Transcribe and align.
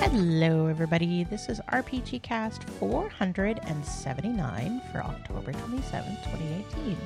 Hello, 0.00 0.66
everybody. 0.66 1.22
This 1.22 1.48
is 1.48 1.60
RPG 1.72 2.22
Cast 2.22 2.64
479 2.64 4.82
for 4.90 4.98
October 4.98 5.52
27th, 5.52 6.24
2018. 6.24 6.96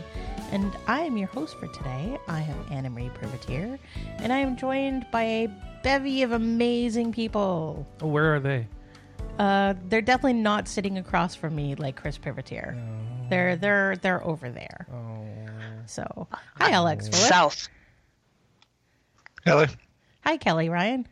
And 0.53 0.75
I 0.87 1.01
am 1.01 1.19
your 1.19 1.29
host 1.29 1.59
for 1.59 1.67
today. 1.67 2.17
I 2.29 2.41
am 2.41 2.65
Anna 2.71 2.89
Marie 2.89 3.11
Privateer, 3.11 3.79
and 4.19 4.33
I 4.33 4.39
am 4.39 4.57
joined 4.57 5.05
by 5.11 5.25
a 5.25 5.49
bevy 5.83 6.23
of 6.23 6.33
amazing 6.33 7.13
people. 7.13 7.87
Oh, 8.01 8.07
where 8.07 8.35
are 8.35 8.41
they? 8.41 8.67
Uh, 9.39 9.75
they're 9.89 10.01
definitely 10.01 10.41
not 10.41 10.67
sitting 10.67 10.97
across 10.97 11.35
from 11.35 11.55
me 11.55 11.75
like 11.75 11.97
Chris 11.97 12.17
Privateer. 12.17 12.75
They're 13.29 13.57
they're 13.57 13.97
they're 13.97 14.25
over 14.25 14.49
there. 14.51 14.87
Oh. 14.91 15.10
So, 15.87 16.27
hi 16.57 16.71
Alex. 16.71 17.09
Fuller. 17.09 17.27
South, 17.29 17.69
Hello. 19.45 19.67
Hi 20.25 20.37
Kelly 20.37 20.69
Ryan. 20.69 21.07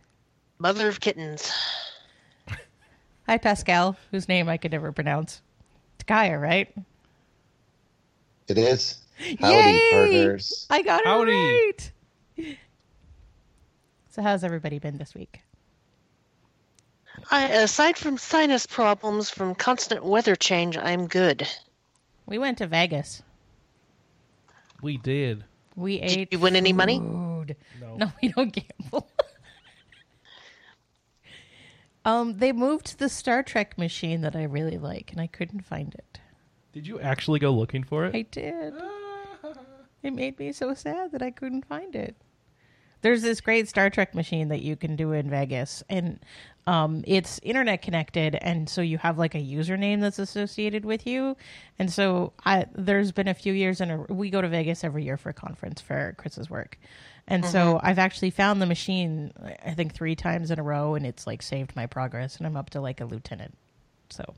mother 0.59 0.89
of 0.89 1.01
kittens. 1.01 1.51
Hi 3.27 3.39
Pascal, 3.39 3.97
whose 4.11 4.29
name 4.29 4.49
I 4.49 4.57
could 4.57 4.73
never 4.73 4.93
pronounce. 4.93 5.41
It's 5.95 6.05
Takaya, 6.05 6.41
right? 6.41 6.73
It 8.49 8.57
is. 8.59 8.99
Howdy, 9.41 9.71
Yay! 9.71 9.91
partners. 9.91 10.67
I 10.71 10.83
got 10.83 11.01
it 11.01 11.07
Howdy. 11.07 11.33
right. 11.33 12.57
So, 14.11 14.23
how's 14.23 14.43
everybody 14.45 14.79
been 14.79 14.97
this 14.99 15.15
week? 15.15 15.41
I, 17.31 17.47
aside 17.49 17.97
from 17.97 18.17
sinus 18.17 18.65
problems 18.67 19.29
from 19.29 19.55
constant 19.55 20.05
weather 20.05 20.35
change, 20.37 20.77
I'm 20.79 21.07
good. 21.09 21.47
We 22.27 22.39
went 22.39 22.59
to 22.59 22.67
Vegas. 22.67 23.23
We 24.83 24.97
did. 24.97 25.45
We 25.77 26.01
Did 26.01 26.19
ate. 26.19 26.33
you 26.33 26.39
win 26.39 26.57
any 26.57 26.73
money? 26.73 26.99
food. 26.99 27.57
No. 27.81 27.97
No, 27.97 28.13
we 28.21 28.29
don't 28.29 28.53
gamble. 28.53 29.09
um, 32.05 32.39
they 32.39 32.53
moved 32.53 32.99
the 32.99 33.09
Star 33.09 33.43
Trek 33.43 33.79
machine 33.79 34.21
that 34.23 34.37
I 34.37 34.45
really 34.45 34.79
like, 34.79 35.13
and 35.13 35.21
I 35.21 35.27
couldn't 35.27 35.65
find 35.65 35.95
it. 35.95 36.21
Did 36.73 36.87
you 36.87 37.01
actually 37.01 37.39
go 37.39 37.53
looking 37.53 37.85
for 37.85 38.05
it? 38.07 38.15
I 38.15 38.23
did. 38.23 38.75
It 40.01 40.13
made 40.13 40.39
me 40.39 40.53
so 40.53 40.75
sad 40.75 41.11
that 41.11 41.23
I 41.23 41.33
couldn't 41.33 41.67
find 41.67 41.97
it. 41.97 42.15
There's 43.01 43.23
this 43.23 43.41
great 43.41 43.69
Star 43.69 43.91
Trek 43.91 44.15
machine 44.15 44.49
that 44.49 44.63
you 44.63 44.77
can 44.77 44.97
do 44.97 45.13
in 45.13 45.31
Vegas, 45.31 45.83
and 45.89 46.19
um, 46.67 47.05
it's 47.07 47.41
internet 47.43 47.81
connected, 47.81 48.35
and 48.35 48.69
so 48.69 48.81
you 48.81 48.99
have 48.99 49.19
like 49.19 49.35
a 49.35 49.39
username 49.39 50.01
that's 50.01 50.19
associated 50.19 50.85
with 50.85 51.07
you. 51.07 51.37
And 51.79 51.93
so 51.93 52.33
I, 52.45 52.67
there's 52.75 53.13
been 53.13 53.29
a 53.29 53.35
few 53.35 53.53
years 53.53 53.81
in 53.81 53.91
a 53.91 53.97
we 54.13 54.31
go 54.31 54.43
to 54.43 54.49
Vegas 54.49 54.85
every 54.85 55.05
year 55.05 55.17
for 55.17 55.31
a 55.31 55.35
conference 55.35 55.81
for 55.81 56.15
Chris's 56.19 56.51
work, 56.51 56.79
and 57.27 57.45
so 57.45 57.79
I've 57.83 57.99
actually 57.99 58.31
found 58.31 58.61
the 58.61 58.67
machine 58.67 59.33
I 59.65 59.75
think 59.75 59.95
three 59.95 60.17
times 60.17 60.51
in 60.51 60.59
a 60.59 60.63
row, 60.63 60.95
and 60.95 61.07
it's 61.07 61.27
like 61.27 61.43
saved 61.43 61.77
my 61.77 61.87
progress, 61.87 62.37
and 62.37 62.47
I'm 62.47 62.57
up 62.57 62.71
to 62.71 62.81
like 62.81 63.01
a 63.01 63.05
lieutenant. 63.05 63.57
So 64.11 64.35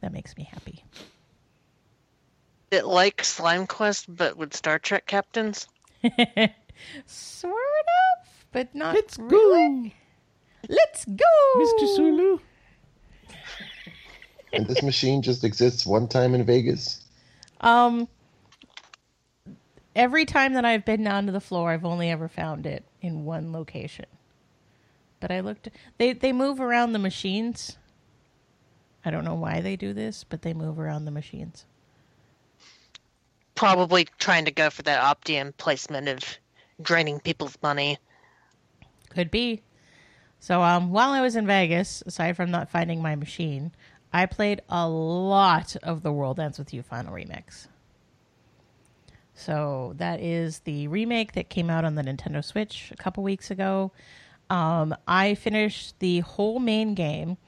that 0.00 0.12
makes 0.12 0.36
me 0.36 0.44
happy. 0.44 0.84
It 2.70 2.86
like 2.86 3.22
Slime 3.22 3.66
Quest, 3.66 4.06
but 4.08 4.36
with 4.36 4.54
Star 4.54 4.78
Trek 4.78 5.06
captains. 5.06 5.68
Sort 7.06 7.54
of, 7.54 8.46
but 8.52 8.74
not 8.74 8.94
Let's 8.94 9.18
really. 9.18 9.94
Let's 10.68 11.04
go, 11.04 11.24
Mr. 11.56 11.96
Sulu. 11.96 12.38
And 14.52 14.66
this 14.66 14.82
machine 14.82 15.22
just 15.22 15.44
exists 15.44 15.86
one 15.86 16.08
time 16.08 16.34
in 16.34 16.44
Vegas. 16.44 17.02
Um, 17.60 18.06
every 19.96 20.24
time 20.24 20.54
that 20.54 20.64
I've 20.64 20.84
been 20.84 21.04
down 21.04 21.26
to 21.26 21.32
the 21.32 21.40
floor, 21.40 21.70
I've 21.70 21.84
only 21.84 22.10
ever 22.10 22.28
found 22.28 22.66
it 22.66 22.84
in 23.00 23.24
one 23.24 23.52
location. 23.52 24.06
But 25.20 25.30
I 25.30 25.40
looked; 25.40 25.68
they 25.98 26.12
they 26.12 26.32
move 26.32 26.60
around 26.60 26.92
the 26.92 26.98
machines. 26.98 27.78
I 29.04 29.10
don't 29.10 29.24
know 29.24 29.34
why 29.34 29.60
they 29.60 29.76
do 29.76 29.92
this, 29.92 30.24
but 30.24 30.42
they 30.42 30.54
move 30.54 30.78
around 30.78 31.04
the 31.04 31.10
machines. 31.10 31.64
Probably 33.54 34.06
trying 34.18 34.44
to 34.44 34.50
go 34.50 34.70
for 34.70 34.82
that 34.82 35.02
Optium 35.02 35.54
placement 35.56 36.08
of 36.08 36.38
draining 36.80 37.20
people's 37.20 37.58
money. 37.62 37.98
Could 39.10 39.30
be. 39.30 39.62
So 40.42 40.60
um, 40.60 40.90
while 40.90 41.10
I 41.10 41.20
was 41.20 41.36
in 41.36 41.46
Vegas, 41.46 42.02
aside 42.04 42.36
from 42.36 42.50
not 42.50 42.68
finding 42.68 43.00
my 43.00 43.14
machine, 43.14 43.72
I 44.12 44.26
played 44.26 44.60
a 44.68 44.88
lot 44.88 45.76
of 45.82 46.02
the 46.02 46.12
World 46.12 46.40
Ends 46.40 46.58
with 46.58 46.74
You 46.74 46.82
Final 46.82 47.14
Remix. 47.14 47.68
So 49.34 49.94
that 49.96 50.20
is 50.20 50.58
the 50.60 50.88
remake 50.88 51.32
that 51.32 51.48
came 51.48 51.70
out 51.70 51.84
on 51.84 51.94
the 51.94 52.02
Nintendo 52.02 52.44
Switch 52.44 52.90
a 52.92 52.96
couple 52.96 53.22
weeks 53.22 53.50
ago. 53.50 53.92
Um, 54.50 54.94
I 55.08 55.34
finished 55.34 55.98
the 56.00 56.20
whole 56.20 56.58
main 56.58 56.94
game, 56.94 57.38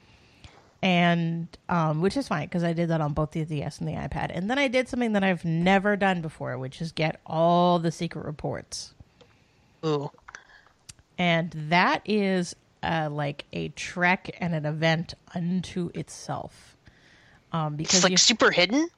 and 0.81 1.47
um, 1.69 2.01
which 2.01 2.17
is 2.17 2.27
fine 2.27 2.47
because 2.47 2.63
I 2.63 2.73
did 2.73 2.89
that 2.89 3.01
on 3.01 3.13
both 3.13 3.31
the 3.31 3.45
DS 3.45 3.79
and 3.79 3.87
the 3.87 3.93
iPad. 3.93 4.31
And 4.33 4.49
then 4.49 4.57
I 4.57 4.67
did 4.67 4.87
something 4.87 5.13
that 5.13 5.23
I've 5.23 5.45
never 5.45 5.95
done 5.95 6.21
before, 6.21 6.57
which 6.57 6.81
is 6.81 6.91
get 6.91 7.19
all 7.25 7.77
the 7.77 7.91
secret 7.91 8.25
reports 8.25 8.94
Ooh. 9.85 10.11
and 11.17 11.51
that 11.69 12.01
is 12.05 12.55
uh, 12.83 13.09
like 13.11 13.45
a 13.53 13.69
trek 13.69 14.35
and 14.39 14.53
an 14.53 14.65
event 14.65 15.13
unto 15.33 15.89
itself. 15.93 16.75
Um, 17.51 17.75
because 17.75 17.95
It's 17.95 18.03
like 18.03 18.11
you, 18.11 18.17
super 18.17 18.51
hidden. 18.51 18.89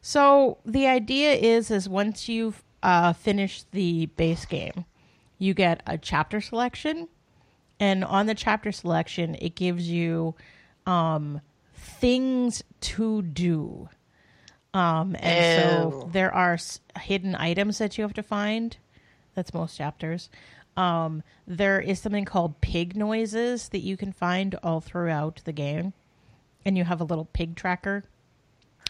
so 0.00 0.58
the 0.64 0.86
idea 0.86 1.32
is 1.32 1.70
is 1.70 1.88
once 1.88 2.28
you've 2.28 2.62
uh, 2.82 3.12
finished 3.12 3.70
the 3.72 4.06
base 4.06 4.44
game, 4.44 4.84
you 5.38 5.52
get 5.54 5.82
a 5.86 5.98
chapter 5.98 6.40
selection, 6.40 7.08
and 7.80 8.04
on 8.04 8.26
the 8.26 8.34
chapter 8.34 8.70
selection, 8.72 9.34
it 9.40 9.54
gives 9.56 9.88
you 9.90 10.34
um, 10.86 11.40
things 11.74 12.62
to 12.80 13.22
do. 13.22 13.88
Um, 14.74 15.16
and 15.18 15.62
so 15.62 15.92
Oh. 16.04 16.08
there 16.12 16.32
are 16.32 16.54
s- 16.54 16.80
hidden 17.00 17.34
items 17.34 17.78
that 17.78 17.98
you 17.98 18.02
have 18.02 18.14
to 18.14 18.22
find. 18.22 18.76
That's 19.38 19.54
most 19.54 19.76
chapters. 19.76 20.30
Um, 20.76 21.22
there 21.46 21.78
is 21.80 22.00
something 22.00 22.24
called 22.24 22.60
pig 22.60 22.96
noises 22.96 23.68
that 23.68 23.82
you 23.82 23.96
can 23.96 24.12
find 24.12 24.56
all 24.64 24.80
throughout 24.80 25.42
the 25.44 25.52
game, 25.52 25.92
and 26.64 26.76
you 26.76 26.82
have 26.82 27.00
a 27.00 27.04
little 27.04 27.26
pig 27.26 27.54
tracker 27.54 28.02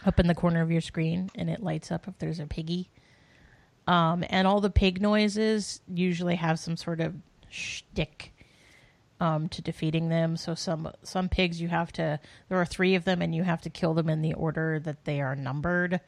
up 0.07 0.19
in 0.19 0.25
the 0.25 0.33
corner 0.33 0.63
of 0.63 0.71
your 0.71 0.81
screen, 0.81 1.29
and 1.35 1.51
it 1.51 1.61
lights 1.61 1.91
up 1.91 2.07
if 2.07 2.17
there's 2.17 2.39
a 2.39 2.47
piggy. 2.47 2.89
Um, 3.85 4.25
and 4.27 4.47
all 4.47 4.59
the 4.59 4.71
pig 4.71 5.03
noises 5.03 5.81
usually 5.87 6.37
have 6.37 6.57
some 6.57 6.77
sort 6.77 6.99
of 6.99 7.13
shtick 7.51 8.33
um, 9.19 9.49
to 9.49 9.61
defeating 9.61 10.09
them. 10.09 10.35
So 10.35 10.55
some 10.55 10.91
some 11.03 11.29
pigs 11.29 11.61
you 11.61 11.67
have 11.67 11.91
to 11.91 12.19
there 12.47 12.57
are 12.57 12.65
three 12.65 12.95
of 12.95 13.05
them, 13.05 13.21
and 13.21 13.35
you 13.35 13.43
have 13.43 13.61
to 13.61 13.69
kill 13.69 13.93
them 13.93 14.09
in 14.09 14.23
the 14.23 14.33
order 14.33 14.79
that 14.79 15.05
they 15.05 15.21
are 15.21 15.35
numbered. 15.35 16.01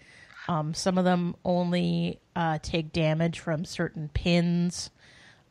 Um, 0.48 0.74
some 0.74 0.98
of 0.98 1.06
them 1.06 1.36
only 1.46 2.20
uh, 2.36 2.60
take 2.62 2.92
damage 2.92 3.40
from 3.40 3.66
certain 3.66 4.10
pins. 4.14 4.90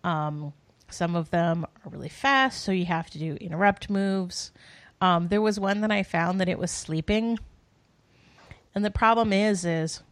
Um, 0.02 0.52
some 0.88 1.14
of 1.14 1.30
them 1.30 1.64
are 1.64 1.90
really 1.90 2.08
fast, 2.08 2.62
so 2.62 2.72
you 2.72 2.86
have 2.86 3.10
to 3.10 3.18
do 3.18 3.36
interrupt 3.40 3.88
moves. 3.88 4.50
Um, 5.00 5.28
there 5.28 5.40
was 5.40 5.58
one 5.58 5.80
that 5.80 5.90
I 5.90 6.02
found 6.02 6.40
that 6.40 6.48
it 6.48 6.58
was 6.58 6.70
sleeping, 6.70 7.38
and 8.74 8.84
the 8.84 8.90
problem 8.90 9.32
is, 9.32 9.64
is 9.64 10.02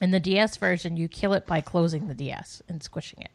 in 0.00 0.10
the 0.10 0.20
DS 0.20 0.56
version, 0.56 0.96
you 0.96 1.08
kill 1.08 1.32
it 1.32 1.46
by 1.46 1.60
closing 1.60 2.06
the 2.06 2.14
DS 2.14 2.62
and 2.68 2.82
squishing 2.82 3.22
it. 3.22 3.30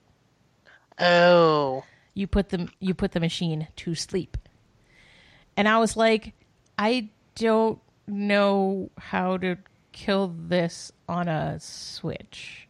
Oh. 1.00 1.84
You 2.14 2.28
put 2.28 2.50
the 2.50 2.70
you 2.80 2.94
put 2.94 3.12
the 3.12 3.20
machine 3.20 3.68
to 3.78 3.96
sleep, 3.96 4.38
and 5.58 5.68
I 5.68 5.80
was 5.80 5.98
like, 5.98 6.34
I 6.78 7.10
don't 7.36 7.80
know 8.06 8.92
how 9.00 9.38
to 9.38 9.58
kill 9.94 10.36
this 10.48 10.92
on 11.08 11.28
a 11.28 11.60
Switch, 11.60 12.68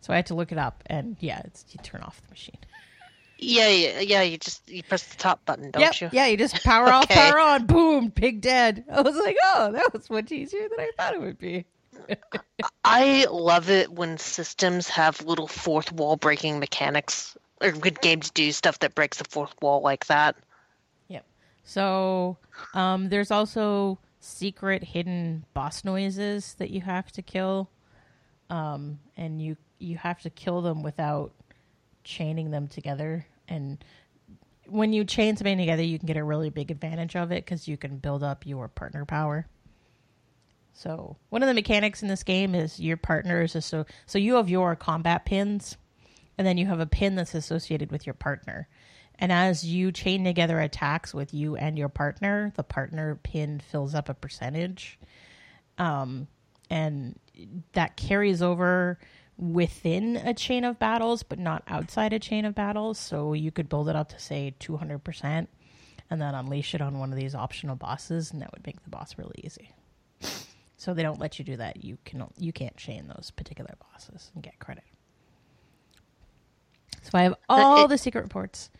so 0.00 0.12
I 0.12 0.16
had 0.16 0.26
to 0.26 0.34
look 0.34 0.52
it 0.52 0.58
up, 0.58 0.82
and 0.86 1.16
yeah, 1.20 1.42
it's 1.44 1.64
you 1.70 1.80
turn 1.82 2.00
off 2.00 2.22
the 2.22 2.30
machine. 2.30 2.58
Yeah, 3.38 3.68
yeah, 3.68 4.00
yeah. 4.00 4.22
You 4.22 4.38
just 4.38 4.68
you 4.68 4.82
press 4.82 5.02
the 5.02 5.16
top 5.16 5.44
button, 5.44 5.70
don't 5.70 5.80
yep, 5.80 6.00
you? 6.00 6.08
yeah, 6.12 6.26
you 6.26 6.36
just 6.36 6.62
power 6.62 6.88
off, 6.92 7.08
power 7.10 7.38
on, 7.38 7.66
boom, 7.66 8.10
pig 8.10 8.40
dead. 8.40 8.84
I 8.90 9.02
was 9.02 9.16
like, 9.16 9.36
oh, 9.44 9.72
that 9.72 9.92
was 9.92 10.08
much 10.10 10.30
easier 10.32 10.68
than 10.68 10.80
I 10.80 10.90
thought 10.96 11.14
it 11.14 11.20
would 11.20 11.38
be. 11.38 11.64
I 12.84 13.26
love 13.30 13.70
it 13.70 13.92
when 13.92 14.18
systems 14.18 14.88
have 14.88 15.22
little 15.22 15.46
fourth 15.46 15.92
wall 15.92 16.16
breaking 16.16 16.58
mechanics, 16.58 17.36
or 17.60 17.72
good 17.72 18.00
games 18.00 18.30
do 18.30 18.52
stuff 18.52 18.78
that 18.80 18.94
breaks 18.94 19.18
the 19.18 19.24
fourth 19.24 19.54
wall 19.62 19.80
like 19.80 20.06
that. 20.06 20.36
Yep. 21.08 21.24
So 21.64 22.36
um, 22.74 23.08
there's 23.08 23.30
also 23.30 23.98
secret 24.20 24.84
hidden 24.84 25.44
boss 25.54 25.84
noises 25.84 26.54
that 26.54 26.70
you 26.70 26.82
have 26.82 27.10
to 27.12 27.22
kill, 27.22 27.70
um, 28.50 29.00
and 29.16 29.42
you 29.42 29.56
you 29.78 29.96
have 29.96 30.20
to 30.22 30.30
kill 30.30 30.60
them 30.60 30.82
without 30.82 31.32
chaining 32.04 32.50
them 32.50 32.68
together. 32.68 33.26
And 33.48 33.82
when 34.66 34.92
you 34.92 35.04
chain 35.04 35.36
something 35.36 35.58
together, 35.58 35.82
you 35.82 35.98
can 35.98 36.06
get 36.06 36.16
a 36.16 36.24
really 36.24 36.50
big 36.50 36.70
advantage 36.70 37.16
of 37.16 37.32
it 37.32 37.44
because 37.44 37.66
you 37.66 37.76
can 37.76 37.96
build 37.96 38.22
up 38.22 38.46
your 38.46 38.68
partner 38.68 39.04
power. 39.04 39.46
So 40.72 41.16
one 41.30 41.42
of 41.42 41.48
the 41.48 41.54
mechanics 41.54 42.02
in 42.02 42.08
this 42.08 42.22
game 42.22 42.54
is 42.54 42.78
your 42.78 42.96
partner 42.96 43.42
is 43.42 43.64
so 43.64 43.86
so 44.06 44.18
you 44.18 44.34
have 44.34 44.48
your 44.48 44.76
combat 44.76 45.24
pins, 45.24 45.76
and 46.38 46.46
then 46.46 46.58
you 46.58 46.66
have 46.66 46.80
a 46.80 46.86
pin 46.86 47.16
that's 47.16 47.34
associated 47.34 47.90
with 47.90 48.06
your 48.06 48.14
partner. 48.14 48.68
And 49.20 49.30
as 49.30 49.64
you 49.64 49.92
chain 49.92 50.24
together 50.24 50.58
attacks 50.58 51.12
with 51.12 51.34
you 51.34 51.54
and 51.54 51.78
your 51.78 51.90
partner, 51.90 52.52
the 52.56 52.62
partner 52.62 53.16
pin 53.22 53.60
fills 53.60 53.94
up 53.94 54.08
a 54.08 54.14
percentage, 54.14 54.98
um, 55.76 56.26
and 56.70 57.18
that 57.72 57.96
carries 57.96 58.40
over 58.40 58.98
within 59.36 60.16
a 60.16 60.32
chain 60.34 60.64
of 60.64 60.78
battles, 60.78 61.22
but 61.22 61.38
not 61.38 61.62
outside 61.68 62.12
a 62.14 62.18
chain 62.18 62.44
of 62.46 62.54
battles. 62.54 62.98
So 62.98 63.34
you 63.34 63.50
could 63.50 63.68
build 63.68 63.88
it 63.90 63.96
up 63.96 64.08
to 64.10 64.18
say 64.18 64.54
two 64.58 64.78
hundred 64.78 65.04
percent, 65.04 65.50
and 66.08 66.20
then 66.20 66.34
unleash 66.34 66.74
it 66.74 66.80
on 66.80 66.98
one 66.98 67.12
of 67.12 67.18
these 67.18 67.34
optional 67.34 67.76
bosses, 67.76 68.32
and 68.32 68.40
that 68.40 68.50
would 68.52 68.66
make 68.66 68.82
the 68.84 68.90
boss 68.90 69.18
really 69.18 69.40
easy. 69.44 69.70
So 70.78 70.94
they 70.94 71.02
don't 71.02 71.20
let 71.20 71.38
you 71.38 71.44
do 71.44 71.58
that. 71.58 71.84
You 71.84 71.98
can 72.06 72.24
you 72.38 72.54
can't 72.54 72.76
chain 72.78 73.06
those 73.06 73.30
particular 73.36 73.74
bosses 73.92 74.30
and 74.34 74.42
get 74.42 74.58
credit. 74.58 74.84
So 77.02 77.10
I 77.14 77.22
have 77.24 77.34
all 77.50 77.84
it- 77.84 77.88
the 77.88 77.98
secret 77.98 78.22
reports, 78.22 78.70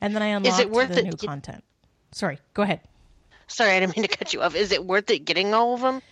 and 0.00 0.14
then 0.14 0.22
I 0.22 0.30
Is 0.30 0.36
unlocked 0.36 0.60
it 0.60 0.70
worth 0.70 0.88
the 0.90 0.98
it 1.00 1.04
new 1.04 1.10
get- 1.12 1.28
content. 1.28 1.64
Sorry, 2.12 2.38
go 2.54 2.62
ahead. 2.62 2.80
Sorry, 3.46 3.72
I 3.72 3.80
didn't 3.80 3.96
mean 3.96 4.06
to 4.06 4.16
cut 4.16 4.32
you 4.32 4.42
off. 4.42 4.54
Is 4.54 4.72
it 4.72 4.84
worth 4.84 5.08
it 5.10 5.20
getting 5.20 5.54
all 5.54 5.74
of 5.74 5.80
them? 5.80 6.02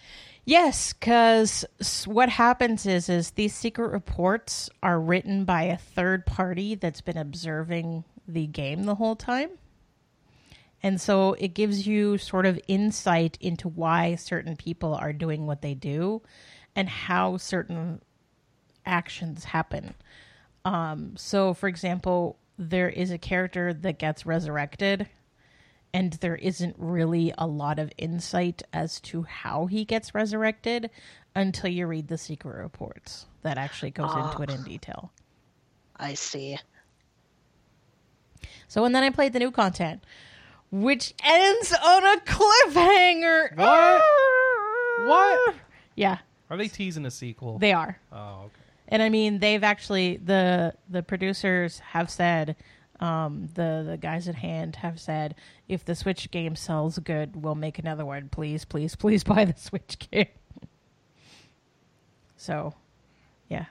Yes, 0.44 0.92
because 0.92 1.64
what 2.06 2.28
happens 2.28 2.86
is 2.86 3.08
is 3.08 3.32
these 3.32 3.54
secret 3.54 3.88
reports 3.90 4.70
are 4.82 5.00
written 5.00 5.44
by 5.44 5.64
a 5.64 5.76
third 5.76 6.24
party 6.24 6.74
that's 6.76 7.00
been 7.00 7.16
observing 7.16 8.04
the 8.28 8.46
game 8.46 8.84
the 8.84 8.94
whole 8.94 9.16
time. 9.16 9.50
And 10.82 11.00
so 11.00 11.32
it 11.34 11.48
gives 11.48 11.86
you 11.86 12.16
sort 12.18 12.46
of 12.46 12.60
insight 12.68 13.38
into 13.40 13.68
why 13.68 14.14
certain 14.14 14.56
people 14.56 14.94
are 14.94 15.12
doing 15.12 15.46
what 15.46 15.62
they 15.62 15.74
do 15.74 16.22
and 16.76 16.88
how 16.88 17.38
certain 17.38 18.00
actions 18.84 19.44
happen. 19.44 19.94
Um, 20.64 21.16
so, 21.16 21.54
for 21.54 21.68
example, 21.68 22.38
there 22.58 22.88
is 22.88 23.10
a 23.10 23.18
character 23.18 23.72
that 23.72 23.98
gets 23.98 24.26
resurrected, 24.26 25.08
and 25.92 26.12
there 26.14 26.36
isn't 26.36 26.76
really 26.78 27.32
a 27.36 27.46
lot 27.46 27.78
of 27.78 27.92
insight 27.98 28.62
as 28.72 29.00
to 29.00 29.22
how 29.22 29.66
he 29.66 29.84
gets 29.84 30.14
resurrected 30.14 30.90
until 31.34 31.70
you 31.70 31.86
read 31.86 32.08
the 32.08 32.18
secret 32.18 32.56
reports. 32.56 33.26
That 33.42 33.58
actually 33.58 33.90
goes 33.90 34.14
into 34.14 34.42
it 34.42 34.50
in 34.50 34.60
ah. 34.60 34.64
detail. 34.64 35.12
I 35.96 36.14
see. 36.14 36.58
So, 38.68 38.84
and 38.84 38.94
then 38.94 39.02
I 39.02 39.10
played 39.10 39.32
the 39.32 39.38
new 39.38 39.50
content, 39.50 40.02
which 40.70 41.14
ends 41.22 41.72
on 41.72 42.04
a 42.04 42.20
cliffhanger. 42.20 43.56
What? 43.56 43.66
Ah. 43.68 45.06
What? 45.06 45.54
Yeah, 45.94 46.18
Are 46.50 46.56
they 46.56 46.68
teasing 46.68 47.06
a 47.06 47.10
sequel? 47.10 47.58
they 47.58 47.72
are. 47.72 47.98
oh, 48.12 48.44
okay. 48.46 48.65
And 48.88 49.02
I 49.02 49.08
mean, 49.08 49.38
they've 49.40 49.64
actually 49.64 50.18
the 50.18 50.74
the 50.88 51.02
producers 51.02 51.80
have 51.80 52.10
said, 52.10 52.56
um, 53.00 53.48
the 53.54 53.84
the 53.86 53.96
guys 53.96 54.28
at 54.28 54.36
hand 54.36 54.76
have 54.76 55.00
said, 55.00 55.34
if 55.68 55.84
the 55.84 55.94
Switch 55.94 56.30
game 56.30 56.56
sells 56.56 56.98
good, 56.98 57.42
we'll 57.42 57.54
make 57.54 57.78
another 57.78 58.04
one. 58.04 58.28
Please, 58.28 58.64
please, 58.64 58.94
please 58.96 59.24
buy 59.24 59.44
the 59.44 59.58
Switch 59.58 59.96
game. 60.10 60.28
so, 62.36 62.74
yeah, 63.48 63.66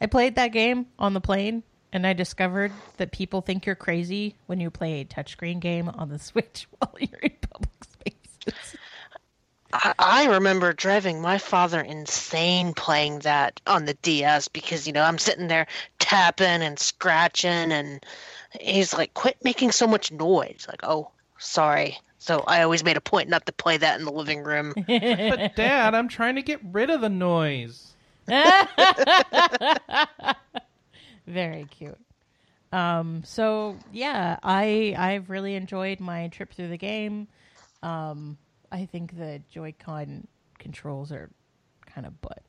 I 0.00 0.06
played 0.06 0.34
that 0.36 0.48
game 0.48 0.86
on 0.98 1.14
the 1.14 1.20
plane, 1.20 1.62
and 1.92 2.06
I 2.06 2.12
discovered 2.12 2.72
that 2.98 3.10
people 3.10 3.40
think 3.40 3.64
you're 3.64 3.74
crazy 3.74 4.36
when 4.46 4.60
you 4.60 4.70
play 4.70 5.00
a 5.00 5.04
touchscreen 5.04 5.60
game 5.60 5.88
on 5.88 6.10
the 6.10 6.18
Switch 6.18 6.66
while 6.78 6.94
you're 6.98 7.20
in 7.20 7.32
public 7.40 7.84
spaces. 7.84 8.77
I, 9.72 9.94
I 9.98 10.26
remember 10.26 10.72
driving 10.72 11.20
my 11.20 11.38
father 11.38 11.80
insane 11.80 12.72
playing 12.74 13.20
that 13.20 13.60
on 13.66 13.84
the 13.84 13.94
DS 13.94 14.48
because 14.48 14.86
you 14.86 14.92
know 14.92 15.02
I'm 15.02 15.18
sitting 15.18 15.48
there 15.48 15.66
tapping 15.98 16.62
and 16.62 16.78
scratching, 16.78 17.72
and 17.72 18.04
he's 18.60 18.94
like, 18.94 19.14
"Quit 19.14 19.36
making 19.44 19.72
so 19.72 19.86
much 19.86 20.10
noise!" 20.10 20.66
Like, 20.68 20.80
"Oh, 20.82 21.10
sorry." 21.38 21.98
So 22.18 22.44
I 22.46 22.62
always 22.62 22.82
made 22.82 22.96
a 22.96 23.00
point 23.00 23.28
not 23.28 23.46
to 23.46 23.52
play 23.52 23.76
that 23.76 23.98
in 23.98 24.04
the 24.04 24.12
living 24.12 24.42
room. 24.42 24.74
But 24.86 25.54
Dad, 25.56 25.94
I'm 25.94 26.08
trying 26.08 26.34
to 26.36 26.42
get 26.42 26.60
rid 26.64 26.90
of 26.90 27.00
the 27.00 27.08
noise. 27.08 27.94
Very 31.26 31.66
cute. 31.70 31.98
Um, 32.72 33.22
so 33.24 33.76
yeah, 33.92 34.38
I 34.42 34.94
I've 34.98 35.30
really 35.30 35.54
enjoyed 35.54 36.00
my 36.00 36.28
trip 36.28 36.52
through 36.52 36.68
the 36.68 36.78
game. 36.78 37.28
Um, 37.82 38.36
I 38.70 38.84
think 38.86 39.16
the 39.16 39.42
Joy-Con 39.50 40.26
controls 40.58 41.12
are 41.12 41.30
kind 41.86 42.06
of 42.06 42.20
butt, 42.20 42.42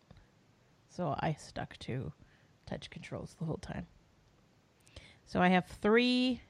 so 0.89 1.15
I 1.19 1.33
stuck 1.39 1.77
to 1.79 2.11
touch 2.65 2.89
controls 2.89 3.35
the 3.39 3.45
whole 3.45 3.57
time. 3.57 3.87
So 5.25 5.41
I 5.41 5.49
have 5.49 5.67
three 5.67 6.41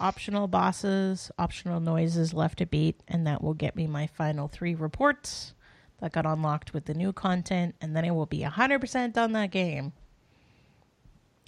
optional 0.00 0.48
bosses, 0.48 1.30
optional 1.38 1.80
noises 1.80 2.34
left 2.34 2.58
to 2.58 2.66
beat, 2.66 3.00
and 3.08 3.26
that 3.26 3.42
will 3.42 3.54
get 3.54 3.76
me 3.76 3.86
my 3.86 4.06
final 4.06 4.48
three 4.48 4.74
reports 4.74 5.54
that 6.00 6.12
got 6.12 6.26
unlocked 6.26 6.74
with 6.74 6.86
the 6.86 6.94
new 6.94 7.12
content, 7.12 7.74
and 7.80 7.94
then 7.96 8.04
I 8.04 8.10
will 8.10 8.26
be 8.26 8.40
100% 8.40 9.12
done 9.12 9.32
that 9.32 9.50
game. 9.50 9.92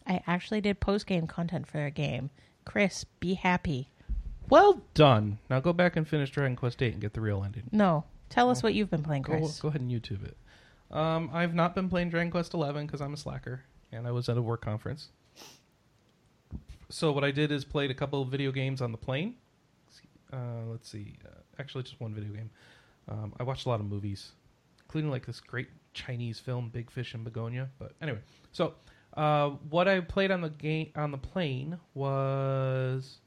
I 0.06 0.22
actually 0.26 0.60
did 0.60 0.80
post 0.80 1.06
game 1.06 1.26
content 1.26 1.66
for 1.66 1.84
a 1.84 1.90
game. 1.90 2.30
Chris, 2.64 3.04
be 3.20 3.34
happy. 3.34 3.90
Well 4.48 4.80
done. 4.94 5.38
Now 5.50 5.60
go 5.60 5.72
back 5.72 5.96
and 5.96 6.06
finish 6.06 6.30
Dragon 6.30 6.56
Quest 6.56 6.78
VIII 6.78 6.92
and 6.92 7.00
get 7.00 7.14
the 7.14 7.20
real 7.20 7.42
ending. 7.44 7.64
No, 7.72 8.04
tell 8.28 8.50
us 8.50 8.62
what 8.62 8.74
you've 8.74 8.90
been 8.90 9.02
playing, 9.02 9.22
Go, 9.22 9.32
Chris. 9.32 9.60
go 9.60 9.68
ahead 9.68 9.80
and 9.80 9.90
YouTube 9.90 10.24
it. 10.24 10.36
Um, 10.90 11.30
I've 11.32 11.54
not 11.54 11.74
been 11.74 11.88
playing 11.88 12.10
Dragon 12.10 12.30
Quest 12.30 12.52
XI 12.52 12.72
because 12.82 13.00
I'm 13.00 13.12
a 13.14 13.16
slacker 13.16 13.62
and 13.92 14.06
I 14.06 14.12
was 14.12 14.28
at 14.28 14.36
a 14.36 14.42
work 14.42 14.60
conference. 14.62 15.08
So 16.88 17.10
what 17.10 17.24
I 17.24 17.32
did 17.32 17.50
is 17.50 17.64
played 17.64 17.90
a 17.90 17.94
couple 17.94 18.22
of 18.22 18.28
video 18.28 18.52
games 18.52 18.80
on 18.80 18.92
the 18.92 18.98
plane. 18.98 19.34
Uh, 20.32 20.64
let's 20.70 20.88
see, 20.88 21.14
uh, 21.24 21.30
actually 21.58 21.84
just 21.84 22.00
one 22.00 22.14
video 22.14 22.32
game. 22.32 22.50
Um, 23.08 23.32
I 23.38 23.42
watched 23.44 23.66
a 23.66 23.68
lot 23.68 23.80
of 23.80 23.86
movies, 23.86 24.32
including 24.84 25.10
like 25.10 25.26
this 25.26 25.40
great 25.40 25.68
Chinese 25.94 26.38
film, 26.38 26.68
Big 26.68 26.90
Fish 26.90 27.14
in 27.14 27.24
Begonia. 27.24 27.68
But 27.78 27.92
anyway, 28.02 28.18
so 28.52 28.74
uh, 29.16 29.50
what 29.70 29.88
I 29.88 30.00
played 30.00 30.30
on 30.30 30.40
the 30.40 30.50
game 30.50 30.90
on 30.96 31.10
the 31.12 31.18
plane 31.18 31.78
was 31.94 33.18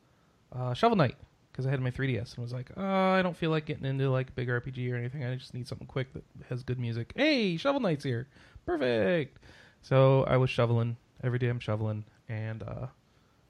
uh, 0.56 0.74
Shovel 0.74 0.98
Knight 0.98 1.16
because 1.52 1.66
I 1.68 1.72
had 1.72 1.82
my 1.82 1.92
3DS 1.92 2.36
and 2.36 2.44
was 2.44 2.54
like, 2.54 2.72
oh, 2.78 3.12
I 3.12 3.22
don't 3.22 3.36
feel 3.36 3.52
like 3.52 3.66
getting 3.66 3.86
into 3.86 4.10
like 4.10 4.34
big 4.36 4.48
RPG 4.48 4.92
or 4.92 4.96
anything. 4.96 5.24
I 5.24 5.36
just 5.36 5.54
need 5.54 5.68
something 5.68 5.88
quick 5.88 6.14
that 6.14 6.24
has 6.50 6.64
good 6.64 6.80
music. 6.80 7.12
Hey, 7.16 7.58
Shovel 7.58 7.82
Knight's 7.82 8.04
here, 8.04 8.28
perfect. 8.66 9.40
So 9.82 10.24
I 10.24 10.38
was 10.38 10.50
shoveling 10.50 10.98
every 11.24 11.40
day. 11.40 11.50
I'm 11.50 11.60
shoveling, 11.60 12.06
and 12.28 12.64
uh, 12.64 12.88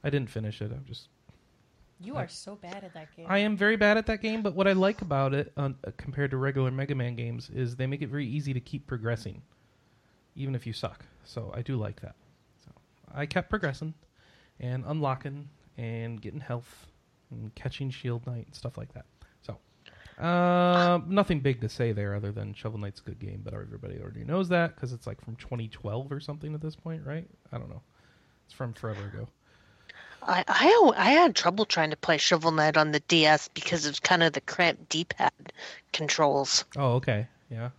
I 0.04 0.10
didn't 0.10 0.30
finish 0.30 0.62
it. 0.62 0.72
I'm 0.72 0.86
just 0.86 1.10
you 2.02 2.16
are 2.16 2.28
so 2.30 2.56
bad 2.56 2.84
at 2.84 2.94
that 2.94 3.16
game. 3.16 3.26
I 3.28 3.40
am 3.40 3.58
very 3.58 3.76
bad 3.76 3.98
at 3.98 4.06
that 4.06 4.22
game, 4.22 4.42
but 4.42 4.56
what 4.56 4.68
I 4.68 4.74
like 4.74 5.02
about 5.02 5.34
it 5.34 5.52
uh, 5.58 5.72
compared 5.98 6.32
to 6.32 6.38
regular 6.38 6.72
Mega 6.72 6.96
Man 6.96 7.16
games 7.16 7.50
is 7.50 7.76
they 7.76 7.88
make 7.88 8.02
it 8.02 8.08
very 8.08 8.26
easy 8.26 8.54
to 8.54 8.60
keep 8.62 8.88
progressing, 8.88 9.42
even 10.36 10.56
if 10.56 10.66
you 10.66 10.72
suck. 10.72 11.06
So 11.26 11.52
I 11.54 11.62
do 11.62 11.76
like 11.76 12.00
that. 12.02 12.16
So 12.64 12.72
I 13.14 13.26
kept 13.26 13.50
progressing 13.50 13.94
and 14.62 14.84
unlocking 14.88 15.50
and 15.78 16.22
getting 16.22 16.40
health 16.40 16.89
and 17.32 17.54
catching 17.56 17.90
Shield 17.90 18.26
Knight 18.26 18.46
and 18.46 18.56
stuff 18.56 18.78
like 18.78 18.94
that. 18.94 19.06
So 19.42 19.58
uh, 20.24 21.00
nothing 21.08 21.40
big 21.40 21.62
to 21.62 21.70
say 21.70 21.92
there 21.92 22.16
other 22.16 22.32
than 22.32 22.54
Shovel 22.54 22.80
Knight's 22.80 23.00
a 23.00 23.04
good 23.04 23.20
game, 23.20 23.42
but 23.44 23.54
everybody 23.54 24.00
already 24.00 24.24
knows 24.24 24.50
that 24.50 24.76
because 24.76 24.94
it's 24.94 25.08
like 25.08 25.22
from 25.22 25.36
2012 25.38 26.12
or 26.12 26.20
something 26.20 26.54
at 26.54 26.62
this 26.62 26.76
point, 26.76 27.06
right? 27.06 27.28
I 27.52 27.58
don't 27.58 27.70
know. 27.70 27.82
It's 28.46 28.54
from 28.54 28.74
forever 28.74 29.06
ago. 29.06 29.28
I, 30.22 30.44
I 30.48 30.92
I 30.98 31.10
had 31.12 31.36
trouble 31.36 31.66
trying 31.66 31.92
to 31.92 31.96
play 31.96 32.18
Shovel 32.18 32.52
Knight 32.52 32.76
on 32.76 32.92
the 32.92 33.00
DS 33.02 33.48
because 33.50 33.86
of 33.86 34.02
kind 34.02 34.22
of 34.22 34.34
the 34.34 34.42
cramped 34.42 34.90
D-pad 34.90 35.32
controls. 35.94 36.66
Oh, 36.76 36.94
okay. 36.96 37.28
Yeah. 37.50 37.70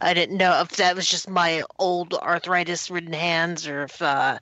I 0.00 0.14
didn't 0.14 0.38
know 0.38 0.60
if 0.60 0.76
that 0.76 0.96
was 0.96 1.08
just 1.08 1.28
my 1.28 1.64
old 1.78 2.14
arthritis-ridden 2.14 3.12
hands 3.12 3.66
or 3.66 3.82
if 3.82 4.00
uh, 4.00 4.38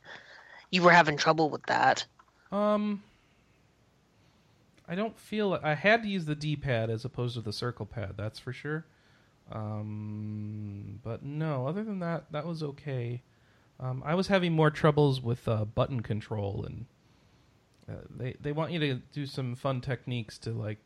you 0.71 0.83
were 0.83 0.93
having 0.93 1.17
trouble 1.17 1.51
with 1.51 1.65
that. 1.67 2.07
Um, 2.53 3.03
I 4.89 4.95
don't 4.95 5.19
feel 5.19 5.59
I 5.63 5.75
had 5.75 6.03
to 6.03 6.09
use 6.09 6.27
the 6.27 6.35
D-pad 6.35 6.91
as 6.91 7.05
opposed 7.05 7.35
to 7.35 7.41
the 7.41 7.53
circle 7.53 7.87
pad. 7.87 8.15
That's 8.17 8.39
for 8.39 8.53
sure. 8.53 8.87
Um, 9.51 11.01
but 11.03 11.23
no, 11.23 11.67
other 11.67 11.85
than 11.85 12.01
that, 12.01 12.33
that 12.33 12.47
was 12.47 12.63
okay. 12.63 13.23
Um, 13.79 14.03
I 14.05 14.15
was 14.15 14.29
having 14.29 14.53
more 14.53 14.71
troubles 14.71 15.21
with 15.21 15.47
uh, 15.47 15.65
button 15.65 16.01
control, 16.01 16.65
and 16.67 16.87
uh, 17.89 18.03
they 18.11 18.37
they 18.41 18.53
want 18.53 18.73
you 18.73 18.81
to 18.81 18.95
do 19.13 19.27
some 19.27 19.55
fun 19.55 19.81
techniques 19.81 20.39
to 20.39 20.51
like. 20.51 20.79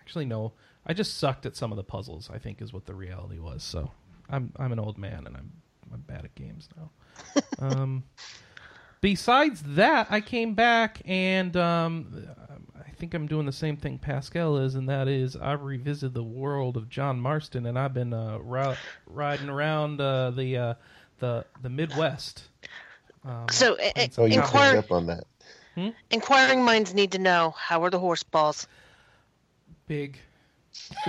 Actually, 0.00 0.26
no, 0.26 0.52
I 0.84 0.92
just 0.92 1.18
sucked 1.18 1.46
at 1.46 1.56
some 1.56 1.70
of 1.70 1.76
the 1.76 1.84
puzzles. 1.84 2.28
I 2.32 2.38
think 2.38 2.60
is 2.60 2.72
what 2.72 2.86
the 2.86 2.94
reality 2.94 3.38
was. 3.38 3.62
So 3.62 3.92
I'm 4.28 4.52
I'm 4.56 4.72
an 4.72 4.78
old 4.78 4.98
man, 4.98 5.26
and 5.26 5.36
I'm 5.36 5.52
I'm 5.92 6.00
bad 6.00 6.24
at 6.24 6.34
games 6.34 6.68
now. 6.76 6.90
um, 7.60 8.04
besides 9.00 9.62
that, 9.62 10.08
I 10.10 10.20
came 10.20 10.54
back 10.54 11.00
and 11.04 11.56
um, 11.56 12.26
think 13.00 13.14
I'm 13.14 13.26
doing 13.26 13.46
the 13.46 13.52
same 13.52 13.76
thing 13.78 13.98
Pascal 13.98 14.58
is, 14.58 14.74
and 14.74 14.88
that 14.88 15.08
is 15.08 15.34
I've 15.34 15.62
revisited 15.62 16.12
the 16.14 16.22
world 16.22 16.76
of 16.76 16.88
John 16.90 17.18
Marston, 17.18 17.64
and 17.66 17.78
I've 17.78 17.94
been 17.94 18.12
uh, 18.12 18.38
ri- 18.38 18.76
riding 19.06 19.48
around 19.48 20.00
uh, 20.00 20.30
the 20.32 20.56
uh, 20.56 20.74
the 21.18 21.46
the 21.62 21.70
Midwest. 21.70 22.44
Um, 23.24 23.46
So, 23.50 23.76
playing 23.76 24.10
some 24.10 24.24
Oh, 24.24 24.26
you 24.26 24.34
Inquire- 24.40 24.76
up 24.78 24.92
on 24.92 25.06
that. 25.06 25.24
Inquiring 26.10 26.62
minds 26.62 26.92
need 26.92 27.12
to 27.12 27.18
know 27.18 27.54
how 27.56 27.82
are 27.84 27.90
the 27.90 27.98
horse 27.98 28.22
balls? 28.22 28.66
big. 29.86 30.18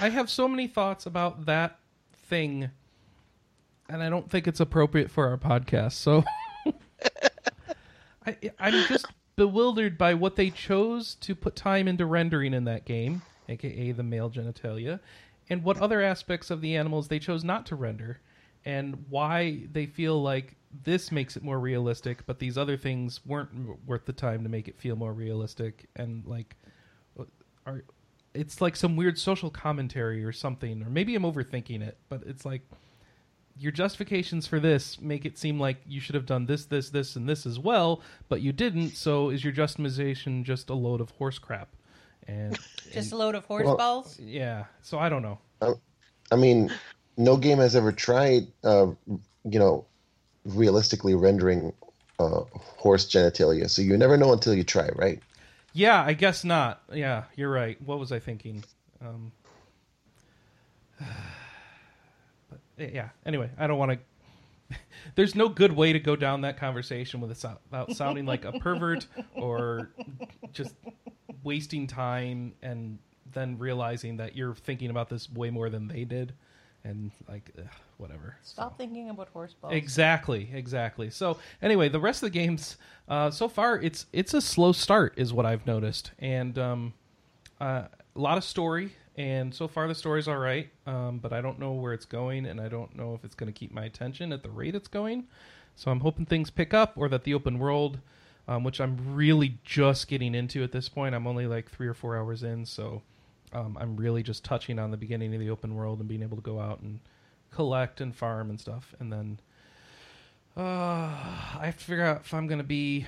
I 0.00 0.08
have 0.10 0.28
so 0.28 0.48
many 0.48 0.66
thoughts 0.66 1.06
about 1.06 1.46
that 1.46 1.78
thing, 2.28 2.68
and 3.88 4.02
I 4.02 4.10
don't 4.10 4.28
think 4.28 4.46
it's 4.48 4.60
appropriate 4.60 5.10
for 5.10 5.28
our 5.28 5.38
podcast. 5.38 5.92
So 5.92 6.24
I, 8.26 8.36
I'm 8.58 8.86
just 8.88 9.06
bewildered 9.36 9.98
by 9.98 10.14
what 10.14 10.36
they 10.36 10.50
chose 10.50 11.14
to 11.16 11.34
put 11.34 11.56
time 11.56 11.88
into 11.88 12.06
rendering 12.06 12.54
in 12.54 12.64
that 12.64 12.84
game, 12.84 13.22
aka 13.48 13.92
the 13.92 14.02
male 14.02 14.30
genitalia, 14.30 15.00
and 15.50 15.62
what 15.62 15.78
other 15.78 16.02
aspects 16.02 16.50
of 16.50 16.60
the 16.60 16.76
animals 16.76 17.08
they 17.08 17.18
chose 17.18 17.44
not 17.44 17.66
to 17.66 17.76
render, 17.76 18.20
and 18.64 19.04
why 19.08 19.66
they 19.72 19.86
feel 19.86 20.22
like 20.22 20.56
this 20.84 21.12
makes 21.12 21.36
it 21.36 21.42
more 21.44 21.60
realistic, 21.60 22.26
but 22.26 22.38
these 22.38 22.58
other 22.58 22.76
things 22.76 23.20
weren't 23.24 23.50
worth 23.86 24.06
the 24.06 24.12
time 24.12 24.42
to 24.42 24.48
make 24.48 24.68
it 24.68 24.78
feel 24.78 24.96
more 24.96 25.12
realistic, 25.12 25.88
and 25.96 26.24
like, 26.26 26.56
uh, 27.18 27.24
are 27.66 27.84
it's 28.32 28.60
like 28.60 28.74
some 28.74 28.96
weird 28.96 29.16
social 29.18 29.48
commentary 29.50 30.24
or 30.24 30.32
something, 30.32 30.82
or 30.82 30.90
maybe 30.90 31.14
I'm 31.14 31.22
overthinking 31.22 31.82
it, 31.82 31.98
but 32.08 32.22
it's 32.26 32.44
like 32.44 32.62
your 33.58 33.72
justifications 33.72 34.46
for 34.46 34.58
this 34.58 35.00
make 35.00 35.24
it 35.24 35.38
seem 35.38 35.60
like 35.60 35.76
you 35.86 36.00
should 36.00 36.14
have 36.14 36.26
done 36.26 36.46
this, 36.46 36.64
this, 36.64 36.90
this, 36.90 37.16
and 37.16 37.28
this 37.28 37.46
as 37.46 37.58
well, 37.58 38.02
but 38.28 38.40
you 38.40 38.52
didn't. 38.52 38.90
So 38.90 39.30
is 39.30 39.44
your 39.44 39.52
justification 39.52 40.44
just 40.44 40.70
a 40.70 40.74
load 40.74 41.00
of 41.00 41.10
horse 41.12 41.38
crap? 41.38 41.68
And, 42.26 42.58
Just 42.92 43.12
a 43.12 43.16
load 43.16 43.34
of 43.34 43.44
horse 43.44 43.66
Well- 43.66 43.76
balls. 43.76 44.18
yeah, 44.18 44.64
so 44.82 44.98
I 44.98 45.08
don't 45.08 45.22
know. 45.22 45.38
I 46.32 46.36
mean, 46.36 46.70
no 47.16 47.36
game 47.36 47.58
has 47.58 47.76
ever 47.76 47.92
tried, 47.92 48.46
uh, 48.64 48.86
you 49.06 49.58
know, 49.58 49.84
realistically 50.46 51.14
rendering 51.14 51.72
uh, 52.18 52.40
horse 52.54 53.06
genitalia. 53.06 53.68
So 53.68 53.82
you 53.82 53.96
never 53.98 54.16
know 54.16 54.32
until 54.32 54.54
you 54.54 54.64
try, 54.64 54.88
right? 54.94 55.20
Yeah, 55.74 56.02
I 56.02 56.14
guess 56.14 56.44
not. 56.44 56.82
Yeah, 56.92 57.24
you're 57.36 57.50
right. 57.50 57.80
What 57.82 57.98
was 57.98 58.10
I 58.10 58.20
thinking? 58.20 58.64
Um, 59.04 59.32
but 60.98 61.06
yeah. 62.78 63.10
Anyway, 63.26 63.50
I 63.58 63.66
don't 63.66 63.78
want 63.78 63.92
to. 63.92 64.76
There's 65.14 65.34
no 65.34 65.48
good 65.48 65.72
way 65.72 65.92
to 65.92 66.00
go 66.00 66.16
down 66.16 66.40
that 66.42 66.56
conversation 66.56 67.20
without 67.20 67.92
sounding 67.92 68.26
like 68.26 68.44
a 68.44 68.52
pervert 68.52 69.06
or 69.34 69.90
just 70.52 70.74
wasting 71.42 71.86
time 71.86 72.54
and 72.62 72.98
then 73.32 73.58
realizing 73.58 74.16
that 74.16 74.34
you're 74.36 74.54
thinking 74.54 74.90
about 74.90 75.08
this 75.08 75.30
way 75.30 75.50
more 75.50 75.68
than 75.68 75.88
they 75.88 76.04
did, 76.04 76.32
and 76.84 77.10
like 77.28 77.50
ugh, 77.58 77.66
whatever. 77.98 78.36
Stop 78.42 78.78
thinking 78.78 79.10
about 79.10 79.28
horse 79.28 79.54
balls. 79.54 79.74
Exactly, 79.74 80.50
exactly. 80.52 81.10
So 81.10 81.38
anyway, 81.60 81.88
the 81.88 82.00
rest 82.00 82.22
of 82.22 82.32
the 82.32 82.38
games 82.38 82.76
uh, 83.08 83.30
so 83.30 83.48
far 83.48 83.78
it's 83.78 84.06
it's 84.12 84.32
a 84.34 84.40
slow 84.40 84.72
start, 84.72 85.14
is 85.16 85.32
what 85.32 85.44
I've 85.44 85.66
noticed, 85.66 86.12
and 86.18 86.58
um, 86.58 86.94
uh, 87.60 87.84
a 88.16 88.20
lot 88.20 88.38
of 88.38 88.44
story. 88.44 88.94
And 89.16 89.54
so 89.54 89.68
far 89.68 89.86
the 89.86 89.94
story's 89.94 90.26
all 90.26 90.38
right, 90.38 90.70
um, 90.86 91.18
but 91.18 91.32
I 91.32 91.40
don't 91.40 91.60
know 91.60 91.72
where 91.72 91.92
it's 91.92 92.04
going, 92.04 92.46
and 92.46 92.60
I 92.60 92.68
don't 92.68 92.96
know 92.96 93.14
if 93.14 93.24
it's 93.24 93.36
going 93.36 93.52
to 93.52 93.56
keep 93.56 93.72
my 93.72 93.84
attention 93.84 94.32
at 94.32 94.42
the 94.42 94.50
rate 94.50 94.74
it's 94.74 94.88
going. 94.88 95.28
So 95.76 95.90
I'm 95.90 96.00
hoping 96.00 96.26
things 96.26 96.50
pick 96.50 96.74
up, 96.74 96.94
or 96.96 97.08
that 97.08 97.22
the 97.22 97.34
open 97.34 97.60
world, 97.60 98.00
um, 98.48 98.64
which 98.64 98.80
I'm 98.80 99.14
really 99.14 99.58
just 99.62 100.08
getting 100.08 100.34
into 100.34 100.64
at 100.64 100.72
this 100.72 100.88
point, 100.88 101.14
I'm 101.14 101.28
only 101.28 101.46
like 101.46 101.70
three 101.70 101.86
or 101.86 101.94
four 101.94 102.16
hours 102.16 102.42
in, 102.42 102.66
so 102.66 103.02
um, 103.52 103.78
I'm 103.80 103.96
really 103.96 104.24
just 104.24 104.44
touching 104.44 104.80
on 104.80 104.90
the 104.90 104.96
beginning 104.96 105.32
of 105.32 105.40
the 105.40 105.50
open 105.50 105.76
world 105.76 106.00
and 106.00 106.08
being 106.08 106.22
able 106.22 106.36
to 106.36 106.42
go 106.42 106.58
out 106.58 106.80
and 106.80 106.98
collect 107.52 108.00
and 108.00 108.14
farm 108.16 108.50
and 108.50 108.60
stuff, 108.60 108.96
and 108.98 109.12
then 109.12 109.38
uh, 110.56 110.60
I 110.60 111.62
have 111.62 111.78
to 111.78 111.84
figure 111.84 112.04
out 112.04 112.22
if 112.24 112.34
I'm 112.34 112.48
going 112.48 112.58
to 112.58 112.64
be 112.64 113.06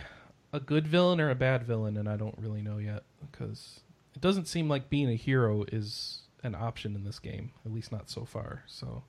a 0.52 0.60
good 0.60 0.86
villain 0.86 1.20
or 1.20 1.30
a 1.30 1.34
bad 1.34 1.64
villain, 1.64 1.96
and 1.96 2.08
I 2.08 2.16
don't 2.16 2.36
really 2.38 2.62
know 2.62 2.78
yet 2.78 3.02
because 3.28 3.80
it 4.16 4.22
doesn't 4.22 4.48
seem 4.48 4.66
like 4.66 4.88
being 4.88 5.10
a 5.10 5.14
hero 5.14 5.64
is 5.70 6.22
an 6.42 6.54
option 6.54 6.94
in 6.94 7.04
this 7.04 7.18
game, 7.18 7.50
at 7.66 7.72
least 7.72 7.92
not 7.92 8.08
so 8.08 8.24
far. 8.24 8.62
So, 8.66 9.04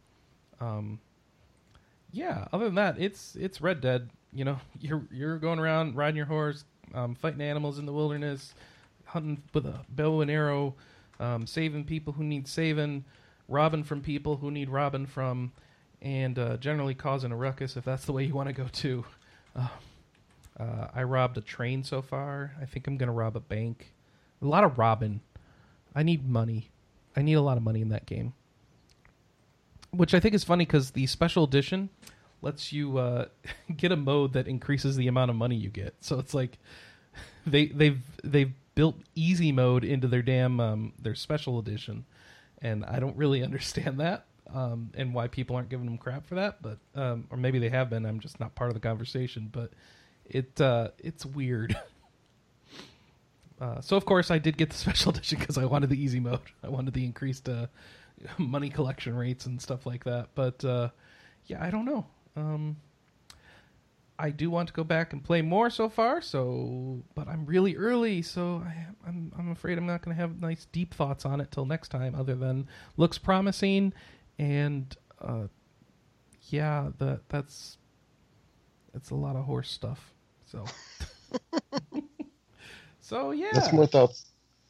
um, 0.59 0.99
yeah. 2.11 2.49
Other 2.51 2.65
than 2.65 2.75
that, 2.75 2.99
it's 2.99 3.35
it's 3.37 3.61
Red 3.61 3.79
Dead. 3.79 4.09
You 4.33 4.43
know, 4.43 4.59
you're 4.81 5.07
you're 5.09 5.37
going 5.37 5.59
around 5.59 5.95
riding 5.95 6.17
your 6.17 6.25
horse, 6.25 6.65
um, 6.93 7.15
fighting 7.15 7.41
animals 7.41 7.79
in 7.79 7.85
the 7.85 7.93
wilderness, 7.93 8.53
hunting 9.05 9.41
with 9.53 9.65
a 9.65 9.79
bow 9.87 10.19
and 10.19 10.29
arrow, 10.29 10.75
um, 11.21 11.47
saving 11.47 11.85
people 11.85 12.11
who 12.11 12.25
need 12.25 12.45
saving, 12.45 13.05
robbing 13.47 13.85
from 13.85 14.01
people 14.01 14.35
who 14.35 14.51
need 14.51 14.69
robbing 14.69 15.05
from, 15.05 15.53
and 16.01 16.37
uh, 16.37 16.57
generally 16.57 16.95
causing 16.95 17.31
a 17.31 17.35
ruckus 17.37 17.77
if 17.77 17.85
that's 17.85 18.03
the 18.03 18.11
way 18.11 18.25
you 18.25 18.33
want 18.33 18.49
to 18.49 18.53
go 18.53 18.67
too. 18.73 19.05
Uh, 19.55 19.69
uh, 20.59 20.87
I 20.93 21.03
robbed 21.03 21.37
a 21.37 21.41
train 21.41 21.85
so 21.85 22.01
far. 22.01 22.51
I 22.61 22.65
think 22.65 22.87
I'm 22.87 22.97
gonna 22.97 23.13
rob 23.13 23.37
a 23.37 23.39
bank. 23.39 23.93
A 24.41 24.45
lot 24.45 24.63
of 24.63 24.77
Robin. 24.77 25.21
I 25.95 26.03
need 26.03 26.27
money. 26.27 26.69
I 27.15 27.21
need 27.21 27.33
a 27.33 27.41
lot 27.41 27.57
of 27.57 27.63
money 27.63 27.81
in 27.81 27.89
that 27.89 28.05
game. 28.05 28.33
Which 29.91 30.13
I 30.13 30.19
think 30.19 30.35
is 30.35 30.43
funny 30.43 30.65
because 30.65 30.91
the 30.91 31.07
special 31.07 31.43
edition 31.43 31.89
lets 32.41 32.71
you 32.71 32.97
uh, 32.97 33.25
get 33.75 33.91
a 33.91 33.95
mode 33.95 34.33
that 34.33 34.47
increases 34.47 34.95
the 34.95 35.07
amount 35.07 35.31
of 35.31 35.37
money 35.37 35.55
you 35.55 35.69
get. 35.69 35.95
So 36.01 36.19
it's 36.19 36.33
like 36.33 36.57
they 37.47 37.67
they've 37.67 38.01
they've 38.23 38.53
built 38.75 38.95
easy 39.15 39.51
mode 39.51 39.83
into 39.83 40.07
their 40.07 40.21
damn 40.21 40.59
um, 40.59 40.93
their 41.01 41.15
special 41.15 41.57
edition, 41.57 42.05
and 42.61 42.85
I 42.85 42.99
don't 42.99 43.17
really 43.17 43.43
understand 43.43 43.99
that 43.99 44.25
um, 44.53 44.91
and 44.95 45.13
why 45.13 45.27
people 45.27 45.55
aren't 45.55 45.69
giving 45.69 45.85
them 45.85 45.97
crap 45.97 46.27
for 46.27 46.35
that. 46.35 46.61
But 46.61 46.77
um, 46.95 47.25
or 47.29 47.37
maybe 47.37 47.59
they 47.59 47.69
have 47.69 47.89
been. 47.89 48.05
I'm 48.05 48.19
just 48.19 48.39
not 48.39 48.55
part 48.55 48.69
of 48.69 48.73
the 48.73 48.79
conversation. 48.79 49.49
But 49.51 49.71
it 50.25 50.59
uh, 50.61 50.89
it's 50.99 51.25
weird. 51.25 51.75
Uh, 53.59 53.81
so 53.81 53.97
of 53.97 54.05
course 54.05 54.29
I 54.29 54.37
did 54.37 54.57
get 54.57 54.69
the 54.69 54.77
special 54.85 55.11
edition 55.11 55.39
because 55.39 55.57
I 55.57 55.65
wanted 55.65 55.89
the 55.89 56.01
easy 56.01 56.19
mode. 56.19 56.39
I 56.63 56.69
wanted 56.69 56.93
the 56.93 57.05
increased 57.05 57.49
uh, 57.49 57.67
money 58.37 58.69
collection 58.69 59.15
rates 59.15 59.45
and 59.45 59.61
stuff 59.61 59.85
like 59.85 60.03
that. 60.05 60.29
But 60.35 60.63
uh, 60.63 60.89
yeah, 61.45 61.63
I 61.63 61.69
don't 61.69 61.85
know. 61.85 62.05
Um, 62.35 62.77
I 64.19 64.31
do 64.31 64.49
want 64.49 64.67
to 64.69 64.73
go 64.73 64.83
back 64.83 65.13
and 65.13 65.23
play 65.23 65.41
more 65.41 65.69
so 65.69 65.89
far. 65.89 66.21
So, 66.21 67.03
but 67.13 67.27
I'm 67.27 67.45
really 67.45 67.75
early, 67.75 68.21
so 68.23 68.63
I, 68.65 68.87
I'm 69.07 69.31
I'm 69.37 69.51
afraid 69.51 69.77
I'm 69.77 69.85
not 69.85 70.01
going 70.01 70.15
to 70.15 70.21
have 70.21 70.41
nice 70.41 70.65
deep 70.71 70.93
thoughts 70.93 71.23
on 71.25 71.39
it 71.39 71.51
till 71.51 71.65
next 71.65 71.89
time. 71.89 72.15
Other 72.15 72.35
than 72.35 72.67
looks 72.95 73.19
promising, 73.19 73.93
and 74.39 74.95
uh, 75.21 75.47
yeah, 76.49 76.89
that 76.97 77.29
that's 77.29 77.77
that's 78.91 79.11
a 79.11 79.15
lot 79.15 79.35
of 79.35 79.45
horse 79.45 79.69
stuff. 79.69 80.13
So. 80.45 80.65
So 83.07 83.31
yeah, 83.31 83.51
That's 83.53 83.71
more 83.71 83.87
thoughts. 83.87 84.25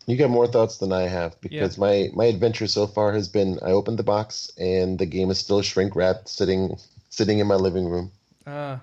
You 0.05 0.15
got 0.15 0.29
more 0.29 0.45
thoughts 0.45 0.77
than 0.77 0.93
I 0.93 1.07
have 1.07 1.41
because 1.41 1.79
my 1.79 2.09
my 2.13 2.25
adventure 2.25 2.67
so 2.67 2.85
far 2.85 3.11
has 3.13 3.27
been 3.27 3.57
I 3.63 3.71
opened 3.71 3.97
the 3.97 4.03
box 4.03 4.51
and 4.59 4.99
the 4.99 5.07
game 5.07 5.31
is 5.31 5.39
still 5.39 5.63
shrink 5.63 5.95
wrapped 5.95 6.29
sitting 6.29 6.77
sitting 7.09 7.39
in 7.39 7.47
my 7.47 7.55
living 7.55 7.89
room. 7.89 8.11
uh, 8.45 8.77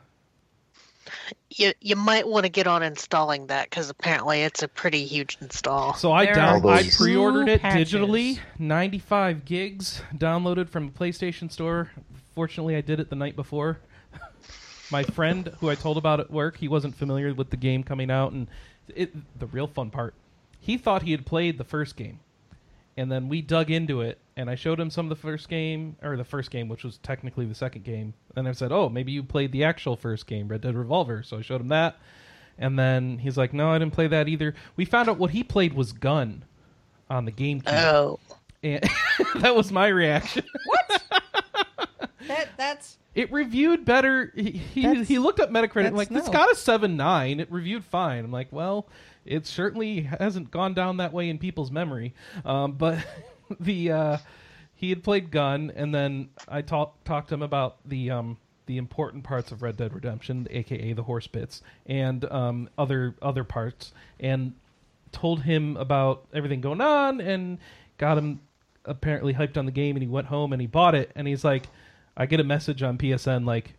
You 1.50 1.72
you 1.80 1.94
might 1.94 2.26
want 2.26 2.46
to 2.46 2.50
get 2.50 2.66
on 2.66 2.82
installing 2.82 3.46
that 3.46 3.70
because 3.70 3.88
apparently 3.90 4.42
it's 4.42 4.64
a 4.64 4.68
pretty 4.68 5.04
huge 5.06 5.38
install. 5.40 5.94
so 5.94 6.10
I 6.10 6.26
down 6.26 6.66
I 6.66 6.90
pre-ordered 6.90 7.48
it 7.48 7.60
patches. 7.62 7.92
digitally, 7.92 8.40
95 8.58 9.44
gigs 9.44 10.02
downloaded 10.16 10.68
from 10.68 10.86
the 10.86 10.92
PlayStation 10.92 11.50
Store. 11.50 11.92
Fortunately, 12.34 12.74
I 12.74 12.80
did 12.80 12.98
it 12.98 13.08
the 13.08 13.16
night 13.16 13.36
before. 13.36 13.78
My 14.90 15.04
friend, 15.04 15.52
who 15.60 15.70
I 15.70 15.76
told 15.76 15.96
about 15.96 16.18
at 16.18 16.30
work, 16.30 16.56
he 16.58 16.66
wasn't 16.66 16.96
familiar 16.96 17.32
with 17.32 17.50
the 17.50 17.56
game 17.56 17.84
coming 17.84 18.10
out, 18.10 18.32
and 18.32 18.48
it, 18.88 19.38
the 19.38 19.46
real 19.46 19.66
fun 19.66 19.90
part, 19.90 20.14
he 20.60 20.76
thought 20.76 21.02
he 21.02 21.12
had 21.12 21.26
played 21.26 21.58
the 21.58 21.64
first 21.64 21.96
game, 21.96 22.20
and 22.96 23.10
then 23.10 23.28
we 23.28 23.42
dug 23.42 23.70
into 23.70 24.00
it, 24.00 24.18
and 24.36 24.48
I 24.48 24.54
showed 24.54 24.80
him 24.80 24.90
some 24.90 25.06
of 25.06 25.10
the 25.10 25.16
first 25.22 25.48
game, 25.48 25.96
or 26.02 26.16
the 26.16 26.24
first 26.24 26.50
game, 26.50 26.68
which 26.68 26.84
was 26.84 26.98
technically 26.98 27.46
the 27.46 27.54
second 27.54 27.84
game, 27.84 28.14
and 28.36 28.48
I 28.48 28.52
said, 28.52 28.72
"Oh, 28.72 28.88
maybe 28.88 29.12
you 29.12 29.22
played 29.22 29.52
the 29.52 29.64
actual 29.64 29.96
first 29.96 30.26
game, 30.26 30.48
Red 30.48 30.62
Dead 30.62 30.74
Revolver." 30.74 31.22
So 31.22 31.38
I 31.38 31.42
showed 31.42 31.60
him 31.60 31.68
that, 31.68 31.96
and 32.58 32.78
then 32.78 33.18
he's 33.18 33.36
like, 33.36 33.52
"No, 33.52 33.70
I 33.70 33.78
didn't 33.78 33.92
play 33.94 34.06
that 34.08 34.28
either." 34.28 34.54
We 34.76 34.84
found 34.84 35.08
out 35.08 35.18
what 35.18 35.30
he 35.30 35.42
played 35.44 35.74
was 35.74 35.92
Gun 35.92 36.44
on 37.10 37.24
the 37.24 37.32
GameCube, 37.32 37.62
Oh, 37.68 38.18
and 38.62 38.82
that 39.36 39.54
was 39.54 39.70
my 39.70 39.88
reaction. 39.88 40.44
That 42.28 42.48
that's 42.56 42.98
It 43.14 43.32
reviewed 43.32 43.84
better. 43.84 44.32
He 44.34 44.50
he, 44.50 44.82
That's- 44.82 45.08
he 45.08 45.18
looked 45.18 45.40
up 45.40 45.50
Metacritic 45.50 45.84
that's 45.84 45.96
like 45.96 46.10
it's 46.10 46.26
no. 46.26 46.32
got 46.32 46.50
a 46.52 46.54
seven 46.56 46.96
nine. 46.96 47.40
It 47.40 47.50
reviewed 47.50 47.84
fine. 47.84 48.24
I'm 48.24 48.32
like, 48.32 48.48
well, 48.50 48.88
it 49.24 49.46
certainly 49.46 50.02
hasn't 50.02 50.50
gone 50.50 50.74
down 50.74 50.98
that 50.98 51.12
way 51.12 51.28
in 51.28 51.38
people's 51.38 51.70
memory. 51.70 52.14
Um, 52.44 52.72
but 52.72 52.98
the 53.60 53.92
uh, 53.92 54.16
he 54.74 54.90
had 54.90 55.02
played 55.02 55.30
Gun, 55.30 55.72
and 55.74 55.94
then 55.94 56.28
I 56.48 56.62
talked 56.62 57.04
talked 57.04 57.28
to 57.28 57.34
him 57.34 57.42
about 57.42 57.76
the 57.88 58.10
um, 58.10 58.38
the 58.66 58.76
important 58.78 59.24
parts 59.24 59.52
of 59.52 59.62
Red 59.62 59.76
Dead 59.76 59.94
Redemption, 59.94 60.46
aka 60.50 60.92
the 60.92 61.02
horse 61.02 61.26
bits, 61.26 61.62
and 61.86 62.24
um, 62.30 62.68
other 62.78 63.14
other 63.22 63.44
parts, 63.44 63.92
and 64.18 64.54
told 65.12 65.42
him 65.42 65.76
about 65.76 66.26
everything 66.34 66.60
going 66.60 66.80
on, 66.80 67.20
and 67.20 67.58
got 67.98 68.18
him 68.18 68.40
apparently 68.84 69.32
hyped 69.32 69.56
on 69.56 69.64
the 69.66 69.72
game, 69.72 69.96
and 69.96 70.02
he 70.02 70.08
went 70.08 70.26
home 70.26 70.52
and 70.52 70.60
he 70.60 70.66
bought 70.66 70.94
it, 70.94 71.10
and 71.14 71.26
he's 71.28 71.44
like, 71.44 71.68
I 72.16 72.26
get 72.26 72.40
a 72.40 72.44
message 72.44 72.82
on 72.82 72.98
PSN 72.98 73.46
like. 73.46 73.74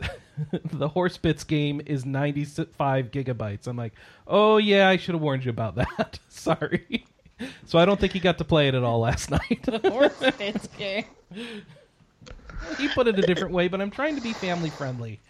the 0.72 0.88
horse 0.88 1.16
bits 1.16 1.44
game 1.44 1.80
is 1.86 2.04
95 2.04 3.12
gigabytes. 3.12 3.68
I'm 3.68 3.76
like, 3.76 3.92
oh 4.26 4.56
yeah, 4.56 4.88
I 4.88 4.96
should 4.96 5.14
have 5.14 5.22
warned 5.22 5.44
you 5.44 5.50
about 5.50 5.76
that. 5.76 6.18
Sorry. 6.28 7.04
So 7.66 7.78
I 7.78 7.84
don't 7.84 8.00
think 8.00 8.12
he 8.12 8.20
got 8.20 8.38
to 8.38 8.44
play 8.44 8.66
it 8.66 8.74
at 8.74 8.82
all 8.82 8.98
last 9.00 9.30
night. 9.30 9.64
Horse 9.86 10.18
bits 10.36 10.66
game. 10.76 11.04
he 12.78 12.88
put 12.88 13.06
it 13.06 13.18
a 13.18 13.22
different 13.22 13.52
way, 13.52 13.68
but 13.68 13.80
I'm 13.80 13.90
trying 13.90 14.16
to 14.16 14.20
be 14.20 14.32
family 14.32 14.70
friendly. 14.70 15.20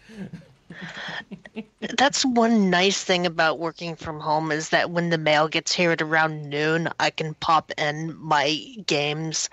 That's 1.97 2.25
one 2.25 2.69
nice 2.69 3.03
thing 3.03 3.25
about 3.25 3.59
working 3.59 3.95
from 3.95 4.19
home 4.19 4.51
is 4.51 4.69
that 4.69 4.89
when 4.89 5.09
the 5.09 5.17
mail 5.17 5.47
gets 5.47 5.71
here 5.71 5.91
at 5.91 6.01
around 6.01 6.49
noon, 6.49 6.89
I 6.99 7.09
can 7.09 7.35
pop 7.35 7.71
in 7.77 8.15
my 8.17 8.59
games 8.85 9.49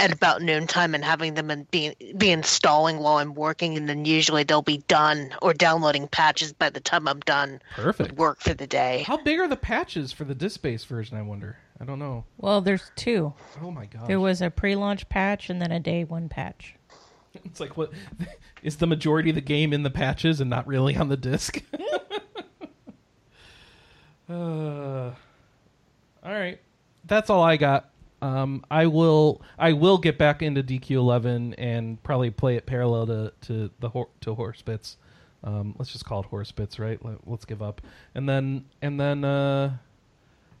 at 0.00 0.12
about 0.12 0.42
noontime 0.42 0.94
and 0.94 1.04
having 1.04 1.34
them 1.34 1.50
in, 1.50 1.64
be 1.70 1.94
be 2.16 2.30
installing 2.30 2.98
while 2.98 3.16
I'm 3.16 3.34
working, 3.34 3.76
and 3.76 3.88
then 3.88 4.04
usually 4.04 4.44
they'll 4.44 4.62
be 4.62 4.78
done 4.88 5.34
or 5.42 5.52
downloading 5.52 6.08
patches 6.08 6.52
by 6.52 6.70
the 6.70 6.80
time 6.80 7.08
I'm 7.08 7.20
done 7.20 7.60
Perfect. 7.74 8.10
with 8.10 8.18
work 8.18 8.40
for 8.40 8.54
the 8.54 8.66
day. 8.66 9.04
How 9.06 9.16
big 9.16 9.40
are 9.40 9.48
the 9.48 9.56
patches 9.56 10.12
for 10.12 10.24
the 10.24 10.34
disk 10.34 10.62
based 10.62 10.86
version? 10.86 11.18
I 11.18 11.22
wonder. 11.22 11.58
I 11.80 11.84
don't 11.84 11.98
know. 11.98 12.24
Well, 12.38 12.60
there's 12.60 12.92
two. 12.94 13.34
Oh 13.60 13.70
my 13.70 13.86
god! 13.86 14.06
There 14.06 14.20
was 14.20 14.40
a 14.40 14.50
pre-launch 14.50 15.08
patch 15.08 15.50
and 15.50 15.60
then 15.60 15.72
a 15.72 15.80
day 15.80 16.04
one 16.04 16.28
patch. 16.28 16.76
It's 17.44 17.60
like 17.60 17.76
what 17.76 17.92
is 18.62 18.76
the 18.76 18.86
majority 18.86 19.30
of 19.30 19.34
the 19.34 19.40
game 19.40 19.72
in 19.72 19.82
the 19.82 19.90
patches 19.90 20.40
and 20.40 20.50
not 20.50 20.66
really 20.66 20.96
on 20.96 21.08
the 21.08 21.16
disc? 21.16 21.62
uh, 24.28 24.32
all 24.32 25.14
right, 26.24 26.60
that's 27.04 27.30
all 27.30 27.42
I 27.42 27.56
got. 27.56 27.90
Um, 28.22 28.64
I 28.70 28.86
will 28.86 29.42
I 29.58 29.74
will 29.74 29.98
get 29.98 30.16
back 30.16 30.42
into 30.42 30.62
DQ11 30.62 31.54
and 31.58 32.02
probably 32.02 32.30
play 32.30 32.56
it 32.56 32.66
parallel 32.66 33.06
to 33.06 33.32
to 33.42 33.70
the 33.80 33.90
hor- 33.90 34.08
to 34.22 34.34
horse 34.34 34.62
bits. 34.62 34.96
Um, 35.42 35.74
let's 35.78 35.92
just 35.92 36.06
call 36.06 36.20
it 36.20 36.26
horse 36.26 36.50
bits, 36.50 36.78
right? 36.78 37.04
Let, 37.04 37.28
let's 37.28 37.44
give 37.44 37.60
up. 37.60 37.82
And 38.14 38.26
then 38.26 38.64
and 38.80 38.98
then 38.98 39.24
uh, 39.24 39.76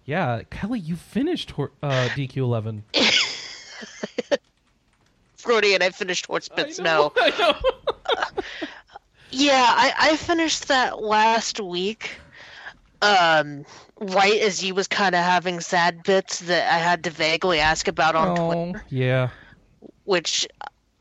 yeah, 0.04 0.42
Kelly, 0.50 0.78
you 0.78 0.94
finished 0.94 1.52
hor- 1.52 1.72
uh, 1.82 2.08
DQ11. 2.14 2.82
Freudian, 5.44 5.82
I 5.82 5.90
finished 5.90 6.26
Horse 6.26 6.48
Bits 6.48 6.78
now. 6.78 7.12
I. 7.16 7.54
Yeah, 9.36 9.64
I, 9.66 9.92
I 9.98 10.16
finished 10.16 10.68
that 10.68 11.02
last 11.02 11.58
week. 11.58 12.10
Um, 13.02 13.66
right 13.98 14.40
as 14.40 14.62
you 14.64 14.74
was 14.74 14.86
kind 14.86 15.14
of 15.14 15.22
having 15.24 15.58
sad 15.60 16.04
bits 16.04 16.38
that 16.40 16.72
I 16.72 16.78
had 16.78 17.04
to 17.04 17.10
vaguely 17.10 17.58
ask 17.58 17.88
about 17.88 18.14
on 18.14 18.36
Twitter, 18.36 18.80
Oh, 18.82 18.86
yeah. 18.90 19.30
which 20.04 20.46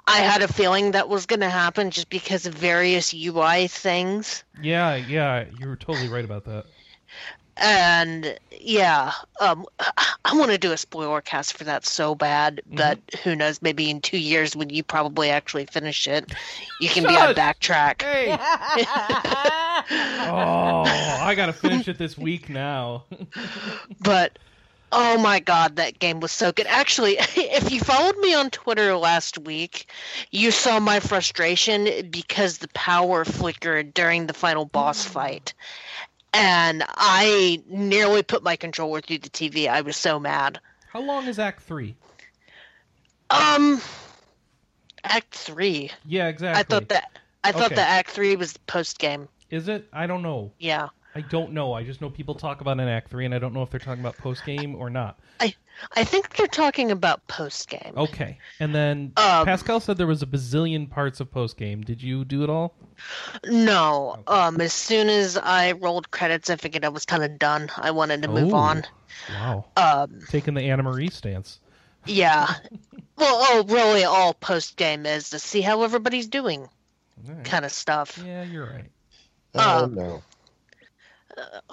I 0.07 0.17
had 0.17 0.41
a 0.41 0.47
feeling 0.47 0.91
that 0.91 1.07
was 1.09 1.27
going 1.27 1.41
to 1.41 1.50
happen 1.50 1.91
just 1.91 2.09
because 2.09 2.45
of 2.47 2.55
various 2.55 3.13
UI 3.13 3.67
things. 3.67 4.43
Yeah, 4.62 4.95
yeah, 4.95 5.45
you 5.59 5.67
were 5.67 5.75
totally 5.77 6.09
right 6.09 6.25
about 6.25 6.43
that. 6.45 6.65
And 7.57 8.38
yeah, 8.60 9.13
um, 9.39 9.65
I, 9.79 9.91
I 10.25 10.36
want 10.38 10.51
to 10.51 10.57
do 10.57 10.72
a 10.72 10.77
spoiler 10.77 11.22
cast 11.22 11.57
for 11.57 11.65
that 11.65 11.86
so 11.86 12.15
bad, 12.15 12.62
but 12.72 12.98
who 13.24 13.36
knows? 13.36 13.62
Maybe 13.62 13.89
in 13.89 14.01
two 14.01 14.17
years 14.17 14.55
when 14.55 14.69
you 14.69 14.83
probably 14.83 15.29
actually 15.29 15.65
finish 15.65 16.07
it, 16.07 16.33
you 16.79 16.89
can 16.89 17.03
be 17.03 17.15
on 17.15 17.36
backtrack. 17.36 18.01
Hey. 18.01 18.31
oh, 20.29 20.83
I 20.86 21.33
gotta 21.36 21.53
finish 21.53 21.88
it 21.88 21.98
this 21.98 22.17
week 22.17 22.50
now. 22.50 23.03
but 24.01 24.39
oh 24.95 25.17
my 25.17 25.39
god 25.39 25.75
that 25.75 25.98
game 25.98 26.19
was 26.19 26.31
so 26.31 26.51
good 26.51 26.67
actually 26.67 27.13
if 27.36 27.72
you 27.72 27.79
followed 27.79 28.15
me 28.19 28.36
on 28.36 28.51
twitter 28.51 28.95
last 28.95 29.39
week 29.39 29.89
you 30.29 30.51
saw 30.51 30.79
my 30.79 31.00
frustration 31.00 32.07
because 32.12 32.60
the 32.60 32.67
power 32.69 33.25
flickered 33.25 33.91
during 33.95 34.27
the 34.27 34.33
final 34.33 34.65
boss 34.65 35.04
fight 35.04 35.54
and 36.34 36.84
i 36.89 37.62
nearly 37.67 38.24
put 38.24 38.43
my 38.43 38.56
controller 38.56 39.02
through 39.02 39.19
the 39.19 39.30
tv 39.30 39.67
i 39.67 39.82
was 39.82 39.96
so 39.96 40.19
mad 40.19 40.60
How 40.91 41.02
long 41.02 41.28
is 41.28 41.39
Act 41.39 41.62
Three? 41.63 41.96
um 43.30 43.82
act 45.04 45.34
3 45.36 45.91
Yeah, 46.06 46.28
exactly. 46.28 46.60
i 46.60 46.63
thought 46.63 46.89
that 46.89 47.06
i 47.43 47.52
thought 47.52 47.65
Okay. 47.67 47.76
that 47.76 47.89
act 48.00 48.10
3 48.12 48.36
was 48.36 48.58
post 48.67 49.00
game 49.00 49.28
Is 49.50 49.67
it? 49.67 49.88
I 49.93 50.08
don't 50.08 50.22
know. 50.24 50.52
yeah 50.60 50.89
I 51.15 51.21
don't 51.21 51.52
know. 51.54 51.73
I 51.73 51.84
just 51.84 52.02
know 52.02 52.10
people 52.10 52.34
talk 52.34 52.62
about 52.62 52.80
an 52.80 52.88
Act 52.88 53.10
Three, 53.12 53.26
and 53.26 53.36
I 53.36 53.39
don't 53.39 53.54
know 53.54 53.62
if 53.62 53.69
they're 53.69 53.80
talking 53.80 54.02
about 54.02 54.17
post 54.17 54.45
game 54.45 54.76
or 54.76 54.89
not. 54.89 55.19
i 55.39 55.54
i 55.95 56.04
think 56.04 56.36
they're 56.36 56.47
talking 56.47 56.89
about 56.91 57.26
post 57.28 57.69
game 57.69 57.93
Okay. 57.95 58.38
And 58.60 58.73
then 58.73 59.13
Um, 59.17 59.45
Pascal 59.45 59.80
said 59.80 59.97
there 59.97 60.08
was 60.08 60.21
a 60.23 60.26
bazillion 60.28 60.89
parts 60.89 61.19
of 61.19 61.32
post 61.32 61.58
game. 61.58 61.82
Did 61.82 62.02
you 62.02 62.26
do 62.26 62.43
it 62.43 62.49
all? 62.49 62.76
No. 63.45 64.23
Um, 64.28 64.60
as 64.62 64.73
soon 64.73 65.10
as 65.10 65.38
I 65.38 65.73
rolled 65.73 66.12
credits, 66.12 66.49
I 66.49 66.56
figured 66.56 66.86
I 66.86 66.89
was 66.89 67.06
kind 67.06 67.23
of 67.23 67.38
done. 67.39 67.69
I 67.78 67.91
wanted 67.91 68.21
to 68.23 68.28
move 68.28 68.54
Oh. 68.54 68.58
on. 68.58 68.84
Wow. 69.30 69.65
Um, 69.78 70.19
Taking 70.30 70.54
the 70.54 70.62
Anna 70.62 70.84
Marie 70.84 71.10
stance. 71.10 71.60
yeah. 72.06 72.47
well, 73.17 73.38
oh, 73.49 73.65
really, 73.67 74.04
all 74.04 74.34
post 74.34 74.76
game 74.78 75.06
is 75.06 75.30
to 75.32 75.39
see 75.39 75.62
how 75.62 75.84
everybody's 75.84 76.28
doing, 76.28 76.62
All 76.62 77.34
right. 77.36 77.45
kind 77.45 77.65
of 77.65 77.71
stuff. 77.71 78.19
Yeah, 78.26 78.43
you're 78.43 78.65
right. 78.65 78.89
Oh 79.56 79.84
Um, 79.84 79.93
no. 79.95 80.23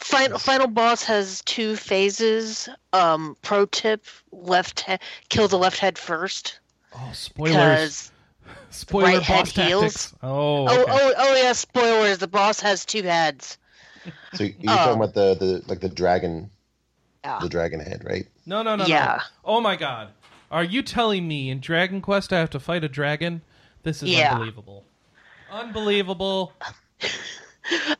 Final 0.01 0.39
final 0.39 0.67
boss 0.67 1.03
has 1.05 1.43
two 1.43 1.77
phases. 1.77 2.69
Um, 2.93 3.37
pro 3.43 3.67
tip: 3.67 4.05
left 4.33 4.81
he- 4.81 4.99
kill 5.29 5.49
the 5.49 5.59
left 5.59 5.79
head 5.79 5.99
first, 5.99 6.59
Oh, 6.95 7.11
spoilers. 7.13 7.53
because 7.53 8.13
Spoiler 8.71 9.05
right 9.05 9.23
head 9.23 9.45
boss 9.45 9.53
heals. 9.55 10.15
Oh, 10.23 10.67
oh 10.69 10.83
okay. 10.83 10.93
oh 10.93 11.13
oh 11.19 11.35
yeah, 11.37 11.53
spoilers. 11.53 12.19
The 12.19 12.29
boss 12.29 12.61
has 12.61 12.85
two 12.85 13.03
heads. 13.03 13.59
So 14.35 14.45
you're 14.45 14.55
oh. 14.73 14.77
talking 14.77 14.97
about 14.97 15.15
the, 15.15 15.35
the 15.35 15.63
like 15.67 15.81
the 15.81 15.89
dragon, 15.89 16.51
Yeah. 17.25 17.39
the 17.41 17.49
dragon 17.49 17.81
head, 17.81 18.03
right? 18.05 18.27
No, 18.47 18.63
no, 18.63 18.77
no, 18.77 18.85
no. 18.85 18.89
Yeah. 18.89 19.21
Oh 19.45 19.61
my 19.61 19.77
god. 19.77 20.09
Are 20.51 20.65
you 20.65 20.83
telling 20.83 21.29
me 21.29 21.51
in 21.51 21.61
Dragon 21.61 22.01
Quest 22.01 22.33
I 22.33 22.39
have 22.39 22.51
to 22.51 22.61
fight 22.61 22.83
a 22.83 22.89
dragon? 22.89 23.43
This 23.83 24.03
is 24.03 24.11
Yeah. 24.11 24.33
unbelievable. 24.33 24.85
Unbelievable. 25.51 26.53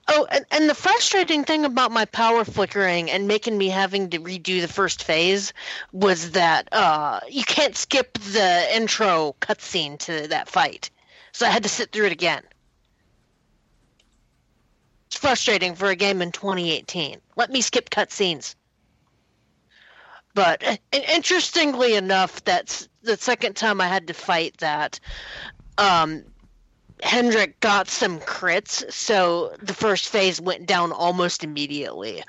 Oh, 0.09 0.27
and, 0.31 0.45
and 0.51 0.69
the 0.69 0.75
frustrating 0.75 1.45
thing 1.45 1.65
about 1.65 1.93
my 1.93 2.05
power 2.05 2.45
flickering 2.45 3.11
and 3.11 3.29
making 3.29 3.57
me 3.57 3.69
having 3.69 4.11
to 4.11 4.19
redo 4.19 4.61
the 4.61 4.69
first 4.69 5.05
phase 5.05 5.53
was 5.93 6.33
that 6.33 6.69
uh, 6.73 7.21
you 7.29 7.45
can't 7.45 7.77
skip 7.77 8.15
the 8.15 8.67
intro 8.75 9.37
cutscene 9.41 9.99
to 10.01 10.29
that 10.29 10.49
fight. 10.49 10.91
So 11.33 11.47
I 11.47 11.51
had 11.51 11.63
to 11.63 11.69
sit 11.69 11.93
through 11.93 12.07
it 12.07 12.13
again. 12.13 12.43
It's 15.07 15.19
frustrating 15.19 15.75
for 15.75 15.89
a 15.89 15.97
game 15.97 16.23
in 16.23 16.33
2018. 16.33 17.21
Let 17.37 17.51
me 17.51 17.61
skip 17.61 17.91
cutscenes. 17.91 18.55
But 20.35 20.67
uh, 20.67 20.77
interestingly 20.93 21.95
enough, 21.95 22.45
that's 22.45 22.89
the 23.03 23.17
second 23.17 23.57
time 23.57 23.81
I 23.81 23.89
had 23.89 24.07
to 24.09 24.15
fight 24.15 24.57
that. 24.59 25.01
Um, 25.79 26.25
Hendrik 27.03 27.61
got 27.61 27.89
some 27.89 28.21
crits, 28.21 28.91
so 28.93 29.55
the 29.63 29.75
first 29.75 30.09
phase 30.09 30.41
went 30.41 30.67
down 30.67 30.93
almost 30.93 31.45
immediately, 31.45 32.23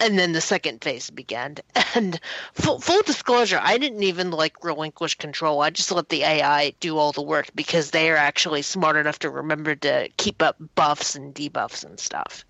and 0.00 0.18
then 0.18 0.32
the 0.32 0.40
second 0.40 0.82
phase 0.82 1.10
began. 1.10 1.56
And 1.96 2.18
full, 2.54 2.80
full 2.80 3.02
disclosure, 3.02 3.60
I 3.62 3.78
didn't 3.78 4.02
even 4.02 4.32
like 4.32 4.64
relinquish 4.64 5.14
control. 5.14 5.62
I 5.62 5.70
just 5.70 5.92
let 5.92 6.08
the 6.08 6.24
AI 6.24 6.70
do 6.80 6.98
all 6.98 7.12
the 7.12 7.22
work 7.22 7.50
because 7.54 7.92
they 7.92 8.10
are 8.10 8.16
actually 8.16 8.62
smart 8.62 8.96
enough 8.96 9.20
to 9.20 9.30
remember 9.30 9.76
to 9.76 10.08
keep 10.16 10.42
up 10.42 10.56
buffs 10.74 11.14
and 11.14 11.32
debuffs 11.32 11.84
and 11.84 12.00
stuff. 12.00 12.44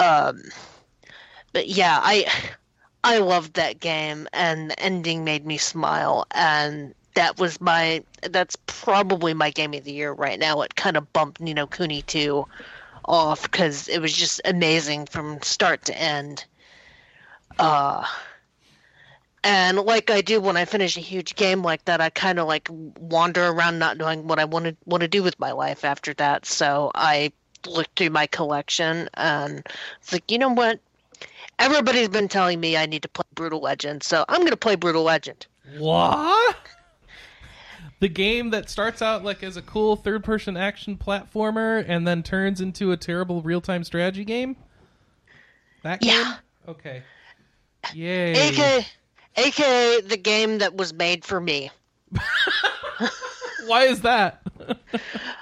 Um, 0.00 0.42
but 1.52 1.68
yeah, 1.68 2.00
I 2.02 2.26
I 3.04 3.18
loved 3.18 3.54
that 3.54 3.80
game, 3.80 4.28
and 4.32 4.70
the 4.70 4.80
ending 4.80 5.24
made 5.24 5.46
me 5.46 5.56
smile, 5.56 6.26
and 6.30 6.94
that 7.14 7.38
was 7.38 7.60
my 7.60 8.04
that's 8.30 8.56
probably 8.66 9.34
my 9.34 9.50
game 9.50 9.74
of 9.74 9.84
the 9.84 9.92
year 9.92 10.12
right 10.12 10.38
now. 10.38 10.60
It 10.62 10.74
kind 10.74 10.96
of 10.96 11.12
bumped 11.12 11.40
Ni 11.40 11.54
no 11.54 11.66
Kuni 11.66 12.02
2 12.02 12.46
off 13.04 13.42
because 13.42 13.88
it 13.88 14.00
was 14.00 14.12
just 14.12 14.40
amazing 14.44 15.06
from 15.06 15.40
start 15.42 15.84
to 15.86 15.98
end. 15.98 16.44
Uh 17.58 18.06
and 19.42 19.78
like 19.78 20.10
I 20.10 20.20
do 20.20 20.40
when 20.40 20.56
I 20.56 20.64
finish 20.64 20.96
a 20.96 21.00
huge 21.00 21.34
game 21.34 21.62
like 21.62 21.84
that, 21.86 22.00
I 22.00 22.10
kind 22.10 22.38
of 22.38 22.46
like 22.46 22.68
wander 22.70 23.46
around 23.46 23.78
not 23.78 23.96
knowing 23.96 24.26
what 24.26 24.38
I 24.38 24.44
want 24.44 24.66
to 24.66 24.76
want 24.84 25.00
to 25.00 25.08
do 25.08 25.22
with 25.22 25.38
my 25.40 25.52
life 25.52 25.84
after 25.84 26.12
that. 26.14 26.44
So 26.46 26.90
I 26.94 27.32
looked 27.66 27.98
through 27.98 28.10
my 28.10 28.26
collection 28.26 29.08
and 29.14 29.66
it's 30.00 30.12
like, 30.12 30.30
you 30.30 30.38
know 30.38 30.50
what? 30.50 30.80
Everybody's 31.58 32.08
been 32.08 32.28
telling 32.28 32.60
me 32.60 32.76
I 32.76 32.86
need 32.86 33.02
to 33.02 33.08
play 33.08 33.24
Brutal 33.34 33.60
Legend, 33.60 34.02
so 34.02 34.24
I'm 34.28 34.40
going 34.40 34.50
to 34.50 34.56
play 34.56 34.76
Brutal 34.76 35.02
Legend. 35.02 35.46
What? 35.76 36.56
The 38.00 38.08
game 38.08 38.50
that 38.50 38.68
starts 38.68 39.00
out 39.00 39.24
like 39.24 39.42
as 39.42 39.56
a 39.56 39.62
cool 39.62 39.94
third-person 39.94 40.56
action 40.56 40.96
platformer 40.96 41.84
and 41.86 42.06
then 42.08 42.22
turns 42.22 42.60
into 42.60 42.92
a 42.92 42.96
terrible 42.96 43.42
real-time 43.42 43.84
strategy 43.84 44.24
game. 44.24 44.56
That 45.82 46.00
game. 46.00 46.10
Yeah. 46.10 46.36
Okay. 46.68 47.02
Yay. 47.94 48.32
AK, 48.32 48.84
aka 49.36 50.00
the 50.02 50.16
game 50.16 50.58
that 50.58 50.74
was 50.74 50.92
made 50.92 51.24
for 51.24 51.40
me. 51.40 51.70
Why 53.66 53.84
is 53.84 54.00
that? 54.02 54.42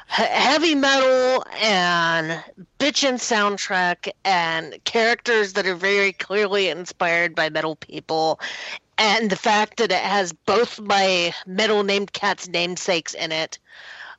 Heavy 0.06 0.74
metal 0.74 1.44
and 1.60 2.42
bitchin' 2.78 3.14
soundtrack 3.14 4.10
and 4.24 4.82
characters 4.84 5.52
that 5.54 5.66
are 5.66 5.74
very 5.74 6.12
clearly 6.12 6.68
inspired 6.68 7.34
by 7.34 7.48
metal 7.50 7.76
people 7.76 8.40
and 8.98 9.30
the 9.30 9.36
fact 9.36 9.78
that 9.78 9.92
it 9.92 10.02
has 10.02 10.32
both 10.32 10.80
my 10.80 11.34
metal 11.46 11.82
named 11.84 12.12
cat's 12.12 12.48
namesakes 12.48 13.14
in 13.14 13.32
it 13.32 13.58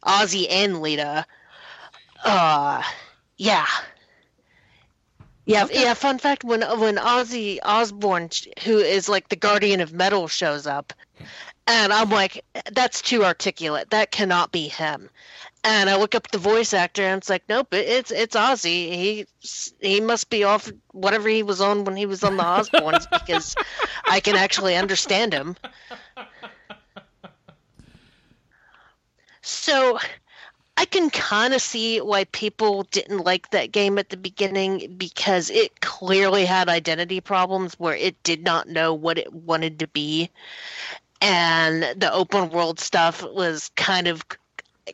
ozzy 0.06 0.48
and 0.50 0.82
lita 0.82 1.26
uh 2.24 2.82
yeah 3.38 3.68
yeah, 5.50 5.66
yeah. 5.72 5.96
Fun 5.96 6.20
fact: 6.20 6.44
when 6.44 6.62
when 6.80 6.98
Ozzy 6.98 7.58
Osbourne, 7.64 8.30
who 8.66 8.78
is 8.78 9.10
like 9.10 9.30
the 9.30 9.36
guardian 9.36 9.82
of 9.82 9.92
metal, 9.92 10.28
shows 10.28 10.68
up, 10.68 10.94
and 11.66 11.92
I'm 11.92 12.12
like, 12.12 12.46
that's 12.72 13.02
too 13.02 13.24
articulate. 13.24 13.90
That 13.90 14.12
cannot 14.12 14.52
be 14.52 14.68
him. 14.68 15.10
And 15.64 15.90
I 15.90 15.98
look 15.98 16.16
up 16.16 16.32
the 16.32 16.38
voice 16.38 16.74
actor, 16.74 17.04
and 17.04 17.18
it's 17.18 17.30
like, 17.30 17.44
nope, 17.50 17.68
it's 17.74 18.12
it's 18.12 18.36
Ozzy. 18.36 18.92
He 18.92 19.26
he 19.82 20.00
must 20.00 20.30
be 20.30 20.44
off 20.46 20.72
whatever 20.92 21.28
he 21.28 21.44
was 21.44 21.60
on 21.60 21.84
when 21.84 21.98
he 21.98 22.06
was 22.06 22.24
on 22.24 22.38
the 22.38 22.44
Osbournes 22.44 23.10
because 23.26 23.56
I 24.06 24.22
can 24.22 24.36
actually 24.36 24.76
understand 24.78 25.34
him. 25.34 25.58
So 29.42 30.00
I 30.78 30.86
can 30.86 31.10
kind 31.10 31.54
of 31.54 31.62
see 31.62 32.00
why 32.00 32.24
people 32.24 32.84
didn't 32.84 33.26
like 33.26 33.50
that 33.50 33.74
game 33.74 33.98
at 33.98 34.10
the 34.10 34.16
beginning 34.16 34.96
because 34.96 35.50
it 35.50 35.82
clearly 35.82 36.46
had 36.46 36.70
identity 36.70 37.20
problems 37.20 37.78
where 37.78 37.96
it 37.96 38.22
did 38.24 38.44
not 38.46 38.70
know 38.70 38.94
what 38.94 39.18
it 39.18 39.34
wanted 39.34 39.80
to 39.80 39.88
be. 39.88 40.30
And 41.20 41.84
the 42.00 42.10
open 42.14 42.50
world 42.50 42.80
stuff 42.80 43.22
was 43.24 43.72
kind 43.76 44.08
of 44.08 44.24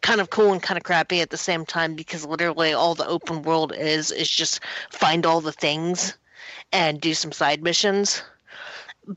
kind 0.01 0.21
of 0.21 0.29
cool 0.29 0.51
and 0.51 0.61
kind 0.61 0.77
of 0.77 0.83
crappy 0.83 1.21
at 1.21 1.29
the 1.29 1.37
same 1.37 1.65
time 1.65 1.95
because 1.95 2.25
literally 2.25 2.73
all 2.73 2.95
the 2.95 3.07
open 3.07 3.41
world 3.43 3.73
is 3.75 4.11
is 4.11 4.29
just 4.29 4.59
find 4.91 5.25
all 5.25 5.41
the 5.41 5.51
things 5.51 6.17
and 6.71 6.99
do 7.01 7.13
some 7.13 7.31
side 7.31 7.61
missions. 7.63 8.23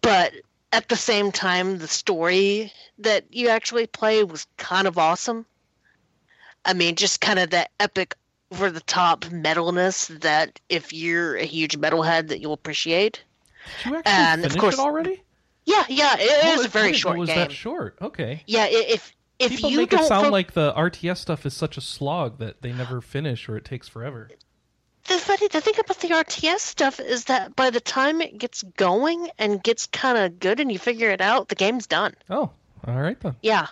But 0.02 0.32
at 0.72 0.88
the 0.88 0.96
same 0.96 1.32
time 1.32 1.78
the 1.78 1.88
story 1.88 2.72
that 2.98 3.24
you 3.30 3.48
actually 3.48 3.86
play 3.86 4.24
was 4.24 4.46
kind 4.56 4.86
of 4.86 4.98
awesome. 4.98 5.46
I 6.64 6.74
mean, 6.74 6.96
just 6.96 7.20
kind 7.20 7.38
of 7.38 7.50
that 7.50 7.70
epic 7.80 8.14
over 8.52 8.70
the 8.70 8.80
top 8.80 9.22
metalness 9.26 10.08
that 10.20 10.58
if 10.68 10.92
you're 10.92 11.36
a 11.36 11.44
huge 11.44 11.78
metalhead 11.78 12.28
that 12.28 12.40
you'll 12.40 12.52
appreciate. 12.52 13.22
Did 13.82 13.90
you 13.90 13.96
actually 13.96 14.12
And, 14.12 14.44
of 14.44 14.56
course- 14.58 14.74
it 14.74 14.80
already? 14.80 15.22
Yeah, 15.64 15.84
yeah, 15.90 16.14
it, 16.16 16.22
it 16.22 16.44
Oh, 16.44 16.60
is 16.60 16.64
a 16.64 16.68
very 16.68 16.86
funny, 16.88 16.98
short 16.98 17.14
but 17.16 17.20
was 17.20 17.28
game. 17.28 17.36
that 17.36 17.52
short? 17.52 17.98
Okay. 18.00 18.42
Yeah, 18.46 18.66
if 18.70 19.12
if 19.38 19.52
People 19.52 19.70
you 19.70 19.76
make 19.78 19.92
it 19.92 20.04
sound 20.04 20.30
like 20.30 20.52
the 20.52 20.72
RTS 20.74 21.18
stuff 21.18 21.46
is 21.46 21.54
such 21.54 21.76
a 21.76 21.80
slog 21.80 22.38
that 22.38 22.62
they 22.62 22.72
never 22.72 23.00
finish 23.00 23.48
or 23.48 23.56
it 23.56 23.64
takes 23.64 23.88
forever. 23.88 24.28
the 25.06 25.14
funny 25.18 25.48
the 25.48 25.60
thing 25.60 25.74
about 25.78 26.00
the 26.00 26.08
RTS 26.08 26.60
stuff 26.60 27.00
is 27.00 27.24
that 27.26 27.54
by 27.54 27.70
the 27.70 27.80
time 27.80 28.20
it 28.20 28.38
gets 28.38 28.62
going 28.62 29.30
and 29.38 29.62
gets 29.62 29.86
kind 29.86 30.18
of 30.18 30.40
good 30.40 30.60
and 30.60 30.72
you 30.72 30.78
figure 30.78 31.10
it 31.10 31.20
out, 31.20 31.48
the 31.48 31.54
game's 31.54 31.86
done. 31.86 32.14
Oh, 32.28 32.50
all 32.86 33.00
right 33.00 33.18
then. 33.20 33.36
Yeah. 33.42 33.68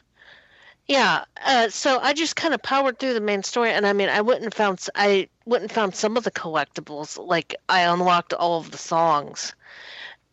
Yeah, 0.89 1.25
uh, 1.45 1.69
so 1.69 1.99
I 1.99 2.13
just 2.13 2.37
kind 2.37 2.55
of 2.55 2.63
powered 2.63 3.01
through 3.01 3.15
the 3.15 3.21
main 3.21 3.43
story, 3.43 3.73
and 3.73 3.85
I 3.85 3.93
mean, 3.93 4.09
I 4.09 4.21
wouldn't 4.21 4.55
found 4.55 4.87
I 4.95 5.29
wouldn't 5.45 5.73
found 5.73 5.97
some 5.97 6.17
of 6.17 6.23
the 6.23 6.31
collectibles. 6.31 7.19
Like 7.19 7.57
I 7.69 7.81
unlocked 7.81 8.33
all 8.33 8.61
of 8.61 8.71
the 8.71 8.79
songs, 8.79 9.53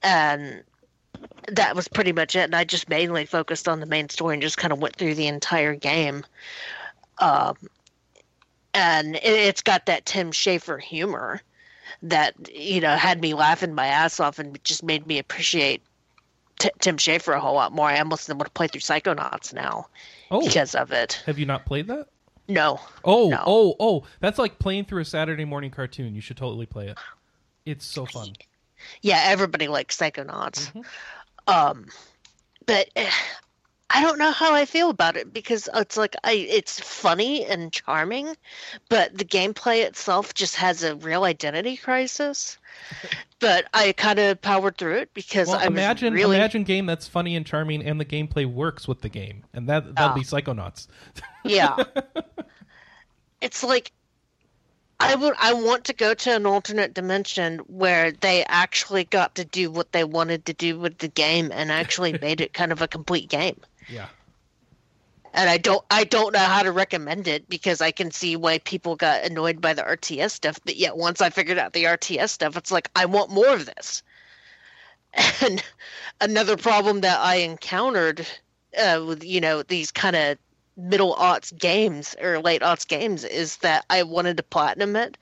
and 0.03 0.63
that 1.49 1.75
was 1.75 1.87
pretty 1.87 2.11
much 2.11 2.35
it. 2.35 2.41
And 2.45 2.55
I 2.55 2.63
just 2.63 2.89
mainly 2.89 3.25
focused 3.25 3.67
on 3.67 3.79
the 3.79 3.85
main 3.85 4.09
story 4.09 4.35
and 4.35 4.41
just 4.41 4.57
kind 4.57 4.71
of 4.73 4.79
went 4.79 4.95
through 4.95 5.15
the 5.15 5.27
entire 5.27 5.75
game. 5.75 6.25
Um, 7.19 7.55
and 8.73 9.15
it, 9.15 9.23
it's 9.23 9.61
got 9.61 9.85
that 9.85 10.05
Tim 10.05 10.31
Schafer 10.31 10.79
humor 10.81 11.41
that 12.01 12.33
you 12.53 12.81
know 12.81 12.95
had 12.95 13.21
me 13.21 13.33
laughing 13.33 13.73
my 13.73 13.85
ass 13.87 14.19
off 14.19 14.39
and 14.39 14.61
just 14.63 14.83
made 14.83 15.05
me 15.05 15.19
appreciate 15.19 15.81
T- 16.59 16.69
Tim 16.79 16.97
Schafer 16.97 17.35
a 17.35 17.39
whole 17.39 17.55
lot 17.55 17.71
more. 17.71 17.87
I 17.87 17.99
almost 17.99 18.27
want 18.29 18.43
to 18.45 18.49
play 18.51 18.67
through 18.67 18.81
Psychonauts 18.81 19.53
now 19.53 19.87
Oh, 20.31 20.43
because 20.45 20.75
of 20.75 20.91
it. 20.91 21.21
have 21.25 21.37
you 21.37 21.45
not 21.45 21.65
played 21.65 21.87
that? 21.87 22.07
No, 22.47 22.79
Oh, 23.05 23.29
No. 23.29 23.43
oh, 23.45 23.75
oh! 23.79 24.03
That's 24.19 24.37
like 24.37 24.59
playing 24.59 24.85
through 24.85 25.01
a 25.01 25.05
Saturday 25.05 25.45
morning 25.45 25.71
cartoon. 25.71 26.13
You 26.13 26.19
should 26.21 26.35
totally 26.37 26.65
play 26.65 26.87
it. 26.89 26.97
It's 27.65 27.85
so 27.85 28.05
fun. 28.05 28.33
Yeah, 29.01 29.21
everybody 29.25 29.67
likes 29.67 29.97
Psychonauts. 29.97 30.71
Mm-hmm. 30.71 30.81
Um, 31.47 31.87
but 32.65 32.89
eh, 32.95 33.09
I 33.89 34.01
don't 34.01 34.17
know 34.17 34.31
how 34.31 34.53
I 34.55 34.65
feel 34.65 34.89
about 34.89 35.17
it 35.17 35.33
because 35.33 35.67
it's 35.75 35.97
like 35.97 36.15
I 36.23 36.31
it's 36.33 36.79
funny 36.79 37.45
and 37.45 37.71
charming, 37.71 38.35
but 38.89 39.15
the 39.17 39.25
gameplay 39.25 39.83
itself 39.85 40.33
just 40.33 40.55
has 40.55 40.83
a 40.83 40.95
real 40.95 41.23
identity 41.23 41.77
crisis. 41.77 42.57
But 43.39 43.65
I 43.73 43.91
kind 43.91 44.19
of 44.19 44.41
powered 44.41 44.77
through 44.77 44.95
it 44.99 45.13
because 45.13 45.49
Well, 45.49 45.57
I 45.59 45.65
imagine 45.65 46.13
really 46.13 46.37
imagine 46.37 46.63
game 46.63 46.85
that's 46.85 47.09
funny 47.09 47.35
and 47.35 47.45
charming, 47.45 47.83
and 47.85 47.99
the 47.99 48.05
gameplay 48.05 48.45
works 48.45 48.87
with 48.87 49.01
the 49.01 49.09
game, 49.09 49.43
and 49.53 49.67
that 49.67 49.93
that'll 49.95 50.11
Oh. 50.11 50.15
be 50.15 50.21
Psychonauts. 50.21 50.87
Yeah. 51.43 51.75
it's 53.41 53.61
like 53.61 53.91
I 54.99 55.15
would 55.15 55.33
I 55.39 55.53
want 55.53 55.85
to 55.85 55.93
go 55.93 56.13
to 56.13 56.35
an 56.35 56.45
alternate 56.45 56.93
dimension 56.93 57.59
where 57.59 58.11
they 58.11 58.45
actually 58.45 59.03
got 59.03 59.35
to 59.35 59.45
do 59.45 59.69
what 59.69 59.91
they 59.91 60.03
wanted 60.03 60.45
to 60.45 60.53
do 60.53 60.79
with 60.79 60.99
the 60.99 61.07
game 61.07 61.51
and 61.51 61.71
actually 61.71 62.17
made 62.21 62.41
it 62.41 62.53
kind 62.53 62.71
of 62.71 62.81
a 62.81 62.87
complete 62.87 63.29
game. 63.29 63.59
Yeah. 63.89 64.07
And 65.33 65.49
I 65.49 65.57
don't 65.57 65.83
I 65.89 66.03
don't 66.03 66.33
know 66.33 66.39
how 66.39 66.63
to 66.63 66.71
recommend 66.71 67.27
it 67.27 67.49
because 67.49 67.81
I 67.81 67.91
can 67.91 68.11
see 68.11 68.35
why 68.35 68.59
people 68.59 68.95
got 68.95 69.23
annoyed 69.23 69.59
by 69.59 69.73
the 69.73 69.81
RTS 69.81 70.31
stuff, 70.31 70.59
but 70.63 70.75
yet 70.77 70.95
once 70.95 71.21
I 71.21 71.29
figured 71.29 71.57
out 71.57 71.73
the 71.73 71.85
RTS 71.85 72.29
stuff, 72.29 72.55
it's 72.55 72.71
like 72.71 72.89
I 72.95 73.05
want 73.05 73.31
more 73.31 73.53
of 73.53 73.65
this. 73.65 74.03
And 75.41 75.63
another 76.21 76.57
problem 76.57 77.01
that 77.01 77.19
I 77.19 77.35
encountered 77.35 78.25
uh, 78.81 79.03
with 79.05 79.23
you 79.23 79.41
know 79.41 79.63
these 79.63 79.91
kind 79.91 80.15
of 80.15 80.37
middle 80.75 81.15
aughts 81.15 81.55
games 81.57 82.15
or 82.21 82.39
late 82.39 82.61
aughts 82.61 82.87
games 82.87 83.23
is 83.23 83.57
that 83.57 83.85
I 83.89 84.03
wanted 84.03 84.37
to 84.37 84.43
platinum 84.43 84.95
it, 84.95 85.17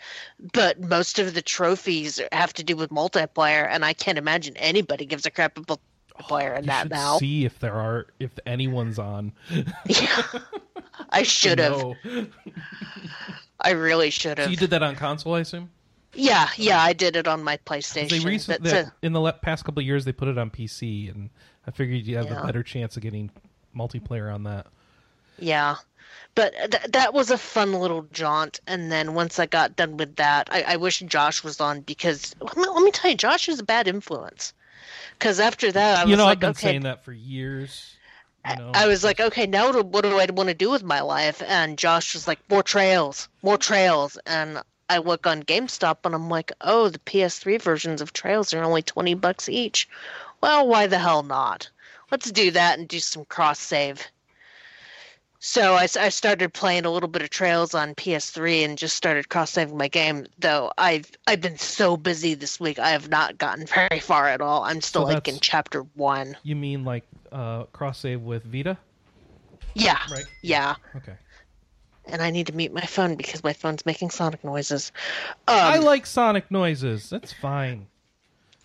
but 0.54 0.80
most 0.80 1.20
of 1.20 1.34
the 1.34 1.42
trophies 1.42 2.22
have 2.32 2.54
to 2.54 2.64
do 2.64 2.76
with 2.76 2.90
multiplayer, 2.90 3.68
and 3.70 3.84
I 3.84 3.94
can't 3.94 4.18
imagine 4.18 4.56
anybody 4.58 5.06
gives 5.06 5.26
a 5.26 5.32
crap 5.32 5.58
about 5.58 5.80
multiplayer 6.20 6.58
in 6.60 6.66
that 6.68 6.90
now. 6.90 7.18
see 7.18 7.46
if 7.46 7.60
there 7.60 7.74
are 7.76 8.08
if 8.20 8.32
anyone's 8.46 8.98
on. 9.00 9.34
Yeah. 9.86 10.22
I 11.10 11.24
should 11.24 11.60
have. 11.60 11.96
I 13.60 13.72
really 13.72 14.10
should 14.10 14.38
So 14.38 14.44
have. 14.44 14.52
you 14.52 14.58
did 14.58 14.70
that 14.72 14.84
on 14.84 14.96
console, 14.96 15.36
I 15.36 15.42
assume. 15.42 15.70
Yeah, 16.14 16.48
yeah, 16.58 16.82
I 16.82 16.94
did 16.94 17.16
it 17.16 17.28
on 17.28 17.44
my 17.44 17.58
PlayStation. 17.66 18.10
They 18.10 18.20
recently, 18.20 18.72
a- 18.72 18.94
in 19.02 19.14
the 19.14 19.32
past 19.42 19.64
couple 19.64 19.80
of 19.82 19.86
years, 19.86 20.04
they 20.04 20.12
put 20.12 20.28
it 20.28 20.38
on 20.38 20.50
PC, 20.50 21.10
and 21.14 21.30
I 21.66 21.72
figured 21.72 22.02
you 22.06 22.18
have 22.18 22.26
Yeah. 22.26 22.42
a 22.42 22.46
better 22.46 22.64
chance 22.64 22.98
of 22.98 23.04
getting 23.04 23.32
multiplayer 23.76 24.34
on 24.34 24.44
that. 24.44 24.68
Yeah, 25.42 25.78
but 26.36 26.54
th- 26.72 26.92
that 26.92 27.14
was 27.14 27.30
a 27.32 27.38
fun 27.38 27.74
little 27.74 28.04
jaunt. 28.12 28.60
And 28.68 28.92
then 28.92 29.14
once 29.14 29.40
I 29.40 29.46
got 29.46 29.76
done 29.76 29.98
with 29.98 30.16
that, 30.18 30.50
I, 30.52 30.64
I 30.64 30.76
wish 30.78 31.00
Josh 31.00 31.44
was 31.44 31.60
on 31.60 31.82
because 31.82 32.36
let 32.40 32.56
me, 32.58 32.66
let 32.68 32.84
me 32.84 32.92
tell 32.92 33.12
you, 33.12 33.18
Josh 33.18 33.50
is 33.50 33.60
a 33.60 33.64
bad 33.64 33.88
influence. 33.88 34.54
Because 35.18 35.40
after 35.40 35.72
that, 35.72 36.00
I 36.00 36.06
was 36.06 36.12
you 36.12 36.18
know, 36.18 36.26
like, 36.26 36.38
I've 36.38 36.40
been 36.40 36.52
okay, 36.52 36.70
saying 36.70 36.84
that 36.84 37.04
for 37.04 37.14
years. 37.14 37.98
You 38.46 38.56
know, 38.56 38.72
I 38.74 38.88
was 38.88 39.04
like, 39.04 39.20
okay, 39.20 39.46
now 39.46 39.68
what 39.68 39.74
do- 39.74 39.84
what 39.84 40.02
do 40.04 40.18
I 40.20 40.26
want 40.32 40.50
to 40.50 40.56
do 40.56 40.70
with 40.72 40.84
my 40.84 41.02
life? 41.02 41.42
And 41.46 41.78
Josh 41.78 42.14
was 42.14 42.28
like, 42.28 42.40
more 42.50 42.64
trails, 42.64 43.30
more 43.44 43.58
trails. 43.58 44.18
And 44.26 44.62
I 44.90 44.98
look 44.98 45.26
on 45.28 45.44
GameStop 45.44 46.00
and 46.06 46.14
I'm 46.16 46.30
like, 46.30 46.52
oh, 46.62 46.90
the 46.90 47.00
PS3 47.00 47.58
versions 47.62 48.02
of 48.02 48.14
Trails 48.14 48.54
are 48.54 48.64
only 48.64 48.82
20 48.82 49.14
bucks 49.16 49.48
each. 49.48 49.88
Well, 50.42 50.68
why 50.68 50.88
the 50.88 51.00
hell 51.00 51.24
not? 51.24 51.70
Let's 52.12 52.32
do 52.32 52.52
that 52.52 52.78
and 52.80 52.88
do 52.88 53.00
some 53.00 53.26
cross 53.26 53.60
save. 53.60 54.08
So 55.44 55.74
I 55.74 55.88
started 55.88 56.54
playing 56.54 56.86
a 56.86 56.92
little 56.92 57.10
bit 57.10 57.24
of 57.24 57.32
Trails 57.32 57.74
on 57.74 57.96
PS3 57.96 58.64
and 58.64 58.78
just 58.78 58.96
started 58.96 59.28
cross 59.30 59.50
saving 59.50 59.76
my 59.76 59.88
game. 59.88 60.28
Though 60.38 60.72
I've 60.78 61.10
I've 61.26 61.42
been 61.42 61.58
so 61.58 61.98
busy 61.98 62.36
this 62.36 62.60
week, 62.60 62.78
I 62.78 62.92
have 62.92 63.10
not 63.10 63.40
gotten 63.40 63.66
very 63.90 64.00
far 64.00 64.28
at 64.28 64.40
all. 64.40 64.64
I'm 64.64 64.82
still 64.82 65.08
So 65.08 65.14
like 65.14 65.28
in 65.28 65.40
chapter 65.40 65.82
one. 65.96 66.38
you 66.44 66.56
mean 66.56 66.86
like 66.86 67.06
uh, 67.32 67.64
cross 67.74 67.98
save 67.98 68.22
with 68.22 68.44
Vita? 68.44 68.78
Yeah, 69.74 69.98
Right. 70.12 70.26
yeah. 70.44 70.76
Okay. 70.96 71.16
and 72.06 72.22
I 72.22 72.30
need 72.30 72.46
to 72.48 72.54
mute 72.56 72.72
my 72.74 72.82
phone 72.82 73.16
because 73.16 73.44
my 73.44 73.54
phone's 73.54 73.84
making 73.84 74.12
sonic 74.12 74.44
noises. 74.44 74.92
Um, 75.48 75.56
I 75.58 75.78
like 75.80 76.06
sonic 76.06 76.52
noises. 76.52 77.10
That's 77.10 77.34
fine. 77.34 77.88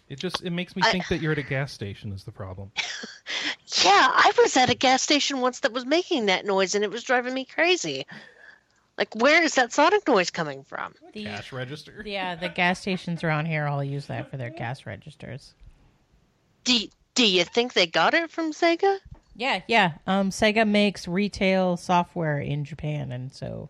It 0.08 0.18
just 0.20 0.42
it 0.42 0.50
makes 0.50 0.76
me 0.76 0.82
I- 0.84 0.92
think 0.92 1.08
that 1.08 1.20
you're 1.20 1.32
at 1.32 1.38
a 1.38 1.42
gas 1.42 1.72
station 1.72 2.12
is 2.12 2.24
the 2.24 2.32
problem. 2.32 2.70
Yeah, 3.84 3.90
I 4.10 4.32
was 4.38 4.56
at 4.56 4.70
a 4.70 4.74
gas 4.74 5.02
station 5.02 5.40
once 5.40 5.60
that 5.60 5.72
was 5.72 5.84
making 5.84 6.26
that 6.26 6.46
noise 6.46 6.74
and 6.76 6.84
it 6.84 6.90
was 6.90 7.02
driving 7.02 7.34
me 7.34 7.44
crazy. 7.44 8.06
Like, 8.96 9.14
where 9.16 9.42
is 9.42 9.56
that 9.56 9.72
sonic 9.72 10.06
noise 10.06 10.30
coming 10.30 10.62
from? 10.62 10.94
The- 11.12 11.24
Cash 11.24 11.52
register. 11.52 12.02
yeah, 12.06 12.36
the 12.36 12.48
gas 12.48 12.80
stations 12.80 13.24
around 13.24 13.46
here 13.46 13.66
all 13.66 13.82
use 13.82 14.06
that 14.06 14.30
for 14.30 14.36
their 14.36 14.50
gas 14.56 14.86
registers. 14.86 15.52
Do, 16.64 16.78
do 17.14 17.26
you 17.28 17.44
think 17.44 17.72
they 17.72 17.86
got 17.88 18.14
it 18.14 18.30
from 18.30 18.52
Sega? 18.52 18.98
Yeah, 19.34 19.60
yeah. 19.66 19.94
Um, 20.06 20.30
Sega 20.30 20.66
makes 20.66 21.06
retail 21.08 21.76
software 21.76 22.38
in 22.38 22.64
Japan, 22.64 23.10
and 23.12 23.32
so 23.32 23.68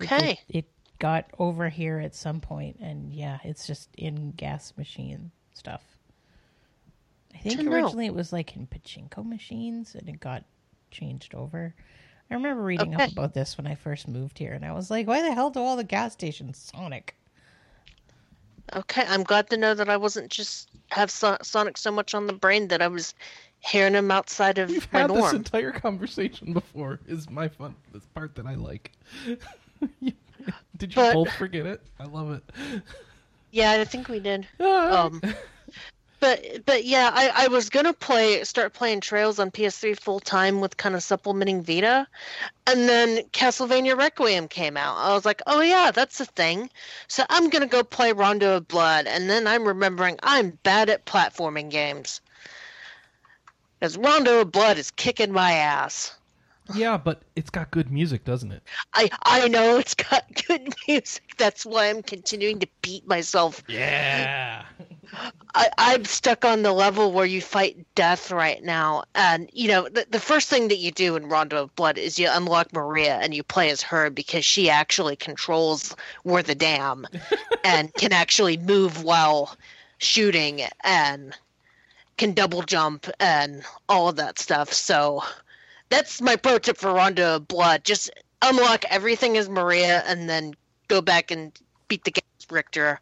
it- 0.00 0.04
Okay. 0.10 0.38
it, 0.48 0.58
it 0.58 0.64
got 1.02 1.26
over 1.40 1.68
here 1.68 1.98
at 1.98 2.14
some 2.14 2.40
point, 2.40 2.76
and 2.80 3.12
yeah, 3.12 3.38
it's 3.42 3.66
just 3.66 3.88
in 3.98 4.30
gas 4.36 4.72
machine 4.78 5.32
stuff. 5.52 5.82
I 7.34 7.38
think 7.38 7.56
To 7.58 7.64
know. 7.64 7.72
originally 7.72 8.06
it 8.06 8.14
was 8.14 8.32
like 8.32 8.54
in 8.54 8.68
pachinko 8.68 9.26
machines, 9.28 9.96
and 9.96 10.08
it 10.08 10.20
got 10.20 10.44
changed 10.92 11.34
over. 11.34 11.74
I 12.30 12.34
remember 12.34 12.62
reading 12.62 12.94
up 12.94 13.10
about 13.10 13.34
this 13.34 13.58
when 13.58 13.66
I 13.66 13.74
first 13.74 14.06
moved 14.06 14.38
here, 14.38 14.52
and 14.52 14.64
I 14.64 14.70
was 14.72 14.92
like, 14.92 15.08
"Why 15.08 15.22
the 15.22 15.34
hell 15.34 15.50
do 15.50 15.58
all 15.58 15.76
the 15.76 15.82
gas 15.82 16.12
stations 16.12 16.56
Sonic?" 16.72 17.16
Okay, 18.74 19.04
I'm 19.08 19.24
glad 19.24 19.50
to 19.50 19.56
know 19.56 19.74
that 19.74 19.88
I 19.90 19.96
wasn't 19.96 20.30
just 20.30 20.70
have 20.92 21.10
so- 21.10 21.36
Sonic 21.42 21.76
so 21.76 21.90
much 21.90 22.14
on 22.14 22.28
the 22.28 22.32
brain 22.32 22.68
that 22.68 22.80
I 22.80 22.86
was 22.86 23.12
hearing 23.58 23.94
him 23.94 24.10
outside 24.12 24.58
of 24.58 24.70
We've 24.70 24.92
my 24.92 25.00
had 25.00 25.10
this 25.10 25.32
entire 25.32 25.72
conversation 25.72 26.52
before. 26.52 27.00
Is 27.08 27.28
my 27.28 27.48
fun. 27.48 27.74
This 27.92 28.06
part 28.14 28.36
that 28.36 28.46
I 28.46 28.54
like. 28.54 28.92
Did 30.76 30.94
you 30.94 31.02
But- 31.02 31.14
both 31.14 31.32
forget 31.32 31.66
it? 31.66 31.80
I 31.98 32.04
love 32.04 32.32
it. 32.32 32.42
Yeah, 33.54 33.72
I 33.72 33.84
think 33.84 34.08
we 34.08 34.18
did. 34.18 34.46
Ah. 34.60 35.04
Um, 35.04 35.20
but 36.20 36.64
but 36.64 36.84
yeah, 36.84 37.10
I, 37.12 37.44
I 37.44 37.48
was 37.48 37.68
gonna 37.68 37.92
play 37.92 38.44
start 38.44 38.72
playing 38.72 39.00
Trails 39.00 39.38
on 39.38 39.50
PS3 39.50 39.98
full 39.98 40.20
time 40.20 40.60
with 40.60 40.76
kind 40.76 40.94
of 40.94 41.02
supplementing 41.02 41.62
Vita, 41.62 42.06
and 42.66 42.88
then 42.88 43.24
Castlevania 43.32 43.98
Requiem 43.98 44.48
came 44.48 44.76
out. 44.76 44.96
I 44.96 45.12
was 45.12 45.24
like, 45.24 45.42
oh 45.46 45.60
yeah, 45.60 45.90
that's 45.90 46.20
a 46.20 46.24
thing. 46.24 46.70
So 47.08 47.24
I'm 47.28 47.50
gonna 47.50 47.66
go 47.66 47.82
play 47.82 48.12
Rondo 48.12 48.56
of 48.56 48.68
Blood, 48.68 49.06
and 49.06 49.28
then 49.28 49.46
I'm 49.46 49.66
remembering 49.66 50.16
I'm 50.22 50.58
bad 50.62 50.88
at 50.88 51.04
platforming 51.06 51.70
games. 51.70 52.20
Because 53.80 53.98
Rondo 53.98 54.40
of 54.42 54.52
Blood 54.52 54.78
is 54.78 54.92
kicking 54.92 55.32
my 55.32 55.52
ass. 55.52 56.16
Yeah, 56.76 56.96
but 56.96 57.22
it's 57.36 57.50
got 57.50 57.70
good 57.70 57.90
music, 57.90 58.24
doesn't 58.24 58.52
it? 58.52 58.62
I 58.94 59.10
I 59.24 59.48
know 59.48 59.78
it's 59.78 59.94
got 59.94 60.24
good 60.46 60.74
music. 60.86 61.34
That's 61.38 61.64
why 61.66 61.88
I'm 61.88 62.02
continuing 62.02 62.58
to 62.60 62.68
beat 62.82 63.06
myself 63.06 63.62
Yeah. 63.68 64.64
I, 65.54 65.68
I'm 65.76 66.04
stuck 66.04 66.44
on 66.44 66.62
the 66.62 66.72
level 66.72 67.12
where 67.12 67.26
you 67.26 67.40
fight 67.42 67.76
death 67.94 68.30
right 68.30 68.62
now. 68.62 69.04
And, 69.14 69.50
you 69.52 69.68
know, 69.68 69.88
the, 69.88 70.06
the 70.10 70.20
first 70.20 70.48
thing 70.48 70.68
that 70.68 70.78
you 70.78 70.90
do 70.90 71.16
in 71.16 71.28
Rondo 71.28 71.62
of 71.62 71.74
Blood 71.76 71.98
is 71.98 72.18
you 72.18 72.28
unlock 72.30 72.72
Maria 72.72 73.16
and 73.16 73.34
you 73.34 73.42
play 73.42 73.70
as 73.70 73.82
her 73.82 74.08
because 74.08 74.44
she 74.44 74.70
actually 74.70 75.16
controls 75.16 75.94
where 76.22 76.42
the 76.42 76.54
dam 76.54 77.06
and 77.64 77.92
can 77.94 78.12
actually 78.12 78.56
move 78.56 79.04
while 79.04 79.56
shooting 79.98 80.62
and 80.84 81.36
can 82.16 82.32
double 82.32 82.62
jump 82.62 83.06
and 83.20 83.64
all 83.88 84.08
of 84.08 84.16
that 84.16 84.38
stuff. 84.38 84.72
So 84.72 85.22
that's 85.92 86.20
my 86.20 86.36
pro 86.36 86.58
tip 86.58 86.76
for 86.78 86.92
Rondo 86.92 87.36
of 87.36 87.46
Blood. 87.48 87.84
Just 87.84 88.10
unlock 88.40 88.84
everything 88.90 89.36
as 89.36 89.48
Maria 89.48 90.02
and 90.06 90.28
then 90.28 90.54
go 90.88 91.00
back 91.00 91.30
and 91.30 91.52
beat 91.88 92.04
the 92.04 92.10
game 92.10 92.22
as 92.40 92.46
Richter. 92.50 92.98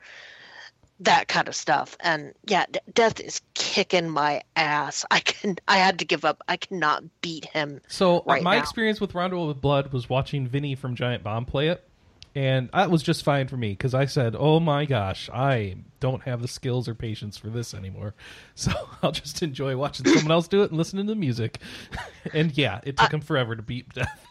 That 1.00 1.28
kind 1.28 1.48
of 1.48 1.54
stuff. 1.54 1.96
And 2.00 2.34
yeah 2.46 2.66
D- 2.70 2.80
death 2.92 3.20
is 3.20 3.40
kicking 3.54 4.10
my 4.10 4.42
ass. 4.56 5.04
I 5.10 5.20
can 5.20 5.56
i 5.66 5.78
had 5.78 5.98
to 6.00 6.04
give 6.04 6.24
up. 6.24 6.42
I 6.48 6.56
cannot 6.56 7.04
beat 7.22 7.46
him 7.46 7.80
So 7.88 8.22
Right 8.26 8.42
my 8.42 8.56
now. 8.56 8.60
experience 8.60 9.00
with 9.00 9.14
Rondo 9.14 9.46
with 9.46 9.60
Blood 9.60 9.92
was 9.92 10.10
watching 10.10 10.46
Vinny 10.46 10.74
from 10.74 10.94
Giant 10.94 11.22
Bomb 11.22 11.46
play 11.46 11.68
it, 11.68 11.82
and 12.34 12.70
that 12.72 12.90
was 12.90 13.02
just 13.02 13.24
fine 13.24 13.48
for 13.48 13.56
me 13.56 13.70
because 13.70 13.94
I 13.94 14.06
said, 14.06 14.36
"Oh 14.38 14.60
my 14.60 14.84
gosh, 14.84 15.28
I 15.32 15.76
don't 15.98 16.22
have 16.22 16.40
the 16.42 16.48
skills 16.48 16.88
or 16.88 16.94
patience 16.94 17.36
for 17.36 17.48
this 17.48 17.74
anymore." 17.74 18.14
So 18.54 18.72
I'll 19.02 19.12
just 19.12 19.42
enjoy 19.42 19.76
watching 19.76 20.06
someone 20.14 20.32
else 20.32 20.46
do 20.46 20.62
it 20.62 20.70
and 20.70 20.78
listening 20.78 21.06
to 21.06 21.12
the 21.14 21.20
music. 21.20 21.58
and 22.34 22.56
yeah, 22.56 22.80
it 22.84 22.96
took 22.98 23.12
him 23.12 23.20
forever 23.22 23.56
to 23.56 23.62
beat 23.62 23.88
death. 23.94 24.26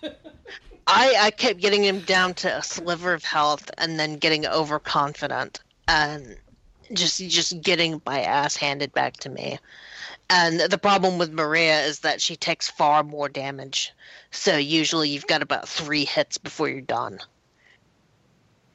i 0.86 1.16
i 1.20 1.32
kept 1.32 1.60
getting 1.60 1.84
him 1.84 2.00
down 2.02 2.34
to 2.36 2.58
a 2.58 2.62
sliver 2.62 3.14
of 3.14 3.24
health 3.24 3.70
and 3.78 4.00
then 4.00 4.18
getting 4.18 4.46
overconfident 4.46 5.62
and 5.88 6.38
just 6.94 7.20
just 7.28 7.62
getting 7.62 8.02
my 8.06 8.22
ass 8.22 8.56
handed 8.56 8.92
back 8.94 9.18
to 9.18 9.30
me 9.30 9.60
and 10.30 10.60
the 10.60 10.78
problem 10.78 11.18
with 11.18 11.32
maria 11.32 11.82
is 11.82 12.00
that 12.00 12.22
she 12.22 12.36
takes 12.36 12.70
far 12.70 13.04
more 13.04 13.30
damage 13.30 13.94
so 14.32 14.58
usually 14.58 15.10
you've 15.10 15.28
got 15.28 15.42
about 15.42 15.68
three 15.68 16.06
hits 16.06 16.38
before 16.38 16.70
you're 16.70 16.82
done 16.82 17.20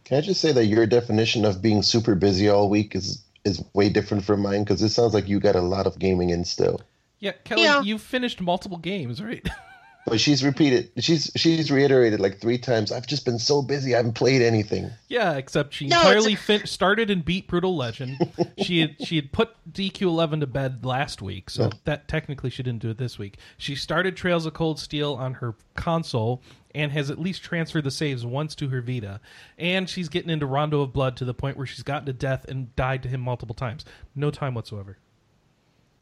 Can 0.05 0.19
I 0.19 0.21
just 0.21 0.41
say 0.41 0.53
that 0.53 0.67
your 0.67 0.87
definition 0.87 1.45
of 1.45 1.63
being 1.63 1.83
super 1.83 2.15
busy 2.15 2.49
all 2.49 2.69
week 2.69 2.95
is 2.95 3.23
is 3.45 3.63
way 3.75 3.89
different 3.91 4.25
from 4.25 4.41
mine 4.41 4.65
because 4.65 4.81
it 4.83 4.89
sounds 4.91 5.13
like 5.15 5.29
you 5.29 5.39
got 5.41 5.57
a 5.57 5.61
lot 5.61 5.87
of 5.87 5.99
gaming 5.99 6.31
in 6.31 6.45
still. 6.45 6.81
yeah, 7.21 7.33
Kelly, 7.45 7.63
Yeah. 7.63 7.83
you've 7.83 8.01
finished 8.03 8.41
multiple 8.41 8.79
games, 8.79 9.23
right? 9.23 9.47
But 10.07 10.21
she's 10.21 10.45
repeated, 10.45 10.91
she's 10.99 11.31
she's 11.35 11.71
reiterated 11.73 12.21
like 12.21 12.39
three 12.39 12.59
times. 12.59 12.93
I've 12.93 13.07
just 13.07 13.25
been 13.25 13.39
so 13.39 13.63
busy, 13.63 13.95
I 13.95 13.97
haven't 13.97 14.13
played 14.13 14.43
anything. 14.43 14.91
Yeah, 15.09 15.33
except 15.33 15.73
she 15.73 15.87
No, 15.87 15.97
entirely 15.99 16.35
it's- 16.35 16.45
fin- 16.47 16.67
started 16.67 17.09
and 17.11 17.25
beat 17.25 17.47
Brutal 17.49 17.75
Legend. 17.75 18.19
she 18.59 18.81
had 18.81 18.97
she 19.03 19.17
had 19.17 19.33
put 19.33 19.57
DQ11 19.73 20.41
to 20.41 20.47
bed 20.47 20.85
last 20.85 21.23
week, 21.23 21.49
so 21.49 21.71
that 21.87 22.07
technically 22.07 22.51
she 22.51 22.63
didn't 22.63 22.83
do 22.83 22.91
it 22.91 22.99
this 22.99 23.19
week. 23.19 23.39
She 23.57 23.75
started 23.75 24.15
Trails 24.15 24.45
of 24.45 24.53
Cold 24.53 24.79
Steel 24.79 25.15
on 25.15 25.33
her 25.35 25.55
console 25.75 26.43
and 26.75 26.93
has 26.93 27.11
at 27.11 27.19
least 27.19 27.43
transferred 27.43 27.85
the 27.85 27.91
saves 27.91 28.27
once 28.27 28.55
to 28.57 28.69
her 28.69 28.81
Vita. 28.81 29.21
And 29.59 29.89
she's 29.89 30.09
getting 30.09 30.31
into 30.31 30.47
Rondo 30.47 30.83
of 30.83 30.93
Blood 30.93 31.17
to 31.19 31.25
the 31.25 31.35
point 31.35 31.57
where 31.57 31.67
she's 31.67 31.83
gotten 31.83 32.07
to 32.07 32.13
death 32.13 32.45
and 32.49 32.75
died 32.77 33.03
to 33.05 33.09
him 33.09 33.21
multiple 33.21 33.55
times. 33.55 33.85
No 34.15 34.31
time 34.31 34.55
whatsoever. 34.55 34.99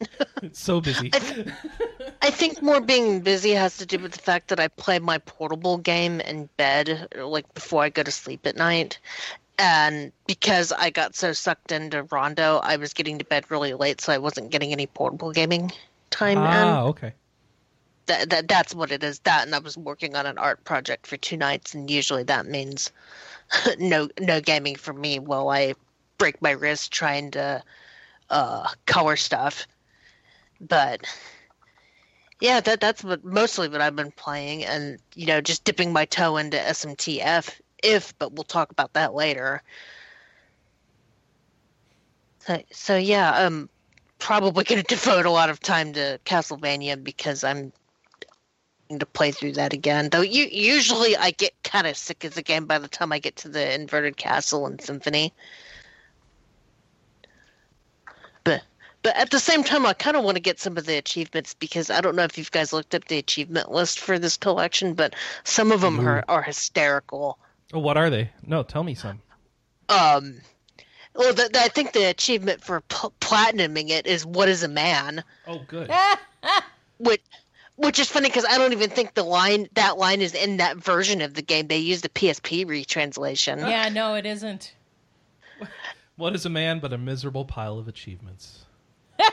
it's 0.41 0.59
so 0.59 0.81
busy. 0.81 1.11
I 2.21 2.29
think 2.29 2.61
more 2.61 2.81
being 2.81 3.21
busy 3.21 3.51
has 3.51 3.77
to 3.77 3.85
do 3.85 3.99
with 3.99 4.13
the 4.13 4.19
fact 4.19 4.49
that 4.49 4.59
I 4.59 4.67
play 4.67 4.99
my 4.99 5.19
portable 5.19 5.77
game 5.77 6.19
in 6.21 6.49
bed, 6.57 7.07
like 7.15 7.53
before 7.53 7.83
I 7.83 7.89
go 7.89 8.03
to 8.03 8.11
sleep 8.11 8.45
at 8.45 8.55
night. 8.55 8.99
And 9.59 10.11
because 10.25 10.71
I 10.71 10.89
got 10.89 11.15
so 11.15 11.31
sucked 11.31 11.71
into 11.71 12.03
Rondo, 12.03 12.57
I 12.57 12.77
was 12.77 12.93
getting 12.93 13.19
to 13.19 13.25
bed 13.25 13.45
really 13.49 13.73
late, 13.73 14.01
so 14.01 14.11
I 14.11 14.17
wasn't 14.17 14.49
getting 14.49 14.71
any 14.71 14.87
portable 14.87 15.31
gaming 15.31 15.71
time 16.09 16.39
in. 16.39 16.43
ah, 16.43 16.83
okay. 16.85 17.13
That, 18.05 18.29
that 18.29 18.47
that's 18.47 18.75
what 18.75 18.91
it 18.91 19.03
is. 19.03 19.19
That, 19.19 19.45
and 19.45 19.55
I 19.55 19.59
was 19.59 19.77
working 19.77 20.15
on 20.15 20.25
an 20.25 20.37
art 20.37 20.63
project 20.65 21.07
for 21.07 21.17
two 21.17 21.37
nights, 21.37 21.73
and 21.73 21.89
usually 21.89 22.23
that 22.23 22.45
means 22.45 22.91
no 23.79 24.09
no 24.19 24.41
gaming 24.41 24.75
for 24.75 24.93
me 24.93 25.19
while 25.19 25.49
I 25.49 25.73
break 26.17 26.41
my 26.41 26.51
wrist 26.51 26.91
trying 26.91 27.31
to 27.31 27.63
uh, 28.29 28.67
color 28.85 29.15
stuff. 29.15 29.67
But 30.59 31.01
yeah, 32.41 32.59
that 32.59 32.81
that's 32.81 33.03
what 33.03 33.23
mostly 33.23 33.69
what 33.69 33.81
I've 33.81 33.95
been 33.95 34.11
playing, 34.11 34.65
and 34.65 34.99
you 35.15 35.25
know, 35.25 35.39
just 35.39 35.63
dipping 35.63 35.93
my 35.93 36.05
toe 36.05 36.37
into 36.37 36.57
SMTF. 36.57 37.59
If, 37.81 38.17
but 38.17 38.33
we'll 38.33 38.43
talk 38.43 38.71
about 38.71 38.93
that 38.93 39.13
later. 39.13 39.61
So, 42.39 42.61
so 42.71 42.97
yeah, 42.97 43.31
I'm 43.45 43.69
probably 44.19 44.63
going 44.63 44.81
to 44.83 44.95
devote 44.95 45.25
a 45.25 45.31
lot 45.31 45.49
of 45.49 45.59
time 45.59 45.93
to 45.93 46.19
Castlevania 46.25 47.01
because 47.01 47.43
I'm 47.43 47.71
to 48.89 49.05
play 49.05 49.31
through 49.31 49.53
that 49.53 49.73
again. 49.73 50.09
Though 50.09 50.21
you, 50.21 50.45
usually 50.45 51.17
I 51.17 51.31
get 51.31 51.53
kind 51.63 51.87
of 51.87 51.97
sick 51.97 52.23
of 52.23 52.35
the 52.35 52.41
game 52.41 52.65
by 52.65 52.79
the 52.79 52.87
time 52.87 53.11
I 53.11 53.19
get 53.19 53.35
to 53.37 53.49
the 53.49 53.73
inverted 53.73 54.17
castle 54.17 54.65
and 54.67 54.79
symphony. 54.81 55.33
But 58.43 58.61
but 59.01 59.15
at 59.15 59.31
the 59.31 59.39
same 59.39 59.63
time, 59.63 59.85
I 59.85 59.93
kind 59.93 60.15
of 60.15 60.23
want 60.23 60.35
to 60.35 60.41
get 60.41 60.59
some 60.59 60.77
of 60.77 60.85
the 60.85 60.97
achievements 60.97 61.53
because 61.53 61.89
I 61.89 62.01
don't 62.01 62.15
know 62.15 62.23
if 62.23 62.37
you 62.37 62.45
guys 62.45 62.71
looked 62.71 62.95
up 62.95 63.05
the 63.05 63.17
achievement 63.17 63.71
list 63.71 63.99
for 63.99 64.19
this 64.19 64.37
collection, 64.37 64.93
but 64.93 65.13
some 65.43 65.71
of 65.71 65.81
them 65.81 66.05
are, 66.07 66.23
are 66.27 66.41
hysterical. 66.41 67.37
Oh, 67.73 67.79
what 67.79 67.97
are 67.97 68.09
they? 68.09 68.29
No, 68.45 68.63
tell 68.63 68.83
me 68.83 68.95
some. 68.95 69.21
Um, 69.89 70.39
well, 71.15 71.33
the, 71.33 71.49
the, 71.51 71.59
I 71.59 71.67
think 71.67 71.91
the 71.91 72.05
achievement 72.05 72.63
for 72.63 72.81
pl- 72.81 73.13
platinuming 73.19 73.89
it 73.89 74.07
is 74.07 74.25
"What 74.25 74.49
is 74.49 74.63
a 74.63 74.67
man," 74.67 75.23
Oh, 75.47 75.61
good. 75.67 75.91
which 76.99 77.21
which 77.75 77.99
is 77.99 78.09
funny 78.09 78.29
because 78.29 78.45
I 78.45 78.57
don't 78.57 78.71
even 78.73 78.89
think 78.89 79.13
the 79.13 79.23
line 79.23 79.67
that 79.73 79.97
line 79.97 80.21
is 80.21 80.33
in 80.33 80.57
that 80.57 80.77
version 80.77 81.21
of 81.21 81.33
the 81.33 81.41
game. 81.41 81.67
They 81.67 81.77
used 81.77 82.03
the 82.03 82.09
PSP 82.09 82.67
retranslation. 82.67 83.59
Yeah, 83.59 83.89
no, 83.89 84.15
it 84.15 84.25
isn't. 84.25 84.73
What 86.15 86.35
is 86.35 86.45
a 86.45 86.49
man 86.49 86.79
but 86.79 86.93
a 86.93 86.97
miserable 86.99 87.43
pile 87.43 87.79
of 87.79 87.87
achievements? 87.87 88.65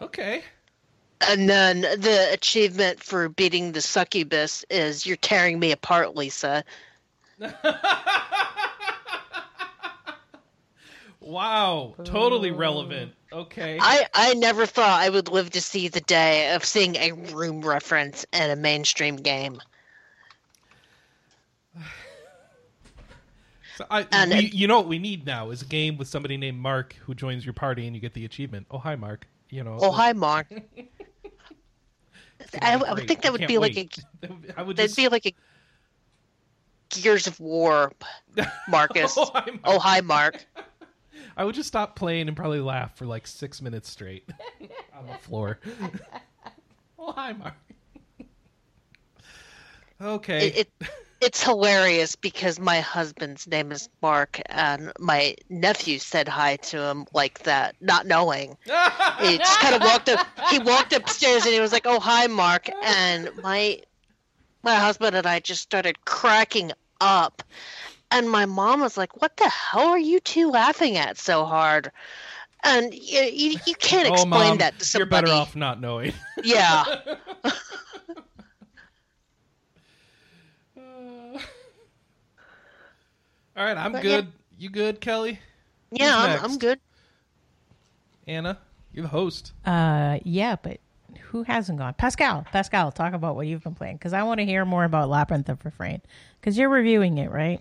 okay. 0.00 0.42
And 1.28 1.46
then 1.46 1.82
the 1.82 2.28
achievement 2.32 3.02
for 3.02 3.28
beating 3.28 3.72
the 3.72 3.82
succubus 3.82 4.64
is 4.70 5.04
"You're 5.04 5.18
tearing 5.18 5.58
me 5.60 5.72
apart, 5.72 6.16
Lisa." 6.16 6.64
Wow, 11.24 11.94
totally 12.04 12.50
relevant. 12.50 13.12
Okay. 13.34 13.78
I, 13.80 14.06
I 14.14 14.34
never 14.34 14.64
thought 14.64 15.00
I 15.00 15.08
would 15.10 15.28
live 15.28 15.50
to 15.50 15.60
see 15.60 15.88
the 15.88 16.00
day 16.02 16.54
of 16.54 16.64
seeing 16.64 16.94
a 16.96 17.10
room 17.12 17.60
reference 17.62 18.24
in 18.32 18.50
a 18.50 18.56
mainstream 18.56 19.16
game. 19.16 19.60
So 23.76 23.84
I, 23.90 24.06
And 24.12 24.30
we, 24.30 24.36
it- 24.38 24.54
you 24.54 24.68
know 24.68 24.78
what 24.78 24.86
we 24.86 25.00
need 25.00 25.26
now 25.26 25.50
is 25.50 25.60
a 25.62 25.64
game 25.64 25.96
with 25.98 26.06
somebody 26.06 26.36
named 26.36 26.60
Mark 26.60 26.94
who 27.04 27.12
joins 27.12 27.44
your 27.44 27.54
party 27.54 27.86
and 27.88 27.96
you 27.96 28.00
get 28.00 28.14
the 28.14 28.24
achievement. 28.24 28.68
Oh 28.70 28.78
hi 28.78 28.94
Mark. 28.94 29.26
You 29.50 29.62
know. 29.64 29.78
Oh, 29.80 29.92
hi, 29.92 30.12
Mark. 30.12 30.46
I, 32.60 32.74
I 32.74 32.92
would 32.92 33.06
think 33.06 33.22
that 33.22 33.32
would 33.32 33.46
be 33.46 33.58
like 33.58 33.74
wait. 33.74 33.98
I 34.56 34.62
would 34.62 34.76
that'd 34.76 34.88
just. 34.90 34.96
be 34.96 35.08
like 35.08 35.26
a 35.26 35.34
Gears 36.90 37.26
of 37.26 37.38
War, 37.40 37.92
Marcus. 38.68 39.14
oh, 39.16 39.26
hi, 39.32 39.44
Mark. 39.46 39.60
Oh, 39.64 39.78
hi, 39.78 40.00
Mark. 40.00 40.44
I 41.36 41.44
would 41.44 41.54
just 41.54 41.68
stop 41.68 41.96
playing 41.96 42.28
and 42.28 42.36
probably 42.36 42.60
laugh 42.60 42.96
for 42.96 43.06
like 43.06 43.26
six 43.26 43.60
minutes 43.60 43.90
straight 43.90 44.28
on 44.96 45.06
the 45.06 45.14
floor. 45.14 45.58
oh 46.98 47.12
hi 47.12 47.32
Mark. 47.32 47.54
okay. 50.00 50.48
It, 50.48 50.56
it 50.80 50.88
it's 51.20 51.42
hilarious 51.42 52.16
because 52.16 52.60
my 52.60 52.80
husband's 52.80 53.46
name 53.46 53.72
is 53.72 53.88
Mark, 54.02 54.40
and 54.46 54.92
my 54.98 55.36
nephew 55.48 55.98
said 55.98 56.28
hi 56.28 56.56
to 56.56 56.82
him 56.82 57.06
like 57.14 57.44
that, 57.44 57.76
not 57.80 58.06
knowing. 58.06 58.58
He 59.20 59.38
just 59.38 59.60
kind 59.60 59.74
of 59.74 59.80
walked 59.82 60.10
up. 60.10 60.26
He 60.50 60.58
walked 60.58 60.92
upstairs 60.92 61.44
and 61.44 61.54
he 61.54 61.60
was 61.60 61.72
like, 61.72 61.86
"Oh, 61.86 61.98
hi, 61.98 62.26
Mark," 62.26 62.68
and 62.82 63.30
my 63.42 63.80
my 64.62 64.74
husband 64.74 65.16
and 65.16 65.26
I 65.26 65.40
just 65.40 65.62
started 65.62 66.04
cracking 66.04 66.72
up. 67.00 67.42
And 68.10 68.30
my 68.30 68.46
mom 68.46 68.80
was 68.80 68.96
like, 68.96 69.20
"What 69.20 69.36
the 69.36 69.48
hell 69.48 69.88
are 69.88 69.98
you 69.98 70.20
two 70.20 70.50
laughing 70.50 70.96
at 70.96 71.18
so 71.18 71.44
hard?" 71.44 71.90
And 72.64 72.94
you, 72.94 73.20
you, 73.22 73.58
you 73.66 73.74
can't 73.74 74.08
oh, 74.08 74.12
explain 74.12 74.48
mom, 74.48 74.58
that 74.58 74.78
to 74.78 74.84
somebody. 74.84 75.14
you're 75.14 75.22
better 75.22 75.32
off 75.32 75.56
not 75.56 75.80
knowing. 75.80 76.12
Yeah. 76.42 76.84
All 83.56 83.64
right, 83.64 83.76
I'm 83.76 83.92
But 83.92 84.02
yeah. 84.04 84.16
good. 84.16 84.32
You 84.58 84.68
good, 84.68 85.00
Kelly? 85.00 85.38
Yeah, 85.92 86.16
I'm, 86.16 86.44
I'm 86.44 86.58
good. 86.58 86.80
Anna, 88.26 88.58
you're 88.92 89.02
the 89.02 89.08
host. 89.08 89.52
Uh, 89.64 90.18
yeah, 90.24 90.56
but 90.60 90.80
who 91.20 91.44
hasn't 91.44 91.78
gone? 91.78 91.94
Pascal, 91.94 92.44
Pascal, 92.50 92.90
talk 92.90 93.12
about 93.12 93.36
what 93.36 93.46
you've 93.46 93.62
been 93.62 93.74
playing 93.74 93.96
because 93.96 94.12
I 94.12 94.24
want 94.24 94.38
to 94.40 94.44
hear 94.44 94.64
more 94.64 94.84
about 94.84 95.08
Labyrinth 95.08 95.48
of 95.48 95.64
Refrain 95.64 96.00
because 96.40 96.58
you're 96.58 96.68
reviewing 96.68 97.18
it, 97.18 97.30
right? 97.30 97.60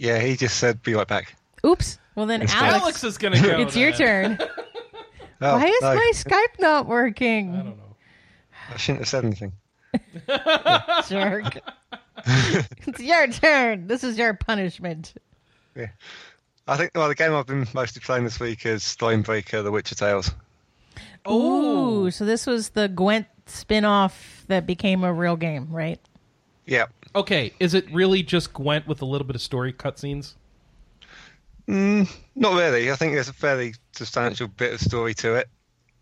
Yeah, 0.00 0.18
he 0.18 0.34
just 0.34 0.56
said, 0.56 0.82
"Be 0.82 0.94
right 0.94 1.06
back." 1.06 1.36
Oops. 1.64 1.98
Well, 2.14 2.24
then 2.24 2.40
Alex, 2.40 2.54
Alex 2.54 3.04
is 3.04 3.18
gonna 3.18 3.40
go. 3.40 3.60
it's 3.60 3.76
your 3.76 3.92
turn. 3.92 4.38
Oh, 5.42 5.56
Why 5.56 5.68
is 5.68 5.80
no, 5.80 5.94
my 5.94 6.12
Skype 6.14 6.60
not 6.60 6.86
working? 6.86 7.54
I 7.54 7.62
don't 7.62 7.78
know. 7.78 7.96
I 8.74 8.76
shouldn't 8.76 8.98
have 8.98 9.08
said 9.08 9.24
anything. 9.24 9.52
Jerk. 11.08 11.58
it's 12.86 13.00
your 13.00 13.26
turn. 13.28 13.86
This 13.86 14.04
is 14.04 14.18
your 14.18 14.34
punishment. 14.34 15.14
Yeah. 15.74 15.86
I 16.68 16.76
think 16.76 16.90
well, 16.94 17.08
the 17.08 17.14
game 17.14 17.32
I've 17.32 17.46
been 17.46 17.66
mostly 17.72 18.02
playing 18.04 18.24
this 18.24 18.38
week 18.38 18.66
is 18.66 18.82
Thronebreaker: 18.82 19.64
The 19.64 19.70
Witcher 19.70 19.94
Tales. 19.94 20.30
Oh, 21.24 22.04
Ooh, 22.04 22.10
so 22.10 22.26
this 22.26 22.46
was 22.46 22.70
the 22.70 22.88
Gwent 22.88 23.26
spin-off 23.46 24.44
that 24.48 24.66
became 24.66 25.04
a 25.04 25.12
real 25.12 25.36
game, 25.36 25.68
right? 25.70 25.98
Yeah, 26.66 26.84
okay. 27.14 27.52
Is 27.60 27.74
it 27.74 27.90
really 27.92 28.22
just 28.22 28.52
Gwent 28.52 28.86
with 28.86 29.02
a 29.02 29.04
little 29.04 29.26
bit 29.26 29.36
of 29.36 29.42
story 29.42 29.72
cutscenes? 29.72 30.34
Mm, 31.68 32.10
not 32.34 32.54
really. 32.54 32.90
I 32.90 32.96
think 32.96 33.14
there's 33.14 33.28
a 33.28 33.32
fairly 33.32 33.74
substantial 33.92 34.48
bit 34.48 34.72
of 34.72 34.80
story 34.80 35.14
to 35.14 35.34
it. 35.34 35.48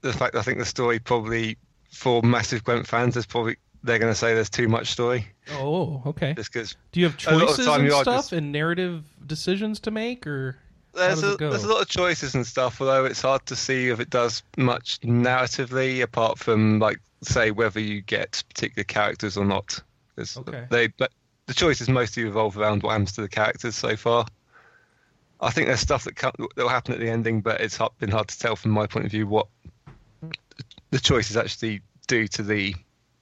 The 0.00 0.12
fact 0.12 0.34
I 0.34 0.42
think 0.42 0.58
the 0.58 0.64
story 0.64 0.98
probably 0.98 1.56
for 1.90 2.22
massive 2.22 2.64
Gwent 2.64 2.86
fans 2.86 3.16
is 3.16 3.26
probably 3.26 3.56
they're 3.82 3.98
going 3.98 4.12
to 4.12 4.18
say 4.18 4.34
there's 4.34 4.50
too 4.50 4.68
much 4.68 4.90
story 4.90 5.26
Oh, 5.52 6.02
okay. 6.06 6.34
just 6.34 6.52
because 6.52 6.74
Do 6.92 7.00
you 7.00 7.06
have 7.08 7.16
A 7.28 7.36
lot 7.36 7.42
of 7.42 7.56
choices 7.56 7.66
and 7.68 7.90
stuff 7.92 8.04
just- 8.04 8.32
and 8.32 8.52
narrative 8.52 9.04
decisions 9.26 9.78
to 9.80 9.90
make, 9.90 10.26
or 10.26 10.56
there's 10.94 11.22
a, 11.22 11.36
there's 11.36 11.64
a 11.64 11.68
lot 11.68 11.82
of 11.82 11.88
choices 11.88 12.34
and 12.34 12.46
stuff. 12.46 12.80
Although 12.80 13.04
it's 13.04 13.20
hard 13.22 13.46
to 13.46 13.54
see 13.56 13.88
if 13.88 14.00
it 14.00 14.10
does 14.10 14.42
much 14.56 15.00
narratively, 15.02 16.02
apart 16.02 16.38
from 16.38 16.78
like 16.80 16.98
say 17.22 17.50
whether 17.50 17.78
you 17.80 18.00
get 18.00 18.42
particular 18.48 18.84
characters 18.84 19.36
or 19.36 19.44
not. 19.44 19.80
Okay. 20.18 20.66
They 20.70 20.86
but 20.88 21.12
the 21.46 21.54
choices 21.54 21.88
mostly 21.88 22.24
revolve 22.24 22.58
around 22.58 22.82
what 22.82 22.90
happens 22.90 23.12
to 23.12 23.22
the 23.22 23.28
characters 23.28 23.74
so 23.74 23.96
far. 23.96 24.26
I 25.40 25.50
think 25.50 25.68
there's 25.68 25.80
stuff 25.80 26.04
that 26.04 26.16
that 26.16 26.56
will 26.56 26.68
happen 26.68 26.94
at 26.94 27.00
the 27.00 27.08
ending, 27.08 27.40
but 27.40 27.60
it's 27.60 27.76
hard, 27.76 27.92
been 27.98 28.10
hard 28.10 28.28
to 28.28 28.38
tell 28.38 28.56
from 28.56 28.72
my 28.72 28.86
point 28.86 29.06
of 29.06 29.12
view 29.12 29.26
what 29.26 29.46
the 30.90 30.98
choices 30.98 31.36
actually 31.36 31.80
do 32.06 32.26
to 32.28 32.42
the 32.42 32.74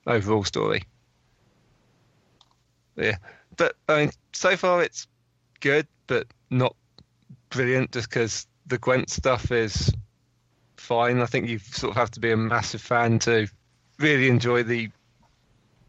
overall 0.06 0.44
story. 0.44 0.85
Yeah, 2.96 3.16
but 3.56 3.76
I 3.88 3.96
mean, 3.98 4.12
so 4.32 4.56
far 4.56 4.82
it's 4.82 5.06
good, 5.61 5.87
but 6.06 6.26
not 6.50 6.74
brilliant. 7.50 7.92
Just 7.92 8.09
because 8.09 8.46
the 8.66 8.78
Gwent 8.78 9.11
stuff 9.11 9.52
is 9.52 9.92
fine. 10.76 11.20
I 11.20 11.26
think 11.26 11.48
you 11.48 11.59
sort 11.59 11.90
of 11.90 11.96
have 11.96 12.11
to 12.12 12.20
be 12.20 12.32
a 12.32 12.37
massive 12.37 12.80
fan 12.80 13.18
to 13.20 13.46
really 13.98 14.28
enjoy 14.28 14.62
the 14.62 14.90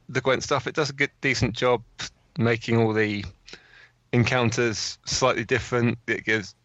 the 0.10 0.22
Gwent 0.22 0.44
stuff. 0.44 0.68
It 0.68 0.76
does 0.76 0.90
a 0.90 0.94
good, 0.94 1.12
decent 1.22 1.56
job 1.56 1.84
making 2.38 2.78
all 2.78 2.94
the 2.94 3.26
encounters 4.14 4.98
slightly 5.06 5.44
different. 5.44 5.98
It 6.08 6.24
gives 6.24 6.56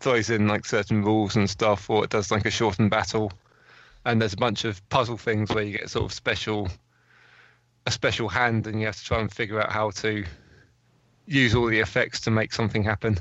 throws 0.00 0.30
in 0.30 0.46
like 0.46 0.64
certain 0.66 1.02
rules 1.02 1.36
and 1.36 1.48
stuff, 1.48 1.88
or 1.90 2.04
it 2.04 2.10
does 2.10 2.30
like 2.30 2.46
a 2.46 2.50
shortened 2.50 2.90
battle. 2.90 3.32
And 4.04 4.20
there's 4.20 4.34
a 4.34 4.38
bunch 4.38 4.64
of 4.64 4.86
puzzle 4.88 5.16
things 5.16 5.50
where 5.50 5.64
you 5.64 5.76
get 5.76 5.90
sort 5.90 6.04
of 6.04 6.12
special 6.12 6.68
a 7.86 7.90
special 7.90 8.28
hand, 8.28 8.66
and 8.66 8.80
you 8.80 8.86
have 8.86 8.96
to 8.96 9.04
try 9.04 9.20
and 9.20 9.32
figure 9.32 9.60
out 9.60 9.70
how 9.70 9.90
to 9.90 10.24
use 11.26 11.54
all 11.54 11.66
the 11.66 11.78
effects 11.80 12.20
to 12.22 12.30
make 12.30 12.52
something 12.52 12.82
happen. 12.82 13.16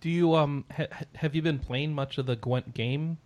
do 0.00 0.08
you 0.08 0.34
um 0.34 0.64
ha- 0.74 0.86
ha- 0.90 1.04
have 1.14 1.34
you 1.34 1.42
been 1.42 1.58
playing 1.58 1.94
much 1.94 2.16
of 2.18 2.26
the 2.26 2.36
Gwent 2.36 2.74
game 2.74 3.18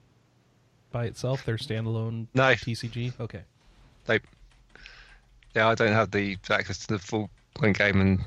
by 0.90 1.04
itself? 1.06 1.44
Their 1.44 1.56
standalone 1.56 2.26
No. 2.34 2.52
TCG. 2.52 3.18
Okay. 3.20 3.42
Like, 4.08 4.22
yeah, 5.54 5.68
I 5.68 5.74
don't 5.74 5.92
have 5.92 6.10
the 6.10 6.36
access 6.50 6.78
to 6.86 6.94
the 6.94 6.98
full 6.98 7.30
game, 7.60 8.00
and 8.00 8.24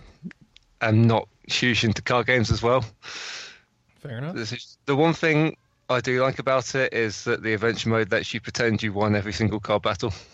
I'm 0.81 1.03
not 1.07 1.27
huge 1.47 1.83
into 1.83 2.01
card 2.01 2.27
games 2.27 2.51
as 2.51 2.61
well. 2.63 2.83
Fair 3.01 4.17
enough. 4.19 4.35
Is- 4.37 4.77
The 4.85 4.95
one 4.95 5.13
thing 5.13 5.57
I 5.89 5.99
do 6.01 6.21
like 6.21 6.39
about 6.39 6.73
it 6.75 6.93
is 6.93 7.23
that 7.25 7.43
the 7.43 7.53
adventure 7.53 7.89
mode 7.89 8.11
lets 8.11 8.33
you 8.33 8.41
pretend 8.41 8.81
you 8.83 8.93
won 8.93 9.15
every 9.15 9.33
single 9.33 9.59
card 9.59 9.81
battle. 9.83 10.13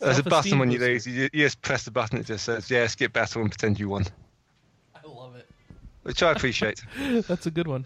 There's 0.00 0.18
a 0.18 0.22
button 0.22 0.58
when 0.60 0.70
you 0.70 0.78
lose. 0.78 1.06
You, 1.06 1.28
you 1.32 1.44
just 1.46 1.60
press 1.62 1.84
the 1.84 1.90
button. 1.90 2.18
It 2.20 2.26
just 2.26 2.44
says, 2.44 2.70
"Yeah, 2.70 2.86
skip 2.86 3.12
battle 3.12 3.42
and 3.42 3.50
pretend 3.50 3.80
you 3.80 3.88
won," 3.88 4.04
I 4.94 5.00
love 5.08 5.34
it. 5.34 5.48
which 6.02 6.22
I 6.22 6.30
appreciate. 6.30 6.80
That's 7.26 7.46
a 7.46 7.50
good 7.50 7.66
one. 7.66 7.84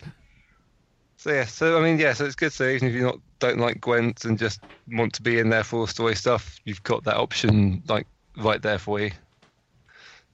So 1.23 1.31
yeah, 1.31 1.45
so 1.45 1.79
I 1.79 1.83
mean, 1.85 2.01
yeah, 2.01 2.15
so 2.15 2.25
it's 2.25 2.35
good. 2.35 2.53
So 2.53 2.67
even 2.67 2.89
if 2.89 2.95
you 2.95 3.03
not 3.03 3.21
don't 3.39 3.61
like 3.61 3.81
Gwent 3.81 4.25
and 4.25 4.37
just 4.37 4.59
want 4.91 5.13
to 5.13 5.23
be 5.23 5.39
in 5.39 5.51
there 5.51 5.63
for 5.63 5.87
story 5.87 6.17
stuff, 6.17 6.59
you've 6.65 6.83
got 6.83 7.05
that 7.05 7.17
option 7.17 7.81
like 7.87 8.09
right 8.37 8.61
there 8.61 8.81
for 8.81 8.99
you. 8.99 9.13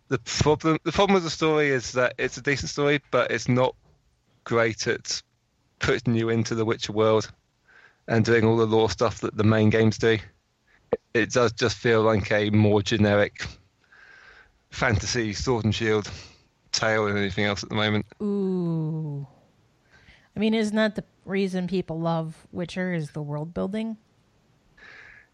The 0.09 0.19
problem, 0.19 0.79
the 0.85 0.93
problem 0.93 1.13
with 1.13 1.25
the 1.25 1.31
story 1.31 1.69
is 1.69 1.93
that 1.93 2.15
it's 2.17 2.39
a 2.39 2.41
decent 2.41 2.71
story, 2.71 3.03
but 3.11 3.31
it's 3.31 3.49
not 3.49 3.75
great 4.45 4.87
at 4.87 5.21
putting 5.79 6.15
you 6.15 6.31
into 6.31 6.55
the 6.55 6.65
Witcher 6.65 6.95
world 6.95 7.31
and 8.07 8.25
doing 8.25 8.47
all 8.47 8.57
the 8.57 8.65
lore 8.65 8.89
stuff 8.89 9.21
that 9.21 9.37
the 9.37 9.45
main 9.45 9.69
games 9.69 9.99
do. 9.99 10.17
It 11.13 11.33
does 11.33 11.53
just 11.53 11.77
feel 11.77 12.01
like 12.01 12.33
a 12.33 12.49
more 12.49 12.81
generic 12.81 13.47
fantasy 14.71 15.35
sword 15.35 15.67
and 15.67 15.75
shield 15.75 16.11
tale 16.73 17.05
than 17.05 17.19
anything 17.19 17.45
else 17.45 17.63
at 17.63 17.69
the 17.69 17.75
moment. 17.75 18.07
Ooh. 18.23 19.29
I 20.39 20.41
mean, 20.41 20.55
isn't 20.55 20.77
that 20.77 20.95
the 20.95 21.03
reason 21.25 21.67
people 21.67 21.99
love 21.99 22.47
Witcher 22.53 22.95
is 22.95 23.11
the 23.11 23.21
world 23.21 23.53
building? 23.53 23.97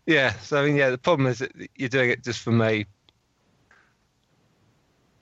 Yeah, 0.06 0.32
so 0.38 0.62
I 0.62 0.64
mean, 0.64 0.76
yeah, 0.76 0.88
the 0.88 0.96
problem 0.96 1.28
is 1.28 1.40
that 1.40 1.52
you're 1.76 1.90
doing 1.90 2.08
it 2.08 2.24
just 2.24 2.40
from 2.40 2.62
a 2.62 2.86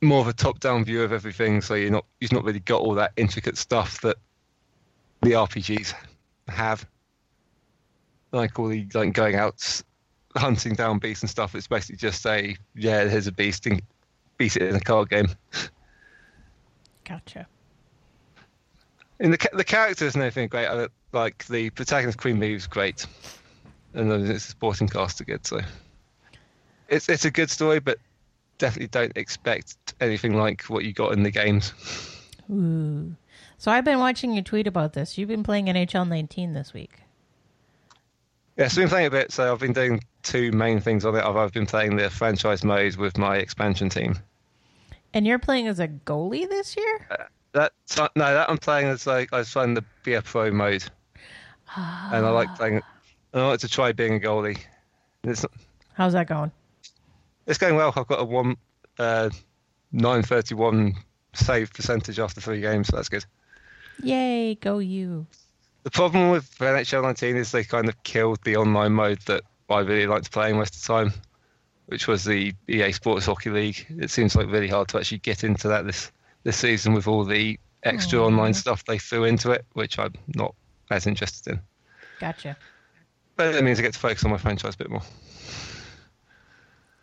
more 0.01 0.21
of 0.21 0.29
a 0.29 0.33
top-down 0.33 0.85
view 0.85 1.03
of 1.03 1.13
everything, 1.13 1.61
so 1.61 1.75
you're 1.75 1.91
not 1.91 2.05
you've 2.21 2.31
not 2.31 2.45
really 2.45 2.61
got 2.61 2.81
all 2.81 2.95
that 2.95 3.11
intricate 3.17 3.59
stuff 3.59 4.01
that 4.03 4.19
the 5.23 5.33
RPGs 5.33 5.95
have, 6.47 6.87
like 8.31 8.61
all 8.61 8.69
the 8.69 8.87
like 8.95 9.13
going 9.13 9.35
out 9.35 9.83
hunting 10.37 10.75
down 10.75 11.01
beasts 11.01 11.25
and 11.25 11.31
stuff. 11.31 11.57
It's 11.57 11.67
basically 11.67 11.97
just 11.97 12.25
a 12.25 12.57
yeah, 12.77 13.09
here's 13.09 13.27
a 13.27 13.33
beast 13.33 13.67
and 13.67 13.83
beat 14.39 14.55
it 14.55 14.63
in 14.63 14.77
a 14.77 14.81
card 14.81 15.11
game. 15.11 15.27
Gotcha. 17.05 17.49
And 19.23 19.33
the 19.33 19.49
the 19.53 19.65
characters 19.65 20.15
and 20.15 20.23
everything 20.25 20.47
are 20.47 20.49
great. 20.49 20.67
I, 20.67 20.89
like 21.13 21.47
the 21.47 21.71
protagonist 21.71 22.19
Queen 22.19 22.41
Meve 22.41 22.57
is 22.57 22.67
great, 22.67 23.07
and 23.95 24.11
then 24.11 24.27
it's 24.27 24.45
a 24.45 24.49
supporting 24.49 24.89
cast 24.89 25.21
are 25.21 25.25
good. 25.25 25.47
So 25.47 25.61
it's 26.89 27.09
it's 27.09 27.25
a 27.25 27.31
good 27.31 27.49
story, 27.49 27.79
but 27.79 27.99
definitely 28.59 28.89
don't 28.89 29.17
expect 29.17 29.77
anything 30.01 30.35
like 30.35 30.63
what 30.65 30.85
you 30.85 30.93
got 30.93 31.13
in 31.13 31.23
the 31.23 31.31
games. 31.31 31.73
Ooh. 32.51 33.15
So 33.59 33.71
I've 33.71 33.85
been 33.85 34.01
watching 34.01 34.33
you 34.33 34.43
tweet 34.43 34.67
about 34.67 34.95
this. 34.95 35.17
You've 35.17 35.29
been 35.29 35.45
playing 35.45 35.67
NHL 35.67 36.09
19 36.09 36.53
this 36.53 36.75
week. 36.75 36.99
Yeah, 38.57 38.67
so 38.67 38.83
I've 38.83 38.87
been 38.87 38.89
playing 38.89 39.07
a 39.07 39.11
bit. 39.11 39.31
So 39.31 39.53
I've 39.53 39.61
been 39.61 39.73
doing 39.73 40.03
two 40.25 40.51
main 40.51 40.81
things 40.81 41.05
on 41.05 41.15
it. 41.15 41.23
I've, 41.23 41.37
I've 41.37 41.53
been 41.53 41.67
playing 41.67 41.95
the 41.95 42.11
franchise 42.11 42.65
mode 42.65 42.97
with 42.97 43.17
my 43.17 43.37
expansion 43.37 43.89
team. 43.89 44.19
And 45.15 45.27
you're 45.27 45.39
playing 45.39 45.69
as 45.69 45.79
a 45.79 45.89
goalie 45.89 46.49
this 46.49 46.77
year? 46.77 47.09
That 47.53 47.73
no, 47.99 48.09
that 48.17 48.49
I'm 48.49 48.59
playing 48.59 48.89
as 48.89 49.07
like 49.07 49.33
I 49.33 49.39
was 49.39 49.53
playing 49.53 49.75
the 49.75 49.85
BF 50.05 50.25
Pro 50.25 50.51
mode, 50.51 50.85
and 51.77 52.27
I 52.27 52.31
like 52.31 52.55
playing. 52.57 52.81
And 53.33 53.43
I 53.43 53.49
like 53.49 53.61
to 53.61 53.69
try 53.69 53.93
being 53.93 54.15
a 54.15 54.19
goalie. 54.19 54.59
It's 55.25 55.45
How's 55.95 56.15
that 56.15 56.29
going? 56.29 56.51
it's 57.47 57.59
going 57.59 57.77
well. 57.77 57.93
I've 57.95 58.07
got 58.07 58.21
a 58.21 58.25
one 58.25 58.57
uh, 58.99 59.31
nine 59.93 60.23
thirty 60.23 60.55
one 60.55 60.95
save 61.35 61.73
percentage 61.73 62.19
after 62.19 62.41
three 62.41 62.61
games, 62.61 62.89
so 62.89 62.97
that's 62.97 63.09
good. 63.09 63.25
Yay, 64.03 64.55
go 64.57 64.79
you. 64.79 65.27
The 65.83 65.91
problem 65.91 66.31
with 66.31 66.51
NHL 66.59 67.03
19 67.03 67.37
is 67.37 67.51
they 67.51 67.65
kind 67.65 67.89
of 67.89 68.03
killed 68.05 68.39
the 68.45 68.57
online 68.57 68.93
mode 68.93 69.19
that 69.27 69.43
I 69.69 69.81
really 69.81 70.07
liked 70.07 70.31
playing 70.31 70.57
most 70.57 70.77
of 70.77 70.83
the 70.83 70.87
time, 70.87 71.21
which 71.87 72.07
was 72.07 72.25
the 72.25 72.55
EA 72.69 72.93
Sports 72.93 73.27
Hockey 73.27 73.51
League. 73.51 73.87
It 73.89 74.11
seems 74.11 74.35
like 74.35 74.51
really 74.51 74.69
hard 74.69 74.89
to 74.89 74.99
actually 74.99 75.19
get 75.19 75.45
into 75.45 75.69
that 75.69 75.87
this 75.87 76.11
this 76.45 76.57
season 76.57 76.93
with 76.93 77.07
all 77.07 77.25
the 77.25 77.59
extra 77.83 78.19
online 78.21 78.55
stuff 78.55 78.85
they 78.85 78.99
threw 78.99 79.25
into 79.25 79.51
it, 79.51 79.65
which 79.73 79.99
I'm 79.99 80.15
not 80.35 80.55
as 80.91 81.07
interested 81.07 81.55
in. 81.55 81.61
Gotcha. 82.21 82.57
But 83.37 83.55
it 83.55 83.65
means 83.65 83.79
I 83.79 83.83
get 83.83 83.95
to 83.95 83.99
focus 83.99 84.25
on 84.25 84.31
my 84.31 84.39
franchise 84.39 84.75
a 84.75 84.79
bit 84.79 84.91
more. 84.91 85.03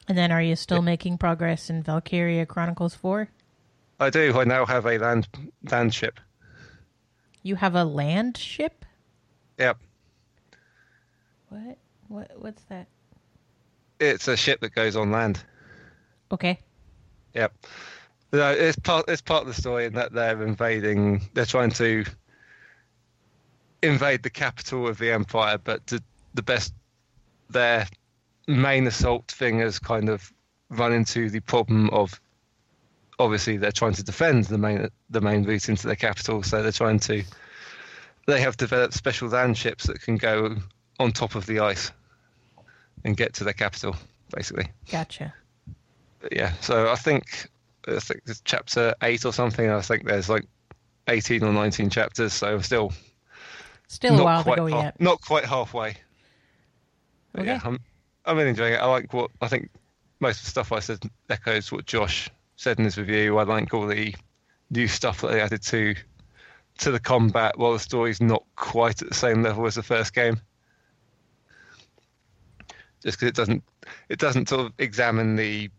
And 0.08 0.18
then 0.18 0.32
are 0.32 0.42
you 0.42 0.56
still 0.56 0.82
making 0.82 1.18
progress 1.18 1.70
in 1.70 1.84
Valkyria 1.84 2.46
Chronicles 2.46 2.96
4? 2.96 3.30
I 4.00 4.10
do. 4.10 4.38
I 4.40 4.44
now 4.44 4.66
have 4.66 4.86
a 4.86 4.98
land 4.98 5.28
land 5.70 5.94
ship. 5.94 6.20
You 7.44 7.56
have 7.56 7.76
a 7.76 7.84
land 7.84 8.38
ship? 8.38 8.86
Yep, 9.58 9.78
What? 11.50 11.78
What 12.08 12.32
what's 12.38 12.64
that? 12.64 12.88
It's 14.00 14.28
a 14.28 14.38
ship 14.38 14.62
that 14.62 14.74
goes 14.74 14.96
on 14.96 15.12
land. 15.12 15.44
Okay. 16.32 16.60
Yep. 17.34 17.54
No, 18.32 18.52
it's 18.52 18.78
part. 18.78 19.06
It's 19.08 19.22
part 19.22 19.42
of 19.42 19.48
the 19.48 19.60
story 19.60 19.86
in 19.86 19.94
that 19.94 20.14
they're 20.14 20.42
invading. 20.44 21.22
They're 21.34 21.46
trying 21.46 21.72
to 21.72 22.06
invade 23.82 24.24
the 24.24 24.30
capital 24.30 24.88
of 24.88 24.98
the 24.98 25.12
empire, 25.12 25.58
but 25.58 25.86
to, 25.88 26.02
the 26.34 26.44
best. 26.44 26.74
Their 27.50 27.88
main 28.48 28.86
assault 28.86 29.32
thing 29.32 29.60
has 29.60 29.80
kind 29.80 30.10
of 30.10 30.32
run 30.70 30.94
into 30.94 31.30
the 31.30 31.40
problem 31.40 31.90
of. 31.90 32.20
Obviously, 33.18 33.58
they're 33.58 33.72
trying 33.72 33.94
to 33.94 34.04
defend 34.04 34.46
the 34.46 34.58
main 34.58 34.88
the 35.10 35.22
main 35.22 35.44
route 35.44 35.68
into 35.68 35.88
their 35.88 35.96
capital, 35.96 36.44
so 36.44 36.62
they're 36.62 36.72
trying 36.72 37.00
to. 37.00 37.24
They 38.28 38.40
have 38.42 38.58
developed 38.58 38.94
special 38.94 39.28
land 39.30 39.58
ships 39.58 39.88
that 39.88 40.02
can 40.02 40.18
go 40.18 40.56
on 41.00 41.12
top 41.12 41.34
of 41.34 41.48
the 41.48 41.60
ice 41.60 41.92
and 43.04 43.16
get 43.18 43.34
to 43.36 43.44
their 43.44 43.54
capital, 43.54 43.96
basically 44.36 44.70
Gotcha. 44.92 45.34
yeah, 46.32 46.54
so 46.62 46.90
I 46.92 46.96
think 46.96 47.50
I 47.88 48.00
think 48.00 48.22
it's 48.26 48.42
chapter 48.44 48.94
eight 49.04 49.26
or 49.26 49.34
something. 49.34 49.70
I 49.70 49.82
think 49.82 50.06
there's 50.06 50.30
like 50.30 50.46
eighteen 51.08 51.44
or 51.44 51.54
nineteen 51.54 51.90
chapters, 51.90 52.34
so 52.34 52.60
still 52.60 52.92
Still 53.88 54.20
a 54.20 54.24
while 54.24 54.44
to 54.44 54.56
go 54.56 54.68
half- 54.68 54.84
yet. 54.84 55.02
Not 55.02 55.20
quite 55.22 55.46
halfway. 55.46 55.96
Okay. 57.38 57.46
Yeah, 57.48 57.60
I'm 57.64 57.80
I'm 58.26 58.38
really 58.38 58.50
enjoying 58.50 58.74
it. 58.74 58.78
I 58.78 58.86
like 58.86 59.14
what 59.14 59.32
I 59.42 59.48
think 59.48 59.70
most 60.20 60.40
of 60.40 60.46
the 60.46 60.52
stuff 60.52 60.72
I 60.72 60.80
said 60.80 61.00
echoes 61.30 61.72
what 61.72 61.86
Josh 61.86 62.30
said 62.56 62.78
in 62.78 62.86
his 62.86 62.98
review. 62.98 63.38
I 63.38 63.44
like 63.44 63.74
all 63.74 63.88
the 63.88 64.14
new 64.70 64.88
stuff 64.88 65.22
that 65.22 65.32
they 65.32 65.42
added 65.42 65.64
to 65.64 65.96
to 66.80 66.92
the 66.92 67.00
combat 67.00 67.58
while 67.58 67.74
the 67.74 67.80
story's 67.80 68.22
not 68.22 68.44
quite 68.56 69.02
at 69.02 69.10
the 69.10 69.16
same 69.16 69.42
level 69.42 69.66
as 69.66 69.76
the 69.76 69.84
first 69.84 70.14
game. 70.14 70.40
Just 73.02 73.18
because 73.18 73.30
it 73.30 73.36
doesn't 73.36 73.64
it 74.10 74.20
doesn't 74.20 74.50
sort 74.50 74.66
of 74.66 74.74
examine 74.78 75.36
the 75.36 75.70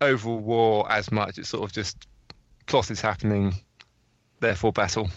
overall 0.00 0.38
war 0.38 0.90
as 0.90 1.12
much. 1.12 1.38
It's 1.38 1.48
sort 1.48 1.64
of 1.64 1.72
just 1.72 2.06
plot 2.66 2.90
is 2.90 3.00
happening, 3.00 3.54
therefore 4.40 4.72
battle, 4.72 5.08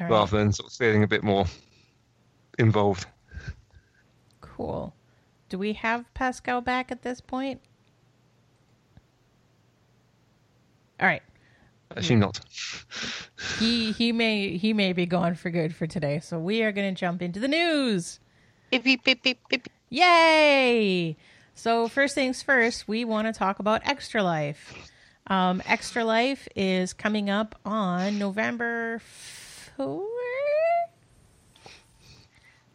right. 0.00 0.10
rather 0.10 0.38
than 0.38 0.52
sort 0.52 0.70
of 0.70 0.76
feeling 0.76 1.02
a 1.02 1.08
bit 1.08 1.22
more 1.22 1.46
involved. 2.58 3.06
Cool. 4.40 4.94
Do 5.48 5.58
we 5.58 5.72
have 5.74 6.12
Pascal 6.14 6.60
back 6.60 6.92
at 6.92 7.02
this 7.02 7.20
point? 7.20 7.60
All 11.00 11.06
right. 11.06 11.22
Actually, 11.96 12.16
not. 12.16 12.40
He 13.58 13.90
he 13.92 14.12
may 14.12 14.56
he 14.56 14.72
may 14.72 14.92
be 14.92 15.06
gone 15.06 15.34
for 15.34 15.50
good 15.50 15.74
for 15.74 15.86
today. 15.86 16.20
So 16.20 16.38
we 16.38 16.62
are 16.62 16.70
going 16.70 16.94
to 16.94 16.98
jump 16.98 17.20
into 17.20 17.40
the 17.40 17.48
news. 17.48 18.20
Beep, 18.70 18.84
beep, 18.84 19.02
beep, 19.04 19.22
beep, 19.22 19.38
beep. 19.48 19.68
Yay! 19.88 21.16
So 21.54 21.88
first 21.88 22.14
things 22.14 22.42
first, 22.42 22.86
we 22.86 23.04
want 23.04 23.26
to 23.26 23.32
talk 23.36 23.58
about 23.58 23.82
Extra 23.84 24.22
Life. 24.22 24.90
Um, 25.26 25.60
Extra 25.66 26.04
Life 26.04 26.46
is 26.54 26.92
coming 26.92 27.28
up 27.28 27.56
on 27.64 28.18
November 28.18 29.00
fourth. 29.00 30.04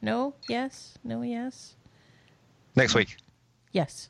No, 0.01 0.35
yes, 0.47 0.97
no, 1.03 1.21
yes, 1.21 1.75
Next 2.75 2.93
week. 2.93 3.15
yes. 3.71 4.09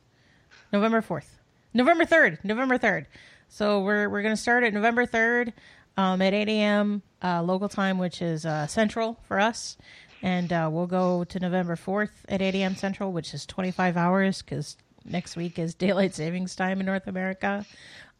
November 0.74 1.02
fourth, 1.02 1.38
November 1.74 2.04
third, 2.06 2.40
November 2.44 2.78
third. 2.78 3.06
So 3.48 3.82
we're 3.82 4.10
we're 4.10 4.24
gonna 4.24 4.36
start 4.36 4.64
at 4.64 4.74
November 4.74 5.06
third 5.06 5.54
um, 5.96 6.22
at 6.22 6.34
eight 6.34 6.50
a.m. 6.50 7.02
Uh, 7.24 7.42
local 7.44 7.70
time, 7.70 7.98
which 7.98 8.22
is 8.22 8.46
uh, 8.46 8.68
central 8.68 9.18
for 9.28 9.40
us, 9.40 9.78
and 10.26 10.51
uh, 10.51 10.67
we'll 10.71 10.88
go 10.88 11.23
to 11.23 11.39
November 11.39 11.76
fourth 11.76 12.26
at 12.28 12.41
eight 12.41 12.55
a.m. 12.55 12.76
central, 12.76 13.13
which 13.13 13.32
is 13.36 13.45
twenty 13.45 13.69
five 13.69 13.95
hours 13.95 14.41
because 14.41 14.76
next 15.05 15.36
week 15.36 15.59
is 15.59 15.76
daylight 15.86 16.15
savings 16.15 16.55
time 16.55 16.80
in 16.80 16.88
North 16.88 17.05
America. 17.05 17.63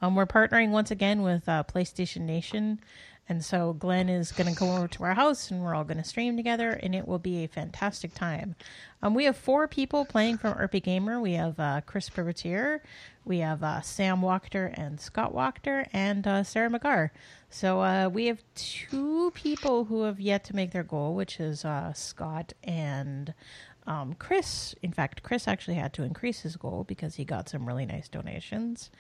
Um, 0.02 0.14
we're 0.16 0.28
partnering 0.28 0.70
once 0.70 0.92
again 0.92 1.24
with 1.24 1.50
uh, 1.50 1.64
PlayStation 1.64 2.22
Nation. 2.22 2.80
And 3.28 3.44
so 3.44 3.74
Glenn 3.74 4.08
is 4.08 4.32
going 4.32 4.54
to 4.54 4.60
go 4.60 4.76
over 4.76 4.88
to 4.88 5.04
our 5.04 5.16
house 5.16 5.50
and 5.50 5.64
we're 5.64 5.74
all 5.74 5.84
going 5.84 5.98
to 5.98 6.04
stream 6.04 6.38
together 6.38 6.72
and 6.72 6.94
it 6.94 7.08
will 7.08 7.20
be 7.20 7.44
a 7.44 7.48
fantastic 7.48 8.14
time. 8.14 8.56
Um, 9.02 9.16
we 9.16 9.26
have 9.26 9.36
four 9.36 9.68
people 9.68 10.06
playing 10.06 10.38
from 10.38 10.54
RPGamer. 10.54 11.20
We 11.20 11.34
have 11.34 11.60
uh, 11.60 11.82
Chris 11.86 12.10
Privitere, 12.10 12.82
we 13.26 13.40
have 13.40 13.64
uh, 13.64 13.82
Sam 13.82 14.22
Wachter 14.22 14.72
and 14.76 15.02
Scott 15.02 15.34
Wachter, 15.34 15.88
and 15.92 16.28
uh, 16.28 16.44
Sarah 16.44 16.70
McGar. 16.70 17.10
So 17.50 17.82
uh, 17.82 18.10
we 18.14 18.28
have 18.28 18.44
two 18.54 19.32
people 19.34 19.86
who 19.86 20.04
have 20.04 20.20
yet 20.20 20.44
to 20.46 20.56
make 20.56 20.72
their 20.72 20.84
goal, 20.84 21.16
which 21.16 21.40
is 21.40 21.66
uh, 21.66 21.94
Scott 21.94 22.54
and 22.64 23.34
um, 23.88 24.14
Chris. 24.20 24.76
In 24.84 24.92
fact, 24.92 25.24
Chris 25.24 25.48
actually 25.48 25.76
had 25.76 25.94
to 25.94 26.04
increase 26.04 26.42
his 26.42 26.56
goal 26.56 26.86
because 26.88 27.16
he 27.16 27.26
got 27.26 27.50
some 27.50 27.66
really 27.66 27.86
nice 27.86 28.08
donations. 28.08 28.92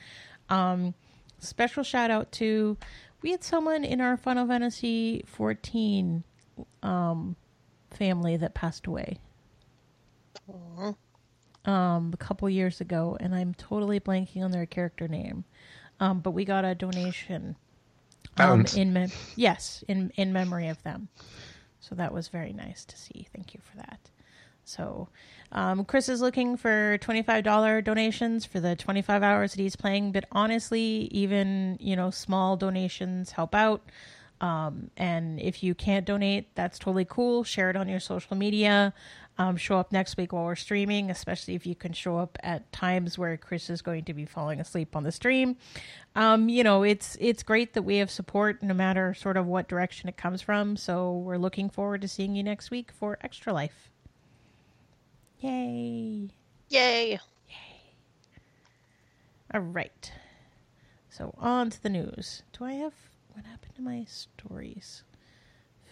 Um, 0.49 0.95
special 1.39 1.83
shout 1.83 2.09
out 2.09 2.31
to 2.33 2.77
we 3.25 3.31
had 3.31 3.43
someone 3.43 3.83
in 3.83 4.01
our 4.01 4.17
Final 4.17 4.45
Fantasy 4.45 5.23
14 5.25 6.23
um, 6.83 7.35
family 7.89 8.37
that 8.37 8.53
passed 8.53 8.85
away 8.85 9.17
um, 11.65 12.11
a 12.13 12.17
couple 12.17 12.47
years 12.51 12.81
ago, 12.81 13.17
and 13.19 13.33
I'm 13.33 13.55
totally 13.55 13.99
blanking 13.99 14.43
on 14.43 14.51
their 14.51 14.67
character 14.67 15.07
name. 15.07 15.43
Um, 15.99 16.19
but 16.19 16.31
we 16.31 16.45
got 16.45 16.65
a 16.65 16.75
donation. 16.75 17.55
Um, 18.37 18.63
in 18.75 18.93
mem- 18.93 19.11
yes, 19.35 19.83
in 19.87 20.11
in 20.17 20.31
memory 20.31 20.67
of 20.67 20.83
them. 20.83 21.07
So 21.79 21.95
that 21.95 22.13
was 22.13 22.27
very 22.27 22.53
nice 22.53 22.85
to 22.85 22.95
see. 22.95 23.27
Thank 23.33 23.55
you 23.55 23.59
for 23.63 23.77
that. 23.77 24.11
So, 24.65 25.09
um, 25.51 25.85
Chris 25.85 26.09
is 26.09 26.21
looking 26.21 26.57
for 26.57 26.97
$25 26.97 27.83
donations 27.83 28.45
for 28.45 28.59
the 28.59 28.75
25 28.75 29.23
hours 29.23 29.53
that 29.53 29.61
he's 29.61 29.75
playing, 29.75 30.11
but 30.11 30.25
honestly, 30.31 31.07
even, 31.11 31.77
you 31.79 31.95
know, 31.95 32.09
small 32.09 32.57
donations 32.57 33.31
help 33.31 33.55
out. 33.55 33.81
Um, 34.41 34.91
and 34.97 35.39
if 35.39 35.63
you 35.63 35.73
can't 35.75 36.05
donate, 36.05 36.53
that's 36.55 36.77
totally 36.77 37.05
cool. 37.05 37.43
Share 37.43 37.69
it 37.69 37.77
on 37.77 37.87
your 37.87 37.99
social 37.99 38.35
media. 38.35 38.93
Um, 39.37 39.57
show 39.57 39.79
up 39.79 39.91
next 39.91 40.15
week 40.15 40.31
while 40.31 40.45
we're 40.45 40.55
streaming, 40.55 41.09
especially 41.11 41.55
if 41.55 41.65
you 41.65 41.75
can 41.75 41.91
show 41.91 42.17
up 42.17 42.37
at 42.41 42.71
times 42.71 43.17
where 43.17 43.35
Chris 43.35 43.69
is 43.69 43.81
going 43.81 44.05
to 44.05 44.13
be 44.13 44.25
falling 44.25 44.61
asleep 44.61 44.95
on 44.95 45.03
the 45.03 45.11
stream. 45.11 45.57
Um, 46.15 46.47
you 46.47 46.63
know, 46.63 46.83
it's 46.83 47.17
it's 47.19 47.43
great 47.43 47.73
that 47.73 47.81
we 47.81 47.97
have 47.97 48.09
support 48.09 48.63
no 48.63 48.73
matter 48.73 49.13
sort 49.13 49.35
of 49.35 49.45
what 49.45 49.67
direction 49.67 50.07
it 50.07 50.15
comes 50.15 50.41
from. 50.41 50.77
So 50.77 51.17
we're 51.17 51.37
looking 51.37 51.69
forward 51.69 52.01
to 52.01 52.07
seeing 52.07 52.35
you 52.35 52.43
next 52.43 52.71
week 52.71 52.91
for 52.93 53.17
Extra 53.21 53.51
Life. 53.51 53.91
Yay! 55.45 56.29
Yay. 56.69 57.11
Yay. 57.11 57.19
All 59.53 59.59
right. 59.59 60.11
So 61.07 61.35
on 61.37 61.69
to 61.69 61.83
the 61.83 61.89
news. 61.89 62.41
Do 62.57 62.65
I 62.65 62.73
have 62.73 62.93
what 63.31 63.45
happened 63.45 63.75
to 63.75 63.83
my 63.83 64.05
stories? 64.05 65.03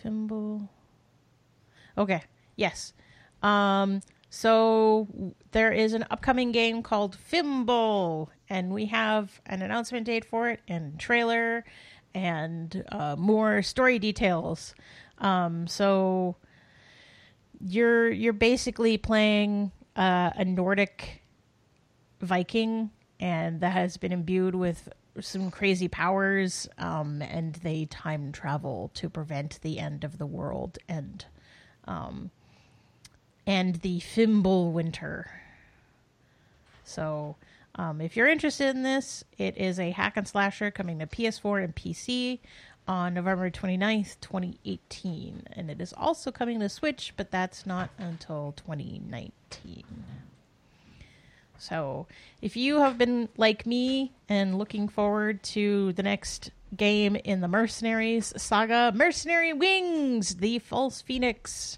Fimbul. 0.03 0.69
Okay. 1.95 2.23
Yes. 2.55 2.93
Um. 3.43 4.01
So 4.31 5.07
there 5.51 5.71
is 5.71 5.93
an 5.93 6.07
upcoming 6.09 6.51
game 6.51 6.81
called 6.81 7.15
Fimbul, 7.15 8.29
and 8.49 8.73
we 8.73 8.87
have 8.87 9.39
an 9.45 9.61
announcement 9.61 10.07
date 10.07 10.25
for 10.25 10.49
it, 10.49 10.61
and 10.67 10.99
trailer, 10.99 11.63
and 12.15 12.83
uh, 12.91 13.15
more 13.19 13.61
story 13.61 13.99
details. 13.99 14.73
Um, 15.19 15.67
so 15.67 16.37
you're 17.65 18.11
you're 18.11 18.33
basically 18.33 18.97
playing 18.97 19.71
uh, 19.95 20.31
a 20.35 20.45
Nordic 20.45 21.21
Viking, 22.21 22.91
and 23.19 23.61
that 23.61 23.73
has 23.73 23.97
been 23.97 24.11
imbued 24.11 24.55
with 24.55 24.89
some 25.19 25.51
crazy 25.51 25.87
powers, 25.87 26.67
um, 26.77 27.21
and 27.21 27.55
they 27.55 27.85
time 27.85 28.31
travel 28.31 28.91
to 28.95 29.09
prevent 29.09 29.59
the 29.61 29.79
end 29.79 30.03
of 30.03 30.17
the 30.17 30.25
world 30.25 30.77
and 30.89 31.25
um, 31.85 32.31
and 33.45 33.75
the 33.77 33.99
Fimbul 33.99 34.71
Winter. 34.71 35.29
So, 36.83 37.37
um, 37.75 38.01
if 38.01 38.17
you're 38.17 38.27
interested 38.27 38.75
in 38.75 38.83
this, 38.83 39.23
it 39.37 39.57
is 39.57 39.79
a 39.79 39.91
hack 39.91 40.17
and 40.17 40.27
slasher 40.27 40.69
coming 40.69 40.99
to 40.99 41.07
PS4 41.07 41.63
and 41.63 41.75
PC 41.75 42.39
on 42.87 43.13
November 43.13 43.49
29th, 43.49 44.17
2018. 44.21 45.43
And 45.53 45.69
it 45.69 45.81
is 45.81 45.93
also 45.93 46.31
coming 46.31 46.59
to 46.59 46.69
Switch, 46.69 47.13
but 47.15 47.31
that's 47.31 47.65
not 47.65 47.89
until 47.97 48.53
2019. 48.57 49.83
So, 51.57 52.07
if 52.41 52.57
you 52.57 52.79
have 52.79 52.97
been 52.97 53.29
like 53.37 53.65
me 53.65 54.11
and 54.27 54.57
looking 54.57 54.89
forward 54.89 55.43
to 55.43 55.93
the 55.93 56.03
next 56.03 56.51
game 56.75 57.15
in 57.15 57.39
the 57.39 57.47
Mercenaries 57.47 58.33
saga, 58.35 58.91
Mercenary 58.93 59.53
Wings, 59.53 60.35
the 60.35 60.59
False 60.59 61.01
Phoenix, 61.01 61.77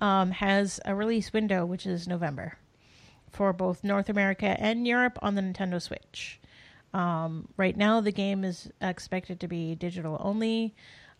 um, 0.00 0.30
has 0.30 0.80
a 0.86 0.94
release 0.94 1.32
window, 1.32 1.66
which 1.66 1.84
is 1.84 2.08
November, 2.08 2.54
for 3.30 3.52
both 3.52 3.84
North 3.84 4.08
America 4.08 4.56
and 4.58 4.86
Europe 4.86 5.18
on 5.20 5.34
the 5.34 5.42
Nintendo 5.42 5.82
Switch. 5.82 6.39
Um, 6.92 7.48
right 7.56 7.76
now, 7.76 8.00
the 8.00 8.12
game 8.12 8.44
is 8.44 8.70
expected 8.80 9.40
to 9.40 9.48
be 9.48 9.74
digital 9.74 10.16
only. 10.20 10.74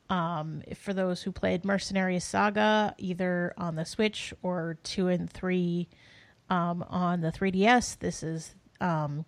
Um, 0.09 0.63
for 0.75 0.93
those 0.93 1.23
who 1.23 1.31
played 1.31 1.65
Mercenary 1.65 2.19
Saga, 2.19 2.95
either 2.99 3.55
on 3.57 3.77
the 3.77 3.85
Switch 3.85 4.35
or 4.43 4.77
2 4.83 5.09
and 5.09 5.31
3 5.31 5.89
um, 6.49 6.85
on 6.89 7.21
the 7.21 7.31
3DS, 7.31 7.99
this 8.01 8.25
is 8.25 8.55
um, 8.81 9.25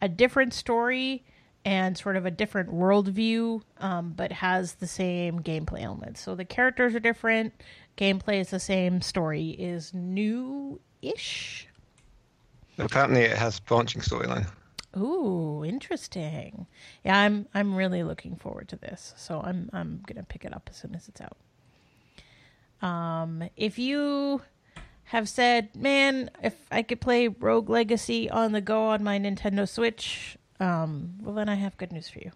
a 0.00 0.08
different 0.08 0.54
story 0.54 1.24
and 1.64 1.98
sort 1.98 2.16
of 2.16 2.26
a 2.26 2.30
different 2.30 2.70
worldview, 2.70 3.62
um, 3.78 4.12
but 4.16 4.30
has 4.32 4.74
the 4.74 4.86
same 4.86 5.40
gameplay 5.40 5.82
elements. 5.82 6.20
So 6.20 6.34
the 6.34 6.44
characters 6.44 6.94
are 6.94 7.00
different, 7.00 7.52
gameplay 7.96 8.40
is 8.40 8.50
the 8.50 8.60
same, 8.60 9.00
story 9.00 9.50
is 9.50 9.92
new 9.92 10.80
ish. 11.02 11.66
Apparently, 12.78 13.22
it 13.22 13.36
has 13.36 13.60
branching 13.60 14.00
storyline. 14.00 14.46
Ooh, 14.96 15.64
interesting. 15.64 16.66
Yeah, 17.04 17.18
I'm 17.18 17.46
I'm 17.54 17.74
really 17.74 18.02
looking 18.02 18.36
forward 18.36 18.68
to 18.68 18.76
this. 18.76 19.14
So 19.16 19.40
I'm 19.40 19.70
I'm 19.72 20.02
gonna 20.06 20.24
pick 20.24 20.44
it 20.44 20.54
up 20.54 20.68
as 20.70 20.76
soon 20.76 20.94
as 20.94 21.08
it's 21.08 21.20
out. 21.20 21.36
Um, 22.86 23.48
if 23.56 23.78
you 23.78 24.42
have 25.04 25.28
said, 25.28 25.74
man, 25.76 26.30
if 26.42 26.54
I 26.70 26.82
could 26.82 27.00
play 27.00 27.28
Rogue 27.28 27.70
Legacy 27.70 28.28
on 28.28 28.52
the 28.52 28.60
go 28.60 28.88
on 28.88 29.04
my 29.04 29.18
Nintendo 29.18 29.68
Switch, 29.68 30.36
um, 30.60 31.14
well 31.20 31.34
then 31.34 31.48
I 31.48 31.54
have 31.54 31.76
good 31.76 31.92
news 31.92 32.08
for 32.08 32.18
you. 32.18 32.32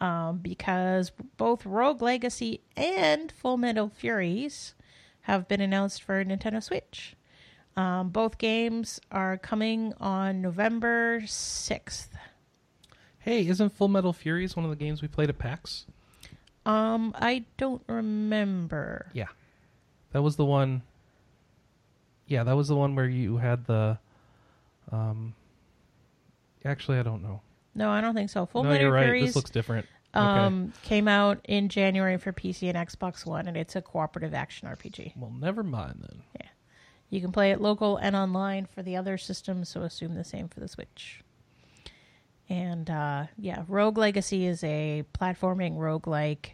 Um, 0.00 0.38
because 0.38 1.12
both 1.36 1.66
Rogue 1.66 2.00
Legacy 2.00 2.62
and 2.74 3.30
Full 3.30 3.58
Metal 3.58 3.90
Furies 3.90 4.74
have 5.22 5.46
been 5.46 5.60
announced 5.60 6.02
for 6.02 6.24
Nintendo 6.24 6.62
Switch. 6.62 7.16
Um, 7.76 8.10
both 8.10 8.38
games 8.38 9.00
are 9.10 9.38
coming 9.38 9.94
on 10.00 10.42
November 10.42 11.20
6th. 11.22 12.08
Hey, 13.18 13.46
isn't 13.46 13.70
Full 13.70 13.88
Metal 13.88 14.12
Furies 14.12 14.56
one 14.56 14.64
of 14.64 14.70
the 14.70 14.76
games 14.76 15.02
we 15.02 15.08
played 15.08 15.28
at 15.28 15.38
PAX? 15.38 15.86
Um, 16.66 17.14
I 17.16 17.44
don't 17.56 17.82
remember. 17.86 19.10
Yeah. 19.12 19.28
That 20.12 20.22
was 20.22 20.36
the 20.36 20.44
one. 20.44 20.82
Yeah, 22.26 22.44
that 22.44 22.56
was 22.56 22.68
the 22.68 22.76
one 22.76 22.94
where 22.94 23.08
you 23.08 23.36
had 23.36 23.66
the. 23.66 23.98
Um. 24.90 25.34
Actually, 26.64 26.98
I 26.98 27.02
don't 27.02 27.22
know. 27.22 27.40
No, 27.74 27.90
I 27.90 28.00
don't 28.00 28.14
think 28.14 28.30
so. 28.30 28.46
Full 28.46 28.64
no, 28.64 28.70
Metal 28.70 28.86
you're 28.86 28.92
right. 28.92 29.04
Furies 29.04 29.26
This 29.26 29.36
looks 29.36 29.50
different. 29.50 29.86
um, 30.12 30.72
came 30.82 31.08
out 31.08 31.40
in 31.44 31.68
January 31.68 32.18
for 32.18 32.32
PC 32.32 32.68
and 32.74 32.76
Xbox 32.76 33.24
One, 33.24 33.46
and 33.48 33.56
it's 33.56 33.76
a 33.76 33.82
cooperative 33.82 34.34
action 34.34 34.68
RPG. 34.68 35.16
Well, 35.16 35.32
never 35.38 35.62
mind 35.62 36.04
then. 36.08 36.48
You 37.10 37.20
can 37.20 37.32
play 37.32 37.50
it 37.50 37.60
local 37.60 37.96
and 37.96 38.14
online 38.16 38.66
for 38.66 38.82
the 38.82 38.96
other 38.96 39.18
systems, 39.18 39.68
so 39.68 39.82
assume 39.82 40.14
the 40.14 40.24
same 40.24 40.48
for 40.48 40.60
the 40.60 40.68
Switch. 40.68 41.22
And 42.48 42.90
uh, 42.90 43.26
yeah, 43.36 43.64
Rogue 43.68 43.98
Legacy 43.98 44.46
is 44.46 44.64
a 44.64 45.04
platforming 45.18 45.76
roguelike 45.76 46.50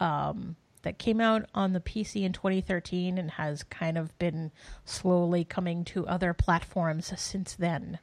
um, 0.00 0.56
that 0.82 0.98
came 0.98 1.20
out 1.20 1.46
on 1.54 1.72
the 1.72 1.80
PC 1.80 2.24
in 2.24 2.32
2013 2.32 3.16
and 3.16 3.30
has 3.32 3.62
kind 3.62 3.96
of 3.96 4.16
been 4.18 4.52
slowly 4.84 5.44
coming 5.44 5.84
to 5.86 6.06
other 6.06 6.34
platforms 6.34 7.12
since 7.18 7.54
then. 7.54 7.98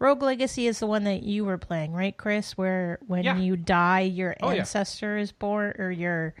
Rogue 0.00 0.22
Legacy 0.22 0.66
is 0.66 0.80
the 0.80 0.86
one 0.86 1.04
that 1.04 1.22
you 1.22 1.44
were 1.44 1.58
playing, 1.58 1.92
right, 1.92 2.16
Chris? 2.16 2.58
Where 2.58 2.98
when 3.06 3.22
Yeah. 3.22 3.36
you 3.38 3.56
die, 3.56 4.00
your 4.00 4.34
Oh, 4.42 4.50
yeah. 4.50 4.60
ancestor 4.60 5.16
is 5.16 5.30
born, 5.30 5.74
or 5.78 5.90
your 5.92 6.34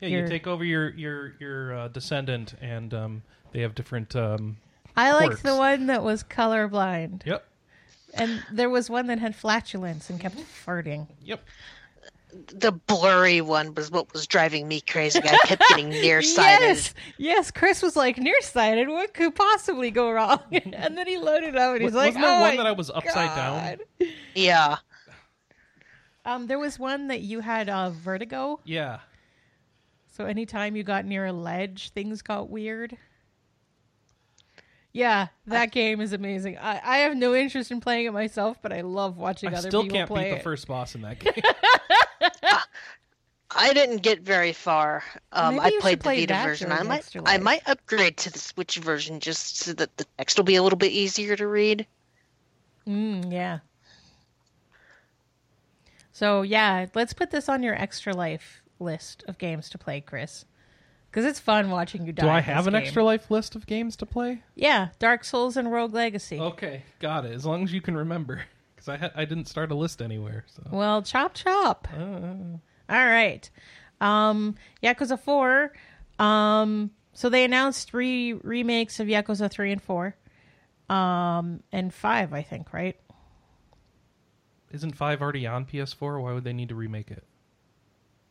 Yeah, 0.00 0.08
Your- 0.08 0.22
you 0.22 0.28
take 0.28 0.46
over 0.48 0.64
your 0.64 0.90
your 0.90 1.34
your 1.38 1.74
uh, 1.74 1.88
descendant, 1.88 2.54
and 2.60 2.92
um, 2.92 3.22
they 3.56 3.62
have 3.62 3.74
different. 3.74 4.14
Um, 4.14 4.58
I 4.98 5.12
liked 5.14 5.28
quirks. 5.28 5.42
the 5.42 5.56
one 5.56 5.86
that 5.86 6.02
was 6.02 6.22
colorblind. 6.22 7.24
Yep. 7.24 7.42
And 8.12 8.44
there 8.52 8.68
was 8.68 8.90
one 8.90 9.06
that 9.06 9.18
had 9.18 9.34
flatulence 9.34 10.10
and 10.10 10.20
kept 10.20 10.36
farting. 10.36 11.06
Yep. 11.24 11.42
The 12.48 12.72
blurry 12.72 13.40
one 13.40 13.74
was 13.74 13.90
what 13.90 14.12
was 14.12 14.26
driving 14.26 14.68
me 14.68 14.82
crazy. 14.82 15.20
I 15.20 15.38
kept 15.46 15.62
getting 15.70 15.88
nearsighted. 16.02 16.66
Yes, 16.66 16.94
yes. 17.16 17.50
Chris 17.50 17.80
was 17.80 17.96
like 17.96 18.18
nearsighted. 18.18 18.88
What 18.88 19.14
could 19.14 19.34
possibly 19.34 19.90
go 19.90 20.10
wrong? 20.10 20.40
and 20.52 20.98
then 20.98 21.06
he 21.06 21.16
loaded 21.16 21.56
up 21.56 21.76
and 21.76 21.82
he's 21.82 21.94
like, 21.94 22.08
wasn't 22.14 22.24
there 22.24 22.36
"Oh 22.36 22.40
one 22.42 22.50
my 22.50 22.62
that 22.62 22.66
I 22.66 22.72
was 22.72 22.90
upside 22.90 23.34
down? 23.34 23.78
God." 23.98 24.08
Yeah. 24.34 24.76
Um, 26.26 26.46
there 26.46 26.58
was 26.58 26.78
one 26.78 27.08
that 27.08 27.22
you 27.22 27.40
had 27.40 27.70
uh, 27.70 27.88
vertigo. 27.88 28.60
Yeah. 28.64 28.98
So 30.14 30.26
anytime 30.26 30.76
you 30.76 30.82
got 30.82 31.06
near 31.06 31.24
a 31.24 31.32
ledge, 31.32 31.88
things 31.94 32.20
got 32.20 32.50
weird. 32.50 32.98
Yeah, 34.96 35.28
that 35.48 35.72
game 35.72 36.00
is 36.00 36.14
amazing. 36.14 36.56
I, 36.56 36.80
I 36.82 36.96
have 37.00 37.14
no 37.14 37.34
interest 37.34 37.70
in 37.70 37.82
playing 37.82 38.06
it 38.06 38.14
myself, 38.14 38.56
but 38.62 38.72
I 38.72 38.80
love 38.80 39.18
watching 39.18 39.50
I 39.54 39.58
other 39.58 39.68
still 39.68 39.86
can't 39.86 40.08
play 40.08 40.30
beat 40.30 40.38
the 40.38 40.42
first 40.42 40.66
boss 40.66 40.94
in 40.94 41.02
that 41.02 41.18
game. 41.20 41.34
I 43.50 43.74
didn't 43.74 43.98
get 43.98 44.22
very 44.22 44.54
far. 44.54 45.04
Um, 45.32 45.56
Maybe 45.56 45.64
I 45.64 45.66
you 45.66 45.72
should 45.72 45.80
played 45.82 45.98
the 45.98 46.02
play 46.02 46.20
Vita 46.20 46.42
version. 46.42 46.72
I 46.72 46.82
might, 46.82 47.14
I 47.26 47.36
might 47.36 47.68
upgrade 47.68 48.16
to 48.16 48.32
the 48.32 48.38
Switch 48.38 48.76
version 48.76 49.20
just 49.20 49.58
so 49.58 49.74
that 49.74 49.94
the 49.98 50.06
text 50.16 50.38
will 50.38 50.44
be 50.44 50.56
a 50.56 50.62
little 50.62 50.78
bit 50.78 50.92
easier 50.92 51.36
to 51.36 51.46
read. 51.46 51.86
Mm, 52.88 53.30
yeah. 53.30 53.58
So 56.12 56.40
yeah, 56.40 56.86
let's 56.94 57.12
put 57.12 57.30
this 57.30 57.50
on 57.50 57.62
your 57.62 57.74
extra 57.74 58.14
life 58.14 58.62
list 58.78 59.24
of 59.28 59.36
games 59.36 59.68
to 59.68 59.76
play, 59.76 60.00
Chris, 60.00 60.46
because 61.16 61.30
it's 61.30 61.40
fun 61.40 61.70
watching 61.70 62.04
you 62.06 62.12
die. 62.12 62.24
Do 62.24 62.28
I 62.28 62.38
in 62.38 62.44
have 62.44 62.64
this 62.64 62.66
an 62.66 62.72
game. 62.74 62.82
extra 62.82 63.02
life 63.02 63.30
list 63.30 63.56
of 63.56 63.66
games 63.66 63.96
to 63.96 64.04
play? 64.06 64.42
Yeah, 64.54 64.88
Dark 64.98 65.24
Souls 65.24 65.56
and 65.56 65.72
Rogue 65.72 65.94
Legacy. 65.94 66.38
Okay, 66.38 66.82
got 66.98 67.24
it. 67.24 67.32
As 67.32 67.46
long 67.46 67.64
as 67.64 67.72
you 67.72 67.80
can 67.80 67.96
remember, 67.96 68.42
because 68.76 68.88
I 68.90 68.98
ha- 68.98 69.12
I 69.16 69.24
didn't 69.24 69.46
start 69.46 69.72
a 69.72 69.74
list 69.74 70.02
anywhere. 70.02 70.44
So 70.48 70.62
Well, 70.70 71.00
chop 71.00 71.32
chop. 71.32 71.88
Uh, 71.90 72.58
All 72.90 73.06
right. 73.06 73.48
Um, 73.98 74.56
Yakuza 74.82 75.18
Four. 75.18 75.72
Um, 76.18 76.90
so 77.14 77.30
they 77.30 77.44
announced 77.44 77.88
three 77.90 78.34
remakes 78.34 79.00
of 79.00 79.08
Yakuza 79.08 79.50
Three 79.50 79.72
and 79.72 79.80
Four, 79.82 80.14
um, 80.90 81.62
and 81.72 81.94
Five, 81.94 82.34
I 82.34 82.42
think, 82.42 82.74
right? 82.74 82.96
isn't 84.70 84.94
five 84.96 85.22
already 85.22 85.46
on 85.46 85.64
PS4? 85.64 86.20
Why 86.22 86.34
would 86.34 86.44
they 86.44 86.52
need 86.52 86.68
to 86.68 86.74
remake 86.74 87.10
it? 87.10 87.24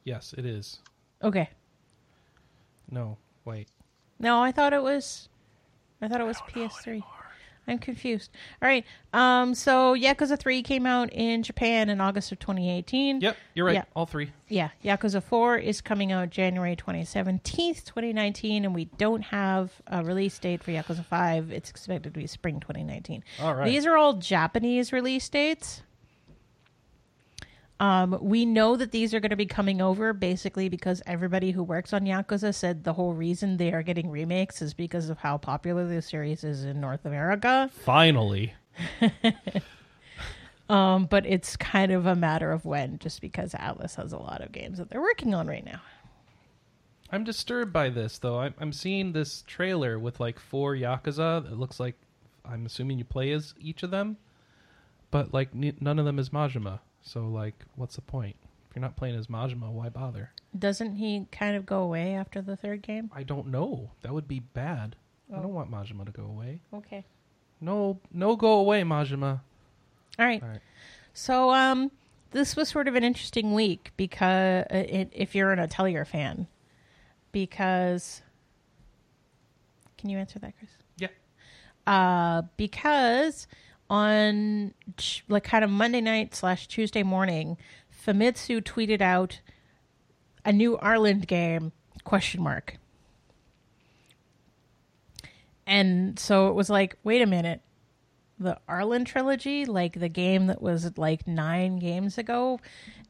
Yes, 0.03 0.35
it 0.37 0.45
is. 0.45 0.77
Okay. 1.23 1.49
No, 2.89 3.17
wait. 3.43 3.67
No, 4.19 4.41
I 4.41 4.51
thought 4.51 4.73
it 4.73 4.83
was. 4.83 5.29
I 6.01 6.07
thought 6.07 6.21
it 6.21 6.25
was 6.25 6.37
PS3. 6.49 7.03
I'm 7.67 7.79
confused. 7.79 8.29
All 8.61 8.67
right. 8.69 8.85
Um. 9.11 9.55
So 9.55 9.95
Yakuza 9.95 10.37
Three 10.37 10.61
came 10.61 10.85
out 10.85 11.11
in 11.11 11.41
Japan 11.41 11.89
in 11.89 11.99
August 11.99 12.31
of 12.31 12.37
2018. 12.39 13.21
Yep, 13.21 13.37
you're 13.55 13.65
right. 13.65 13.73
Yeah. 13.75 13.83
All 13.95 14.05
three. 14.05 14.31
Yeah. 14.47 14.69
Yakuza 14.83 15.23
Four 15.23 15.57
is 15.57 15.81
coming 15.81 16.11
out 16.11 16.29
January 16.29 16.75
2017, 16.75 17.73
2019, 17.73 18.65
and 18.65 18.75
we 18.75 18.85
don't 18.85 19.23
have 19.23 19.71
a 19.87 20.03
release 20.03 20.37
date 20.37 20.63
for 20.63 20.71
Yakuza 20.71 21.03
Five. 21.05 21.51
It's 21.51 21.71
expected 21.71 22.13
to 22.13 22.19
be 22.19 22.27
spring 22.27 22.59
2019. 22.59 23.23
All 23.41 23.55
right. 23.55 23.65
These 23.65 23.87
are 23.87 23.97
all 23.97 24.13
Japanese 24.13 24.93
release 24.93 25.27
dates. 25.27 25.81
Um, 27.79 28.17
we 28.21 28.45
know 28.45 28.77
that 28.77 28.91
these 28.91 29.13
are 29.13 29.19
going 29.19 29.31
to 29.31 29.35
be 29.35 29.45
coming 29.45 29.81
over 29.81 30.13
basically 30.13 30.69
because 30.69 31.01
everybody 31.05 31.51
who 31.51 31.61
works 31.61 31.91
on 31.91 32.01
Yakuza 32.01 32.55
said 32.55 32.83
the 32.85 32.93
whole 32.93 33.13
reason 33.13 33.57
they 33.57 33.73
are 33.73 33.83
getting 33.83 34.09
remakes 34.09 34.61
is 34.61 34.73
because 34.73 35.09
of 35.09 35.17
how 35.17 35.37
popular 35.37 35.85
the 35.85 36.01
series 36.01 36.45
is 36.45 36.63
in 36.63 36.79
North 36.79 37.05
America. 37.05 37.69
Finally. 37.73 38.53
Um, 40.69 41.05
but 41.05 41.25
it's 41.25 41.55
kind 41.55 41.91
of 41.91 42.05
a 42.05 42.15
matter 42.15 42.51
of 42.51 42.65
when, 42.65 42.97
just 42.97 43.21
because 43.21 43.53
Atlus 43.53 43.95
has 43.95 44.13
a 44.13 44.17
lot 44.17 44.41
of 44.41 44.51
games 44.51 44.79
that 44.79 44.89
they're 44.89 45.01
working 45.01 45.35
on 45.35 45.47
right 45.47 45.65
now. 45.65 45.81
I'm 47.11 47.23
disturbed 47.23 47.71
by 47.71 47.89
this 47.89 48.17
though. 48.17 48.39
I'm, 48.39 48.55
I'm 48.59 48.73
seeing 48.73 49.11
this 49.11 49.43
trailer 49.45 49.99
with 49.99 50.19
like 50.19 50.39
four 50.39 50.73
yakuza. 50.73 51.45
It 51.51 51.57
looks 51.57 51.79
like 51.79 51.95
I'm 52.43 52.65
assuming 52.65 52.97
you 52.97 53.05
play 53.05 53.31
as 53.31 53.53
each 53.59 53.83
of 53.83 53.91
them, 53.91 54.17
but 55.11 55.33
like 55.33 55.49
n- 55.53 55.77
none 55.79 55.99
of 55.99 56.05
them 56.05 56.17
is 56.17 56.29
Majima. 56.31 56.79
So 57.05 57.27
like, 57.27 57.55
what's 57.75 57.95
the 57.95 58.01
point? 58.01 58.35
If 58.69 58.75
you're 58.75 58.81
not 58.81 58.97
playing 58.97 59.15
as 59.15 59.27
Majima, 59.27 59.71
why 59.71 59.87
bother? 59.89 60.31
Doesn't 60.57 60.95
he 60.95 61.27
kind 61.31 61.55
of 61.55 61.65
go 61.65 61.79
away 61.81 62.15
after 62.15 62.41
the 62.41 62.57
third 62.57 62.81
game? 62.81 63.09
I 63.15 63.23
don't 63.23 63.47
know. 63.47 63.91
That 64.01 64.13
would 64.13 64.27
be 64.27 64.39
bad. 64.39 64.97
I 65.33 65.37
don't 65.37 65.53
want 65.53 65.71
Majima 65.71 66.05
to 66.05 66.11
go 66.11 66.23
away. 66.25 66.61
Okay. 66.73 67.05
No, 67.61 67.99
no, 68.11 68.35
go 68.35 68.59
away, 68.59 68.81
Majima. 68.83 69.39
All 70.19 70.25
right. 70.25 70.41
All 70.41 70.49
right. 70.49 70.61
So, 71.13 71.51
um, 71.51 71.91
this 72.31 72.55
was 72.55 72.67
sort 72.67 72.87
of 72.87 72.95
an 72.95 73.03
interesting 73.03 73.53
week 73.53 73.91
because 73.95 74.65
uh, 74.69 74.75
it, 74.75 75.09
if 75.13 75.35
you're 75.35 75.51
an 75.51 75.59
Atelier 75.59 76.03
fan, 76.03 76.47
because 77.31 78.21
can 79.97 80.09
you 80.09 80.17
answer 80.17 80.37
that, 80.39 80.53
Chris? 80.57 80.71
Yeah. 80.97 81.07
Uh, 81.87 82.43
because 82.57 83.47
on 83.89 84.73
like 85.27 85.43
kind 85.43 85.63
of 85.63 85.69
Monday 85.69 86.01
night 86.01 86.35
slash 86.35 86.67
Tuesday 86.67 87.03
morning, 87.03 87.57
Famitsu 88.05 88.61
tweeted 88.61 89.01
out 89.01 89.39
a 90.43 90.51
new 90.51 90.77
Arland 90.77 91.27
game 91.27 91.71
question 92.03 92.41
mark. 92.41 92.77
And 95.67 96.19
so 96.19 96.49
it 96.49 96.53
was 96.53 96.69
like, 96.69 96.97
wait 97.03 97.21
a 97.21 97.25
minute, 97.25 97.61
the 98.37 98.57
Arland 98.67 99.05
trilogy, 99.05 99.65
like 99.65 99.99
the 99.99 100.09
game 100.09 100.47
that 100.47 100.61
was 100.61 100.97
like 100.97 101.25
nine 101.25 101.79
games 101.79 102.17
ago. 102.17 102.59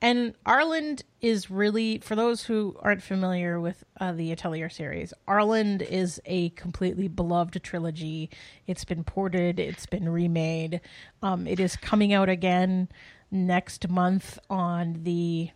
And 0.02 0.36
Arland 0.46 1.02
is 1.20 1.50
really, 1.50 1.98
for 2.00 2.16
those 2.16 2.44
who 2.44 2.76
aren't 2.80 3.02
familiar 3.02 3.60
with 3.60 3.84
uh, 4.00 4.12
the 4.12 4.32
Atelier 4.32 4.70
series, 4.70 5.14
Arland 5.28 5.82
is 5.82 6.22
a 6.26 6.50
completely 6.50 7.08
beloved 7.08 7.62
trilogy. 7.64 8.30
It's 8.68 8.86
been 8.86 9.04
ported, 9.04 9.60
it's 9.60 9.88
been 9.88 10.08
remade. 10.10 10.82
Um, 11.24 11.48
it 11.48 11.60
is 11.60 11.76
coming 11.76 12.14
out 12.14 12.30
again 12.30 12.90
next 13.32 13.90
month 13.90 14.38
on 14.50 15.02
the 15.04 15.50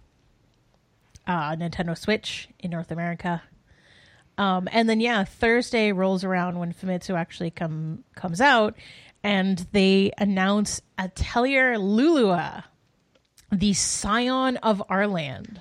uh, 1.27 1.55
Nintendo 1.55 1.95
Switch 1.95 2.49
in 2.59 2.71
North 2.71 2.91
America. 2.91 3.43
Um, 4.39 4.69
and 4.71 4.89
then 4.89 5.01
yeah, 5.01 5.25
Thursday 5.25 5.91
rolls 5.91 6.23
around 6.23 6.59
when 6.59 6.73
Famitsu 6.73 7.13
actually 7.15 7.51
come 7.51 8.05
comes 8.15 8.39
out, 8.39 8.73
and 9.23 9.67
they 9.71 10.11
announce 10.17 10.81
Atelier 10.97 11.75
Lulua, 11.77 12.63
the 13.51 13.73
scion 13.73 14.57
of 14.57 14.81
Arland. 14.89 15.59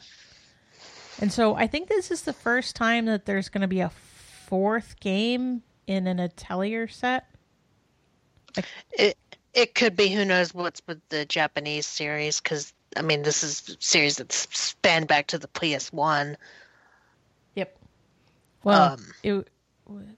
And 1.21 1.33
so 1.33 1.55
I 1.55 1.67
think 1.67 1.89
this 1.89 2.11
is 2.11 2.23
the 2.23 2.33
first 2.33 2.77
time 2.77 3.07
that 3.07 3.27
there's 3.27 3.49
going 3.49 3.63
to 3.63 3.69
be 3.69 3.81
a 3.81 3.91
fourth 3.91 5.01
game 5.01 5.63
in 5.87 6.07
an 6.07 6.21
Atelier 6.21 6.87
set. 6.89 7.27
It 8.93 9.17
it 9.55 9.75
could 9.75 9.97
be 9.97 10.09
who 10.09 10.25
knows 10.25 10.55
what's 10.55 10.83
with 10.87 11.01
the 11.09 11.25
Japanese 11.25 11.87
series 11.87 12.41
because 12.41 12.73
I 12.97 13.03
mean 13.03 13.23
this 13.23 13.43
is 13.43 13.69
a 13.69 13.77
series 13.83 14.17
that's 14.17 14.47
spanned 14.57 15.09
back 15.09 15.29
to 15.29 15.39
the 15.39 15.49
PS 15.49 15.93
One. 15.93 16.37
Yep. 17.55 17.77
Well, 18.63 18.93
Um, 18.93 19.07
it 19.23 19.49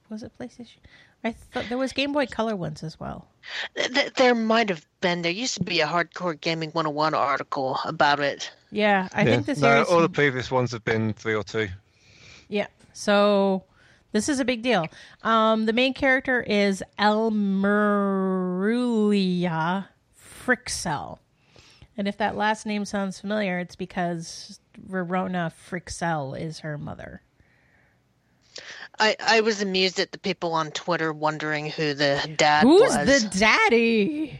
was 0.09 0.23
it 0.23 0.33
PlayStation. 0.39 0.79
I 1.23 1.33
thought 1.33 1.67
there 1.69 1.77
was 1.79 1.93
Game 1.93 2.13
Boy 2.13 2.27
Color 2.27 2.57
ones 2.57 2.83
as 2.83 2.99
well. 2.99 3.29
Th- 3.77 3.93
th- 3.93 4.15
there 4.15 4.35
might 4.35 4.69
have 4.71 4.87
been. 5.01 5.21
There 5.23 5.31
used 5.33 5.55
to 5.57 5.65
be 5.65 5.81
a 5.81 5.87
Hardcore 5.87 6.41
Gaming 6.41 6.71
101 6.71 7.13
article 7.15 7.79
about 7.85 8.21
it. 8.21 8.51
Yeah, 8.71 9.09
I 9.13 9.23
Yeah. 9.23 9.41
think 9.41 9.47
the 9.47 9.55
no, 9.61 9.83
all 9.85 10.01
the 10.01 10.09
previous 10.09 10.51
ones 10.51 10.73
have 10.73 10.85
been 10.85 11.13
three 11.13 11.35
or 11.35 11.43
two. 11.45 11.69
Yeah. 12.49 12.69
So 12.95 13.65
this 14.13 14.29
is 14.29 14.41
a 14.41 14.45
big 14.45 14.63
deal. 14.63 14.87
Um, 15.23 15.67
the 15.67 15.73
main 15.73 15.93
character 15.95 16.41
is 16.43 16.83
Elmerulia 18.61 19.87
Frixel. 20.19 21.19
And 21.97 22.09
if 22.09 22.17
that 22.19 22.37
last 22.37 22.65
name 22.67 22.85
sounds 22.85 23.21
familiar, 23.21 23.59
it's 23.59 23.77
because 23.77 24.59
Rorona 24.89 25.53
Frixel 25.53 26.41
is 26.41 26.61
her 26.61 26.79
mother. 26.79 27.23
I, 29.01 29.17
I 29.27 29.41
was 29.41 29.63
amused 29.63 29.99
at 29.99 30.13
the 30.13 30.19
people 30.19 30.53
on 30.53 30.71
Twitter 30.73 31.13
wondering 31.13 31.71
who 31.71 31.95
the 31.95 32.21
dad 32.37 32.63
Who's 32.63 32.95
was. 32.95 33.07
the 33.07 33.29
daddy? 33.39 34.39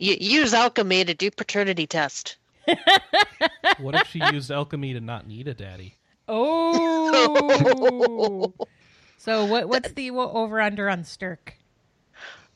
Y- 0.00 0.16
use 0.20 0.54
alchemy 0.54 1.04
to 1.04 1.14
do 1.14 1.30
paternity 1.30 1.86
test. 1.86 2.36
What 3.78 3.94
if 3.94 4.08
she 4.08 4.20
used 4.32 4.50
alchemy 4.50 4.94
to 4.94 5.00
not 5.00 5.28
need 5.28 5.46
a 5.46 5.54
daddy? 5.54 5.94
Oh. 6.26 8.52
so 9.18 9.44
what? 9.44 9.68
What's 9.68 9.92
the 9.92 10.10
over 10.10 10.60
under 10.60 10.90
on 10.90 11.04
Sterk? 11.04 11.52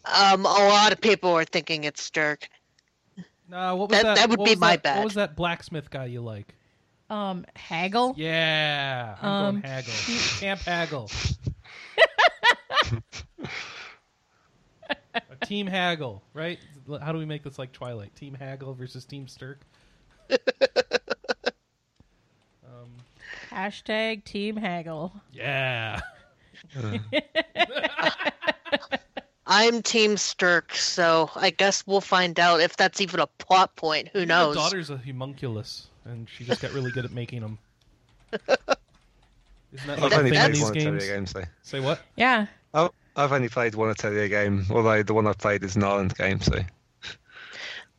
Um, 0.05 0.40
a 0.44 0.48
lot 0.48 0.92
of 0.92 1.00
people 1.00 1.30
are 1.30 1.44
thinking 1.44 1.84
it's 1.84 2.11
Sterk. 2.11 2.48
No, 3.48 3.76
what 3.76 3.90
was 3.90 3.98
That- 3.98 4.03
that? 4.05 4.16
that 4.16 4.30
would 4.30 4.40
what 4.40 4.46
be 4.46 4.53
was 4.53 4.61
my 4.61 4.70
that- 4.72 4.82
bet. 4.82 4.96
What 4.96 5.05
was 5.05 5.14
that 5.14 5.36
blacksmith 5.36 5.90
guy 5.90 6.07
you 6.07 6.22
like? 6.22 6.48
Um, 7.13 7.45
Hagel. 7.55 8.15
Yeah, 8.17 9.17
I'm 9.21 9.29
Um, 9.29 9.61
going 9.61 9.63
Hagel. 9.65 9.93
Camp 10.41 10.61
Hagel. 10.61 11.11
A 15.15 15.47
Team 15.47 15.67
Hagel, 15.67 16.23
right? 16.33 16.59
How 17.03 17.13
do 17.13 17.19
we 17.19 17.27
make 17.27 17.43
this 17.43 17.59
like 17.59 17.73
Twilight? 17.73 18.15
Team 18.17 18.35
Hagel 18.35 18.73
versus 18.75 19.05
Team 19.05 19.27
Sterk. 19.27 19.57
um, 22.65 22.89
Hashtag 23.51 24.25
Team 24.25 24.57
Hagel. 24.57 25.13
yeah. 25.33 26.01
I'm 29.47 29.83
Team 29.83 30.13
Sterk, 30.13 30.73
so 30.75 31.29
I 31.35 31.51
guess 31.51 31.87
we'll 31.87 32.01
find 32.01 32.41
out 32.41 32.61
if 32.61 32.77
that's 32.77 33.01
even 33.03 33.21
a 33.21 33.27
plot 33.27 33.77
point. 33.77 34.09
Who 34.15 34.25
knows? 34.25 34.57
My 34.57 34.63
daughter's 34.63 34.89
a 34.89 34.97
homunculus, 34.97 35.89
and 36.05 36.28
she 36.28 36.44
just 36.44 36.61
got 36.62 36.72
really 36.72 36.90
good 36.90 37.05
at 37.05 37.12
making 37.12 37.40
them. 37.40 37.59
Isn't 39.72 39.86
that 39.86 40.00
like 40.00 40.12
I've 40.12 40.12
a 40.12 40.16
only 40.18 40.30
thing 40.30 40.38
in 40.38 40.44
played 40.44 40.55
these 40.55 40.62
one 40.62 40.72
games? 40.74 40.86
Atelier 41.03 41.14
game, 41.16 41.26
so. 41.26 41.42
Say 41.62 41.80
what? 41.80 42.00
Yeah. 42.16 42.46
Oh, 42.74 42.90
I've 43.16 43.32
only 43.32 43.48
played 43.48 43.74
one 43.74 43.90
Atelier 43.90 44.28
game, 44.28 44.66
although 44.70 45.03
the 45.03 45.14
one 45.14 45.26
I've 45.26 45.38
played 45.38 45.62
is 45.62 45.76
an 45.76 45.82
Arland 45.82 46.16
game, 46.16 46.40
so. 46.40 46.59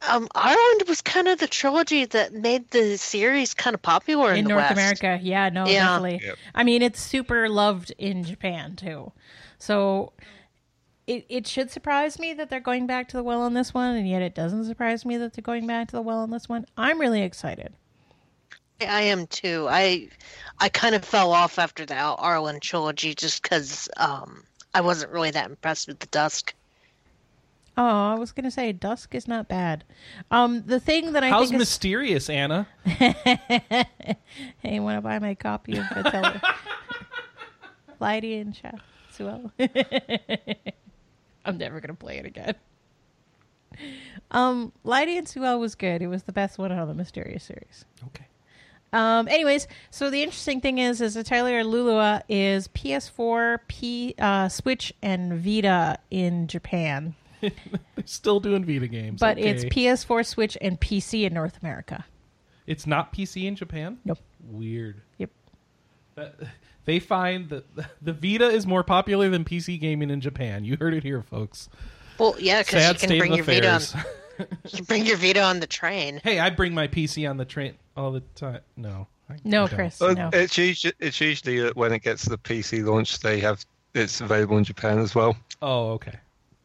Um, 0.09 0.27
Arland 0.35 0.87
was 0.89 1.01
kind 1.01 1.29
of 1.29 1.39
the 1.39 1.47
trilogy 1.47 2.03
that 2.05 2.33
made 2.33 2.69
the 2.71 2.97
series 2.97 3.53
kind 3.53 3.73
of 3.73 3.81
popular 3.81 4.31
in, 4.33 4.39
in 4.39 4.43
the 4.45 4.49
North 4.49 4.63
West. 4.63 4.73
America. 4.73 5.19
Yeah, 5.23 5.47
no, 5.49 5.65
Yeah. 5.65 5.85
definitely. 5.85 6.27
Yep. 6.27 6.35
I 6.53 6.63
mean, 6.65 6.81
it's 6.81 6.99
super 7.01 7.47
loved 7.47 7.93
in 7.97 8.23
Japan 8.25 8.75
too. 8.75 9.13
So 9.59 10.11
it 11.07 11.25
it 11.29 11.47
should 11.47 11.71
surprise 11.71 12.19
me 12.19 12.33
that 12.33 12.49
they're 12.49 12.59
going 12.59 12.85
back 12.85 13.07
to 13.09 13.17
the 13.17 13.23
well 13.23 13.41
on 13.41 13.53
this 13.53 13.73
one, 13.73 13.95
and 13.95 14.05
yet 14.07 14.21
it 14.21 14.35
doesn't 14.35 14.65
surprise 14.65 15.05
me 15.05 15.15
that 15.17 15.33
they're 15.33 15.41
going 15.41 15.65
back 15.67 15.87
to 15.87 15.95
the 15.95 16.01
well 16.01 16.19
on 16.19 16.31
this 16.31 16.49
one. 16.49 16.65
I'm 16.75 16.99
really 16.99 17.21
excited. 17.21 17.73
I 18.85 19.01
am 19.01 19.27
too. 19.27 19.67
I 19.69 20.09
I 20.59 20.69
kind 20.69 20.95
of 20.95 21.03
fell 21.03 21.31
off 21.31 21.59
after 21.59 21.85
the 21.85 21.95
Al- 21.95 22.17
Arland 22.17 22.61
trilogy 22.61 23.13
just 23.13 23.43
because 23.43 23.89
um, 23.97 24.43
I 24.73 24.81
wasn't 24.81 25.11
really 25.11 25.31
that 25.31 25.49
impressed 25.49 25.87
with 25.87 25.99
the 25.99 26.07
Dusk. 26.07 26.53
Oh, 27.75 28.11
I 28.11 28.15
was 28.15 28.31
gonna 28.31 28.51
say 28.51 28.71
Dusk 28.71 29.15
is 29.15 29.27
not 29.27 29.47
bad. 29.47 29.83
Um, 30.29 30.63
the 30.65 30.79
thing 30.79 31.13
that 31.13 31.23
I 31.23 31.29
How's 31.29 31.49
think 31.49 31.55
is, 31.55 31.59
mysterious, 31.59 32.29
Anna? 32.29 32.67
hey, 32.83 34.79
want 34.79 34.97
to 34.97 35.01
buy 35.01 35.17
my 35.19 35.33
copy 35.33 35.77
of 35.77 35.85
Atelier? 35.91 36.41
Lydie 37.99 38.35
and 38.35 38.55
Chef 38.55 38.79
Suelle. 39.11 39.51
I'm 41.45 41.57
never 41.57 41.79
gonna 41.79 41.95
play 41.95 42.17
it 42.17 42.25
again. 42.25 42.55
Um, 44.29 44.71
Lydie 44.83 45.17
and 45.17 45.25
Suelle 45.25 45.59
was 45.59 45.73
good. 45.73 46.01
It 46.03 46.07
was 46.07 46.23
the 46.23 46.31
best 46.31 46.59
one 46.59 46.71
out 46.71 46.79
of 46.79 46.87
the 46.87 46.93
Mysterious 46.93 47.43
series. 47.43 47.85
Okay. 48.07 48.25
Um, 48.93 49.27
anyways, 49.27 49.67
so 49.89 50.09
the 50.09 50.21
interesting 50.21 50.61
thing 50.61 50.77
is, 50.77 51.01
is 51.01 51.17
Atelier 51.17 51.63
Lulua 51.63 52.21
is 52.29 52.67
PS4, 52.69 53.59
P, 53.67 54.15
uh, 54.19 54.47
Switch, 54.47 54.93
and 55.01 55.33
Vita 55.33 55.97
in 56.11 56.47
Japan, 56.47 57.15
They're 57.41 58.05
still 58.05 58.39
doing 58.39 58.63
Vita 58.63 58.87
games. 58.87 59.19
but 59.19 59.37
okay. 59.37 59.49
it's 59.49 59.65
PS4, 59.65 60.25
Switch, 60.25 60.57
and 60.61 60.79
PC 60.79 61.25
in 61.25 61.33
North 61.33 61.57
America. 61.61 62.05
It's 62.67 62.87
not 62.87 63.13
PC 63.13 63.45
in 63.45 63.55
Japan. 63.55 63.97
Nope. 64.05 64.19
Weird. 64.49 65.01
Yep. 65.17 65.29
That, 66.15 66.35
they 66.85 66.99
find 66.99 67.49
that 67.49 67.65
the 68.01 68.13
Vita 68.13 68.47
is 68.47 68.65
more 68.65 68.83
popular 68.83 69.29
than 69.29 69.43
PC 69.43 69.79
gaming 69.79 70.09
in 70.09 70.21
Japan. 70.21 70.63
You 70.63 70.77
heard 70.79 70.93
it 70.93 71.03
here, 71.03 71.21
folks. 71.21 71.69
Well, 72.17 72.35
yeah, 72.39 72.61
because 72.61 73.01
you 73.01 73.07
can 73.07 73.17
bring 73.17 73.31
of 73.31 73.37
your 73.37 73.45
Vita 73.45 73.69
on, 73.69 73.75
affairs. 73.77 74.05
You 74.71 74.83
bring 74.83 75.05
your 75.05 75.17
Vita 75.17 75.41
on 75.41 75.59
the 75.59 75.67
train. 75.67 76.21
Hey, 76.23 76.39
I 76.39 76.49
bring 76.49 76.73
my 76.73 76.87
PC 76.87 77.29
on 77.29 77.37
the 77.37 77.45
train 77.45 77.75
all 77.95 78.11
the 78.11 78.21
time. 78.35 78.59
No. 78.75 79.07
I, 79.29 79.35
No, 79.43 79.65
I. 79.65 79.67
Chris. 79.67 79.99
Well, 79.99 80.15
no. 80.15 80.29
It's 80.33 80.57
usually 80.57 80.93
it's 80.99 81.19
usually 81.19 81.69
when 81.71 81.93
it 81.93 81.99
gets 81.99 82.23
to 82.23 82.29
the 82.29 82.37
PC 82.37 82.85
launch, 82.85 83.19
they 83.19 83.39
have 83.39 83.65
it's 83.93 84.21
available 84.21 84.57
in 84.57 84.63
Japan 84.63 84.99
as 84.99 85.13
well. 85.13 85.37
Oh, 85.61 85.91
okay. 85.91 86.17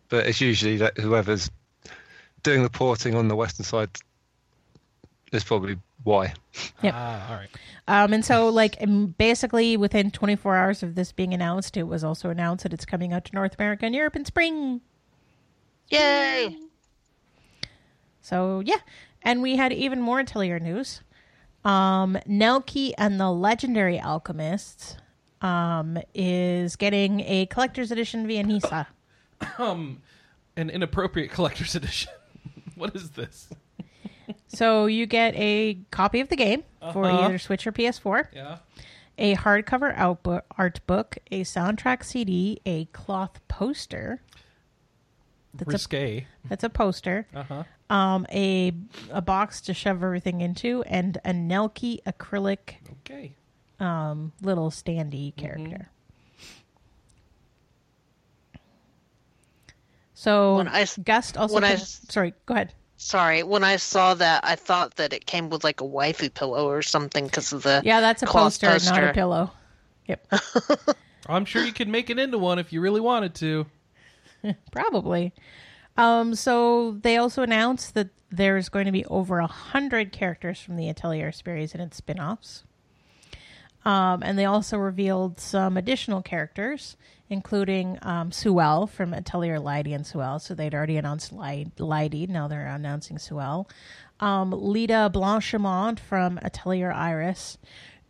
But 0.09 0.27
it's 0.27 0.41
usually 0.41 0.77
that 0.79 0.97
whoever's 0.97 1.51
doing 2.43 2.63
the 2.63 2.71
porting 2.71 3.15
on 3.15 3.29
the 3.29 3.37
western 3.37 3.65
side 3.65 3.91
is 5.33 5.45
probably 5.45 5.79
why. 6.05 6.33
Yeah. 6.83 7.27
All 7.29 7.37
right. 7.37 7.51
Um, 7.87 8.13
and 8.13 8.25
so, 8.25 8.49
like, 8.49 8.77
um, 8.83 9.15
basically 9.19 9.77
within 9.77 10.11
24 10.11 10.57
hours 10.57 10.83
of 10.83 10.95
this 10.95 11.13
being 11.13 11.35
announced, 11.35 11.77
it 11.77 11.85
was 11.85 12.05
also 12.05 12.31
announced 12.31 12.63
that 12.63 12.73
it's 12.73 12.85
coming 12.85 13.13
out 13.13 13.25
to 13.27 13.35
North 13.35 13.55
America 13.59 13.87
and 13.87 13.95
Europe 13.95 14.17
in 14.17 14.25
spring. 14.25 14.81
Yay! 15.89 16.57
So, 18.29 18.61
yeah. 18.61 18.77
And 19.23 19.41
we 19.43 19.57
had 19.57 19.73
even 19.73 20.01
more 20.03 20.21
Atelier 20.21 20.59
news. 20.59 21.01
Um, 21.65 22.19
Nelke 22.29 22.93
and 22.99 23.19
the 23.19 23.31
Legendary 23.31 23.99
Alchemists 23.99 24.97
um, 25.41 25.99
is 26.15 26.77
getting 26.77 27.21
a 27.21 27.47
collector's 27.47 27.91
edition 27.91 28.27
via 28.27 28.43
Nisa. 28.43 28.87
Um, 29.57 30.03
an 30.57 30.69
inappropriate 30.69 31.31
collector's 31.31 31.77
edition. 31.77 32.11
what 32.75 32.97
is 32.97 33.11
this? 33.11 33.49
so, 34.49 34.87
you 34.87 35.07
get 35.07 35.33
a 35.37 35.79
copy 35.93 36.19
of 36.19 36.29
the 36.29 36.35
game 36.35 36.65
for 36.93 37.05
Uh-huh. 37.05 37.21
either 37.27 37.39
Switch 37.39 37.65
or 37.65 37.71
PS4. 37.71 38.27
Yeah. 38.35 38.59
a 39.17 39.37
hardcover 39.37 40.43
art 40.59 40.81
book, 40.89 41.19
a 41.31 41.43
soundtrack 41.45 42.03
CD, 42.05 42.61
a 42.67 42.87
cloth 42.87 43.39
poster. 43.47 44.21
That's 45.55 45.69
a, 45.69 45.73
Risque. 45.73 46.27
that's 46.49 46.65
a 46.65 46.69
poster. 46.71 47.29
Uh 47.33 47.43
huh. 47.45 47.63
Um, 47.91 48.27
a 48.31 48.73
a 49.11 49.23
box 49.23 49.63
to 49.63 49.73
shove 49.75 50.03
everything 50.03 50.43
into, 50.43 50.83
and 50.83 51.17
a 51.25 51.31
Nelke 51.31 52.03
acrylic 52.03 52.75
Okay. 53.01 53.33
um, 53.81 54.33
little 54.43 54.71
standy 54.71 55.35
character. 55.37 55.91
So 60.15 60.57
when 60.57 60.69
I, 60.69 60.85
Gust 61.05 61.37
also. 61.39 61.55
when 61.55 61.65
I 61.65 61.77
sorry, 61.77 62.35
go 62.47 62.55
ahead. 62.55 62.75
Sorry, 62.97 63.45
when 63.45 63.63
I 63.63 63.77
saw 63.77 64.15
that, 64.15 64.45
I 64.45 64.57
thought 64.57 64.97
that 64.97 65.13
it 65.13 65.25
came 65.27 65.49
with 65.49 65.63
like 65.63 65.81
a 65.81 65.85
waifu 65.85 66.35
pillow 66.35 66.69
or 66.69 66.83
something 66.83 67.25
because 67.25 67.53
of 67.53 67.63
the 67.63 67.81
Yeah, 67.85 68.01
that's 68.01 68.25
a 68.25 68.27
cloth 68.27 68.61
poster, 68.61 68.91
not 68.93 69.05
a 69.05 69.13
pillow. 69.13 69.53
Yep, 70.09 70.33
I'm 71.29 71.45
sure 71.45 71.65
you 71.65 71.73
could 71.73 71.87
make 71.87 72.11
it 72.11 72.19
into 72.19 72.37
one 72.39 72.59
if 72.59 72.73
you 72.73 72.81
really 72.81 73.01
wanted 73.01 73.35
to. 73.37 73.67
probably. 74.73 75.33
Um, 75.99 76.37
so 76.37 76.93
they 76.93 77.17
also 77.17 77.43
announced 77.43 77.95
that 77.95 78.11
there's 78.31 78.69
going 78.69 78.87
to 78.87 78.93
be 78.93 79.05
over 79.07 79.41
a 79.41 79.49
hundred 79.49 80.13
characters 80.13 80.61
from 80.61 80.77
the 80.77 80.89
Atelier 80.89 81.33
series 81.33 81.75
and 81.75 81.83
its 81.83 81.97
spin-offs. 81.97 82.63
Um, 83.85 84.23
and 84.23 84.39
they 84.39 84.45
also 84.45 84.79
revealed 84.79 85.41
some 85.41 85.77
additional 85.77 86.23
characters, 86.23 86.97
including 87.29 87.99
um, 88.03 88.31
Suelle 88.31 88.89
from 88.89 89.13
Atelier 89.13 89.59
Lydie 89.59 89.93
and 89.93 90.05
Suelle. 90.05 90.41
So 90.41 90.55
they'd 90.55 90.75
already 90.75 90.97
announced 90.99 91.35
Lyd- 91.35 91.73
Lydie, 91.79 92.29
now 92.29 92.47
they're 92.47 92.67
announcing 92.67 93.17
Suelle. 93.17 93.69
Um, 94.21 94.53
Lita 94.53 95.11
Blanchemont 95.13 95.99
from 95.99 96.39
Atelier 96.43 96.93
Iris. 96.93 97.59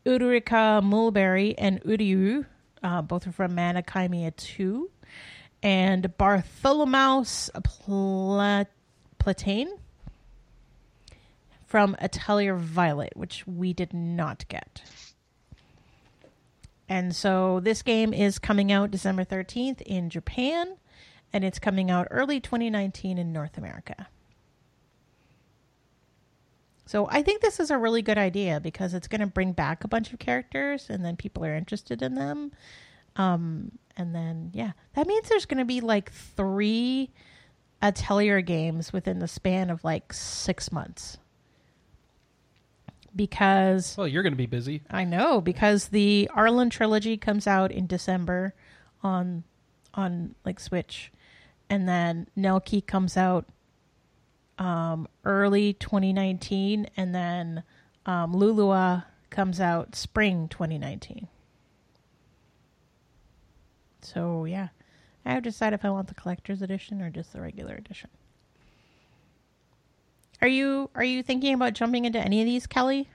Ulrika 0.06 0.80
Mulberry 0.82 1.56
and 1.56 1.82
Uriu, 1.84 2.44
uh, 2.82 3.02
both 3.02 3.26
are 3.26 3.32
from 3.32 3.54
Mana 3.54 3.82
Khemia 3.82 4.34
2 4.36 4.90
and 5.62 6.16
Bartholomeus 6.16 7.50
Pla- 7.64 8.64
Platane 9.18 9.78
from 11.66 11.96
Atelier 12.00 12.58
Viorate, 12.58 13.16
which 13.16 13.46
we 13.46 13.72
did 13.72 13.92
not 13.92 14.46
get. 14.48 14.82
And 16.88 17.14
so 17.14 17.60
this 17.60 17.82
game 17.82 18.14
is 18.14 18.38
coming 18.38 18.72
out 18.72 18.90
December 18.90 19.24
13th 19.24 19.82
in 19.82 20.08
Japan, 20.08 20.76
and 21.32 21.44
it's 21.44 21.58
coming 21.58 21.90
out 21.90 22.08
early 22.10 22.40
2019 22.40 23.18
in 23.18 23.32
North 23.32 23.58
America. 23.58 24.08
So 26.86 27.06
I 27.10 27.22
think 27.22 27.42
this 27.42 27.60
is 27.60 27.70
a 27.70 27.76
really 27.76 28.00
good 28.00 28.16
idea 28.16 28.60
because 28.60 28.94
it's 28.94 29.08
going 29.08 29.20
to 29.20 29.26
bring 29.26 29.52
back 29.52 29.84
a 29.84 29.88
bunch 29.88 30.10
of 30.14 30.18
characters, 30.18 30.88
and 30.88 31.04
then 31.04 31.16
people 31.16 31.44
are 31.44 31.54
interested 31.54 32.00
in 32.00 32.14
them. 32.14 32.52
Um, 33.16 33.72
and 33.98 34.14
then 34.14 34.52
yeah, 34.54 34.72
that 34.94 35.06
means 35.06 35.28
there's 35.28 35.44
going 35.44 35.58
to 35.58 35.64
be 35.64 35.80
like 35.80 36.12
three 36.12 37.10
Atelier 37.82 38.40
games 38.40 38.92
within 38.92 39.18
the 39.18 39.28
span 39.28 39.68
of 39.68 39.84
like 39.84 40.12
six 40.12 40.72
months. 40.72 41.18
Because 43.14 43.96
Well, 43.98 44.06
you're 44.06 44.22
going 44.22 44.32
to 44.32 44.38
be 44.38 44.46
busy. 44.46 44.82
I 44.90 45.04
know 45.04 45.40
because 45.40 45.88
the 45.88 46.30
Arland 46.34 46.70
trilogy 46.70 47.16
comes 47.16 47.46
out 47.46 47.72
in 47.72 47.86
December 47.86 48.54
on 49.02 49.42
on 49.94 50.36
like 50.44 50.60
Switch, 50.60 51.10
and 51.68 51.88
then 51.88 52.28
Nelke 52.36 52.86
comes 52.86 53.16
out 53.16 53.46
um, 54.58 55.08
early 55.24 55.72
2019, 55.72 56.88
and 56.96 57.14
then 57.14 57.64
um, 58.06 58.32
Lulua 58.34 59.04
comes 59.30 59.60
out 59.60 59.96
spring 59.96 60.48
2019. 60.48 61.28
So 64.02 64.44
yeah, 64.44 64.68
I 65.24 65.32
have 65.32 65.42
to 65.42 65.50
decide 65.50 65.72
if 65.72 65.84
I 65.84 65.90
want 65.90 66.08
the 66.08 66.14
collector's 66.14 66.62
edition 66.62 67.02
or 67.02 67.10
just 67.10 67.32
the 67.32 67.40
regular 67.40 67.74
edition. 67.74 68.10
Are 70.40 70.48
you 70.48 70.90
are 70.94 71.04
you 71.04 71.22
thinking 71.22 71.54
about 71.54 71.72
jumping 71.74 72.04
into 72.04 72.18
any 72.18 72.40
of 72.40 72.46
these, 72.46 72.66
Kelly? 72.66 73.08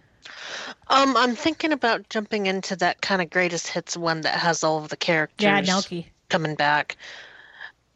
Um, 0.88 1.16
I'm 1.18 1.36
thinking 1.36 1.72
about 1.72 2.10
jumping 2.10 2.46
into 2.46 2.76
that 2.78 3.02
kind 3.02 3.22
of 3.22 3.30
greatest 3.30 3.68
hits 3.68 3.98
one 3.98 4.22
that 4.22 4.36
has 4.40 4.64
all 4.64 4.78
of 4.78 4.90
the 4.90 4.98
characters 4.98 5.44
Yeah, 5.44 5.62
Nelke. 5.62 6.06
coming 6.30 6.56
back. 6.56 6.98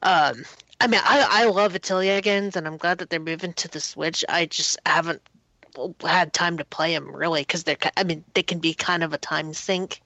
Um, 0.02 0.44
I 0.80 0.88
mean, 0.88 1.02
I 1.04 1.26
I 1.30 1.46
love 1.46 1.76
Atelier 1.76 2.22
games, 2.22 2.56
and 2.56 2.68
I'm 2.68 2.78
glad 2.78 3.00
that 3.00 3.10
they're 3.10 3.20
moving 3.20 3.54
to 3.54 3.68
the 3.68 3.80
Switch. 3.80 4.24
I 4.30 4.46
just 4.46 4.78
haven't 4.86 5.22
had 6.02 6.34
time 6.34 6.58
to 6.58 6.66
play 6.66 6.94
them 6.94 7.14
really 7.16 7.42
because 7.42 7.64
they're. 7.64 7.78
I 7.96 8.04
mean, 8.04 8.24
they 8.34 8.44
can 8.44 8.60
be 8.60 8.74
kind 8.74 9.04
of 9.04 9.14
a 9.14 9.18
time 9.18 9.54
sink, 9.54 10.02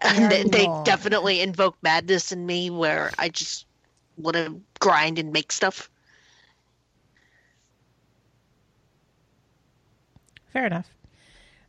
and 0.00 0.30
Very 0.30 0.42
they, 0.44 0.48
they 0.50 0.66
long. 0.66 0.84
definitely 0.84 1.40
invoke 1.40 1.76
madness 1.82 2.32
in 2.32 2.44
me 2.46 2.70
where 2.70 3.10
I 3.18 3.28
just 3.28 3.66
want 4.16 4.36
to 4.36 4.60
grind 4.80 5.18
and 5.18 5.32
make 5.32 5.52
stuff. 5.52 5.90
Fair 10.52 10.66
enough. 10.66 10.88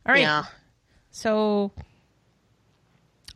All 0.06 0.12
right. 0.14 0.20
Yeah. 0.22 0.44
So, 1.10 1.72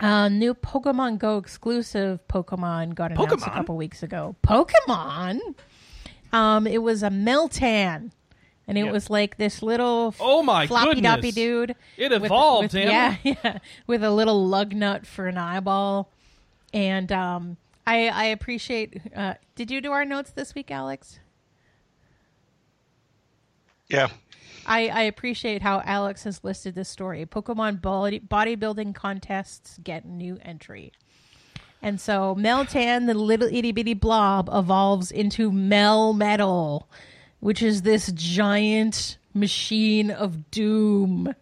uh, 0.01 0.29
new 0.29 0.55
Pokemon 0.55 1.19
Go 1.19 1.39
exclusive 1.39 2.21
Pokemon 2.29 2.95
got 2.95 3.13
announced 3.13 3.33
a 3.33 3.37
Pokemon? 3.37 3.53
couple 3.55 3.77
weeks 3.77 4.03
ago. 4.03 4.37
Pokemon. 4.43 5.41
Um, 6.33 6.67
it 6.67 6.79
was 6.83 7.03
a 7.03 7.11
Meltan, 7.11 8.11
and 8.67 8.79
it 8.79 8.85
Yep. 8.85 8.93
was 8.93 9.11
like 9.11 9.37
this 9.37 9.63
little 9.63 10.15
Oh 10.21 10.43
my 10.43 10.67
floppy 10.67 11.01
doppy 11.01 11.33
dude. 11.33 11.75
It 11.97 12.11
with- 12.13 12.25
evolved, 12.25 12.73
with- 12.75 12.83
damn 12.83 13.17
yeah, 13.23 13.35
yeah, 13.45 13.59
with 13.87 14.03
a 14.05 14.11
little 14.11 14.47
lug 14.47 14.75
nut 14.75 15.07
for 15.07 15.27
an 15.27 15.37
eyeball. 15.39 16.11
And 16.73 17.11
um, 17.13 17.57
I, 17.87 18.09
I 18.09 18.25
appreciate. 18.27 19.01
Uh, 19.15 19.35
did 19.55 19.71
you 19.71 19.81
do 19.81 19.93
our 19.93 20.05
notes 20.05 20.31
this 20.33 20.55
week, 20.55 20.71
Alex? 20.71 21.21
Yeah. 23.89 24.09
I, 24.67 24.89
I 24.89 25.03
appreciate 25.03 25.61
how 25.63 25.83
Alex 25.85 26.25
has 26.25 26.43
listed 26.43 26.75
this 26.75 26.89
story. 26.89 27.25
Pokemon 27.27 27.83
body, 27.83 28.19
bodybuilding 28.19 28.95
contests 28.95 29.79
get 29.85 30.07
new 30.07 30.39
entry. 30.43 30.91
And 31.83 32.01
so 32.01 32.35
Meltan, 32.39 33.07
the 33.07 33.13
little 33.15 33.47
itty 33.49 33.73
bitty 33.73 33.93
blob, 33.93 34.49
evolves 34.51 35.11
into 35.11 35.53
Mel 35.53 36.15
Metal, 36.15 36.89
which 37.45 37.63
is 37.63 37.83
this 37.83 38.11
giant 38.13 39.19
machine 39.35 40.11
of 40.11 40.51
doom. 40.51 41.35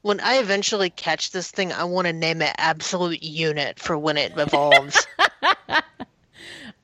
When 0.00 0.20
I 0.20 0.36
eventually 0.36 0.88
catch 0.88 1.32
this 1.32 1.50
thing, 1.50 1.70
I 1.70 1.84
want 1.84 2.06
to 2.06 2.14
name 2.14 2.40
it 2.40 2.54
Absolute 2.56 3.22
Unit 3.22 3.78
for 3.78 3.98
when 3.98 4.16
it 4.16 4.32
evolves. 4.38 5.06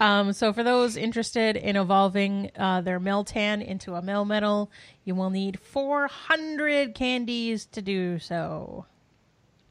Um, 0.01 0.33
so 0.33 0.53
for 0.53 0.65
those 0.65 0.97
interested 0.97 1.57
in 1.57 1.77
evolving 1.77 2.51
uh, 2.59 2.81
their 2.81 2.99
Meltan 2.99 3.65
into 3.65 3.95
a 3.95 4.03
Melmetal, 4.03 4.69
you 5.05 5.15
will 5.15 5.31
need 5.31 5.61
400 5.61 6.97
candies 6.97 7.65
to 7.67 7.81
do 7.81 8.19
so. 8.19 8.87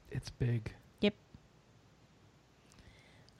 It's 0.09 0.29
big. 0.29 0.71
Yep. 1.01 1.13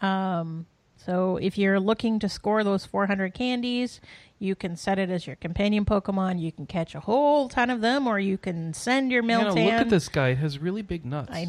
Um, 0.02 0.66
so 1.06 1.38
if 1.38 1.58
you're 1.58 1.80
looking 1.80 2.20
to 2.20 2.30
score 2.30 2.64
those 2.64 2.86
400 2.86 3.34
candies, 3.34 4.00
you 4.44 4.56
can 4.56 4.76
set 4.76 5.00
it 5.00 5.10
as 5.10 5.26
your 5.26 5.38
companion 5.38 5.86
Pokemon. 5.86 6.40
You 6.42 6.52
can 6.52 6.66
catch 6.66 6.96
a 6.96 7.00
whole 7.00 7.48
ton 7.48 7.70
of 7.70 7.80
them, 7.80 8.08
or 8.08 8.20
you 8.20 8.38
can 8.38 8.74
send 8.74 9.10
your 9.12 9.24
Meltan. 9.24 9.56
look 9.56 9.74
at 9.74 9.90
this 9.90 10.10
guy. 10.10 10.30
It 10.30 10.40
has 10.40 10.60
really 10.60 10.82
big 10.82 11.06
nuts. 11.06 11.32
I 11.32 11.48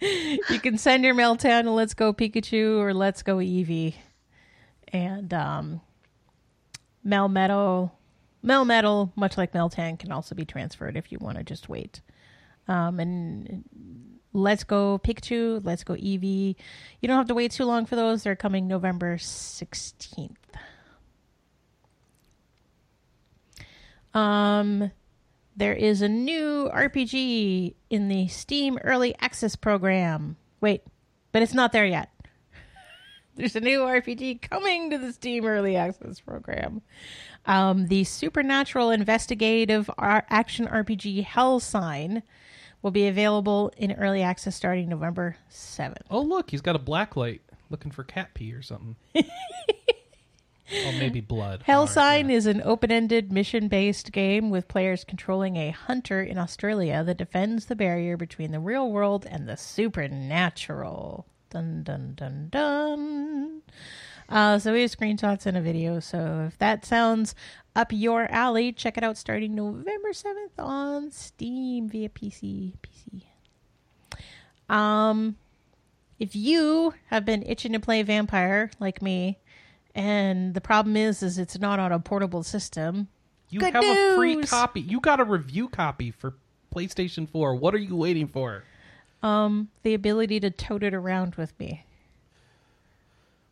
you 0.48 0.60
can 0.60 0.78
send 0.78 1.04
your 1.04 1.14
Meltan 1.14 1.64
to 1.64 1.72
Let's 1.72 1.94
Go 1.94 2.12
Pikachu 2.12 2.78
or 2.78 2.94
Let's 2.94 3.22
Go 3.22 3.38
Eevee. 3.38 3.94
and 4.92 5.34
um, 5.34 5.80
Melmetal, 7.04 7.90
Melmetal, 8.44 9.10
much 9.16 9.36
like 9.36 9.52
Meltan, 9.52 9.98
can 9.98 10.12
also 10.12 10.36
be 10.36 10.44
transferred 10.44 10.96
if 10.96 11.10
you 11.10 11.18
want 11.20 11.38
to 11.38 11.44
just 11.44 11.68
wait. 11.68 12.00
Um, 12.68 13.00
and 13.00 13.64
Let's 14.32 14.64
Go 14.64 14.98
Pikachu, 14.98 15.60
Let's 15.64 15.84
Go 15.84 15.94
Eevee. 15.94 16.56
You 17.00 17.06
don't 17.06 17.18
have 17.18 17.28
to 17.28 17.34
wait 17.34 17.52
too 17.52 17.64
long 17.64 17.86
for 17.86 17.96
those. 17.96 18.22
They're 18.22 18.36
coming 18.36 18.66
November 18.66 19.16
16th. 19.16 20.36
Um, 24.14 24.90
there 25.56 25.74
is 25.74 26.02
a 26.02 26.08
new 26.08 26.70
RPG 26.72 27.74
in 27.90 28.08
the 28.08 28.28
Steam 28.28 28.78
Early 28.82 29.14
Access 29.20 29.56
program. 29.56 30.36
Wait, 30.60 30.82
but 31.32 31.42
it's 31.42 31.54
not 31.54 31.72
there 31.72 31.86
yet. 31.86 32.10
There's 33.36 33.56
a 33.56 33.60
new 33.60 33.80
RPG 33.80 34.42
coming 34.42 34.90
to 34.90 34.98
the 34.98 35.12
Steam 35.12 35.46
Early 35.46 35.76
Access 35.76 36.20
program. 36.20 36.82
Um, 37.44 37.88
the 37.88 38.04
supernatural 38.04 38.90
investigative 38.90 39.90
action 39.98 40.66
RPG 40.66 41.24
Hell 41.24 41.60
Sign 41.60 42.22
will 42.82 42.90
be 42.90 43.06
available 43.06 43.72
in 43.76 43.92
early 43.92 44.22
access 44.22 44.56
starting 44.56 44.88
November 44.88 45.36
7th. 45.50 46.02
Oh, 46.10 46.20
look, 46.20 46.50
he's 46.50 46.60
got 46.60 46.76
a 46.76 46.80
black 46.80 47.16
light 47.16 47.42
looking 47.70 47.90
for 47.90 48.04
cat 48.04 48.34
pee 48.34 48.52
or 48.52 48.62
something. 48.62 48.96
oh, 49.16 50.92
maybe 50.98 51.20
blood. 51.20 51.62
Hell 51.64 51.86
right, 51.86 51.90
Sign 51.90 52.28
yeah. 52.28 52.36
is 52.36 52.46
an 52.46 52.60
open 52.64 52.90
ended 52.90 53.32
mission 53.32 53.68
based 53.68 54.12
game 54.12 54.50
with 54.50 54.68
players 54.68 55.04
controlling 55.04 55.56
a 55.56 55.70
hunter 55.70 56.22
in 56.22 56.38
Australia 56.38 57.02
that 57.04 57.16
defends 57.16 57.66
the 57.66 57.76
barrier 57.76 58.16
between 58.16 58.52
the 58.52 58.60
real 58.60 58.90
world 58.90 59.26
and 59.28 59.48
the 59.48 59.56
supernatural. 59.56 61.26
Dun 61.50 61.82
dun 61.82 62.14
dun 62.14 62.48
dun. 62.50 63.62
Uh, 64.28 64.58
so 64.58 64.72
we 64.72 64.82
have 64.82 64.90
screenshots 64.90 65.46
and 65.46 65.56
a 65.56 65.60
video. 65.60 66.00
So 66.00 66.46
if 66.48 66.58
that 66.58 66.84
sounds 66.84 67.34
up 67.74 67.92
your 67.92 68.30
alley, 68.30 68.72
check 68.72 68.96
it 68.96 69.04
out 69.04 69.16
starting 69.16 69.54
November 69.54 70.10
7th 70.12 70.58
on 70.58 71.10
Steam 71.10 71.88
via 71.88 72.08
PC. 72.08 72.74
PC. 72.82 73.22
Um, 74.74 75.36
if 76.18 76.36
you 76.36 76.94
have 77.06 77.24
been 77.24 77.42
itching 77.42 77.72
to 77.72 77.80
play 77.80 78.02
Vampyr 78.04 78.70
like 78.78 79.02
me, 79.02 79.38
and 79.94 80.54
the 80.54 80.60
problem 80.60 80.96
is, 80.96 81.22
is 81.22 81.38
it's 81.38 81.58
not 81.58 81.78
on 81.78 81.92
a 81.92 81.98
portable 81.98 82.42
system. 82.42 83.08
You 83.50 83.60
Good 83.60 83.74
have 83.74 83.84
a 83.84 84.14
free 84.14 84.42
copy. 84.42 84.80
You 84.80 85.00
got 85.00 85.20
a 85.20 85.24
review 85.24 85.68
copy 85.68 86.10
for 86.10 86.34
PlayStation 86.74 87.28
4. 87.28 87.54
What 87.56 87.74
are 87.74 87.78
you 87.78 87.96
waiting 87.96 88.28
for? 88.28 88.64
Um, 89.22 89.68
the 89.82 89.94
ability 89.94 90.40
to 90.40 90.50
tote 90.50 90.82
it 90.82 90.94
around 90.94 91.34
with 91.34 91.58
me. 91.58 91.84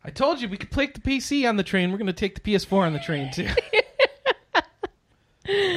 I 0.03 0.09
told 0.09 0.41
you 0.41 0.49
we 0.49 0.57
could 0.57 0.71
play 0.71 0.87
the 0.87 0.99
PC 0.99 1.47
on 1.47 1.57
the 1.57 1.63
train. 1.63 1.91
We're 1.91 1.97
going 1.97 2.07
to 2.07 2.13
take 2.13 2.41
the 2.41 2.51
PS4 2.53 2.87
on 2.87 2.93
the 2.93 2.99
train 2.99 3.31
too. 3.31 3.47
I 4.55 4.61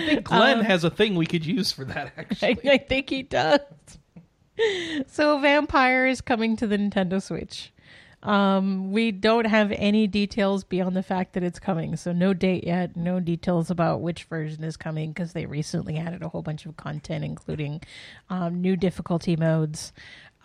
think 0.06 0.24
Glenn 0.24 0.60
Um, 0.60 0.64
has 0.64 0.84
a 0.84 0.90
thing 0.90 1.14
we 1.16 1.26
could 1.26 1.44
use 1.44 1.72
for 1.72 1.84
that. 1.86 2.12
I, 2.16 2.20
Actually, 2.20 2.70
I 2.70 2.78
think 2.78 3.10
he 3.10 3.22
does. 3.22 3.60
So, 5.08 5.38
Vampyr 5.38 6.08
is 6.08 6.20
coming 6.20 6.56
to 6.56 6.66
the 6.66 6.76
Nintendo 6.78 7.20
Switch. 7.20 7.72
Um, 8.22 8.92
we 8.92 9.10
don't 9.10 9.44
have 9.46 9.70
any 9.72 10.06
details 10.06 10.64
beyond 10.64 10.96
the 10.96 11.02
fact 11.02 11.32
that 11.34 11.42
it's 11.42 11.58
coming. 11.58 11.96
So, 11.96 12.12
no 12.12 12.32
date 12.34 12.64
yet, 12.64 12.94
no 12.96 13.20
details 13.20 13.68
about 13.70 14.00
which 14.00 14.24
version 14.24 14.62
is 14.64 14.76
coming 14.76 15.12
because 15.12 15.32
they 15.32 15.44
recently 15.46 15.98
added 15.98 16.22
a 16.22 16.28
whole 16.28 16.42
bunch 16.42 16.66
of 16.66 16.76
content, 16.76 17.24
including 17.24 17.82
um, 18.30 18.60
new 18.60 18.76
difficulty 18.76 19.34
modes. 19.34 19.92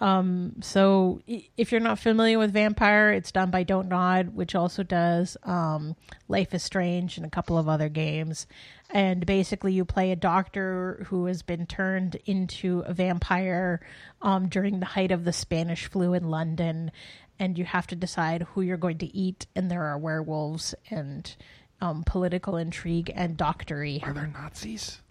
Um, 0.02 0.54
so, 0.62 1.22
if 1.28 1.72
you're 1.72 1.82
not 1.82 2.00
familiar 2.00 2.39
with 2.39 2.54
Vampyr, 2.54 3.16
it's 3.16 3.32
done 3.32 3.52
by 3.52 3.64
Don't 3.64 3.89
Nod, 3.89 4.36
which 4.36 4.56
also 4.56 4.82
does 4.84 5.36
um, 5.43 5.95
Life 6.28 6.54
is 6.54 6.64
Strange 6.64 7.18
and 7.18 7.26
a 7.26 7.30
couple 7.30 7.58
of 7.58 7.68
other 7.68 7.89
games. 7.89 8.47
And 8.89 9.26
basically, 9.26 9.74
you 9.74 9.86
play 9.86 10.12
a 10.12 10.16
doctor 10.16 11.06
who 11.10 11.26
has 11.26 11.41
been 11.41 11.66
turned 11.66 12.16
into 12.26 12.80
a 12.86 12.93
vampire 12.93 13.82
um, 14.22 14.47
during 14.47 14.80
the 14.80 14.86
height 14.86 15.12
of 15.12 15.26
the 15.26 15.34
Spanish 15.34 15.88
flu 15.88 16.14
in 16.14 16.30
London. 16.30 16.91
And 17.38 17.58
you 17.58 17.66
have 17.66 17.88
to 17.88 17.95
decide 17.95 18.43
who 18.54 18.62
you're 18.62 18.78
going 18.78 18.97
to 19.00 19.16
eat. 19.16 19.47
And 19.56 19.70
there 19.70 19.84
are 19.84 19.97
werewolves 19.97 20.76
and 20.89 21.36
um, 21.82 22.04
political 22.06 22.58
intrigue 22.58 23.12
and 23.16 23.38
doctory. 23.38 24.02
are 24.04 24.14
there 24.14 24.28
Nazis? 24.28 25.02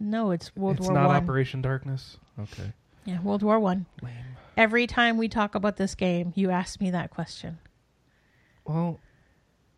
No, 0.00 0.30
it's 0.30 0.54
World 0.56 0.78
it's 0.78 0.86
War 0.86 0.94
not 0.94 1.08
One. 1.08 1.16
Operation 1.16 1.60
Darkness. 1.60 2.16
Okay, 2.38 2.72
Yeah, 3.08 3.22
World 3.22 3.42
War 3.42 3.58
One. 3.58 3.86
lame. 4.02 4.12
Every 4.54 4.86
time 4.86 5.16
we 5.16 5.28
talk 5.28 5.54
about 5.54 5.78
this 5.78 5.94
game, 5.94 6.34
you 6.36 6.50
ask 6.50 6.78
me 6.78 6.90
that 6.90 7.08
question. 7.10 7.58
Well, 8.66 9.00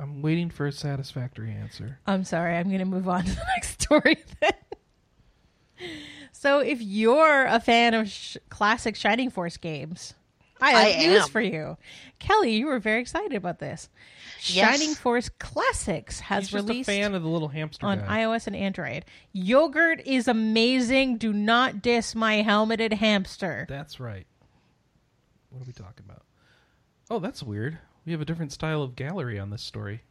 I'm 0.01 0.21
waiting 0.21 0.51
for 0.51 0.67
a 0.67 0.73
satisfactory 0.73 1.53
answer. 1.53 2.01
I'm 2.09 2.25
sorry. 2.25 2.57
I'm 2.57 2.67
going 2.67 2.81
to 2.81 2.85
move 2.85 3.09
on 3.09 3.23
to 3.23 3.31
the 3.31 3.43
next 3.55 3.81
story 3.83 4.17
then. 4.41 4.51
so, 6.33 6.59
if 6.59 6.83
you're 6.83 7.45
a 7.47 7.61
fan 7.61 7.95
of 7.95 8.09
sh- 8.09 8.37
classic 8.49 8.97
Shining 8.97 9.31
Force 9.31 9.57
games, 9.57 10.15
I 10.61 10.71
have 10.73 10.97
I 11.03 11.07
news 11.07 11.23
am. 11.23 11.29
for 11.29 11.41
you. 11.41 11.77
Kelly, 12.19 12.53
you 12.53 12.67
were 12.67 12.79
very 12.79 13.01
excited 13.01 13.35
about 13.35 13.59
this. 13.59 13.89
Yes. 14.45 14.79
Shining 14.79 14.95
Force 14.95 15.29
Classics 15.39 16.21
has 16.21 16.45
He's 16.45 16.51
just 16.53 16.67
released 16.69 16.89
a 16.89 16.93
fan 16.93 17.15
of 17.15 17.23
the 17.23 17.29
little 17.29 17.49
hamster 17.49 17.85
on 17.87 18.01
guy. 18.01 18.21
iOS 18.23 18.47
and 18.47 18.57
Android. 18.57 19.05
Yogurt 19.33 20.01
is 20.07 20.29
amazing. 20.29 21.19
Do 21.19 21.33
not 21.33 21.83
diss 21.83 22.15
my 22.15 22.43
helmeted 22.43 22.95
hamster. 22.95 23.67
That's 23.69 24.01
right. 24.01 24.27
What 25.51 25.63
are 25.63 25.67
we 25.67 25.73
talking 25.73 26.05
about? 26.09 26.23
Oh, 27.11 27.19
that's 27.19 27.43
weird. 27.43 27.79
We 28.07 28.13
have 28.13 28.21
a 28.21 28.25
different 28.25 28.53
style 28.53 28.83
of 28.83 28.97
gallery 28.97 29.39
on 29.39 29.51
this 29.51 29.63
story. 29.63 30.03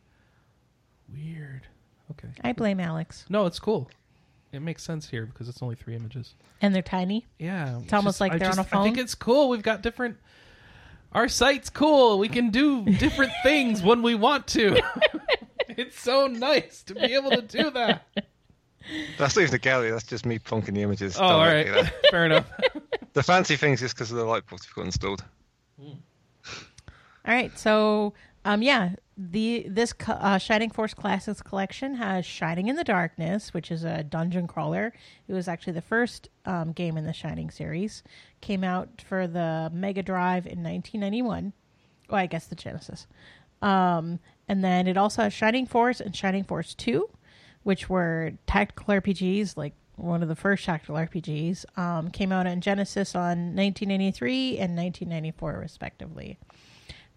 Weird. 1.12 1.68
Okay. 2.12 2.30
I 2.44 2.54
blame 2.54 2.80
Alex. 2.80 3.26
No, 3.30 3.46
it's 3.46 3.60
cool. 3.60 3.90
It 4.52 4.62
makes 4.62 4.84
sense 4.84 5.08
here 5.08 5.26
because 5.26 5.48
it's 5.48 5.62
only 5.62 5.76
three 5.76 5.96
images. 5.96 6.34
And 6.62 6.74
they're 6.74 6.82
tiny. 6.82 7.28
Yeah, 7.38 7.80
It's 7.84 7.94
almost 7.94 8.20
like 8.20 8.34
I 8.34 8.38
they're 8.38 8.52
on 8.52 8.60
a 8.60 8.66
I 8.72 8.84
think 8.84 8.98
it's 8.98 9.14
cool. 9.16 9.50
We've 9.50 9.62
got 9.62 9.82
different. 9.84 10.18
Our 11.12 11.28
site's 11.28 11.70
cool. 11.70 12.18
We 12.18 12.30
can 12.30 12.50
do 12.50 12.84
different 12.86 13.32
things 13.44 13.82
when 13.84 14.02
we 14.02 14.16
want 14.16 14.48
to. 14.48 14.82
it's 15.70 16.00
so 16.00 16.28
nice 16.28 16.82
to 16.84 16.96
be 16.96 17.14
able 17.14 17.32
to 17.32 17.42
do 17.42 17.70
that. 17.72 18.08
That's 19.18 19.36
not 19.36 19.44
even 19.44 19.52
the 19.52 19.60
gallery. 19.60 19.92
That's 19.92 20.04
just 20.06 20.26
me 20.26 20.40
plonking 20.40 20.74
the 20.74 20.82
images. 20.82 21.16
Oh, 21.18 21.24
all 21.24 21.44
directly 21.46 21.72
right, 21.82 21.94
fair 22.12 22.26
enough. 22.26 22.50
The 23.14 23.24
fancy 23.24 23.56
things 23.56 23.82
is 23.82 23.92
because 23.92 24.12
of 24.12 24.18
the 24.18 24.24
light 24.24 24.46
bulbs 24.48 24.68
we've 24.68 24.76
got 24.76 24.86
installed. 24.86 25.26
All 25.80 25.98
right, 27.26 27.58
so 27.58 28.14
um, 28.46 28.62
yeah, 28.62 28.92
the 29.22 29.66
this 29.68 29.94
uh, 30.08 30.38
Shining 30.38 30.70
Force 30.70 30.94
Classics 30.94 31.42
collection 31.42 31.96
has 31.96 32.26
Shining 32.26 32.68
in 32.68 32.78
the 32.78 32.86
Darkness, 32.86 33.54
which 33.54 33.70
is 33.70 33.84
a 33.84 34.02
dungeon 34.02 34.48
crawler. 34.48 34.94
It 35.28 35.34
was 35.34 35.50
actually 35.50 35.74
the 35.74 35.82
first 35.82 36.30
um, 36.46 36.72
game 36.72 36.96
in 36.96 37.06
the 37.06 37.12
Shining 37.12 37.50
series. 37.50 38.02
Came 38.40 38.64
out 38.64 39.02
for 39.06 39.28
the 39.28 39.70
Mega 39.74 40.02
Drive 40.02 40.46
in 40.46 40.64
1991. 40.64 41.52
Well, 42.10 42.18
I 42.18 42.28
guess 42.28 42.46
the 42.46 42.56
Genesis. 42.56 43.08
Um, 43.62 44.20
and 44.48 44.64
then 44.64 44.88
it 44.88 44.96
also 44.96 45.24
has 45.24 45.34
Shining 45.34 45.66
Force 45.66 46.00
and 46.00 46.16
Shining 46.16 46.46
Force 46.46 46.74
2, 46.76 47.10
which 47.64 47.90
were 47.90 48.32
tactical 48.48 48.96
RPGs, 48.96 49.58
like 49.58 49.74
one 49.98 50.24
of 50.24 50.30
the 50.30 50.36
first 50.36 50.64
tactical 50.64 50.96
RPGs. 50.96 51.78
Um, 51.78 52.10
came 52.10 52.32
out 52.32 52.48
on 52.48 52.62
Genesis 52.62 53.16
on 53.16 53.54
1993 53.54 54.60
and 54.60 54.78
1994, 54.78 55.60
respectively. 55.60 56.40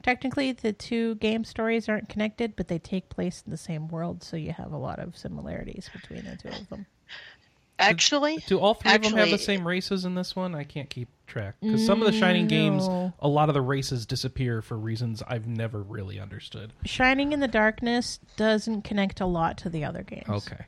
Technically, 0.02 0.52
the 0.52 0.72
two 0.72 1.14
game 1.16 1.44
stories 1.44 1.88
aren't 1.88 2.08
connected, 2.08 2.56
but 2.56 2.68
they 2.68 2.78
take 2.78 3.08
place 3.08 3.42
in 3.46 3.50
the 3.50 3.56
same 3.56 3.88
world, 3.88 4.22
so 4.22 4.36
you 4.36 4.52
have 4.52 4.72
a 4.72 4.76
lot 4.76 4.98
of 4.98 5.16
similarities 5.16 5.88
between 5.92 6.24
the 6.24 6.36
two 6.36 6.48
of 6.48 6.68
them. 6.68 6.86
Actually, 7.78 8.38
Do 8.46 8.60
all 8.60 8.74
three 8.74 8.94
of 8.94 9.02
them 9.02 9.14
have 9.14 9.30
the 9.30 9.38
same 9.38 9.66
races 9.66 10.04
in 10.04 10.14
this 10.14 10.36
one? 10.36 10.54
I 10.54 10.62
can't 10.62 10.88
keep 10.88 11.08
track 11.26 11.56
because 11.60 11.84
some 11.84 12.00
of 12.00 12.06
the 12.06 12.12
Shining 12.16 12.46
games, 12.46 12.86
a 13.18 13.26
lot 13.26 13.48
of 13.48 13.54
the 13.54 13.60
races 13.60 14.06
disappear 14.06 14.62
for 14.62 14.76
reasons 14.76 15.20
I've 15.26 15.48
never 15.48 15.82
really 15.82 16.20
understood. 16.20 16.72
Shining 16.84 17.32
in 17.32 17.40
the 17.40 17.48
Darkness 17.48 18.20
doesn't 18.36 18.82
connect 18.82 19.20
a 19.20 19.26
lot 19.26 19.56
to 19.58 19.68
the 19.68 19.84
other 19.84 20.02
games. 20.02 20.28
Okay. 20.28 20.64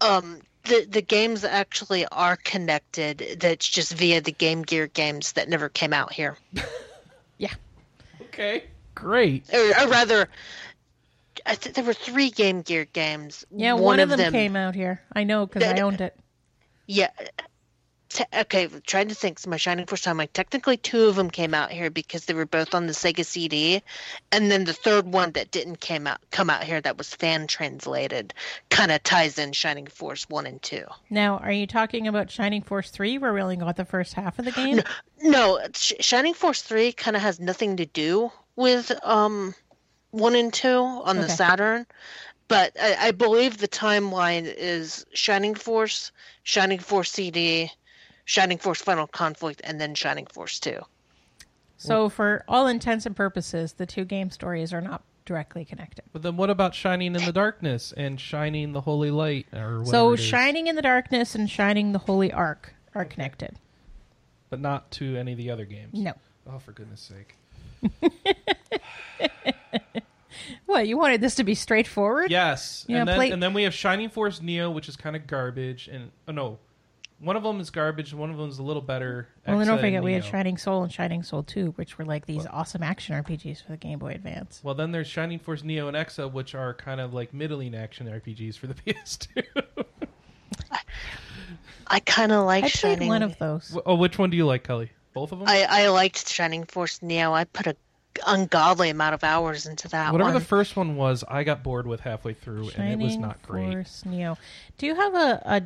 um, 0.00 0.40
the 0.64 0.86
the 0.88 1.02
games 1.02 1.44
actually 1.44 2.06
are 2.12 2.36
connected. 2.36 3.38
That's 3.40 3.68
just 3.68 3.92
via 3.94 4.20
the 4.20 4.32
Game 4.32 4.62
Gear 4.62 4.86
games 4.86 5.32
that 5.32 5.48
never 5.48 5.68
came 5.68 5.92
out 5.92 6.12
here, 6.12 6.36
Yeah. 7.38 7.52
Okay. 8.22 8.64
Great. 8.94 9.52
or, 9.52 9.58
or 9.58 9.88
rather, 9.88 10.28
I 11.44 11.54
think 11.54 11.74
there 11.74 11.84
were 11.84 11.94
three 11.94 12.30
Game 12.30 12.62
Gear 12.62 12.84
games. 12.84 13.44
Yeah, 13.50 13.74
one, 13.74 14.00
of 14.00 14.08
them, 14.08 14.32
came 14.32 14.56
out 14.56 14.74
here. 14.74 15.02
I 15.12 15.24
know 15.24 15.46
because 15.46 15.62
I 15.62 15.80
owned 15.80 16.00
it. 16.00 16.16
Yeah. 16.86 17.10
Te- 18.14 18.24
okay, 18.32 18.68
trying 18.86 19.08
to 19.08 19.14
think. 19.14 19.40
So 19.40 19.50
my 19.50 19.56
Shining 19.56 19.86
Force 19.86 20.02
time, 20.02 20.16
like 20.16 20.32
technically 20.32 20.76
two 20.76 21.06
of 21.06 21.16
them 21.16 21.30
came 21.30 21.52
out 21.52 21.72
here 21.72 21.90
because 21.90 22.24
they 22.26 22.32
were 22.32 22.46
both 22.46 22.72
on 22.72 22.86
the 22.86 22.92
Sega 22.92 23.26
CD, 23.26 23.82
and 24.30 24.50
then 24.50 24.64
the 24.64 24.72
third 24.72 25.06
one 25.12 25.32
that 25.32 25.50
didn't 25.50 25.80
came 25.80 26.06
out 26.06 26.20
come 26.30 26.48
out 26.48 26.62
here 26.62 26.80
that 26.80 26.96
was 26.96 27.12
fan 27.12 27.48
translated 27.48 28.32
kind 28.70 28.92
of 28.92 29.02
ties 29.02 29.36
in 29.36 29.50
Shining 29.52 29.88
Force 29.88 30.28
one 30.28 30.46
and 30.46 30.62
two. 30.62 30.84
Now, 31.10 31.38
are 31.38 31.50
you 31.50 31.66
talking 31.66 32.06
about 32.06 32.30
Shining 32.30 32.62
Force 32.62 32.90
3, 32.90 33.18
where 33.18 33.34
we 33.34 33.42
only 33.42 33.56
got 33.56 33.76
the 33.76 33.84
first 33.84 34.14
half 34.14 34.38
of 34.38 34.44
the 34.44 34.52
game? 34.52 34.80
No, 35.20 35.58
Sh- 35.74 35.94
Shining 36.00 36.34
Force 36.34 36.62
three 36.62 36.92
kind 36.92 37.16
of 37.16 37.22
has 37.22 37.40
nothing 37.40 37.78
to 37.78 37.86
do 37.86 38.30
with 38.56 38.92
um 39.04 39.54
one 40.12 40.36
and 40.36 40.52
two 40.52 40.78
on 40.78 41.16
the 41.16 41.28
Saturn, 41.28 41.86
but 42.46 42.72
I, 42.80 43.08
I 43.08 43.10
believe 43.10 43.58
the 43.58 43.66
timeline 43.66 44.44
is 44.46 45.04
Shining 45.14 45.56
Force, 45.56 46.12
Shining 46.44 46.78
Force 46.78 47.10
CD, 47.10 47.72
Shining 48.24 48.58
Force 48.58 48.80
Final 48.80 49.06
Conflict, 49.06 49.60
and 49.64 49.80
then 49.80 49.94
Shining 49.94 50.26
Force 50.26 50.58
Two. 50.58 50.80
So, 51.76 52.08
for 52.08 52.44
all 52.48 52.66
intents 52.66 53.04
and 53.04 53.14
purposes, 53.14 53.72
the 53.74 53.84
two 53.86 54.04
game 54.04 54.30
stories 54.30 54.72
are 54.72 54.80
not 54.80 55.02
directly 55.26 55.64
connected. 55.64 56.04
But 56.12 56.22
then 56.22 56.36
what 56.36 56.48
about 56.50 56.74
Shining 56.74 57.14
in 57.14 57.24
the 57.24 57.32
Darkness 57.32 57.92
and 57.96 58.18
Shining 58.20 58.72
the 58.72 58.80
Holy 58.82 59.10
Light 59.10 59.46
or 59.52 59.84
So, 59.84 60.16
Shining 60.16 60.66
in 60.68 60.76
the 60.76 60.82
Darkness 60.82 61.34
and 61.34 61.50
Shining 61.50 61.92
the 61.92 61.98
Holy 61.98 62.32
Ark 62.32 62.74
are 62.94 63.04
connected. 63.04 63.58
but 64.50 64.60
not 64.60 64.90
to 64.92 65.16
any 65.16 65.32
of 65.32 65.38
the 65.38 65.50
other 65.50 65.64
games. 65.64 65.90
No. 65.94 66.12
Oh, 66.46 66.58
for 66.58 66.72
goodness 66.72 67.00
sake. 67.00 67.36
What, 70.66 70.88
you 70.88 70.98
wanted 70.98 71.20
this 71.20 71.36
to 71.36 71.44
be 71.44 71.54
straightforward? 71.54 72.30
Yes, 72.30 72.84
Yeah, 72.88 72.98
and 73.00 73.08
then 73.08 73.16
play- 73.16 73.30
and 73.30 73.42
then 73.42 73.54
we 73.54 73.62
have 73.62 73.72
Shining 73.72 74.08
Force 74.08 74.42
Neo, 74.42 74.70
which 74.70 74.88
is 74.88 74.96
kind 74.96 75.14
of 75.14 75.26
garbage, 75.26 75.88
and 75.88 76.10
oh 76.28 76.32
no, 76.32 76.58
one 77.24 77.36
of 77.36 77.42
them 77.42 77.60
is 77.60 77.70
garbage, 77.70 78.12
one 78.14 78.30
of 78.30 78.36
them 78.36 78.48
is 78.48 78.58
a 78.58 78.62
little 78.62 78.82
better. 78.82 79.28
Well, 79.46 79.58
then 79.58 79.66
Exa 79.66 79.70
don't 79.70 79.80
forget 79.80 80.02
we 80.02 80.12
had 80.12 80.24
Shining 80.24 80.56
Soul 80.58 80.82
and 80.82 80.92
Shining 80.92 81.22
Soul 81.22 81.42
2, 81.42 81.72
which 81.76 81.98
were 81.98 82.04
like 82.04 82.26
these 82.26 82.46
awesome 82.46 82.82
action 82.82 83.22
RPGs 83.22 83.64
for 83.64 83.72
the 83.72 83.76
Game 83.76 83.98
Boy 83.98 84.12
Advance. 84.12 84.60
Well, 84.62 84.74
then 84.74 84.92
there's 84.92 85.06
Shining 85.06 85.38
Force 85.38 85.64
Neo 85.64 85.88
and 85.88 85.96
Exa, 85.96 86.30
which 86.30 86.54
are 86.54 86.74
kind 86.74 87.00
of 87.00 87.14
like 87.14 87.32
middling 87.32 87.74
action 87.74 88.06
RPGs 88.06 88.56
for 88.56 88.66
the 88.66 88.74
PS2. 88.86 89.44
I 91.86 92.00
kind 92.00 92.32
of 92.32 92.44
like 92.46 92.64
I 92.64 92.68
played 92.68 92.98
Shining. 92.98 93.08
one 93.08 93.22
of 93.22 93.38
those. 93.38 93.76
Oh, 93.84 93.94
which 93.94 94.18
one 94.18 94.30
do 94.30 94.36
you 94.36 94.46
like, 94.46 94.64
Kelly? 94.64 94.90
Both 95.12 95.32
of 95.32 95.38
them. 95.38 95.48
I, 95.48 95.66
I 95.68 95.88
liked 95.88 96.28
Shining 96.28 96.64
Force 96.64 97.02
Neo. 97.02 97.32
I 97.32 97.44
put 97.44 97.66
a 97.66 97.76
ungodly 98.26 98.90
amount 98.90 99.14
of 99.14 99.24
hours 99.24 99.66
into 99.66 99.88
that 99.88 100.12
Whatever 100.12 100.30
one. 100.30 100.34
the 100.34 100.44
first 100.44 100.76
one 100.76 100.96
was, 100.96 101.24
I 101.28 101.44
got 101.44 101.62
bored 101.62 101.86
with 101.86 102.00
halfway 102.00 102.32
through, 102.34 102.70
and 102.76 103.00
it 103.00 103.04
was 103.04 103.16
not 103.16 103.42
great. 103.42 103.72
Force 103.72 104.04
Neo. 104.06 104.38
Do 104.78 104.86
you 104.86 104.94
have 104.94 105.14
a, 105.14 105.42
a? 105.44 105.62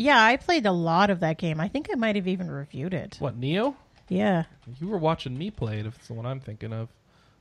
Yeah, 0.00 0.22
I 0.22 0.36
played 0.36 0.64
a 0.64 0.70
lot 0.70 1.10
of 1.10 1.18
that 1.20 1.38
game. 1.38 1.58
I 1.60 1.66
think 1.66 1.88
I 1.92 1.96
might 1.96 2.14
have 2.14 2.28
even 2.28 2.48
reviewed 2.48 2.94
it. 2.94 3.16
What 3.18 3.36
Neo? 3.36 3.76
Yeah. 4.08 4.44
You 4.80 4.86
were 4.86 4.96
watching 4.96 5.36
me 5.36 5.50
play 5.50 5.80
it. 5.80 5.86
If 5.86 5.96
it's 5.96 6.06
the 6.06 6.14
one 6.14 6.24
I'm 6.24 6.38
thinking 6.38 6.72
of, 6.72 6.88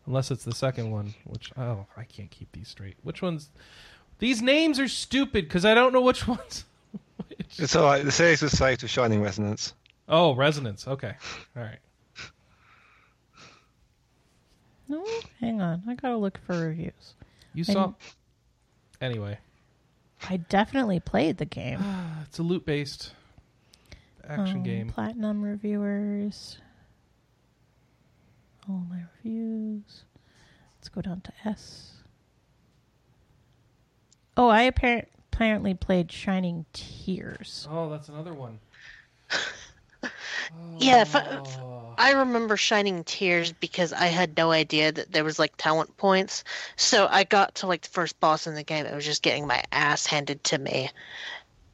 unless 0.07 0.31
it's 0.31 0.43
the 0.43 0.55
second 0.55 0.89
one, 0.89 1.13
which 1.25 1.51
oh, 1.55 1.85
I 1.95 2.03
can't 2.03 2.31
keep 2.31 2.51
these 2.53 2.67
straight. 2.67 2.95
Which 3.03 3.21
ones? 3.21 3.51
These 4.17 4.41
names 4.41 4.79
are 4.79 4.87
stupid 4.87 5.45
because 5.45 5.65
I 5.65 5.75
don't 5.75 5.93
know 5.93 6.01
which 6.01 6.27
ones. 6.27 6.65
which. 7.29 7.59
It's 7.59 7.75
all 7.75 7.85
right. 7.85 8.03
The 8.03 8.11
series 8.11 8.41
was 8.41 8.53
saved 8.53 8.81
with 8.81 8.89
Shining 8.89 9.21
Resonance. 9.21 9.75
Oh, 10.09 10.33
Resonance. 10.33 10.87
Okay, 10.87 11.13
all 11.55 11.61
right. 11.63 11.77
No, 14.89 15.05
hang 15.39 15.61
on. 15.61 15.83
I 15.87 15.93
gotta 15.95 16.17
look 16.17 16.39
for 16.45 16.57
reviews. 16.57 17.13
You 17.53 17.63
And- 17.67 17.73
saw. 17.73 17.93
Anyway, 18.99 19.37
I 20.29 20.37
definitely 20.37 20.99
played 20.99 21.37
the 21.37 21.45
game. 21.45 21.79
it's 22.23 22.39
a 22.39 22.43
loot 22.43 22.65
based 22.65 23.11
action 24.27 24.57
Um, 24.57 24.63
game. 24.63 24.89
Platinum 24.89 25.41
reviewers. 25.41 26.57
All 28.69 28.83
my 28.89 29.01
reviews. 29.23 30.03
Let's 30.77 30.89
go 30.89 31.01
down 31.01 31.21
to 31.21 31.31
S. 31.45 31.93
Oh, 34.35 34.49
I 34.49 34.69
appar- 34.69 35.05
apparently 35.31 35.73
played 35.73 36.11
Shining 36.11 36.65
Tears. 36.73 37.67
Oh, 37.71 37.89
that's 37.89 38.09
another 38.09 38.33
one. 38.33 38.59
Yeah, 40.77 41.01
if 41.01 41.13
I-. 42.07 42.19
Remember 42.19 42.57
Shining 42.57 43.03
Tears 43.03 43.51
because 43.51 43.93
I 43.93 44.07
had 44.07 44.35
no 44.37 44.51
idea 44.51 44.91
that 44.91 45.11
there 45.11 45.23
was 45.23 45.39
like 45.39 45.55
talent 45.57 45.95
points. 45.97 46.43
So 46.75 47.07
I 47.09 47.23
got 47.23 47.55
to 47.55 47.67
like 47.67 47.81
the 47.81 47.89
first 47.89 48.19
boss 48.19 48.47
in 48.47 48.55
the 48.55 48.63
game. 48.63 48.85
I 48.85 48.95
was 48.95 49.05
just 49.05 49.21
getting 49.21 49.47
my 49.47 49.63
ass 49.71 50.05
handed 50.05 50.43
to 50.45 50.57
me, 50.57 50.89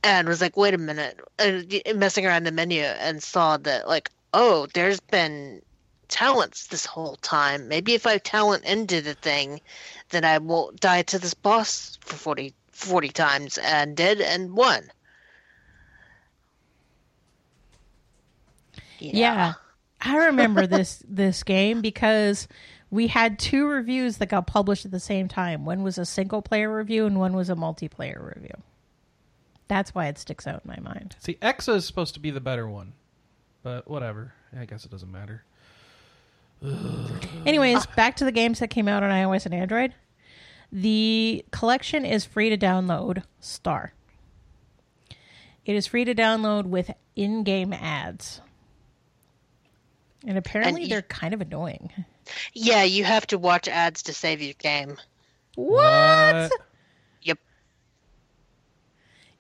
and 0.04 0.28
was 0.28 0.42
like, 0.42 0.58
"Wait 0.58 0.74
a 0.74 0.78
minute!" 0.78 1.20
Messing 1.96 2.26
around 2.26 2.44
the 2.44 2.52
menu 2.52 2.82
and 2.82 3.22
saw 3.22 3.58
that 3.58 3.88
like, 3.88 4.10
oh, 4.34 4.68
there's 4.74 5.00
been 5.00 5.62
talents 6.08 6.68
this 6.68 6.86
whole 6.86 7.16
time. 7.18 7.68
Maybe 7.68 7.94
if 7.94 8.06
I 8.06 8.18
talent 8.18 8.66
into 8.66 9.02
the 9.02 9.14
thing, 9.14 9.62
then 10.10 10.26
I 10.26 10.38
won't 10.40 10.80
die 10.80 11.04
to 11.04 11.20
this 11.20 11.34
boss 11.34 11.98
for 12.02 12.16
40, 12.16 12.54
40 12.72 13.10
times, 13.10 13.58
and 13.58 13.96
did 13.96 14.22
and 14.22 14.56
won. 14.56 14.92
Yeah. 19.00 19.54
I 20.04 20.18
remember 20.26 20.68
this 20.68 21.02
this 21.08 21.44
game 21.44 21.82
because 21.82 22.48
we 22.92 23.08
had 23.08 23.40
two 23.40 23.68
reviews 23.68 24.18
that 24.18 24.28
got 24.28 24.46
published 24.46 24.86
at 24.86 24.92
the 24.92 25.00
same 25.00 25.28
time. 25.28 25.66
One 25.66 25.82
was 25.82 25.98
a 25.98 26.06
single 26.06 26.42
player 26.42 26.76
review 26.76 27.06
and 27.06 27.20
one 27.20 27.34
was 27.36 27.50
a 27.50 27.56
multiplayer 27.56 28.36
review. 28.36 28.56
That's 29.68 29.96
why 29.96 30.08
it 30.08 30.18
sticks 30.18 30.46
out 30.46 30.62
in 30.66 30.70
my 30.70 30.80
mind. 30.80 31.16
See, 31.20 31.36
Exa 31.42 31.76
is 31.76 31.86
supposed 31.86 32.14
to 32.16 32.20
be 32.20 32.30
the 32.30 32.42
better 32.42 32.68
one, 32.68 32.94
but 33.64 33.90
whatever. 33.90 34.34
I 34.56 34.66
guess 34.66 34.86
it 34.86 34.92
doesn't 34.92 35.12
matter. 35.12 35.44
Anyways, 37.46 37.86
back 37.88 38.16
to 38.18 38.26
the 38.26 38.32
games 38.32 38.60
that 38.60 38.70
came 38.70 38.88
out 38.88 39.04
on 39.04 39.10
iOS 39.10 39.46
and 39.46 39.56
Android. 39.56 39.94
The 40.72 41.46
collection 41.52 42.06
is 42.06 42.26
free 42.26 42.50
to 42.50 42.58
download, 42.58 43.24
Star. 43.40 43.94
It 45.66 45.76
is 45.76 45.88
free 45.88 46.04
to 46.04 46.14
download 46.14 46.66
with 46.66 46.92
in 47.16 47.44
game 47.44 47.74
ads. 47.74 48.42
And 50.26 50.38
apparently 50.38 50.84
And 50.84 50.90
y- 50.90 50.94
they're 50.96 51.02
kind 51.02 51.34
of 51.34 51.42
annoying. 51.42 51.92
Yeah, 52.54 52.84
you 52.84 53.04
have 53.04 53.28
to 53.28 53.38
watch 53.38 53.68
ads 53.68 54.04
to 54.04 54.14
save 54.14 54.42
your 54.42 54.54
game. 54.54 54.98
What? 55.56 56.52
Yep. 57.22 57.38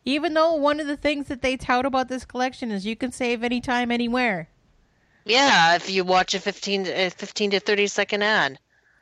Even 0.06 0.34
though 0.34 0.54
one 0.56 0.80
of 0.80 0.88
the 0.88 0.98
things 0.98 1.28
that 1.28 1.42
they 1.42 1.56
tout 1.58 1.86
about 1.86 2.10
this 2.10 2.26
collection 2.26 2.72
is 2.72 2.86
you 2.86 2.96
can 2.96 3.12
save 3.12 3.44
anytime, 3.44 3.92
anywhere. 3.92 4.50
Yeah, 5.26 5.76
if 5.76 5.90
you 5.90 6.04
watch 6.04 6.34
a 6.34 6.40
15, 6.40 6.84
to- 6.86 7.06
uh, 7.08 7.10
15 7.10 7.52
to 7.52 7.60
30 7.62 7.88
second 7.88 8.24
ad. 8.24 8.60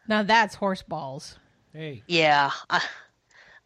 Now 0.08 0.22
that's 0.24 0.56
horse 0.56 0.84
balls. 0.84 1.38
Hey, 1.74 2.04
Yeah. 2.08 2.52
I, 2.70 2.84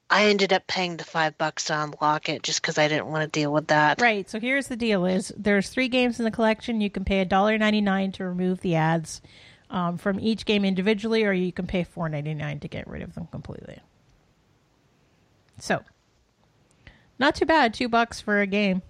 I 0.10 0.26
ended 0.26 0.54
up 0.54 0.68
paying 0.68 0.98
the 0.98 1.04
five 1.04 1.38
bucks 1.38 1.66
to 1.66 1.84
unlock 1.84 2.30
it 2.30 2.44
just 2.44 2.62
because 2.62 2.78
I 2.78 2.88
didn't 2.88 3.08
want 3.08 3.24
to 3.24 3.40
deal 3.40 3.52
with 3.52 3.68
that. 3.68 4.00
Right. 4.00 4.30
So 4.30 4.40
here's 4.40 4.68
the 4.68 4.76
deal: 4.76 5.06
is 5.06 5.34
there's 5.36 5.70
three 5.70 5.88
games 5.88 6.20
in 6.20 6.26
the 6.26 6.32
collection. 6.32 6.82
You 6.82 6.90
can 6.90 7.06
pay 7.06 7.22
a 7.22 7.26
dollar 7.26 7.58
ninety 7.58 7.82
nine 7.82 8.12
to 8.14 8.24
remove 8.24 8.62
the 8.62 8.76
ads 8.76 9.22
um, 9.70 9.98
from 9.98 10.20
each 10.20 10.46
game 10.46 10.64
individually, 10.64 11.24
or 11.24 11.34
you 11.34 11.52
can 11.52 11.66
pay 11.66 11.84
four 11.84 12.08
ninety 12.08 12.34
nine 12.34 12.60
to 12.60 12.68
get 12.68 12.88
rid 12.88 13.02
of 13.02 13.16
them 13.16 13.28
completely. 13.32 13.80
So, 15.60 15.82
not 17.18 17.36
too 17.36 17.46
bad. 17.46 17.74
Two 17.74 17.90
bucks 17.90 18.22
for 18.22 18.42
a 18.42 18.48
game. 18.48 18.82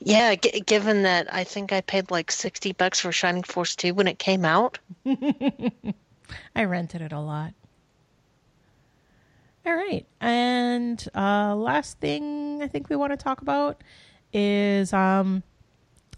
Yeah, 0.00 0.34
g- 0.34 0.60
given 0.60 1.02
that 1.02 1.32
I 1.32 1.44
think 1.44 1.72
I 1.72 1.82
paid 1.82 2.10
like 2.10 2.32
60 2.32 2.72
bucks 2.72 2.98
for 3.00 3.12
Shining 3.12 3.42
Force 3.42 3.76
2 3.76 3.92
when 3.92 4.08
it 4.08 4.18
came 4.18 4.44
out. 4.44 4.78
I 5.06 6.64
rented 6.64 7.02
it 7.02 7.12
a 7.12 7.20
lot. 7.20 7.52
All 9.66 9.74
right. 9.74 10.06
And 10.20 11.06
uh, 11.14 11.54
last 11.54 11.98
thing 12.00 12.62
I 12.62 12.66
think 12.68 12.88
we 12.88 12.96
want 12.96 13.12
to 13.12 13.16
talk 13.16 13.42
about 13.42 13.82
is 14.32 14.92
um, 14.92 15.42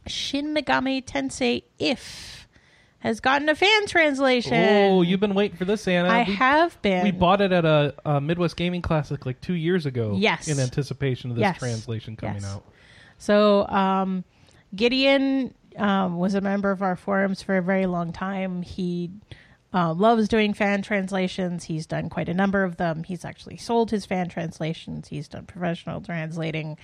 Shin 0.07 0.55
Megami 0.55 1.05
Tensei 1.05 1.65
If 1.79 2.47
has 3.01 3.19
gotten 3.19 3.49
a 3.49 3.55
fan 3.57 3.87
translation. 3.89 4.55
oh, 4.55 5.03
you've 5.03 5.19
been 5.19 5.35
waiting 5.35 5.57
for 5.57 5.65
this, 5.65 5.89
Anna. 5.89 6.09
I 6.09 6.25
we, 6.25 6.35
have 6.35 6.81
been. 6.83 7.03
we 7.03 7.11
bought 7.11 7.41
it 7.41 7.51
at 7.51 7.65
a, 7.65 7.95
a 8.05 8.21
Midwest 8.21 8.57
Gaming 8.57 8.81
Classic 8.81 9.27
like 9.27 9.41
two 9.41 9.55
years 9.55 9.87
ago. 9.87 10.15
Yes. 10.17 10.47
in 10.47 10.61
anticipation 10.61 11.31
of 11.31 11.37
this 11.37 11.43
Yes. 11.43 11.59
translation 11.59 12.15
coming 12.15 12.43
Yes. 12.43 12.45
out. 12.45 12.65
So 13.19 13.67
um, 13.67 14.23
Gideon 14.75 15.53
um, 15.77 16.17
was 16.19 16.35
a 16.35 16.41
member 16.41 16.71
of 16.71 16.81
our 16.83 16.95
forums 16.95 17.43
for 17.43 17.57
a 17.57 17.63
very 17.63 17.87
long 17.87 18.13
time. 18.13 18.63
He 18.63 19.11
uh, 19.75 19.95
loves 19.95 20.29
doing 20.29 20.53
fan 20.53 20.83
translations. 20.83 21.65
He's 21.65 21.87
done 21.87 22.09
quite 22.11 22.29
a 22.29 22.35
number 22.35 22.63
of 22.65 22.77
them. 22.77 23.05
He's 23.05 23.25
actually 23.25 23.57
sold 23.57 23.91
his 23.91 24.05
fan 24.05 24.29
translations. 24.29 25.09
He's 25.09 25.29
done 25.29 25.47
professional 25.47 26.01
translating. 26.01 26.77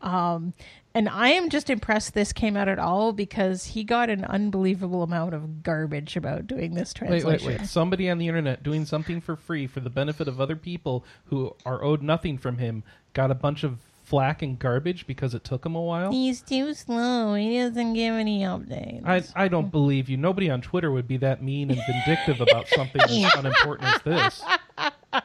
Um, 0.00 0.54
and 0.94 1.08
I 1.08 1.28
am 1.30 1.50
just 1.50 1.68
impressed 1.68 2.14
this 2.14 2.32
came 2.32 2.56
out 2.56 2.68
at 2.68 2.78
all 2.78 3.12
because 3.12 3.66
he 3.66 3.84
got 3.84 4.08
an 4.08 4.24
unbelievable 4.24 5.02
amount 5.02 5.34
of 5.34 5.62
garbage 5.62 6.16
about 6.16 6.46
doing 6.46 6.74
this 6.74 6.94
Wait, 7.00 7.08
translation. 7.22 7.48
wait, 7.48 7.60
wait. 7.60 7.68
Somebody 7.68 8.08
on 8.08 8.18
the 8.18 8.28
internet 8.28 8.62
doing 8.62 8.86
something 8.86 9.20
for 9.20 9.36
free 9.36 9.66
for 9.66 9.80
the 9.80 9.90
benefit 9.90 10.28
of 10.28 10.40
other 10.40 10.56
people 10.56 11.04
who 11.26 11.54
are 11.66 11.82
owed 11.84 12.02
nothing 12.02 12.38
from 12.38 12.58
him 12.58 12.82
got 13.12 13.30
a 13.30 13.34
bunch 13.34 13.64
of 13.64 13.78
flack 14.06 14.40
and 14.40 14.56
garbage 14.58 15.06
because 15.06 15.34
it 15.34 15.42
took 15.42 15.66
him 15.66 15.74
a 15.74 15.82
while. 15.82 16.12
He's 16.12 16.40
too 16.40 16.72
slow. 16.74 17.34
He 17.34 17.58
doesn't 17.58 17.94
give 17.94 18.14
any 18.14 18.42
updates. 18.42 19.02
I, 19.04 19.44
I 19.44 19.48
don't 19.48 19.70
believe 19.72 20.08
you. 20.08 20.16
Nobody 20.16 20.48
on 20.48 20.60
Twitter 20.62 20.92
would 20.92 21.08
be 21.08 21.16
that 21.18 21.42
mean 21.42 21.70
and 21.72 21.80
vindictive 21.86 22.40
about 22.40 22.68
something 22.74 23.02
as 23.02 23.34
unimportant 23.34 23.94
as 23.94 24.02
this. 24.02 24.44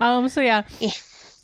Um. 0.00 0.28
So 0.28 0.40
yeah, 0.40 0.62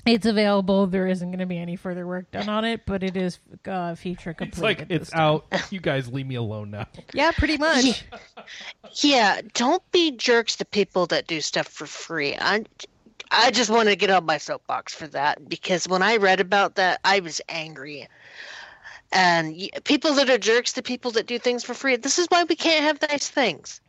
It's 0.06 0.26
available. 0.26 0.86
There 0.86 1.06
isn't 1.06 1.28
going 1.28 1.38
to 1.38 1.46
be 1.46 1.56
any 1.58 1.76
further 1.76 2.06
work 2.06 2.30
done 2.30 2.48
on 2.48 2.64
it, 2.64 2.82
but 2.84 3.02
it 3.02 3.16
is 3.16 3.38
uh, 3.66 3.94
feature 3.94 4.34
complete. 4.34 4.52
It's 4.52 4.60
like 4.60 4.82
at 4.82 4.88
this 4.88 5.02
it's 5.02 5.10
time. 5.10 5.20
out. 5.20 5.72
You 5.72 5.80
guys 5.80 6.12
leave 6.12 6.26
me 6.26 6.34
alone 6.34 6.70
now. 6.70 6.86
Yeah, 7.14 7.32
pretty 7.32 7.56
much. 7.56 8.04
Yeah, 8.96 9.40
don't 9.54 9.82
be 9.92 10.10
jerks 10.12 10.56
to 10.56 10.64
people 10.66 11.06
that 11.06 11.26
do 11.26 11.40
stuff 11.40 11.66
for 11.66 11.86
free. 11.86 12.36
I, 12.38 12.64
I 13.30 13.50
just 13.50 13.70
want 13.70 13.88
to 13.88 13.96
get 13.96 14.10
on 14.10 14.24
my 14.24 14.38
soapbox 14.38 14.94
for 14.94 15.06
that 15.08 15.48
because 15.48 15.88
when 15.88 16.02
I 16.02 16.16
read 16.16 16.40
about 16.40 16.76
that, 16.76 17.00
I 17.04 17.20
was 17.20 17.40
angry. 17.48 18.08
And 19.12 19.56
people 19.84 20.14
that 20.14 20.28
are 20.28 20.38
jerks 20.38 20.72
to 20.72 20.82
people 20.82 21.12
that 21.12 21.26
do 21.26 21.38
things 21.38 21.62
for 21.62 21.74
free, 21.74 21.96
this 21.96 22.18
is 22.18 22.26
why 22.28 22.44
we 22.44 22.56
can't 22.56 22.84
have 22.84 23.10
nice 23.10 23.28
things. 23.28 23.80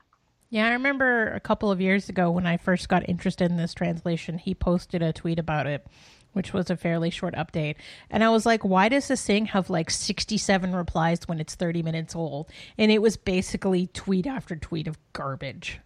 Yeah, 0.49 0.67
I 0.67 0.73
remember 0.73 1.31
a 1.31 1.39
couple 1.39 1.71
of 1.71 1.81
years 1.81 2.07
ago 2.09 2.29
when 2.29 2.45
I 2.45 2.57
first 2.57 2.87
got 2.87 3.09
interested 3.09 3.49
in 3.49 3.57
this 3.57 3.73
translation, 3.73 4.37
he 4.37 4.53
posted 4.53 5.01
a 5.01 5.11
tweet 5.11 5.39
about 5.39 5.65
it, 5.65 5.85
which 6.33 6.53
was 6.53 6.69
a 6.69 6.77
fairly 6.77 7.09
short 7.09 7.33
update. 7.33 7.75
And 8.11 8.23
I 8.23 8.29
was 8.29 8.45
like, 8.45 8.63
why 8.63 8.87
does 8.87 9.07
this 9.07 9.25
thing 9.25 9.47
have 9.47 9.69
like 9.69 9.89
67 9.89 10.75
replies 10.75 11.27
when 11.27 11.39
it's 11.39 11.55
30 11.55 11.81
minutes 11.81 12.15
old? 12.15 12.49
And 12.77 12.91
it 12.91 13.01
was 13.01 13.17
basically 13.17 13.87
tweet 13.87 14.27
after 14.27 14.55
tweet 14.55 14.87
of 14.87 14.99
garbage. 15.13 15.79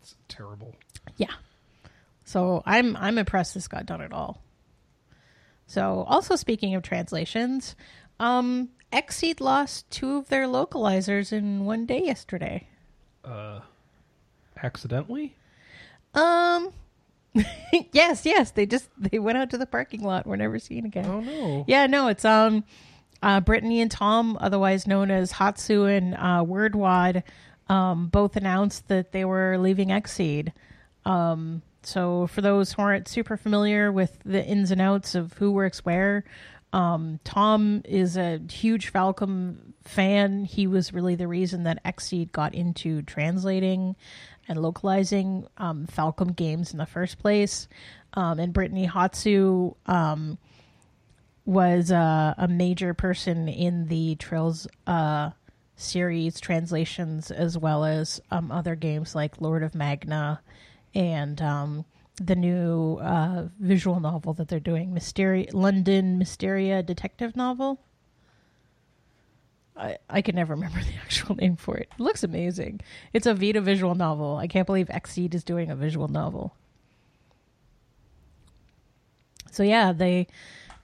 It's 0.00 0.14
terrible. 0.28 0.76
Yeah. 1.16 1.32
So 2.24 2.62
I'm 2.64 2.96
I'm 2.96 3.18
impressed 3.18 3.54
this 3.54 3.68
got 3.68 3.86
done 3.86 4.00
at 4.00 4.12
all. 4.12 4.40
So 5.66 6.04
also 6.08 6.36
speaking 6.36 6.74
of 6.74 6.82
translations, 6.82 7.76
um 8.20 8.70
Xseed 8.92 9.40
lost 9.40 9.90
two 9.90 10.16
of 10.16 10.28
their 10.28 10.46
localizers 10.46 11.32
in 11.32 11.64
one 11.64 11.86
day 11.86 12.02
yesterday. 12.04 12.68
Uh, 13.24 13.60
accidentally? 14.62 15.34
Um 16.14 16.72
yes, 17.92 18.26
yes, 18.26 18.50
they 18.50 18.66
just 18.66 18.90
they 18.98 19.18
went 19.18 19.38
out 19.38 19.50
to 19.50 19.58
the 19.58 19.66
parking 19.66 20.02
lot. 20.02 20.26
We're 20.26 20.36
never 20.36 20.58
seen 20.58 20.84
again. 20.84 21.06
Oh 21.06 21.20
no. 21.20 21.64
Yeah, 21.66 21.86
no, 21.86 22.08
it's 22.08 22.24
um 22.24 22.64
uh 23.22 23.40
Brittany 23.40 23.80
and 23.80 23.90
Tom, 23.90 24.36
otherwise 24.40 24.86
known 24.86 25.10
as 25.10 25.32
Hatsu 25.32 25.84
and 25.84 26.14
uh 26.14 26.44
Wordwad, 26.44 27.22
um, 27.68 28.08
both 28.08 28.36
announced 28.36 28.88
that 28.88 29.12
they 29.12 29.24
were 29.24 29.56
leaving 29.58 29.88
Xseed. 29.88 30.52
Um 31.04 31.62
so 31.82 32.26
for 32.28 32.40
those 32.40 32.72
who 32.72 32.82
aren't 32.82 33.08
super 33.08 33.36
familiar 33.36 33.90
with 33.90 34.18
the 34.24 34.44
ins 34.44 34.70
and 34.70 34.80
outs 34.80 35.14
of 35.14 35.32
who 35.34 35.50
works 35.50 35.84
where, 35.84 36.24
um, 36.72 37.20
Tom 37.24 37.82
is 37.84 38.16
a 38.16 38.40
huge 38.48 38.92
Falcom 38.92 39.56
fan. 39.84 40.44
He 40.44 40.66
was 40.66 40.94
really 40.94 41.16
the 41.16 41.28
reason 41.28 41.64
that 41.64 41.84
Xseed 41.84 42.32
got 42.32 42.54
into 42.54 43.02
translating 43.02 43.96
and 44.48 44.62
localizing 44.62 45.46
um, 45.58 45.86
Falcom 45.86 46.34
games 46.34 46.72
in 46.72 46.78
the 46.78 46.86
first 46.86 47.18
place. 47.18 47.68
Um, 48.14 48.38
and 48.38 48.52
Brittany 48.52 48.86
Hatsu 48.86 49.74
um, 49.86 50.38
was 51.44 51.90
uh, 51.90 52.34
a 52.38 52.48
major 52.48 52.94
person 52.94 53.48
in 53.48 53.88
the 53.88 54.14
Trails 54.16 54.66
uh, 54.86 55.30
series 55.76 56.40
translations, 56.40 57.30
as 57.30 57.58
well 57.58 57.84
as 57.84 58.20
um, 58.30 58.50
other 58.50 58.76
games 58.76 59.14
like 59.14 59.40
Lord 59.40 59.62
of 59.62 59.74
Magna 59.74 60.40
and 60.94 61.40
um, 61.40 61.84
the 62.16 62.36
new 62.36 62.96
uh, 62.96 63.48
visual 63.58 64.00
novel 64.00 64.34
that 64.34 64.48
they're 64.48 64.60
doing, 64.60 64.92
Mysteri- 64.92 65.52
London 65.52 66.18
Mysteria 66.18 66.82
detective 66.82 67.36
novel. 67.36 67.80
I, 69.76 69.96
I 70.08 70.22
can 70.22 70.36
never 70.36 70.54
remember 70.54 70.80
the 70.80 70.94
actual 71.02 71.36
name 71.36 71.56
for 71.56 71.76
it. 71.76 71.88
It 71.92 72.00
looks 72.00 72.22
amazing. 72.22 72.80
It's 73.12 73.26
a 73.26 73.34
Vita 73.34 73.60
visual 73.60 73.94
novel. 73.94 74.36
I 74.36 74.46
can't 74.46 74.66
believe 74.66 74.88
Xseed 74.88 75.34
is 75.34 75.44
doing 75.44 75.70
a 75.70 75.76
visual 75.76 76.08
novel. 76.08 76.54
So 79.50 79.62
yeah, 79.62 79.92
they 79.92 80.26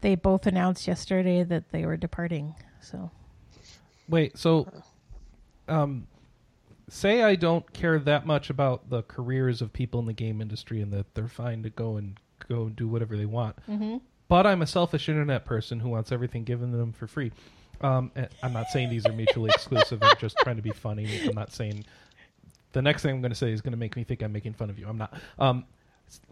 they 0.01 0.15
both 0.15 0.47
announced 0.47 0.87
yesterday 0.87 1.43
that 1.43 1.71
they 1.71 1.85
were 1.87 1.97
departing. 1.97 2.55
So 2.81 3.11
Wait, 4.09 4.39
so 4.39 4.69
um 5.69 6.07
say 6.89 7.23
I 7.23 7.35
don't 7.35 7.73
care 7.73 7.99
that 7.99 8.27
much 8.27 8.51
about 8.51 8.91
the 8.91 9.03
careers 9.03 9.63
of 9.63 9.73
people 9.73 10.01
in 10.01 10.07
the 10.07 10.13
game 10.13 10.41
industry 10.41 10.81
and 10.81 10.93
that 10.93 11.15
they're 11.15 11.29
fine 11.29 11.63
to 11.63 11.71
go 11.71 11.97
and 11.97 12.19
go 12.49 12.63
and 12.63 12.77
do 12.77 12.89
whatever 12.89 13.17
they 13.17 13.27
want. 13.27 13.57
Mm-hmm. 13.69 13.99
But 14.29 14.47
I'm 14.47 14.63
a 14.63 14.67
selfish 14.67 15.09
internet 15.09 15.45
person 15.45 15.81
who 15.81 15.89
wants 15.89 16.13
everything 16.13 16.45
given 16.45 16.71
to 16.73 16.77
them 16.77 16.93
for 16.93 17.07
free. 17.07 17.33
Um, 17.81 18.11
I'm 18.43 18.53
not 18.53 18.69
saying 18.69 18.91
these 18.91 19.07
are 19.07 19.13
mutually 19.13 19.51
exclusive. 19.55 20.03
I'm 20.03 20.17
just 20.19 20.37
trying 20.39 20.57
to 20.57 20.63
be 20.63 20.71
funny. 20.71 21.09
I'm 21.25 21.35
not 21.35 21.53
saying 21.53 21.85
the 22.73 22.83
next 22.83 23.03
thing 23.03 23.15
I'm 23.15 23.21
going 23.21 23.31
to 23.31 23.37
say 23.37 23.53
is 23.53 23.61
going 23.61 23.73
to 23.73 23.79
make 23.79 23.97
me 23.97 24.05
think 24.05 24.23
I'm 24.23 24.33
making 24.33 24.55
fun 24.55 24.69
of 24.69 24.79
you. 24.79 24.87
I'm 24.89 24.99
not. 24.99 25.15
Um, 25.39 25.65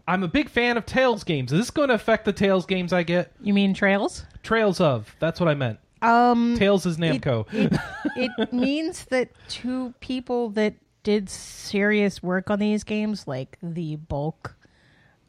I'm 0.07 0.23
a 0.23 0.27
big 0.27 0.49
fan 0.49 0.77
of 0.77 0.85
Tails 0.85 1.23
games. 1.23 1.51
Is 1.51 1.59
this 1.59 1.71
going 1.71 1.89
to 1.89 1.95
affect 1.95 2.25
the 2.25 2.33
Tails 2.33 2.65
games 2.65 2.93
I 2.93 3.03
get? 3.03 3.31
you 3.41 3.53
mean 3.53 3.73
Trails? 3.73 4.25
Trails 4.43 4.81
of. 4.81 5.15
That's 5.19 5.39
what 5.39 5.49
I 5.49 5.53
meant. 5.53 5.79
Um, 6.01 6.55
Tails 6.57 6.85
is 6.85 6.97
Namco. 6.97 7.45
it, 7.53 7.73
it 8.15 8.53
means 8.53 9.05
that 9.05 9.29
two 9.47 9.93
people 9.99 10.49
that 10.51 10.75
did 11.03 11.29
serious 11.29 12.21
work 12.21 12.49
on 12.49 12.59
these 12.59 12.83
games, 12.83 13.27
like 13.27 13.57
the 13.63 13.95
bulk 13.95 14.55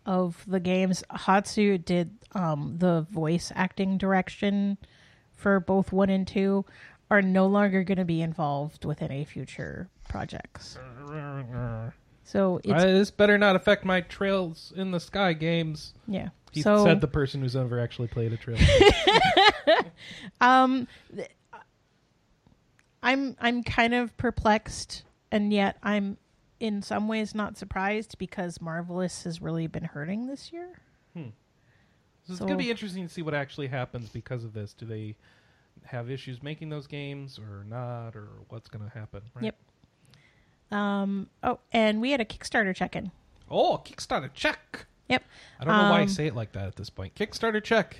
of 0.04 0.44
the 0.46 0.60
games, 0.60 1.04
Hatsu 1.10 1.78
did 1.84 2.10
um, 2.32 2.74
the 2.78 3.02
voice 3.10 3.52
acting 3.54 3.98
direction 3.98 4.78
for 5.36 5.60
both 5.60 5.92
one 5.92 6.10
and 6.10 6.26
two, 6.26 6.64
are 7.10 7.22
no 7.22 7.46
longer 7.46 7.84
going 7.84 7.98
to 7.98 8.04
be 8.04 8.20
involved 8.20 8.84
with 8.84 9.00
any 9.02 9.24
future 9.24 9.88
projects. 10.08 10.78
So 12.24 12.60
it's 12.64 12.72
Uh, 12.84 12.86
this 12.86 13.10
better 13.10 13.38
not 13.38 13.56
affect 13.56 13.84
my 13.84 14.00
Trails 14.02 14.72
in 14.76 14.90
the 14.90 15.00
Sky 15.00 15.32
games. 15.32 15.94
yeah. 16.06 16.28
He 16.52 16.62
so 16.62 16.84
said 16.84 17.00
the 17.00 17.08
person 17.08 17.40
who's 17.42 17.54
never 17.54 17.78
actually 17.80 18.08
played 18.08 18.32
a 18.32 18.36
Trails. 18.36 18.60
Um, 20.40 20.88
th- 21.14 21.28
I'm 23.02 23.36
I'm 23.40 23.62
kind 23.62 23.94
of 23.94 24.16
perplexed, 24.16 25.04
and 25.30 25.52
yet 25.52 25.76
I'm 25.82 26.16
in 26.60 26.82
some 26.82 27.06
ways 27.08 27.34
not 27.34 27.56
surprised 27.56 28.16
because 28.18 28.60
Marvelous 28.60 29.24
has 29.24 29.40
really 29.40 29.66
been 29.66 29.84
hurting 29.84 30.26
this 30.26 30.52
year. 30.52 30.80
So 31.14 32.32
it's 32.32 32.38
So- 32.38 32.44
going 32.46 32.58
to 32.58 32.62
be 32.64 32.70
interesting 32.70 33.06
to 33.06 33.12
see 33.12 33.22
what 33.22 33.34
actually 33.34 33.68
happens 33.68 34.08
because 34.10 34.44
of 34.44 34.52
this. 34.52 34.74
Do 34.74 34.84
they 34.86 35.16
have 35.84 36.10
issues 36.10 36.42
making 36.42 36.68
those 36.68 36.86
games 36.86 37.38
or 37.38 37.64
not, 37.64 38.14
or 38.16 38.28
what's 38.48 38.68
going 38.68 38.84
to 38.84 38.90
happen? 38.98 39.22
Right? 39.34 39.44
Yep. 39.46 40.78
Um. 40.78 41.28
Oh, 41.42 41.60
and 41.72 42.00
we 42.00 42.10
had 42.10 42.20
a 42.20 42.26
Kickstarter 42.26 42.74
check-in. 42.74 43.10
Oh, 43.50 43.80
Kickstarter 43.84 44.30
check. 44.34 44.86
Yep. 45.08 45.24
I 45.60 45.64
don't 45.64 45.76
know 45.76 45.90
why 45.90 45.98
I 45.98 46.02
Um, 46.02 46.08
say 46.08 46.26
it 46.26 46.34
like 46.34 46.52
that 46.52 46.66
at 46.66 46.76
this 46.76 46.90
point. 46.90 47.14
Kickstarter 47.14 47.62
check. 47.62 47.96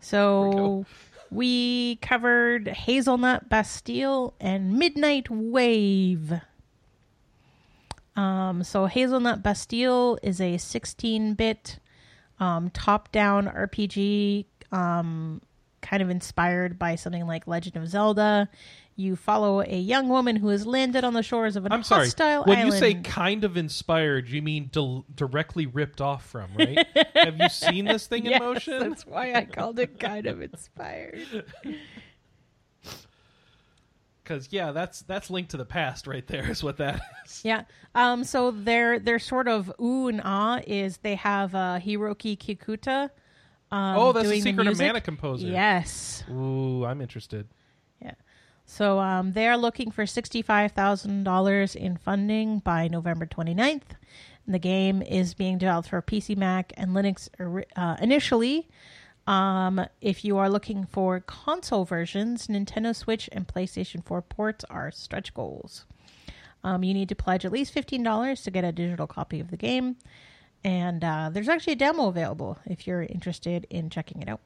So 0.00 0.84
we 1.30 1.96
covered 1.96 2.68
Hazelnut 2.68 3.48
Bastille 3.48 4.34
and 4.40 4.74
Midnight 4.78 5.28
Wave. 5.30 6.40
Um, 8.14 8.62
so 8.62 8.86
Hazelnut 8.86 9.42
Bastille 9.42 10.18
is 10.22 10.40
a 10.40 10.54
16-bit 10.54 11.78
um, 12.38 12.70
top-down 12.70 13.46
RPG, 13.46 14.44
um, 14.70 15.40
kind 15.80 16.02
of 16.02 16.10
inspired 16.10 16.78
by 16.78 16.94
something 16.96 17.26
like 17.26 17.46
Legend 17.46 17.76
of 17.76 17.88
Zelda. 17.88 18.48
You 19.02 19.16
follow 19.16 19.60
a 19.60 19.78
young 19.78 20.08
woman 20.08 20.36
who 20.36 20.48
has 20.48 20.64
landed 20.64 21.02
on 21.02 21.12
the 21.12 21.24
shores 21.24 21.56
of 21.56 21.66
an 21.66 21.72
I'm 21.72 21.82
sorry. 21.82 22.04
hostile 22.04 22.44
When 22.44 22.58
island. 22.58 22.72
you 22.74 22.78
say 22.78 22.94
kind 22.94 23.42
of 23.42 23.56
inspired, 23.56 24.28
you 24.28 24.42
mean 24.42 24.68
del- 24.70 25.04
directly 25.12 25.66
ripped 25.66 26.00
off 26.00 26.24
from, 26.24 26.50
right? 26.56 26.86
have 27.16 27.36
you 27.38 27.48
seen 27.48 27.84
this 27.84 28.06
thing 28.06 28.26
in 28.26 28.38
motion? 28.38 28.78
That's 28.78 29.04
why 29.04 29.34
I 29.34 29.44
called 29.44 29.80
it 29.80 29.98
kind 29.98 30.26
of 30.26 30.40
inspired. 30.40 31.44
Because 34.22 34.48
yeah, 34.52 34.70
that's 34.70 35.02
that's 35.02 35.30
Link 35.30 35.48
to 35.48 35.56
the 35.56 35.64
Past 35.64 36.06
right 36.06 36.24
there. 36.28 36.48
Is 36.48 36.62
what 36.62 36.76
that 36.76 37.00
is. 37.26 37.44
Yeah. 37.44 37.64
Um. 37.96 38.22
So 38.22 38.52
their 38.52 39.00
their 39.00 39.18
sort 39.18 39.48
of 39.48 39.72
ooh 39.80 40.06
and 40.06 40.20
ah 40.24 40.60
is 40.64 40.98
they 40.98 41.16
have 41.16 41.54
uh, 41.56 41.80
Hiroki 41.84 42.38
Kikuta. 42.38 43.10
Um, 43.72 43.96
oh, 43.98 44.12
that's 44.12 44.28
the 44.28 44.40
secret 44.40 44.68
of 44.68 44.78
mana 44.78 45.00
composer. 45.00 45.48
Yes. 45.48 46.22
Ooh, 46.30 46.84
I'm 46.84 47.00
interested. 47.00 47.48
So 48.72 49.00
um, 49.00 49.32
they 49.32 49.48
are 49.48 49.58
looking 49.58 49.90
for 49.90 50.06
sixty-five 50.06 50.72
thousand 50.72 51.24
dollars 51.24 51.76
in 51.76 51.98
funding 51.98 52.60
by 52.60 52.88
November 52.88 53.26
29th. 53.26 53.82
And 54.46 54.54
the 54.54 54.58
game 54.58 55.02
is 55.02 55.34
being 55.34 55.58
developed 55.58 55.90
for 55.90 56.00
PC, 56.00 56.38
Mac, 56.38 56.72
and 56.78 56.92
Linux 56.92 57.28
uh, 57.76 57.96
initially. 58.00 58.66
Um, 59.26 59.84
if 60.00 60.24
you 60.24 60.38
are 60.38 60.48
looking 60.48 60.86
for 60.86 61.20
console 61.20 61.84
versions, 61.84 62.46
Nintendo 62.46 62.96
Switch 62.96 63.28
and 63.30 63.46
PlayStation 63.46 64.02
4 64.02 64.22
ports 64.22 64.64
are 64.70 64.90
stretch 64.90 65.34
goals. 65.34 65.84
Um, 66.64 66.82
you 66.82 66.94
need 66.94 67.10
to 67.10 67.14
pledge 67.14 67.44
at 67.44 67.52
least 67.52 67.74
$15 67.74 68.42
to 68.42 68.50
get 68.50 68.64
a 68.64 68.72
digital 68.72 69.06
copy 69.06 69.38
of 69.38 69.50
the 69.50 69.58
game. 69.58 69.96
And 70.64 71.04
uh, 71.04 71.28
there's 71.30 71.48
actually 71.50 71.74
a 71.74 71.76
demo 71.76 72.08
available 72.08 72.56
if 72.64 72.86
you're 72.86 73.02
interested 73.02 73.66
in 73.68 73.90
checking 73.90 74.22
it 74.22 74.30
out 74.30 74.40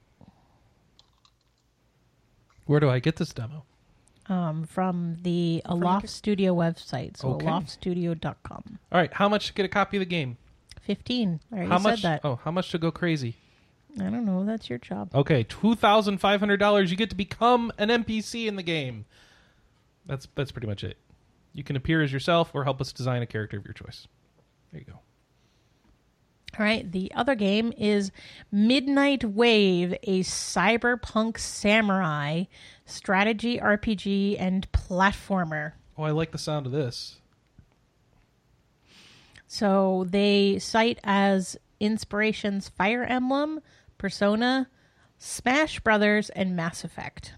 Where 2.64 2.80
do 2.80 2.90
I 2.90 2.98
get 2.98 3.16
this 3.16 3.32
demo? 3.32 3.64
Um, 4.28 4.64
from 4.64 5.16
the 5.22 5.62
Aloft 5.64 6.08
Studio 6.08 6.54
website. 6.54 7.16
So 7.16 7.30
Okay. 7.34 7.46
aloftstudio.com. 7.46 8.78
All 8.92 8.98
right, 9.00 9.12
how 9.12 9.28
much 9.28 9.46
to 9.48 9.52
get 9.52 9.64
a 9.64 9.68
copy 9.68 9.96
of 9.96 10.00
the 10.00 10.06
game? 10.06 10.36
Fifteen. 10.80 11.40
I 11.52 11.56
already 11.56 11.70
How 11.70 11.78
said 11.78 11.82
much? 11.90 12.02
that. 12.02 12.20
Oh, 12.24 12.36
how 12.44 12.50
much 12.50 12.70
to 12.70 12.78
go 12.78 12.90
crazy? 12.90 13.34
I 13.98 14.04
don't 14.04 14.24
know. 14.26 14.44
That's 14.44 14.68
your 14.68 14.78
job. 14.78 15.10
Okay, 15.14 15.42
two 15.42 15.74
thousand 15.74 16.18
five 16.18 16.40
hundred 16.40 16.58
dollars. 16.58 16.90
You 16.90 16.96
get 16.96 17.10
to 17.10 17.16
become 17.16 17.72
an 17.78 17.88
NPC 17.88 18.46
in 18.46 18.56
the 18.56 18.62
game. 18.62 19.04
That's 20.04 20.28
that's 20.34 20.52
pretty 20.52 20.66
much 20.68 20.84
it. 20.84 20.96
You 21.54 21.64
can 21.64 21.74
appear 21.76 22.02
as 22.02 22.12
yourself 22.12 22.50
or 22.54 22.64
help 22.64 22.80
us 22.80 22.92
design 22.92 23.22
a 23.22 23.26
character 23.26 23.56
of 23.56 23.64
your 23.64 23.72
choice. 23.72 24.06
There 24.70 24.80
you 24.80 24.86
go. 24.86 25.00
All 26.58 26.64
right. 26.64 26.90
The 26.90 27.12
other 27.14 27.34
game 27.34 27.72
is 27.76 28.10
Midnight 28.50 29.24
Wave, 29.24 29.94
a 30.02 30.20
cyberpunk 30.20 31.38
samurai 31.38 32.44
strategy 32.86 33.58
RPG 33.58 34.36
and 34.38 34.70
platformer. 34.72 35.72
Oh, 35.98 36.04
I 36.04 36.10
like 36.12 36.32
the 36.32 36.38
sound 36.38 36.66
of 36.66 36.72
this. 36.72 37.16
So 39.46 40.06
they 40.08 40.58
cite 40.58 40.98
as 41.04 41.56
inspirations 41.78 42.68
Fire 42.68 43.04
Emblem, 43.04 43.60
Persona, 43.98 44.68
Smash 45.18 45.80
Brothers, 45.80 46.30
and 46.30 46.56
Mass 46.56 46.84
Effect. 46.84 47.34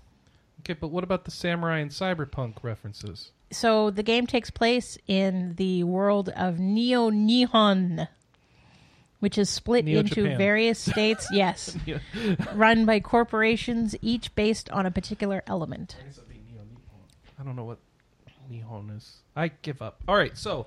Okay, 0.61 0.74
but 0.74 0.89
what 0.89 1.05
about 1.05 1.24
the 1.24 1.31
samurai 1.31 1.78
and 1.78 1.90
cyberpunk 1.90 2.62
references? 2.62 3.31
So 3.51 3.90
the 3.90 4.03
game 4.03 4.27
takes 4.27 4.51
place 4.51 4.99
in 5.07 5.55
the 5.55 5.85
world 5.85 6.28
of 6.31 6.59
Neo 6.59 7.11
Nihon, 7.11 8.09
which 9.20 9.36
is 9.39 9.49
split 9.51 9.85
Neo 9.85 10.01
into 10.01 10.15
Japan. 10.23 10.39
various 10.39 10.78
states, 10.78 11.28
yes, 11.32 11.77
run 12.55 12.85
by 12.86 13.01
corporations, 13.01 13.95
each 14.03 14.35
based 14.35 14.70
on 14.70 14.86
a 14.86 14.90
particular 14.90 15.43
element. 15.47 15.97
I 17.40 17.45
don't 17.45 17.57
know 17.57 17.65
what 17.65 17.78
Nihon 18.51 18.97
is. 18.97 19.19
I 19.36 19.49
give 19.62 19.81
up. 19.82 20.01
All 20.09 20.16
right, 20.16 20.36
so 20.36 20.66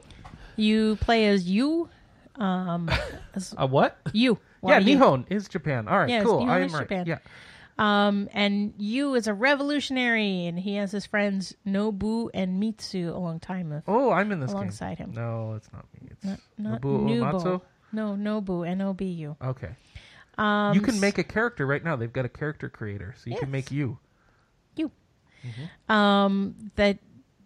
You 0.56 0.96
play 1.02 1.28
as 1.28 1.50
you, 1.50 1.90
um, 2.36 2.90
as 3.36 3.54
a 3.58 3.66
what? 3.66 3.98
you. 4.14 4.34
yeah, 4.34 4.38
Well, 4.62 4.84
you. 4.84 4.98
Nihon 4.98 5.26
is 5.30 5.48
Japan. 5.50 5.88
All 5.88 6.00
right, 6.00 6.10
Yes, 6.10 6.24
cool. 6.26 6.42
Nihon 6.42 6.50
I 6.50 6.60
am 6.60 6.66
is 6.68 6.74
right. 6.74 6.82
Japan. 6.84 7.06
Yeah. 7.08 7.18
Um, 7.78 8.30
and 8.34 8.74
you 8.78 9.16
is 9.16 9.28
a 9.28 9.34
revolutionary, 9.34 10.46
and 10.46 10.60
he 10.60 10.76
has 10.76 10.92
his 10.92 11.06
friends 11.06 11.56
Nobu 11.66 12.30
and 12.34 12.60
Mitsu 12.60 13.12
a 13.16 13.18
long 13.18 13.40
time 13.40 13.72
of 13.72 13.84
Oh, 13.88 14.12
I'm 14.12 14.32
in 14.32 14.40
this 14.40 14.52
alongside 14.52 14.98
game. 15.00 15.08
him. 15.08 15.14
No, 15.16 15.54
it's 15.56 15.72
not 15.74 15.86
me. 15.94 16.10
It's 16.12 16.24
Not, 16.24 16.40
not 16.58 16.82
Nobuo 16.82 17.06
Nubo. 17.10 17.62
No, 17.92 18.16
Nobu, 18.16 18.68
N 18.68 18.82
O 18.82 18.94
B 18.94 19.06
U. 19.06 19.36
Okay. 19.42 19.72
Um, 20.38 20.74
you 20.74 20.82
can 20.82 21.00
make 21.00 21.18
a 21.18 21.24
character 21.24 21.66
right 21.68 21.84
now. 21.84 21.96
They've 21.96 22.12
got 22.12 22.26
a 22.26 22.30
character 22.30 22.70
creator, 22.70 23.14
so 23.18 23.30
you 23.30 23.38
can 23.38 23.52
make 23.52 23.72
you. 23.72 23.98
you. 24.76 24.92
Um, 25.90 26.56
that 26.76 27.00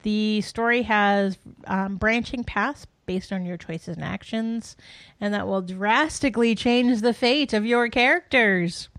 the 0.03 0.41
story 0.41 0.83
has 0.83 1.37
um, 1.67 1.97
branching 1.97 2.43
paths 2.43 2.85
based 3.05 3.31
on 3.31 3.45
your 3.45 3.57
choices 3.57 3.95
and 3.95 4.03
actions, 4.03 4.75
and 5.19 5.33
that 5.33 5.47
will 5.47 5.61
drastically 5.61 6.55
change 6.55 7.01
the 7.01 7.13
fate 7.13 7.53
of 7.53 7.65
your 7.65 7.89
characters. 7.89 8.89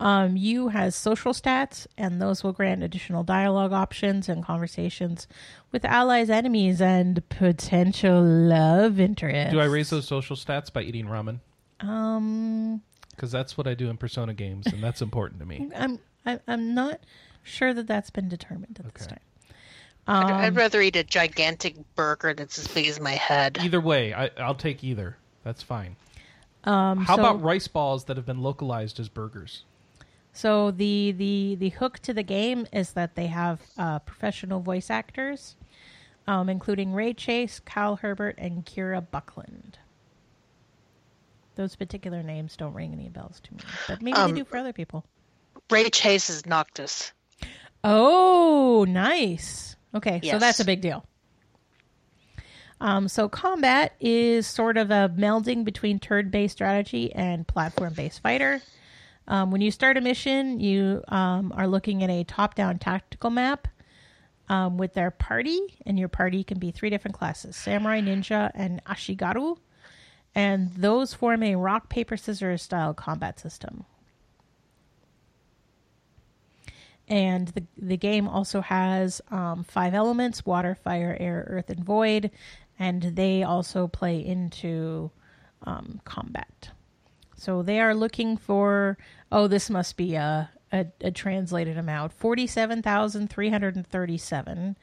Um, 0.00 0.36
you 0.36 0.68
has 0.68 0.94
social 0.94 1.32
stats, 1.32 1.86
and 1.96 2.20
those 2.20 2.44
will 2.44 2.52
grant 2.52 2.82
additional 2.82 3.22
dialogue 3.24 3.72
options 3.72 4.28
and 4.28 4.44
conversations 4.44 5.26
with 5.72 5.84
allies, 5.84 6.28
enemies, 6.30 6.80
and 6.82 7.26
potential 7.28 8.22
love 8.22 9.00
interests. 9.00 9.50
Do 9.52 9.60
I 9.60 9.64
raise 9.64 9.90
those 9.90 10.06
social 10.06 10.36
stats 10.36 10.72
by 10.72 10.82
eating 10.82 11.06
ramen? 11.06 11.40
Um, 11.80 12.82
Because 13.10 13.32
that's 13.32 13.56
what 13.56 13.66
I 13.66 13.74
do 13.74 13.88
in 13.90 13.96
Persona 13.96 14.34
games, 14.34 14.66
and 14.66 14.82
that's 14.82 15.00
important 15.02 15.40
to 15.40 15.46
me. 15.46 15.68
I'm 15.76 15.98
I, 16.26 16.40
I'm 16.46 16.74
not 16.74 17.00
sure 17.42 17.72
that 17.72 17.86
that's 17.86 18.10
been 18.10 18.28
determined 18.28 18.78
at 18.84 18.92
this 18.94 19.04
Okay. 19.06 19.14
time. 19.14 19.20
I'd, 20.06 20.30
Um, 20.30 20.40
I'd 20.40 20.56
rather 20.56 20.80
eat 20.82 20.96
a 20.96 21.04
gigantic 21.04 21.76
burger 21.94 22.34
that's 22.34 22.58
as 22.58 22.66
big 22.68 22.86
as 22.86 22.98
my 23.00 23.12
head. 23.12 23.58
Either 23.62 23.80
way, 23.80 24.12
I, 24.14 24.30
I'll 24.38 24.54
take 24.54 24.82
either. 24.84 25.16
That's 25.44 25.62
fine. 25.62 25.96
Um, 26.64 27.04
How 27.04 27.16
so, 27.16 27.22
about 27.22 27.42
rice 27.42 27.68
balls 27.68 28.04
that 28.04 28.16
have 28.16 28.26
been 28.26 28.42
localized 28.42 28.98
as 29.00 29.08
burgers? 29.08 29.64
so 30.32 30.70
the 30.70 31.12
the 31.12 31.56
the 31.58 31.68
hook 31.70 31.98
to 32.00 32.14
the 32.14 32.22
game 32.22 32.66
is 32.72 32.92
that 32.92 33.14
they 33.14 33.26
have 33.26 33.60
uh, 33.76 33.98
professional 34.00 34.60
voice 34.60 34.90
actors, 34.90 35.56
um, 36.26 36.48
including 36.48 36.92
Ray 36.92 37.14
Chase, 37.14 37.60
Kyle 37.60 37.96
Herbert, 37.96 38.36
and 38.38 38.64
Kira 38.64 39.04
Buckland. 39.10 39.78
Those 41.56 41.74
particular 41.74 42.22
names 42.22 42.56
don't 42.56 42.74
ring 42.74 42.92
any 42.92 43.08
bells 43.08 43.40
to 43.40 43.54
me, 43.54 43.60
but 43.88 44.00
maybe 44.02 44.16
Um, 44.16 44.30
they 44.30 44.40
do 44.40 44.44
for 44.44 44.58
other 44.58 44.72
people. 44.72 45.04
Ray 45.70 45.90
Chase 45.90 46.30
is 46.30 46.46
Noctis. 46.46 47.12
Oh, 47.82 48.84
nice. 48.88 49.76
Okay, 49.94 50.20
so 50.22 50.38
that's 50.38 50.60
a 50.60 50.64
big 50.64 50.80
deal. 50.80 51.04
Um, 52.80 53.08
so 53.08 53.28
combat 53.28 53.94
is 54.00 54.46
sort 54.46 54.76
of 54.76 54.90
a 54.90 55.12
melding 55.16 55.64
between 55.64 55.98
turn-based 55.98 56.52
strategy 56.52 57.12
and 57.12 57.46
platform-based 57.46 58.20
fighter. 58.20 58.62
Um, 59.26 59.50
when 59.50 59.60
you 59.60 59.70
start 59.70 59.96
a 59.96 60.00
mission, 60.00 60.60
you 60.60 61.02
um, 61.08 61.52
are 61.56 61.66
looking 61.66 62.02
at 62.02 62.10
a 62.10 62.24
top-down 62.24 62.78
tactical 62.78 63.30
map 63.30 63.68
um, 64.48 64.78
with 64.78 64.94
their 64.94 65.10
party, 65.10 65.60
and 65.84 65.98
your 65.98 66.08
party 66.08 66.44
can 66.44 66.58
be 66.58 66.70
three 66.70 66.88
different 66.88 67.16
classes: 67.16 67.56
samurai, 67.56 68.00
ninja, 68.00 68.50
and 68.54 68.82
ashigaru. 68.84 69.58
And 70.34 70.72
those 70.74 71.14
form 71.14 71.42
a 71.42 71.56
rock 71.56 71.88
paper 71.88 72.16
scissors 72.16 72.62
style 72.62 72.94
combat 72.94 73.40
system. 73.40 73.84
And 77.08 77.48
the 77.48 77.64
the 77.76 77.96
game 77.96 78.28
also 78.28 78.60
has 78.60 79.20
um, 79.30 79.64
five 79.64 79.94
elements: 79.94 80.46
water, 80.46 80.74
fire, 80.74 81.16
air, 81.18 81.44
earth, 81.48 81.70
and 81.70 81.84
void, 81.84 82.30
and 82.78 83.02
they 83.02 83.42
also 83.42 83.86
play 83.88 84.24
into 84.24 85.10
um, 85.62 86.00
combat. 86.04 86.70
So 87.36 87.62
they 87.62 87.80
are 87.80 87.94
looking 87.94 88.36
for. 88.36 88.98
Oh, 89.30 89.46
this 89.46 89.70
must 89.70 89.96
be 89.96 90.14
a 90.14 90.50
a, 90.72 90.86
a 91.00 91.10
translated 91.10 91.78
amount: 91.78 92.12
forty-seven 92.12 92.82
thousand 92.82 93.30
three 93.30 93.50
hundred 93.50 93.76
and 93.76 93.86
thirty-seven 93.86 94.76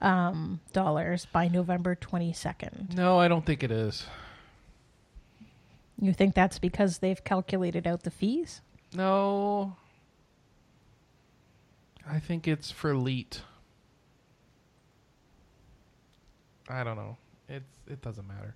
um, 0.00 0.60
dollars 0.72 1.26
by 1.32 1.48
November 1.48 1.94
twenty-second. 1.94 2.94
No, 2.96 3.18
I 3.18 3.28
don't 3.28 3.44
think 3.46 3.62
it 3.62 3.70
is. 3.70 4.06
You 6.00 6.14
think 6.14 6.34
that's 6.34 6.58
because 6.58 6.98
they've 6.98 7.22
calculated 7.22 7.86
out 7.86 8.04
the 8.04 8.10
fees? 8.10 8.62
No. 8.94 9.76
I 12.08 12.18
think 12.18 12.48
it's 12.48 12.70
for 12.70 12.90
elite. 12.90 13.42
I 16.68 16.82
don't 16.82 16.96
know. 16.96 17.18
It's 17.50 17.78
it 17.88 18.00
doesn't 18.00 18.26
matter. 18.26 18.54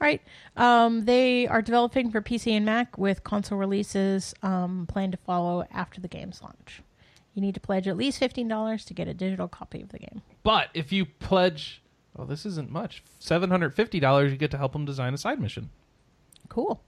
All 0.00 0.06
right. 0.06 0.20
Um, 0.56 1.04
they 1.04 1.46
are 1.46 1.62
developing 1.62 2.10
for 2.10 2.20
PC 2.20 2.52
and 2.52 2.64
Mac 2.66 2.98
with 2.98 3.22
console 3.24 3.58
releases 3.58 4.34
um, 4.42 4.86
planned 4.88 5.12
to 5.12 5.18
follow 5.18 5.64
after 5.72 6.00
the 6.00 6.08
game's 6.08 6.42
launch. 6.42 6.82
You 7.34 7.40
need 7.40 7.54
to 7.54 7.60
pledge 7.60 7.88
at 7.88 7.96
least 7.96 8.20
$15 8.20 8.84
to 8.84 8.94
get 8.94 9.08
a 9.08 9.14
digital 9.14 9.48
copy 9.48 9.80
of 9.80 9.88
the 9.90 9.98
game. 9.98 10.20
But 10.42 10.68
if 10.74 10.92
you 10.92 11.06
pledge, 11.06 11.82
well, 12.16 12.26
this 12.26 12.44
isn't 12.44 12.70
much. 12.70 13.02
Seven 13.20 13.48
hundred 13.50 13.74
fifty 13.74 14.00
dollars, 14.00 14.32
you 14.32 14.36
get 14.38 14.50
to 14.50 14.58
help 14.58 14.72
them 14.72 14.84
design 14.84 15.14
a 15.14 15.18
side 15.18 15.40
mission, 15.40 15.70
Cool. 16.50 16.82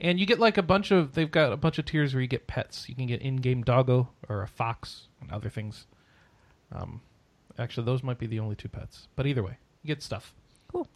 and 0.00 0.18
you 0.20 0.24
get 0.24 0.38
like 0.38 0.56
a 0.56 0.62
bunch 0.62 0.90
of. 0.92 1.12
They've 1.14 1.30
got 1.30 1.52
a 1.52 1.56
bunch 1.58 1.78
of 1.78 1.84
tiers 1.84 2.14
where 2.14 2.22
you 2.22 2.28
get 2.28 2.46
pets. 2.46 2.88
You 2.88 2.94
can 2.94 3.06
get 3.06 3.20
in-game 3.20 3.62
doggo 3.64 4.08
or 4.30 4.42
a 4.42 4.48
fox 4.48 5.08
and 5.20 5.30
other 5.32 5.50
things. 5.50 5.86
Um, 6.72 7.02
actually, 7.58 7.84
those 7.84 8.02
might 8.02 8.18
be 8.18 8.26
the 8.26 8.38
only 8.38 8.54
two 8.56 8.68
pets. 8.70 9.08
But 9.16 9.26
either 9.26 9.42
way, 9.42 9.58
get 9.86 10.02
stuff. 10.02 10.34
Cool. 10.68 10.88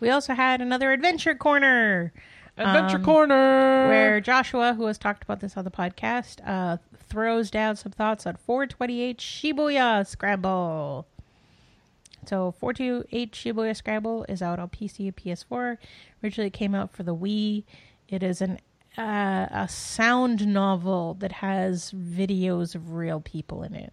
We 0.00 0.10
also 0.10 0.34
had 0.34 0.60
another 0.60 0.92
adventure 0.92 1.34
corner 1.34 2.12
Adventure 2.56 2.98
Um, 2.98 3.04
Corner, 3.04 3.88
where 3.88 4.20
Joshua, 4.20 4.74
who 4.74 4.86
has 4.86 4.96
talked 4.96 5.24
about 5.24 5.40
this 5.40 5.56
on 5.56 5.64
the 5.64 5.70
podcast, 5.72 6.38
uh, 6.46 6.76
throws 7.08 7.50
down 7.50 7.74
some 7.76 7.90
thoughts 7.90 8.26
on 8.26 8.36
428 8.36 9.18
Shibuya 9.18 10.06
Scramble. 10.06 11.06
So 12.26 12.52
428 12.52 13.32
Shibuya 13.32 13.74
Scramble 13.74 14.24
is 14.28 14.40
out 14.40 14.60
on 14.60 14.68
PC 14.68 15.06
and 15.06 15.16
PS4. 15.16 15.78
Originally 16.22 16.46
it 16.46 16.52
came 16.52 16.74
out 16.74 16.92
for 16.92 17.02
the 17.02 17.14
Wii. 17.14 17.64
It 18.08 18.22
is 18.22 18.40
an 18.40 18.60
uh, 18.96 19.48
a 19.50 19.68
sound 19.68 20.46
novel 20.46 21.14
that 21.14 21.32
has 21.32 21.90
videos 21.90 22.76
of 22.76 22.92
real 22.92 23.20
people 23.20 23.64
in 23.64 23.74
it. 23.74 23.92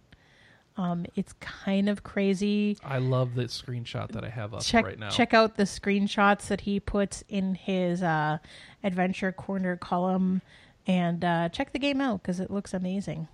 Um, 0.76 1.04
it's 1.16 1.34
kind 1.34 1.88
of 1.90 2.02
crazy. 2.02 2.78
I 2.82 2.98
love 2.98 3.34
the 3.34 3.44
screenshot 3.44 4.10
that 4.12 4.24
I 4.24 4.30
have 4.30 4.54
up 4.54 4.62
check 4.62 4.84
right 4.86 4.98
now. 4.98 5.10
check 5.10 5.34
out 5.34 5.56
the 5.56 5.64
screenshots 5.64 6.46
that 6.48 6.62
he 6.62 6.80
puts 6.80 7.22
in 7.28 7.54
his 7.54 8.02
uh, 8.02 8.38
adventure 8.82 9.32
corner 9.32 9.76
column 9.76 10.40
and 10.86 11.24
uh, 11.24 11.48
check 11.50 11.72
the 11.72 11.78
game 11.78 12.00
out 12.00 12.22
because 12.22 12.40
it 12.40 12.50
looks 12.50 12.72
amazing 12.74 13.28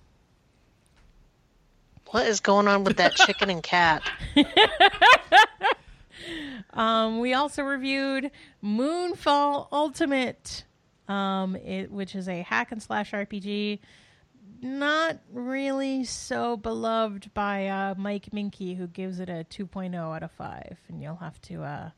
What 2.07 2.27
is 2.27 2.39
going 2.41 2.67
on 2.67 2.83
with 2.83 2.97
that 2.97 3.15
chicken 3.15 3.49
and 3.49 3.63
cat? 3.63 4.01
um, 6.73 7.19
we 7.19 7.33
also 7.33 7.63
reviewed 7.63 8.31
moonfall 8.63 9.67
ultimate 9.71 10.65
um, 11.07 11.55
it, 11.55 11.91
which 11.91 12.15
is 12.15 12.27
a 12.27 12.41
hack 12.41 12.71
and 12.71 12.83
slash 12.83 13.11
rpg 13.11 13.79
not 14.61 15.17
really 15.31 16.03
so 16.03 16.57
beloved 16.57 17.33
by 17.33 17.67
uh, 17.67 17.95
Mike 17.97 18.33
Minky, 18.33 18.75
who 18.75 18.87
gives 18.87 19.19
it 19.19 19.29
a 19.29 19.45
2.0 19.49 19.95
out 19.95 20.23
of 20.23 20.31
5. 20.31 20.77
And 20.87 21.01
you'll 21.01 21.15
have 21.17 21.41
to 21.43 21.63
uh, 21.63 21.89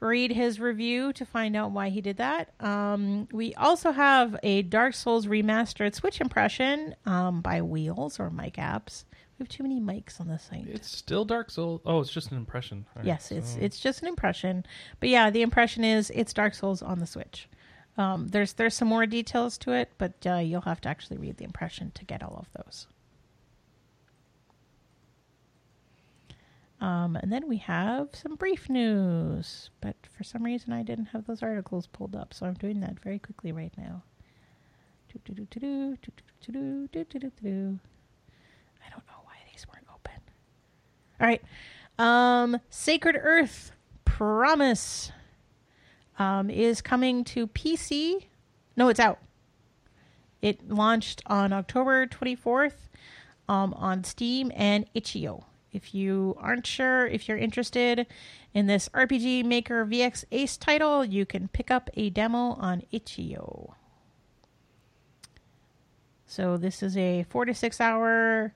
read 0.00 0.32
his 0.32 0.58
review 0.60 1.12
to 1.14 1.24
find 1.26 1.56
out 1.56 1.70
why 1.72 1.88
he 1.90 2.00
did 2.00 2.16
that. 2.18 2.52
Um, 2.60 3.28
we 3.32 3.54
also 3.54 3.92
have 3.92 4.36
a 4.42 4.62
Dark 4.62 4.94
Souls 4.94 5.26
remastered 5.26 5.94
Switch 5.94 6.20
impression 6.20 6.94
um, 7.06 7.40
by 7.42 7.62
Wheels 7.62 8.18
or 8.18 8.30
Mike 8.30 8.56
Apps. 8.56 9.04
We 9.38 9.44
have 9.44 9.48
too 9.48 9.62
many 9.62 9.80
mics 9.80 10.20
on 10.20 10.28
the 10.28 10.38
site. 10.38 10.66
It's 10.68 10.94
still 10.94 11.24
Dark 11.24 11.50
Souls. 11.50 11.80
Oh, 11.86 12.00
it's 12.00 12.10
just 12.12 12.30
an 12.30 12.36
impression. 12.36 12.84
Right, 12.94 13.06
yes, 13.06 13.30
it's 13.32 13.52
so- 13.54 13.58
it's 13.60 13.80
just 13.80 14.02
an 14.02 14.08
impression, 14.08 14.66
but 15.00 15.08
yeah, 15.08 15.30
the 15.30 15.40
impression 15.42 15.82
is 15.82 16.10
it's 16.14 16.32
Dark 16.34 16.54
Souls 16.54 16.82
on 16.82 16.98
the 16.98 17.06
Switch. 17.06 17.48
Um, 17.96 18.28
there's 18.28 18.54
there's 18.54 18.74
some 18.74 18.88
more 18.88 19.06
details 19.06 19.58
to 19.58 19.72
it, 19.72 19.90
but 19.98 20.14
uh, 20.26 20.36
you'll 20.36 20.62
have 20.62 20.80
to 20.82 20.88
actually 20.88 21.18
read 21.18 21.36
the 21.36 21.44
impression 21.44 21.90
to 21.94 22.04
get 22.04 22.22
all 22.22 22.36
of 22.38 22.64
those. 22.64 22.86
Um, 26.80 27.16
and 27.16 27.30
then 27.30 27.46
we 27.46 27.58
have 27.58 28.08
some 28.14 28.36
brief 28.36 28.70
news, 28.70 29.68
but 29.82 29.96
for 30.10 30.24
some 30.24 30.42
reason 30.42 30.72
I 30.72 30.82
didn't 30.82 31.06
have 31.06 31.26
those 31.26 31.42
articles 31.42 31.86
pulled 31.86 32.16
up, 32.16 32.32
so 32.32 32.46
I'm 32.46 32.54
doing 32.54 32.80
that 32.80 32.98
very 33.00 33.18
quickly 33.18 33.52
right 33.52 33.72
now. 33.76 34.02
I 38.86 38.88
don't 38.88 39.06
know 39.06 39.20
why 39.24 39.34
these 39.52 39.66
weren't 39.68 39.86
open. 39.94 40.20
All 41.20 41.26
right. 41.26 41.42
Um, 41.98 42.60
Sacred 42.70 43.16
Earth 43.20 43.72
Promise 44.06 45.12
um, 46.20 46.50
is 46.50 46.82
coming 46.82 47.24
to 47.24 47.46
PC. 47.48 48.26
No, 48.76 48.88
it's 48.88 49.00
out. 49.00 49.18
It 50.42 50.70
launched 50.70 51.22
on 51.26 51.52
October 51.52 52.06
24th 52.06 52.74
um, 53.48 53.72
on 53.74 54.04
Steam 54.04 54.52
and 54.54 54.86
itch.io. 54.94 55.46
If 55.72 55.94
you 55.94 56.36
aren't 56.38 56.66
sure 56.66 57.06
if 57.06 57.26
you're 57.26 57.38
interested 57.38 58.06
in 58.52 58.66
this 58.66 58.88
RPG 58.90 59.44
Maker 59.44 59.86
VX 59.86 60.24
Ace 60.30 60.56
title, 60.56 61.04
you 61.04 61.24
can 61.24 61.48
pick 61.48 61.70
up 61.70 61.88
a 61.94 62.10
demo 62.10 62.52
on 62.54 62.82
itch.io. 62.92 63.74
So 66.26 66.56
this 66.56 66.82
is 66.82 66.96
a 66.96 67.24
four 67.30 67.46
to 67.46 67.54
six 67.54 67.80
hour 67.80 68.54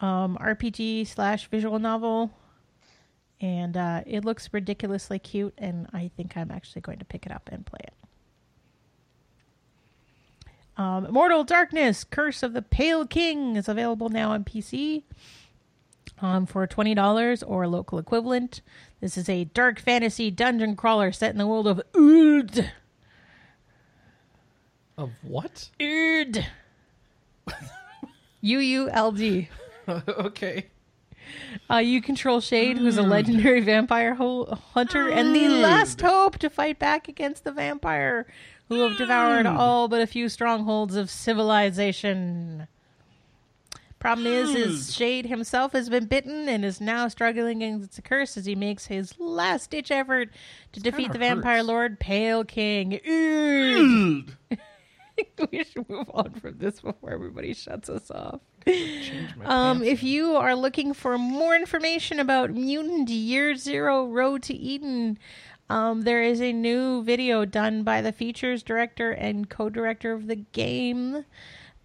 um, 0.00 0.36
RPG 0.40 1.06
slash 1.06 1.48
visual 1.48 1.78
novel, 1.78 2.30
and 3.40 3.76
uh, 3.76 4.02
it 4.06 4.24
looks 4.24 4.48
ridiculously 4.52 5.18
cute. 5.18 5.54
And 5.58 5.88
I 5.92 6.10
think 6.16 6.36
I'm 6.36 6.50
actually 6.50 6.82
going 6.82 6.98
to 6.98 7.04
pick 7.04 7.26
it 7.26 7.32
up 7.32 7.48
and 7.52 7.64
play 7.64 7.80
it. 7.82 7.94
Um, 10.76 11.06
Immortal 11.06 11.44
Darkness: 11.44 12.04
Curse 12.04 12.42
of 12.42 12.52
the 12.52 12.62
Pale 12.62 13.06
King 13.06 13.56
is 13.56 13.68
available 13.68 14.10
now 14.10 14.32
on 14.32 14.44
PC 14.44 15.04
um, 16.20 16.44
for 16.46 16.66
twenty 16.66 16.94
dollars 16.94 17.42
or 17.42 17.66
local 17.66 17.98
equivalent. 17.98 18.60
This 19.00 19.16
is 19.16 19.28
a 19.28 19.44
dark 19.44 19.78
fantasy 19.78 20.30
dungeon 20.30 20.76
crawler 20.76 21.12
set 21.12 21.30
in 21.30 21.38
the 21.38 21.46
world 21.46 21.66
of 21.66 21.80
Uld. 21.94 22.70
Of 24.98 25.10
what? 25.22 25.70
Uld. 25.78 26.46
U 28.40 28.58
U 28.58 28.88
L 28.90 29.12
D. 29.12 29.48
okay. 29.88 30.66
Uh, 31.68 31.78
you 31.78 32.00
control 32.00 32.40
Shade, 32.40 32.78
who's 32.78 32.96
a 32.96 33.02
legendary 33.02 33.60
vampire 33.60 34.14
ho- 34.14 34.44
hunter 34.72 35.08
and 35.10 35.34
the 35.34 35.48
last 35.48 36.00
hope 36.00 36.38
to 36.38 36.48
fight 36.48 36.78
back 36.78 37.08
against 37.08 37.42
the 37.42 37.50
vampire 37.50 38.24
who 38.68 38.80
have 38.80 38.96
devoured 38.96 39.46
all 39.46 39.88
but 39.88 40.00
a 40.00 40.06
few 40.06 40.28
strongholds 40.28 40.94
of 40.94 41.10
civilization. 41.10 42.68
Problem 43.98 44.26
is, 44.26 44.54
is 44.54 44.94
Shade 44.94 45.26
himself 45.26 45.72
has 45.72 45.88
been 45.88 46.04
bitten 46.04 46.48
and 46.48 46.64
is 46.64 46.80
now 46.80 47.08
struggling 47.08 47.62
against 47.62 47.96
the 47.96 48.02
curse 48.02 48.36
as 48.36 48.44
he 48.44 48.54
makes 48.54 48.86
his 48.86 49.18
last 49.18 49.70
ditch 49.70 49.90
effort 49.90 50.28
to 50.72 50.80
defeat 50.80 51.12
the 51.12 51.18
vampire 51.18 51.56
hurts. 51.56 51.66
lord 51.66 51.98
Pale 51.98 52.44
King. 52.44 53.00
Ugh. 53.04 54.58
we 55.50 55.64
should 55.64 55.88
move 55.88 56.10
on 56.12 56.34
from 56.34 56.58
this 56.58 56.80
before 56.80 57.10
everybody 57.10 57.54
shuts 57.54 57.88
us 57.88 58.10
off. 58.10 58.40
Um, 59.44 59.82
if 59.84 60.02
you 60.02 60.34
are 60.34 60.56
looking 60.56 60.92
for 60.92 61.16
more 61.18 61.54
information 61.54 62.18
about 62.18 62.50
Mutant 62.50 63.08
Year 63.08 63.54
Zero 63.54 64.06
Road 64.06 64.42
to 64.44 64.54
Eden, 64.54 65.18
um, 65.70 66.02
there 66.02 66.22
is 66.22 66.40
a 66.40 66.52
new 66.52 67.04
video 67.04 67.44
done 67.44 67.84
by 67.84 68.02
the 68.02 68.12
features 68.12 68.64
director 68.64 69.12
and 69.12 69.48
co-director 69.48 70.12
of 70.12 70.26
the 70.26 70.36
game, 70.36 71.24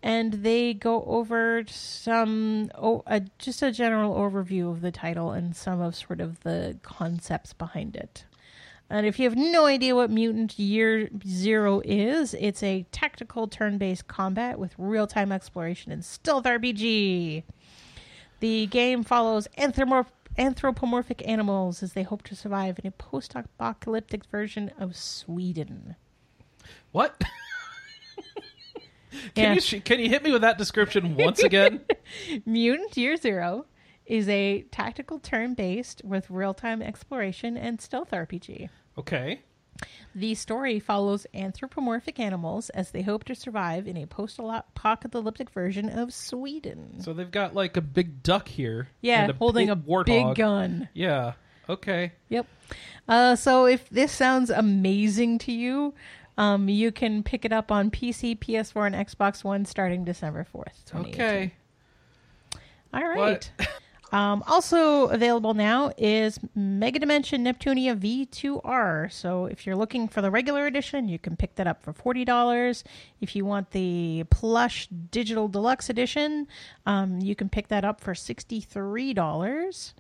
and 0.02 0.34
they 0.44 0.74
go 0.74 1.04
over 1.06 1.64
some 1.68 2.72
oh, 2.76 3.04
a, 3.06 3.22
just 3.38 3.62
a 3.62 3.72
general 3.72 4.16
overview 4.16 4.72
of 4.72 4.82
the 4.82 4.92
title 4.92 5.32
and 5.32 5.56
some 5.56 5.82
of 5.82 5.96
sort 5.96 6.20
of 6.20 6.40
the 6.42 6.78
concepts 6.82 7.54
behind 7.54 7.96
it. 7.96 8.26
And 8.92 9.06
if 9.06 9.18
you 9.20 9.24
have 9.30 9.38
no 9.38 9.68
idea 9.68 9.96
what 9.96 10.10
Mutant 10.10 10.60
Year 10.60 11.10
Zero 11.26 11.82
is, 11.86 12.34
it's 12.34 12.62
a 12.62 12.86
tactical 12.92 13.48
turn 13.48 13.78
based 13.78 14.08
combat 14.10 14.60
with 14.60 14.74
real 14.78 15.08
time 15.08 15.32
exploration 15.32 15.94
and 15.94 16.04
stealth 16.04 16.44
RPG. 16.44 17.44
The 18.42 18.66
game 18.68 19.04
follows 19.04 19.48
anthropomorph- 19.58 20.08
anthropomorphic 20.38 21.26
animals 21.26 21.82
as 21.82 21.94
they 21.94 22.04
hope 22.04 22.24
to 22.24 22.36
survive 22.36 22.80
in 22.80 22.88
a 22.88 22.92
post 22.92 23.34
apocalyptic 23.34 24.26
version 24.26 24.72
of 24.78 24.98
Sweden. 24.98 25.96
what? 26.92 27.22
can 29.36 29.56
Yeah. 29.56 29.60
you 29.62 29.82
can 29.82 30.00
you 30.00 30.10
hit 30.10 30.22
me 30.24 30.32
with 30.34 30.42
that 30.42 30.58
description 30.58 31.16
once 31.16 31.42
again? 31.42 31.80
Mutant 32.46 32.98
Year 32.98 33.16
Zero 33.16 33.68
is 34.06 34.28
a 34.28 34.64
tactical 34.72 35.20
turn 35.20 35.54
based 35.54 36.02
with 36.04 36.30
real 36.30 36.54
time 36.54 36.82
exploration 36.82 37.56
and 37.56 37.80
stealth 37.80 38.12
RPG. 38.12 38.68
Okay. 38.98 39.42
The 40.14 40.36
story 40.36 40.80
follows 40.80 41.26
anthropomorphic 41.34 42.20
animals 42.20 42.70
as 42.72 42.92
they 42.92 43.02
hope 43.02 43.24
to 43.26 43.36
survive 43.36 43.88
in 43.88 43.96
a 43.98 44.06
post-apocalyptic 44.06 45.50
version 45.50 45.90
of 45.90 46.14
Sweden. 46.14 47.00
So 47.00 47.14
they've 47.14 47.32
got 47.32 47.56
like 47.56 47.78
a 47.78 47.82
big 47.82 48.22
duck 48.22 48.48
here. 48.48 48.90
yeah, 49.00 49.24
and 49.24 49.32
a 49.32 49.36
holding 49.36 49.68
big 49.68 49.78
a 49.78 49.82
warthog. 49.82 50.06
big 50.06 50.36
gun. 50.36 50.90
Yeah. 50.94 51.34
Okay. 51.70 52.12
Yep. 52.30 52.48
Uh, 53.08 53.36
so 53.36 53.66
if 53.66 53.90
this 53.90 54.12
sounds 54.12 54.50
amazing 54.50 55.38
to 55.40 55.52
you, 55.54 55.94
um, 56.38 56.68
you 56.68 56.92
can 56.92 57.24
pick 57.24 57.46
it 57.46 57.54
up 57.54 57.72
on 57.72 57.90
PC, 57.92 58.38
PS4, 58.38 58.88
and 58.88 58.96
Xbox 59.08 59.44
One 59.44 59.64
starting 59.66 60.04
December 60.04 60.46
4th. 60.54 60.96
Okay. 61.08 61.54
All 62.94 63.08
right. 63.08 63.50
Um, 64.12 64.44
also 64.46 65.08
available 65.08 65.54
now 65.54 65.92
is 65.98 66.38
Mega 66.54 67.00
Dimension 67.00 67.46
Neptunia 67.46 67.96
V2R. 67.96 69.12
So 69.12 69.46
if 69.46 69.66
you're 69.66 69.76
looking 69.76 70.10
for 70.10 70.22
the 70.22 70.30
regular 70.30 70.66
edition, 70.68 71.08
you 71.08 71.18
can 71.18 71.38
pick 71.38 71.56
that 71.56 71.66
up 71.66 71.82
for 71.82 71.94
forty 71.94 72.26
dollars. 72.26 72.84
If 73.22 73.36
you 73.36 73.46
want 73.46 73.72
the 73.72 74.26
plush 74.30 74.88
digital 74.88 75.48
deluxe 75.48 75.90
edition, 75.90 76.48
um, 76.86 77.20
you 77.20 77.36
can 77.36 77.48
pick 77.48 77.70
that 77.70 77.86
up 77.86 78.02
for 78.02 78.14
sixty 78.14 78.60
three 78.60 79.14
dollars. 79.14 79.94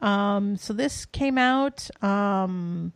Um, 0.00 0.56
so 0.56 0.72
this 0.72 1.04
came 1.04 1.36
out. 1.36 1.90
Um, 2.02 2.92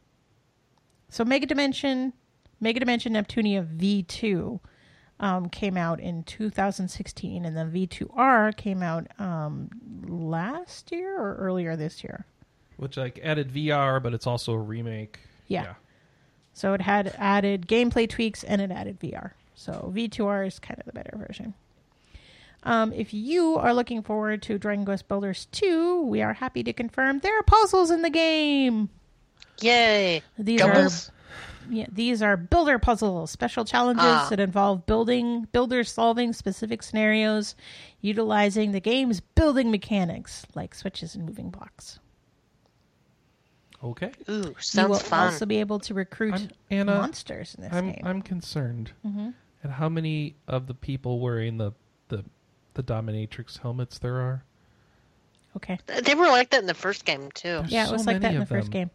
so 1.11 1.25
Mega 1.25 1.45
Dimension, 1.45 2.15
Mega 2.61 2.81
Dimension 2.81 3.13
Neptunia 3.13 3.67
V2 3.67 4.61
um, 5.21 5.49
came 5.49 5.77
out 5.77 6.01
in 6.01 6.23
2016, 6.25 7.45
and 7.45 7.57
then 7.57 7.71
V2R 7.71 8.57
came 8.57 8.83
out 8.83 9.07
um, 9.19 9.71
last 10.07 10.93
year 10.93 11.19
or 11.19 11.37
earlier 11.37 11.77
this 11.77 12.03
year. 12.03 12.27
Which 12.77 12.97
like 12.97 13.21
added 13.23 13.53
VR, 13.53 14.03
but 14.03 14.15
it's 14.15 14.27
also 14.27 14.53
a 14.53 14.59
remake. 14.59 15.21
Yeah. 15.47 15.75
So 16.53 16.73
it 16.73 16.81
had 16.81 17.15
added 17.19 17.67
gameplay 17.67 18.09
tweaks 18.09 18.45
and 18.45 18.61
it 18.61 18.71
added 18.71 19.01
VR. 19.01 19.33
So 19.55 19.93
V2R 19.95 20.47
is 20.47 20.59
kind 20.59 20.79
of 20.81 20.87
the 20.87 20.93
better 20.93 21.17
version. 21.17 21.55
Um, 22.63 22.93
if 22.93 23.13
you 23.13 23.57
are 23.57 23.75
looking 23.75 24.03
forward 24.03 24.43
to 24.43 24.59
Dragon 24.59 24.85
Quest 24.85 25.07
Builders 25.07 25.47
2, 25.53 26.03
we 26.03 26.23
are 26.23 26.33
happy 26.33 26.63
to 26.63 26.73
confirm 26.73 27.19
there 27.19 27.39
are 27.39 27.43
puzzles 27.43 27.91
in 27.91 28.03
the 28.03 28.11
game. 28.11 28.89
Yay! 29.61 30.23
These 30.39 30.61
Gumbles? 30.61 31.11
Are 31.69 31.73
yeah, 31.73 31.87
these 31.91 32.23
are 32.23 32.37
builder 32.37 32.79
puzzles, 32.79 33.31
special 33.31 33.65
challenges 33.65 34.05
Ah. 34.07 34.27
that 34.31 34.41
involve 34.41 34.87
building 34.87 35.49
builders 35.53 35.91
solving 35.91 36.33
specific 36.33 36.83
scenarios 36.83 37.55
utilizing 38.01 38.73
the 38.73 38.81
game's 38.81 39.21
building 39.21 39.71
mechanics 39.71 40.45
like 40.55 40.75
switches 40.75 41.15
and 41.15 41.25
moving 41.27 41.51
blocks. 41.51 41.99
Okay. 43.83 44.13
Ooh, 44.31 44.55
sounds 44.59 44.75
you 44.77 44.89
will 44.89 44.99
fun. 44.99 45.27
also 45.33 45.45
be 45.47 45.57
able 45.61 45.79
to 45.81 45.93
recruit 45.95 46.35
I'm, 46.35 46.49
Anna, 46.71 46.95
monsters 46.99 47.55
in 47.55 47.65
this 47.65 47.73
I'm 47.73 47.93
game. 47.93 48.03
I'm 48.05 48.23
concerned. 48.23 48.93
hmm 49.03 49.31
at 49.63 49.71
how 49.71 49.89
many 49.89 50.35
of 50.47 50.67
the 50.67 50.75
people 50.75 51.21
wearing 51.21 51.57
the 51.57 51.73
the 52.09 52.23
the 52.75 52.83
dominatrix 52.83 53.59
helmets 53.61 53.99
there 53.99 54.21
are. 54.21 54.45
Okay. 55.57 55.79
They 55.87 56.15
were 56.15 56.27
like 56.27 56.51
that 56.51 56.61
in 56.61 56.67
the 56.67 56.75
first 56.75 57.05
game 57.05 57.31
too. 57.33 57.49
There's 57.61 57.71
Yeah, 57.73 57.85
it 57.85 57.87
so 57.87 57.93
was 57.93 58.07
like 58.07 58.21
that 58.21 58.33
in 58.33 58.37
the 58.39 58.43
of 58.43 58.49
first 58.49 58.71
game. 58.71 58.91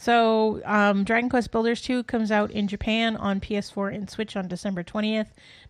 So, 0.00 0.62
um, 0.64 1.02
Dragon 1.02 1.28
Quest 1.28 1.50
Builders 1.50 1.82
2 1.82 2.04
comes 2.04 2.30
out 2.30 2.52
in 2.52 2.68
Japan 2.68 3.16
on 3.16 3.40
PS4 3.40 3.92
and 3.92 4.08
Switch 4.08 4.36
on 4.36 4.46
December 4.46 4.84
20th. 4.84 5.26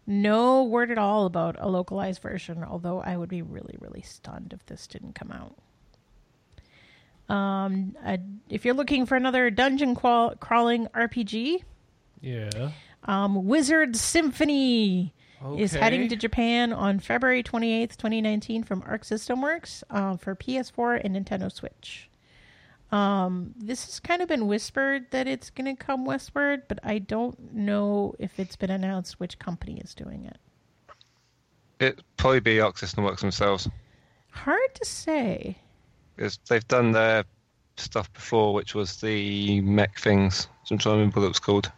No 0.07 0.65
word 0.65 0.91
at 0.91 0.99
all 0.99 1.25
about 1.25 1.57
a 1.59 1.67
localized 1.67 2.21
version, 2.21 2.63
although 2.63 3.01
I 3.01 3.17
would 3.17 3.31
be 3.31 3.41
really, 3.41 3.77
really 3.81 4.03
stunned 4.03 4.53
if 4.53 4.67
this 4.67 4.87
didn't 4.87 5.15
come 5.15 5.33
out. 5.33 5.55
Um, 7.35 7.97
if 8.51 8.67
you're 8.67 8.75
looking 8.75 9.07
for 9.07 9.17
another 9.17 9.49
dungeon 9.49 9.95
qual- 9.95 10.35
crawling 10.37 10.89
RPG, 10.89 11.63
Yeah. 12.21 12.73
um, 13.05 13.47
Wizard 13.47 13.97
Symphony 13.97 15.15
is 15.57 15.73
heading 15.73 16.09
to 16.11 16.17
Japan 16.17 16.75
on 16.75 16.99
February 16.99 17.43
28th, 17.43 17.97
2019 17.97 18.63
from 18.63 18.83
Arc 18.87 19.05
System 19.05 19.41
Works 19.41 19.83
uh, 19.89 20.19
for 20.19 20.35
PS4 20.35 21.01
and 21.03 21.17
Nintendo 21.17 21.51
Switch. 21.51 22.08
Um, 22.91 23.55
this 23.59 23.85
has 23.87 24.01
kind 24.01 24.23
of 24.23 24.29
been 24.29 24.47
whispered 24.47 25.11
that 25.11 25.27
it's 25.27 25.51
going 25.51 25.77
to 25.77 25.83
come 25.85 26.05
westward, 26.07 26.63
but 26.69 26.79
I 26.83 26.99
don't 26.99 27.53
know 27.53 28.15
if 28.19 28.39
it's 28.41 28.57
been 28.57 28.71
announced 28.71 29.21
which 29.21 29.39
company 29.39 29.79
is 29.79 29.95
doing 29.95 30.25
it. 30.25 30.39
It 31.81 32.01
probably 32.17 32.41
be 32.41 32.61
Arc 32.61 32.79
System 32.79 33.05
Works 33.05 33.21
themselves. 33.21 33.69
Hard 34.31 34.75
to 34.75 34.85
say. 34.85 35.59
Because 36.17 36.39
they've 36.49 36.67
done 36.67 36.93
their 36.93 37.25
stuff 37.77 38.13
before, 38.13 38.55
which 38.55 38.75
was 38.75 38.97
the 38.97 39.61
mech 39.61 39.99
things. 39.99 40.49
So 40.65 40.75
I'm 40.75 40.79
trying 40.79 40.95
to 40.95 40.99
remember 40.99 41.21
what 41.21 41.27
it 41.27 41.29
was 41.29 41.39
called. 41.39 41.71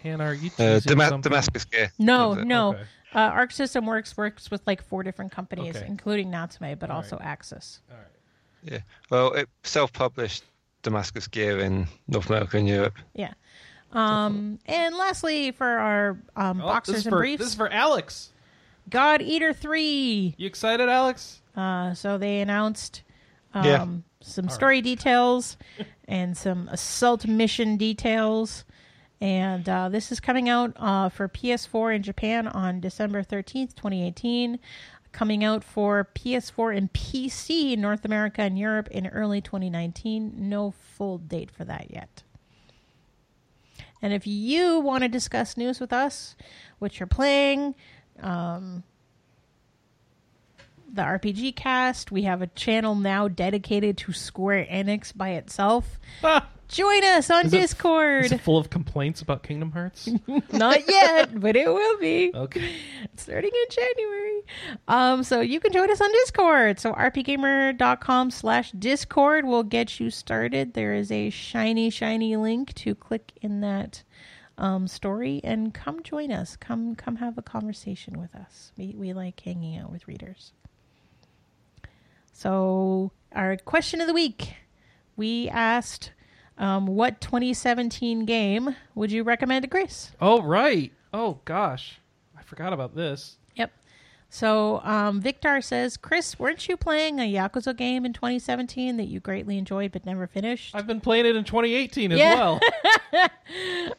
Hannah, 0.00 0.24
are 0.24 0.34
you 0.34 0.50
Uh, 0.58 0.78
teasing 0.80 0.96
Dama- 0.98 1.20
Damascus 1.20 1.64
Gear. 1.64 1.90
No, 1.98 2.34
no. 2.34 2.70
Okay. 2.70 2.82
Uh, 3.14 3.18
Arc 3.18 3.50
System 3.50 3.84
Works 3.86 4.16
works 4.16 4.50
with 4.50 4.62
like 4.66 4.82
four 4.82 5.02
different 5.02 5.32
companies, 5.32 5.76
Okay. 5.76 5.86
including 5.86 6.30
Natsume, 6.30 6.76
but 6.78 6.90
All 6.90 6.98
also 6.98 7.18
Aksys. 7.18 7.80
All 7.90 7.96
right. 7.96 8.06
Yeah. 8.70 8.78
Well, 9.10 9.32
it 9.32 9.48
self-published 9.62 10.44
Damascus 10.82 11.28
Gear 11.28 11.58
in 11.60 11.86
North 12.08 12.28
America 12.28 12.56
and 12.58 12.68
Europe. 12.68 12.94
Yeah. 13.14 13.32
Um, 13.92 14.58
and 14.66 14.94
lastly, 14.96 15.52
for 15.52 15.66
our 15.66 16.18
um, 16.36 16.60
Oh, 16.60 16.66
boxers 16.66 16.94
this 16.96 17.00
is 17.02 17.06
and 17.06 17.12
for, 17.12 17.18
briefs, 17.18 17.38
This 17.40 17.48
is 17.50 17.54
for 17.54 17.72
Alex. 17.72 18.32
God 18.90 19.22
Eater 19.22 19.52
3. 19.52 20.34
You 20.36 20.46
excited, 20.46 20.88
Alex? 20.88 21.40
Uh, 21.56 21.94
so 21.94 22.18
they 22.18 22.40
announced 22.40 23.02
um, 23.54 23.64
Yeah. 23.64 23.86
some 24.20 24.48
story 24.48 24.80
details 24.80 25.56
and 26.06 26.36
some 26.36 26.68
assault 26.68 27.26
mission 27.26 27.76
details. 27.76 28.64
And 29.20 29.66
uh, 29.68 29.88
this 29.88 30.12
is 30.12 30.20
coming 30.20 30.48
out 30.50 30.72
uh, 30.76 31.08
for 31.08 31.26
PS4 31.28 31.96
in 31.96 32.02
Japan 32.02 32.46
on 32.48 32.80
December 32.80 33.22
13th, 33.22 33.74
2018. 33.74 34.58
Coming 35.16 35.44
out 35.44 35.64
for 35.64 36.10
PS4 36.14 36.76
and 36.76 36.92
PC 36.92 37.72
in 37.72 37.80
North 37.80 38.04
America 38.04 38.42
and 38.42 38.58
Europe 38.58 38.88
in 38.90 39.06
early 39.06 39.40
2019. 39.40 40.34
No 40.36 40.72
full 40.72 41.16
date 41.16 41.50
for 41.50 41.64
that 41.64 41.90
yet. 41.90 42.22
And 44.02 44.12
if 44.12 44.26
you 44.26 44.78
want 44.78 45.04
to 45.04 45.08
discuss 45.08 45.56
news 45.56 45.80
with 45.80 45.90
us, 45.90 46.36
what 46.80 47.00
you're 47.00 47.06
playing, 47.06 47.74
um, 48.20 48.82
the 50.92 51.00
RPG 51.00 51.56
cast, 51.56 52.12
we 52.12 52.24
have 52.24 52.42
a 52.42 52.48
channel 52.48 52.94
now 52.94 53.26
dedicated 53.26 53.96
to 53.96 54.12
Square 54.12 54.66
Enix 54.70 55.16
by 55.16 55.30
itself. 55.30 55.98
Ah, 56.22 56.46
Join 56.68 57.04
us 57.04 57.30
on 57.30 57.46
Is 57.46 57.52
Discord. 57.52 58.24
is 58.24 58.32
it 58.32 58.40
full 58.40 58.58
of 58.58 58.70
complaints 58.70 59.22
about 59.22 59.44
Kingdom 59.44 59.70
Hearts? 59.70 60.08
Not 60.52 60.88
yet, 60.88 61.38
but 61.38 61.54
it 61.54 61.68
will 61.68 61.98
be 61.98 62.32
okay. 62.34 62.74
Starting 63.26 63.50
in 63.50 63.70
January. 63.70 64.42
Um, 64.86 65.24
so 65.24 65.40
you 65.40 65.58
can 65.58 65.72
join 65.72 65.90
us 65.90 66.00
on 66.00 66.12
Discord. 66.12 66.78
So 66.78 66.92
rpgamer.com 66.92 68.30
slash 68.30 68.70
Discord 68.70 69.44
will 69.44 69.64
get 69.64 69.98
you 69.98 70.10
started. 70.10 70.74
There 70.74 70.94
is 70.94 71.10
a 71.10 71.30
shiny, 71.30 71.90
shiny 71.90 72.36
link 72.36 72.72
to 72.74 72.94
click 72.94 73.32
in 73.42 73.62
that 73.62 74.04
um, 74.58 74.86
story 74.86 75.40
and 75.42 75.74
come 75.74 76.04
join 76.04 76.30
us. 76.30 76.54
Come 76.54 76.94
come 76.94 77.16
have 77.16 77.36
a 77.36 77.42
conversation 77.42 78.20
with 78.20 78.32
us. 78.36 78.70
We 78.78 78.94
we 78.96 79.12
like 79.12 79.40
hanging 79.40 79.76
out 79.76 79.90
with 79.90 80.06
readers. 80.06 80.52
So 82.32 83.10
our 83.32 83.56
question 83.56 84.00
of 84.00 84.06
the 84.06 84.14
week. 84.14 84.54
We 85.16 85.48
asked 85.48 86.12
um, 86.58 86.86
what 86.86 87.20
2017 87.20 88.24
game 88.24 88.76
would 88.94 89.10
you 89.10 89.24
recommend 89.24 89.62
to 89.62 89.68
Grace? 89.68 90.12
Oh, 90.20 90.42
right. 90.42 90.92
Oh, 91.12 91.40
gosh. 91.46 92.00
Forgot 92.46 92.72
about 92.72 92.94
this. 92.94 93.36
Yep. 93.56 93.72
So 94.30 94.80
um, 94.82 95.20
Victor 95.20 95.60
says, 95.60 95.96
Chris, 95.96 96.38
weren't 96.38 96.66
you 96.68 96.76
playing 96.76 97.20
a 97.20 97.32
Yakuza 97.32 97.76
game 97.76 98.04
in 98.04 98.12
2017 98.12 98.96
that 98.96 99.04
you 99.04 99.20
greatly 99.20 99.56
enjoyed 99.58 99.92
but 99.92 100.04
never 100.06 100.26
finished? 100.26 100.74
I've 100.74 100.86
been 100.86 101.00
playing 101.00 101.26
it 101.26 101.36
in 101.36 101.44
2018 101.44 102.12
as 102.12 102.18
Yeah. 102.18 102.34
well. 102.34 102.60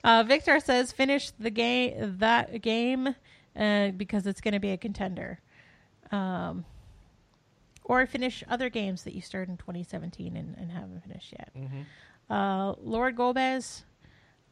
Uh, 0.03 0.23
Victor 0.27 0.59
says, 0.59 0.91
finish 0.91 1.31
the 1.39 1.49
game 1.49 2.17
that 2.19 2.61
game 2.61 3.15
uh, 3.55 3.89
because 3.91 4.27
it's 4.27 4.41
going 4.41 4.53
to 4.53 4.59
be 4.59 4.71
a 4.71 4.77
contender. 4.77 5.39
Um, 6.11 6.65
or 7.85 8.05
finish 8.05 8.43
other 8.49 8.69
games 8.69 9.03
that 9.03 9.13
you 9.15 9.21
started 9.21 9.49
in 9.51 9.57
2017 9.57 10.35
and, 10.35 10.55
and 10.57 10.71
haven't 10.71 11.01
finished 11.03 11.33
yet. 11.33 11.51
Uh, 12.29 12.73
Lord 12.81 13.15
Gomez 13.15 13.85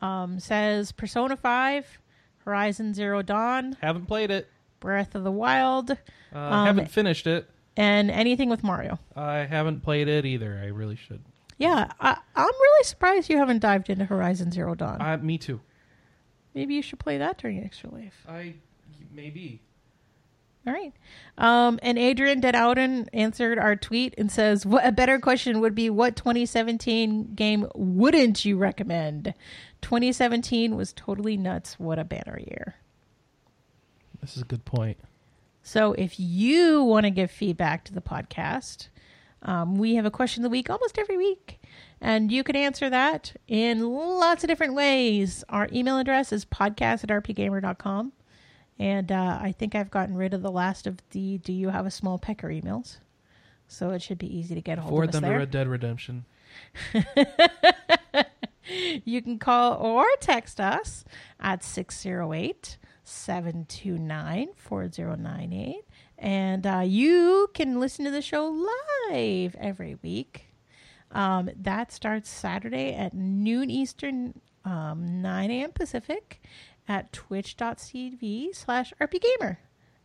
um, 0.01 0.39
says, 0.39 0.91
Persona 0.93 1.35
5, 1.35 1.99
Horizon 2.45 2.93
Zero 2.93 3.21
Dawn, 3.21 3.75
haven't 3.81 4.05
played 4.05 4.31
it. 4.31 4.47
Breath 4.79 5.15
of 5.15 5.23
the 5.23 5.31
Wild, 5.31 5.91
Uh, 5.91 5.95
Um, 6.37 6.65
haven't 6.67 6.91
finished 6.91 7.25
it. 7.27 7.49
and 7.75 8.09
anything 8.11 8.49
with 8.49 8.63
Mario. 8.63 8.99
I 9.15 9.39
haven't 9.39 9.81
played 9.81 10.07
it 10.07 10.25
either. 10.25 10.59
I 10.63 10.67
really 10.67 10.95
should. 10.95 11.21
Yeah, 11.57 11.91
I, 11.99 12.17
I'm 12.35 12.45
really 12.45 12.83
surprised 12.83 13.29
you 13.29 13.37
haven't 13.37 13.59
dived 13.59 13.89
into 13.89 14.05
Horizon 14.05 14.51
Zero 14.51 14.75
Dawn. 14.75 15.01
Uh, 15.01 15.17
me 15.17 15.37
too. 15.37 15.61
Maybe 16.53 16.73
you 16.75 16.81
should 16.81 16.99
play 16.99 17.17
that 17.17 17.37
during 17.37 17.63
Extra 17.63 17.89
Life. 17.89 18.25
I 18.29 18.55
maybe. 19.11 19.61
All 20.67 20.73
right. 20.73 20.93
Um, 21.37 21.79
and 21.83 21.99
Adrian 21.99 22.41
Denowden 22.41 23.07
answered 23.13 23.59
our 23.59 23.75
tweet 23.75 24.15
and 24.17 24.31
says, 24.31 24.65
"What 24.65 24.85
a 24.85 24.91
better 24.91 25.19
question 25.19 25.59
would 25.59 25.75
be: 25.75 25.89
What 25.89 26.15
2017 26.15 27.35
game 27.35 27.67
wouldn't 27.75 28.45
you 28.45 28.57
recommend? 28.57 29.33
2017 29.81 30.75
was 30.75 30.91
totally 30.93 31.37
nuts. 31.37 31.79
What 31.79 31.99
a 31.99 32.03
banner 32.03 32.39
year." 32.39 32.75
This 34.21 34.35
is 34.35 34.41
a 34.41 34.45
good 34.45 34.65
point. 34.65 34.97
So 35.61 35.93
if 35.93 36.19
you 36.19 36.83
want 36.83 37.05
to 37.05 37.11
give 37.11 37.29
feedback 37.29 37.83
to 37.85 37.93
the 37.93 38.01
podcast, 38.01 38.87
um, 39.43 39.75
we 39.75 39.95
have 39.95 40.05
a 40.05 40.11
question 40.11 40.41
of 40.41 40.49
the 40.49 40.51
week 40.51 40.69
almost 40.69 40.97
every 40.97 41.17
week. 41.17 41.59
And 42.01 42.31
you 42.31 42.43
can 42.43 42.55
answer 42.55 42.89
that 42.89 43.33
in 43.47 43.87
lots 43.87 44.43
of 44.43 44.47
different 44.47 44.73
ways. 44.73 45.43
Our 45.49 45.67
email 45.71 45.97
address 45.97 46.31
is 46.31 46.45
podcast 46.45 47.03
at 47.03 47.09
rpgamer.com. 47.09 48.13
And 48.77 49.11
uh, 49.11 49.39
I 49.41 49.53
think 49.53 49.73
I've 49.73 49.91
gotten 49.91 50.15
rid 50.15 50.33
of 50.33 50.41
the 50.41 50.51
last 50.51 50.85
of 50.85 50.97
the 51.11 51.37
do 51.37 51.53
you 51.53 51.69
have 51.69 51.85
a 51.85 51.91
small 51.91 52.17
pecker 52.17 52.49
emails. 52.49 52.97
So 53.67 53.91
it 53.91 54.01
should 54.01 54.17
be 54.17 54.37
easy 54.37 54.53
to 54.53 54.61
get 54.61 54.77
a 54.77 54.81
hold 54.81 54.91
Forward 54.91 55.09
of 55.09 55.09
us 55.09 55.13
them 55.15 55.23
to 55.23 55.29
there. 55.29 55.39
Red 55.39 55.51
Dead 55.51 55.67
Redemption. 55.67 56.25
You 59.05 59.21
can 59.21 59.37
call 59.37 59.73
or 59.73 60.05
text 60.19 60.59
us 60.59 61.05
at 61.39 61.63
608 61.63 62.77
729 63.03 64.49
4098. 64.55 65.75
And 66.17 66.65
uh, 66.65 66.81
you 66.83 67.49
can 67.53 67.79
listen 67.79 68.05
to 68.05 68.11
the 68.11 68.21
show 68.21 68.47
live 69.09 69.55
every 69.59 69.97
week. 70.01 70.47
Um, 71.11 71.49
that 71.55 71.91
starts 71.91 72.29
Saturday 72.29 72.93
at 72.93 73.13
noon 73.13 73.69
Eastern, 73.69 74.41
um, 74.63 75.21
9 75.21 75.51
a.m. 75.51 75.71
Pacific 75.71 76.41
at 76.87 77.11
twitch.tv 77.13 78.55
slash 78.55 78.93
rpgamer. 79.01 79.57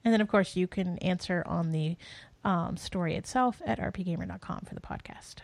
And 0.05 0.15
then, 0.15 0.21
of 0.21 0.29
course, 0.29 0.57
you 0.57 0.67
can 0.67 0.97
answer 0.99 1.43
on 1.47 1.73
the 1.73 1.97
um, 2.45 2.77
story 2.77 3.17
itself 3.17 3.61
at 3.67 3.79
rpgamer.com 3.79 4.61
for 4.67 4.75
the 4.75 4.81
podcast. 4.81 5.37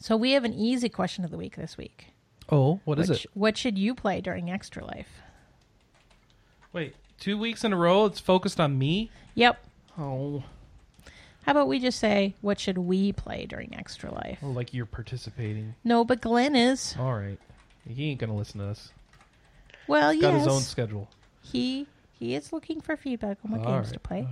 So 0.00 0.16
we 0.16 0.32
have 0.32 0.44
an 0.44 0.52
easy 0.54 0.88
question 0.88 1.24
of 1.24 1.30
the 1.30 1.36
week 1.38 1.56
this 1.56 1.76
week. 1.78 2.06
Oh, 2.50 2.80
what 2.84 2.98
is 2.98 3.08
Which- 3.08 3.24
it? 3.26 3.30
What 3.34 3.56
should 3.56 3.78
you 3.78 3.94
play 3.94 4.20
during 4.20 4.50
Extra 4.50 4.84
Life? 4.84 5.08
Wait, 6.72 6.96
two 7.20 7.38
weeks 7.38 7.62
in 7.64 7.72
a 7.72 7.76
row. 7.76 8.06
It's 8.06 8.18
focused 8.18 8.58
on 8.58 8.78
me. 8.78 9.10
Yep. 9.34 9.64
Oh, 9.98 10.42
How 11.44 11.52
about 11.52 11.68
we 11.68 11.78
just 11.78 11.98
say, 12.00 12.34
what 12.40 12.58
should 12.58 12.78
we 12.78 13.12
play 13.12 13.46
during 13.46 13.74
Extra 13.76 14.12
Life? 14.12 14.38
oh 14.42 14.48
like 14.50 14.72
you're 14.74 14.86
participating. 14.86 15.74
No, 15.84 16.04
but 16.04 16.20
Glenn 16.20 16.56
is. 16.56 16.96
All 16.98 17.14
right. 17.14 17.38
He 17.88 18.10
ain't 18.10 18.20
gonna 18.20 18.34
listen 18.36 18.60
to 18.60 18.66
us. 18.66 18.90
Well, 19.86 20.12
yes. 20.12 20.22
Got 20.22 20.32
yes. 20.32 20.44
his 20.44 20.54
own 20.54 20.60
schedule. 20.60 21.08
He 21.40 21.86
he 22.12 22.34
is 22.34 22.52
looking 22.52 22.80
for 22.80 22.96
feedback 22.96 23.38
on 23.44 23.50
what 23.50 23.60
All 23.66 23.72
games 23.72 23.86
right. 23.88 23.94
to 23.94 24.00
play. 24.00 24.28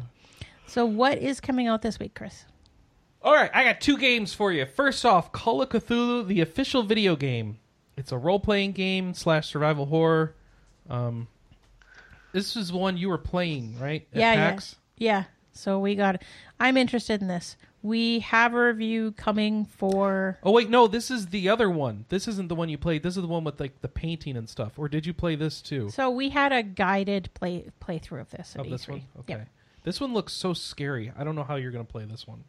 So, 0.67 0.87
what 0.87 1.19
is 1.19 1.41
coming 1.41 1.67
out 1.67 1.83
this 1.83 1.99
week, 1.99 2.15
Chris? 2.15 2.45
All 3.23 3.35
right, 3.35 3.51
I 3.53 3.65
got 3.65 3.81
two 3.81 3.99
games 3.99 4.33
for 4.33 4.53
you. 4.53 4.65
First 4.65 5.05
off, 5.05 5.33
Call 5.33 5.61
of 5.61 5.69
Cthulhu, 5.69 6.27
the 6.27 6.41
official 6.41 6.83
video 6.85 7.17
game. 7.17 7.59
It's 7.97 8.13
a 8.13 8.17
role-playing 8.17 8.73
game 8.73 9.13
slash 9.13 9.49
survival 9.49 9.87
horror. 9.87 10.35
Um, 10.89 11.29
this 12.33 12.57
is 12.57 12.73
one 12.73 12.97
you 12.97 13.09
were 13.09 13.19
playing, 13.19 13.79
right? 13.79 14.07
At 14.13 14.21
yeah, 14.21 14.35
PAX? 14.37 14.77
yeah, 14.97 15.13
yeah. 15.13 15.25
So 15.53 15.81
we 15.81 15.97
got. 15.97 16.23
I'm 16.59 16.77
interested 16.77 17.21
in 17.21 17.29
this. 17.29 17.57
We 17.83 18.21
have 18.21 18.55
a 18.55 18.67
review 18.67 19.13
coming 19.13 19.65
for. 19.65 20.39
Oh 20.43 20.51
wait, 20.51 20.69
no, 20.69 20.87
this 20.87 21.11
is 21.11 21.29
the 21.29 21.49
other 21.49 21.71
one. 21.71 22.05
This 22.11 22.29
isn't 22.29 22.49
the 22.49 22.55
one 22.55 22.69
you 22.69 22.77
played. 22.77 23.03
This 23.03 23.17
is 23.17 23.23
the 23.23 23.29
one 23.29 23.45
with 23.45 23.59
like 23.59 23.81
the 23.81 23.89
painting 23.89 24.37
and 24.37 24.49
stuff. 24.49 24.79
Or 24.79 24.89
did 24.89 25.07
you 25.07 25.15
play 25.15 25.35
this 25.35 25.63
too? 25.63 25.89
So 25.91 26.11
we 26.11 26.29
had 26.29 26.53
a 26.53 26.63
guided 26.63 27.31
play 27.33 27.71
playthrough 27.81 28.21
of 28.21 28.31
this. 28.31 28.55
Of 28.57 28.69
this 28.69 28.87
one? 28.87 29.03
Okay. 29.21 29.35
Yep. 29.35 29.49
This 29.83 30.01
one 30.01 30.13
looks 30.13 30.35
so 30.35 30.53
scary. 30.53 31.11
I 31.17 31.25
don't 31.25 31.37
know 31.37 31.45
how 31.45 31.57
you're 31.57 31.73
gonna 31.73 31.85
play 31.85 32.05
this 32.05 32.27
one. 32.27 32.45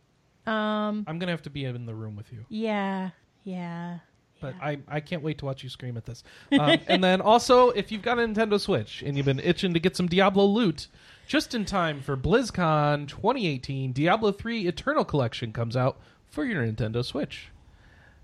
Um. 0.46 1.06
I'm 1.08 1.18
gonna 1.18 1.32
have 1.32 1.44
to 1.44 1.50
be 1.50 1.64
in 1.66 1.86
the 1.86 1.96
room 1.96 2.16
with 2.16 2.34
you. 2.34 2.46
Yeah. 2.50 3.12
Yeah. 3.44 4.00
But 4.42 4.56
yeah. 4.58 4.66
I, 4.66 4.78
I 4.88 5.00
can't 5.00 5.22
wait 5.22 5.38
to 5.38 5.46
watch 5.46 5.64
you 5.64 5.70
scream 5.70 5.96
at 5.98 6.06
this. 6.06 6.24
Um, 6.52 6.80
and 6.88 7.04
then 7.04 7.22
also, 7.22 7.70
if 7.70 7.92
you've 7.92 8.02
got 8.02 8.20
a 8.20 8.24
Nintendo 8.24 8.60
Switch 8.60 9.04
and 9.06 9.16
you've 9.16 9.26
been 9.26 9.40
itching 9.40 9.74
to 9.76 9.80
get 9.80 9.96
some 9.96 10.08
Diablo 10.08 10.46
loot, 10.46 10.88
just 11.32 11.56
in 11.56 11.64
time 11.64 12.02
for 12.02 12.18
BlizzCon 12.18 13.08
2018, 13.08 13.94
Diablo 13.94 14.34
3 14.34 14.68
Eternal 14.68 15.06
Collection 15.06 15.54
comes 15.54 15.78
out 15.78 15.98
for 16.30 16.44
your 16.44 16.62
Nintendo 16.62 17.06
Switch. 17.06 17.48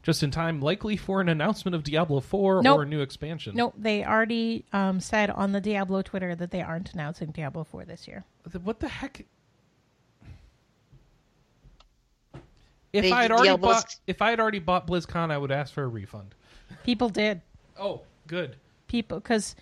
Just 0.03 0.23
in 0.23 0.29
time, 0.29 0.59
likely 0.59 0.97
for 0.97 1.21
an 1.21 1.29
announcement 1.29 1.73
of 1.73 1.85
Diablo 1.85 2.19
4 2.19 2.63
Nope. 2.63 2.79
or 2.79 2.83
a 2.83 2.85
new 2.85 2.99
expansion. 2.99 3.55
No, 3.55 3.71
they 3.77 4.03
already 4.03 4.65
um, 4.73 4.99
said 4.99 5.29
on 5.29 5.53
the 5.53 5.61
Diablo 5.61 6.01
Twitter 6.01 6.35
that 6.35 6.51
they 6.51 6.61
aren't 6.61 6.93
announcing 6.93 7.31
Diablo 7.31 7.63
4 7.63 7.85
this 7.85 8.09
year. 8.09 8.25
Th- 8.51 8.61
What 8.61 8.81
the 8.81 8.89
heck? 8.89 9.25
If 12.91 13.03
The 13.05 13.11
I 13.13 13.21
had 13.21 13.31
already 13.31 13.47
Diablo's- 13.47 13.83
bought, 13.83 13.95
if 14.05 14.21
I 14.21 14.31
had 14.31 14.41
already 14.41 14.59
bought 14.59 14.85
BlizzCon, 14.85 15.31
I 15.31 15.37
would 15.37 15.51
ask 15.53 15.73
for 15.73 15.83
a 15.83 15.87
refund. 15.87 16.35
People 16.83 17.07
did. 17.07 17.39
Oh, 17.79 18.01
good, 18.27 18.57
People, 18.89 19.21
because 19.21 19.55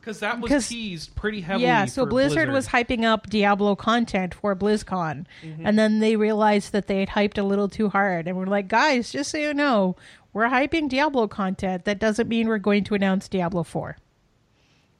because 0.00 0.20
that 0.20 0.40
was 0.40 0.68
teased 0.68 1.14
pretty 1.16 1.40
heavily. 1.40 1.64
yeah, 1.64 1.84
so 1.86 2.06
Blizzard, 2.06 2.34
Blizzard 2.46 2.52
was 2.52 2.68
hyping 2.68 3.04
up 3.04 3.28
Diablo 3.28 3.74
content 3.76 4.34
for 4.34 4.54
BlizzCon, 4.54 5.26
Mm-hmm. 5.42 5.66
and 5.66 5.78
then 5.78 6.00
they 6.00 6.16
realized 6.16 6.72
that 6.72 6.86
they 6.86 7.00
had 7.00 7.08
hyped 7.10 7.38
a 7.38 7.42
little 7.42 7.68
too 7.68 7.88
hard, 7.88 8.28
and 8.28 8.36
we're 8.36 8.46
like, 8.46 8.68
guys, 8.68 9.10
just 9.10 9.30
so 9.30 9.38
you 9.38 9.52
know, 9.54 9.96
we're 10.32 10.48
hyping 10.48 10.88
Diablo 10.88 11.26
content. 11.28 11.84
That 11.84 11.98
doesn't 11.98 12.28
mean 12.28 12.48
we're 12.48 12.58
going 12.58 12.84
to 12.84 12.94
announce 12.94 13.28
Diablo 13.28 13.62
4. 13.62 13.96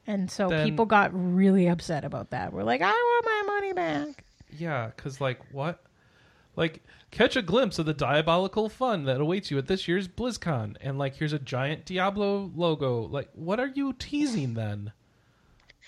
And 0.07 0.29
so 0.29 0.49
Then- 0.49 0.65
people 0.67 0.85
got 0.85 1.09
really 1.13 1.67
upset 1.67 2.05
about 2.05 2.29
that. 2.29 2.53
We're 2.53 2.63
like, 2.63 2.81
I 2.81 2.91
want 2.91 3.25
my 3.25 3.53
money 3.53 3.73
back. 3.73 4.23
Yeah, 4.57 4.91
because 4.95 5.19
like 5.19 5.39
what? 5.51 5.81
Like 6.55 6.81
catch 7.11 7.35
a 7.35 7.41
glimpse 7.41 7.79
of 7.79 7.85
the 7.85 7.93
diabolical 7.93 8.69
fun 8.69 9.05
that 9.05 9.19
awaits 9.21 9.51
you 9.51 9.57
at 9.57 9.67
this 9.67 9.87
year's 9.87 10.07
BlizzCon, 10.07 10.75
and 10.81 10.97
like 10.97 11.15
here's 11.15 11.33
a 11.33 11.39
giant 11.39 11.85
Diablo 11.85 12.51
logo. 12.55 13.01
Like, 13.07 13.29
what 13.33 13.59
are 13.59 13.67
you 13.73 13.93
teasing 13.93 14.53
then? 14.53 14.91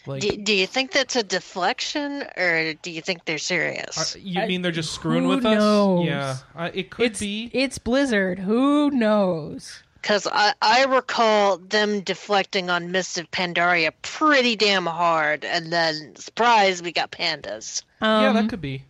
Like, 0.05 0.21
Do, 0.21 0.37
do 0.37 0.53
you 0.53 0.67
think 0.67 0.91
that's 0.91 1.17
a 1.17 1.23
deflection, 1.23 2.23
or 2.37 2.73
do 2.75 2.91
you 2.91 3.01
think 3.01 3.25
they're 3.25 3.37
serious? 3.37 4.15
are- 4.15 4.19
you 4.19 4.39
I- 4.41 4.47
mean 4.47 4.61
they're 4.61 4.71
just 4.71 4.93
screwing 4.93 5.23
who 5.23 5.29
with 5.29 5.45
us? 5.45 5.57
knows? 5.57 6.05
Yeah, 6.05 6.37
uh, 6.55 6.69
it 6.73 6.89
could 6.91 7.07
It's, 7.11 7.19
be. 7.19 7.49
it's 7.53 7.77
Blizzard. 7.77 8.39
Who 8.39 8.89
knows? 8.91 9.83
Because 10.01 10.25
I, 10.31 10.53
I 10.61 10.85
recall 10.85 11.57
them 11.57 11.99
deflecting 12.01 12.69
on 12.69 12.91
Mist 12.91 13.17
of 13.17 13.29
Pandaria 13.31 13.91
pretty 14.03 14.55
damn 14.55 14.85
hard, 14.85 15.43
and 15.43 15.73
then 15.73 16.15
surprise, 16.15 16.81
we 16.81 16.93
got 16.93 17.11
pandas. 17.11 17.83
yeah, 18.01 18.29
Um, 18.29 18.35
that 18.35 18.49
could 18.49 18.61
be. 18.61 18.83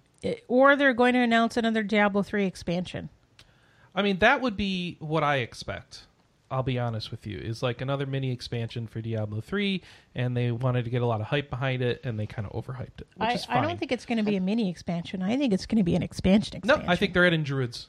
Or 0.48 0.76
they're 0.76 0.94
going 0.94 1.14
to 1.14 1.20
announce 1.20 1.58
another 1.58 1.84
Diablo 1.84 2.24
3 2.24 2.46
expansion. 2.46 3.10
I 3.94 4.02
mean, 4.02 4.20
that 4.20 4.42
would 4.42 4.56
be 4.56 4.98
what 5.00 5.24
I 5.24 5.38
expect. 5.38 6.06
I'll 6.50 6.64
be 6.64 6.80
honest 6.80 7.12
with 7.12 7.28
you. 7.28 7.38
Is 7.38 7.62
like 7.62 7.82
another 7.82 8.06
mini 8.06 8.32
expansion 8.32 8.88
for 8.88 9.02
Diablo 9.02 9.42
3, 9.42 9.82
and 10.16 10.36
they 10.36 10.52
wanted 10.52 10.86
to 10.86 10.92
get 10.92 11.02
a 11.02 11.06
lot 11.06 11.20
of 11.20 11.28
hype 11.28 11.50
behind 11.50 11.82
it, 11.82 12.02
and 12.06 12.18
they 12.18 12.26
kind 12.26 12.48
of 12.48 12.54
overhyped 12.54 13.02
it, 13.02 13.08
which 13.16 13.30
I, 13.30 13.34
is 13.34 13.46
fine. 13.46 13.58
I 13.58 13.62
don't 13.68 13.78
think 13.78 13.92
it's 13.92 14.06
going 14.06 14.18
to 14.18 14.24
be 14.24 14.38
a 14.38 14.42
mini 14.42 14.70
expansion. 14.70 15.22
I 15.22 15.36
think 15.36 15.52
it's 15.52 15.66
going 15.66 15.78
to 15.78 15.84
be 15.84 15.96
an 15.96 16.04
expansion 16.04 16.62
no. 16.64 16.82
I 16.88 16.96
think 16.96 17.14
they're 17.14 17.26
adding 17.26 17.44
druids. 17.44 17.88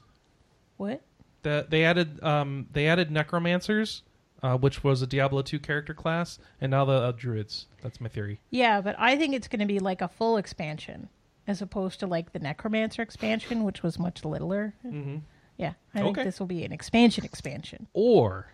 What? 0.76 1.02
The, 1.42 1.66
they 1.68 1.84
added 1.84 2.22
um, 2.24 2.66
they 2.72 2.88
added 2.88 3.12
necromancers, 3.12 4.02
uh, 4.42 4.56
which 4.56 4.82
was 4.82 5.02
a 5.02 5.06
Diablo 5.06 5.42
2 5.42 5.60
character 5.60 5.94
class, 5.94 6.40
and 6.60 6.70
now 6.70 6.84
the 6.84 6.92
uh, 6.92 7.12
druids. 7.12 7.66
That's 7.82 8.00
my 8.00 8.08
theory. 8.08 8.40
Yeah, 8.50 8.80
but 8.80 8.96
I 8.98 9.16
think 9.16 9.34
it's 9.34 9.46
going 9.46 9.60
to 9.60 9.66
be 9.66 9.78
like 9.78 10.02
a 10.02 10.08
full 10.08 10.36
expansion 10.36 11.08
as 11.48 11.60
opposed 11.62 11.98
to 12.00 12.06
like 12.06 12.32
the 12.32 12.38
Necromancer 12.38 13.02
expansion, 13.02 13.64
which 13.64 13.82
was 13.82 13.98
much 13.98 14.24
littler. 14.24 14.74
Mm-hmm. 14.86 15.16
Yeah, 15.56 15.72
I 15.94 16.02
think 16.02 16.16
Okay. 16.18 16.24
this 16.24 16.38
will 16.38 16.46
be 16.46 16.62
an 16.64 16.72
expansion 16.72 17.24
expansion. 17.24 17.88
Or 17.94 18.48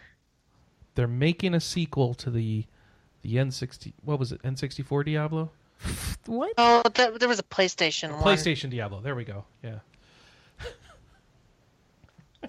they're 0.95 1.07
making 1.07 1.53
a 1.55 1.61
sequel 1.61 2.15
to 2.15 2.31
the 2.31 2.65
the 3.21 3.37
N60. 3.37 3.93
What 4.05 4.19
was 4.19 4.33
it? 4.33 4.43
N64 4.43 5.05
Diablo. 5.05 5.51
What? 6.27 6.53
Oh, 6.57 6.83
th- 6.95 7.19
there 7.19 7.29
was 7.29 7.39
a 7.39 7.43
PlayStation 7.43 8.13
one. 8.13 8.23
PlayStation 8.23 8.71
Diablo. 8.71 9.01
There 9.03 9.15
we 9.15 9.25
go. 9.25 9.45
Yeah. 9.63 9.81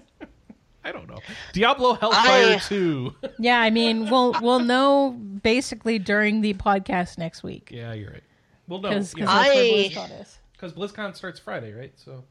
I 0.84 0.92
don't 0.92 1.08
know. 1.08 1.18
Diablo 1.52 1.94
Hellfire 1.94 2.54
I- 2.54 2.58
2. 2.62 3.14
Yeah, 3.38 3.60
I 3.60 3.70
mean, 3.70 4.08
we'll 4.08 4.32
we'll 4.40 4.60
know 4.60 5.10
basically 5.10 5.98
during 5.98 6.40
the 6.42 6.54
podcast 6.54 7.18
next 7.18 7.42
week 7.42 7.70
yeah, 7.72 7.92
you're 7.92 8.10
right. 8.12 8.22
Well, 8.68 8.80
no, 8.80 8.88
because 8.90 9.14
because 9.14 9.28
I- 9.28 9.88
that's 9.98 10.72
BlizzCon. 10.74 10.74
BlizzCon 10.74 11.16
starts 11.16 11.38
Friday, 11.38 11.72
right? 11.72 11.92
So 11.96 12.24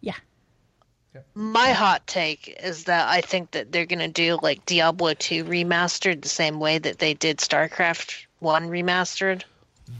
Yeah. 0.00 0.14
My 1.34 1.70
hot 1.70 2.06
take 2.06 2.54
is 2.62 2.84
that 2.84 3.08
I 3.08 3.22
think 3.22 3.52
that 3.52 3.72
they're 3.72 3.86
going 3.86 4.00
to 4.00 4.08
do 4.08 4.38
like 4.42 4.66
Diablo 4.66 5.14
2 5.14 5.44
remastered 5.44 6.20
the 6.20 6.28
same 6.28 6.60
way 6.60 6.76
that 6.76 6.98
they 6.98 7.14
did 7.14 7.38
StarCraft 7.38 8.26
1 8.40 8.68
remastered. 8.68 9.42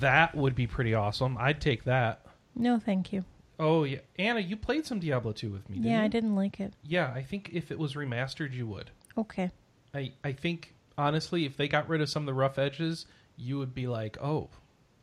that 0.00 0.34
would 0.34 0.54
be 0.54 0.66
pretty 0.66 0.92
awesome. 0.92 1.38
I'd 1.38 1.58
take 1.60 1.84
that. 1.84 2.20
No, 2.54 2.78
thank 2.78 3.14
you. 3.14 3.24
Oh 3.58 3.84
yeah, 3.84 4.00
Anna, 4.18 4.40
you 4.40 4.56
played 4.58 4.84
some 4.84 4.98
Diablo 5.00 5.32
2 5.32 5.50
with 5.50 5.70
me, 5.70 5.76
didn't 5.76 5.90
Yeah, 5.90 5.98
you? 6.00 6.04
I 6.04 6.08
didn't 6.08 6.34
like 6.36 6.60
it. 6.60 6.74
Yeah, 6.82 7.10
I 7.14 7.22
think 7.22 7.48
if 7.54 7.70
it 7.70 7.78
was 7.78 7.94
remastered, 7.94 8.52
you 8.52 8.66
would. 8.66 8.90
Okay. 9.16 9.50
I 9.94 10.12
I 10.22 10.32
think 10.32 10.74
honestly, 10.98 11.46
if 11.46 11.56
they 11.56 11.66
got 11.68 11.88
rid 11.88 12.02
of 12.02 12.10
some 12.10 12.24
of 12.24 12.26
the 12.26 12.34
rough 12.34 12.58
edges, 12.58 13.06
you 13.38 13.56
would 13.58 13.74
be 13.74 13.86
like, 13.86 14.18
oh, 14.22 14.50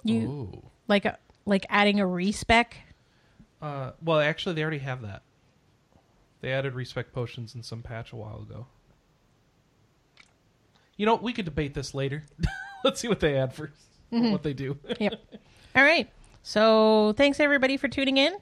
You 0.03 0.49
oh. 0.53 0.71
like 0.87 1.05
a 1.05 1.17
like 1.45 1.65
adding 1.69 1.99
a 1.99 2.07
respec. 2.07 2.77
Uh, 3.61 3.91
well, 4.03 4.19
actually, 4.19 4.55
they 4.55 4.61
already 4.61 4.79
have 4.79 5.01
that. 5.03 5.23
They 6.41 6.51
added 6.51 6.75
respec 6.75 7.13
potions 7.13 7.55
in 7.55 7.63
some 7.63 7.81
patch 7.81 8.11
a 8.11 8.17
while 8.17 8.41
ago. 8.41 8.67
You 10.97 11.05
know, 11.05 11.15
we 11.15 11.31
could 11.31 11.45
debate 11.45 11.73
this 11.73 11.93
later. 11.93 12.25
Let's 12.83 12.99
see 12.99 13.07
what 13.07 13.21
they 13.21 13.37
add 13.37 13.55
1st 13.55 14.31
What 14.31 14.43
they 14.43 14.53
do. 14.53 14.77
Yep. 14.99 15.13
All 15.75 15.83
right. 15.83 16.09
So 16.43 17.13
thanks 17.15 17.39
everybody 17.39 17.77
for 17.77 17.87
tuning 17.87 18.17
in. 18.17 18.35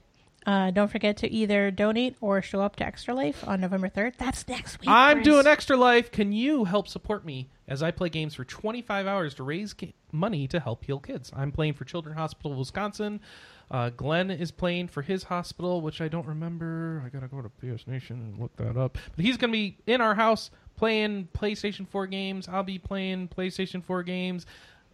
Uh, 0.45 0.72
don't 0.72 0.89
forget 0.89 1.18
to 1.18 1.30
either 1.30 1.69
donate 1.69 2.15
or 2.19 2.41
show 2.41 2.61
up 2.61 2.76
to 2.77 2.85
Extra 2.85 3.13
Life 3.13 3.47
on 3.47 3.61
November 3.61 3.89
third. 3.89 4.15
That's 4.18 4.47
next 4.47 4.80
week. 4.80 4.89
I'm 4.89 5.18
Chris. 5.18 5.26
doing 5.26 5.47
Extra 5.47 5.77
Life. 5.77 6.11
Can 6.11 6.31
you 6.31 6.65
help 6.65 6.88
support 6.88 7.23
me 7.23 7.49
as 7.68 7.84
I 7.84 7.91
play 7.91 8.09
games 8.09 8.34
for 8.34 8.43
25 8.43 9.05
hours 9.05 9.35
to 9.35 9.43
raise 9.43 9.76
money 10.11 10.47
to 10.47 10.59
help 10.59 10.85
heal 10.85 10.99
kids? 10.99 11.31
I'm 11.35 11.51
playing 11.51 11.73
for 11.73 11.85
Children's 11.85 12.18
Hospital 12.18 12.53
of 12.53 12.57
Wisconsin. 12.57 13.19
Uh, 13.69 13.89
Glenn 13.89 14.31
is 14.31 14.51
playing 14.51 14.88
for 14.89 15.01
his 15.01 15.23
hospital, 15.23 15.80
which 15.80 16.01
I 16.01 16.07
don't 16.07 16.27
remember. 16.27 17.01
I 17.05 17.09
gotta 17.09 17.27
go 17.27 17.41
to 17.41 17.49
PS 17.49 17.88
Nation 17.88 18.18
and 18.18 18.39
look 18.39 18.55
that 18.57 18.76
up. 18.77 18.97
But 19.15 19.23
he's 19.23 19.38
gonna 19.38 19.53
be 19.53 19.77
in 19.85 20.01
our 20.01 20.15
house 20.15 20.49
playing 20.76 21.30
PlayStation 21.34 21.88
4 21.88 22.07
games. 22.07 22.49
I'll 22.49 22.63
be 22.63 22.80
playing 22.80 23.27
PlayStation 23.30 23.84
4 23.84 24.03
games. 24.03 24.45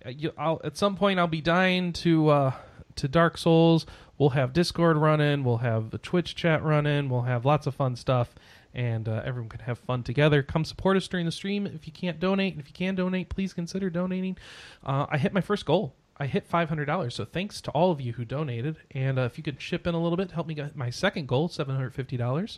Uh, 0.06 0.10
you, 0.10 0.32
I'll, 0.38 0.60
at 0.64 0.78
some 0.78 0.96
point, 0.96 1.20
I'll 1.20 1.26
be 1.28 1.42
dying 1.42 1.94
to 1.94 2.30
uh, 2.30 2.52
to 2.98 3.08
Dark 3.08 3.38
Souls. 3.38 3.86
We'll 4.18 4.30
have 4.32 4.54
Discord 4.54 4.98
running. 4.98 5.44
We'll 5.44 5.58
have 5.58 5.92
the 5.92 5.98
Twitch 5.98 6.36
chat 6.36 6.64
running. 6.64 7.10
We'll 7.10 7.24
have 7.24 7.46
lots 7.46 7.68
of 7.68 7.76
fun 7.76 7.96
stuff, 7.96 8.34
and 8.74 9.08
uh, 9.08 9.22
everyone 9.26 9.50
can 9.50 9.62
have 9.62 9.80
fun 9.80 10.04
together. 10.04 10.42
Come 10.42 10.66
support 10.66 10.98
us 10.98 11.08
during 11.08 11.26
the 11.26 11.32
stream. 11.32 11.68
If 11.68 11.86
you 11.88 11.94
can't 11.94 12.20
donate, 12.20 12.54
and 12.54 12.62
if 12.62 12.68
you 12.68 12.74
can 12.74 12.96
donate, 12.96 13.30
please 13.30 13.54
consider 13.54 13.90
donating. 13.90 14.38
Uh, 14.86 15.06
I 15.10 15.18
hit 15.18 15.34
my 15.34 15.42
first 15.42 15.66
goal. 15.66 15.96
I 16.20 16.26
hit 16.26 16.48
five 16.48 16.68
hundred 16.68 16.86
dollars. 16.86 17.14
So 17.14 17.26
thanks 17.26 17.62
to 17.62 17.72
all 17.72 17.92
of 17.92 18.02
you 18.02 18.14
who 18.14 18.26
donated, 18.26 18.78
and 18.92 19.20
uh, 19.20 19.24
if 19.24 19.38
you 19.38 19.44
could 19.44 19.60
chip 19.60 19.86
in 19.86 19.94
a 19.94 20.02
little 20.02 20.18
bit, 20.18 20.32
help 20.32 20.48
me 20.48 20.56
get 20.56 20.76
my 20.76 20.90
second 20.90 21.28
goal, 21.28 21.48
seven 21.48 21.76
hundred 21.76 21.94
fifty 21.94 22.18
dollars. 22.18 22.58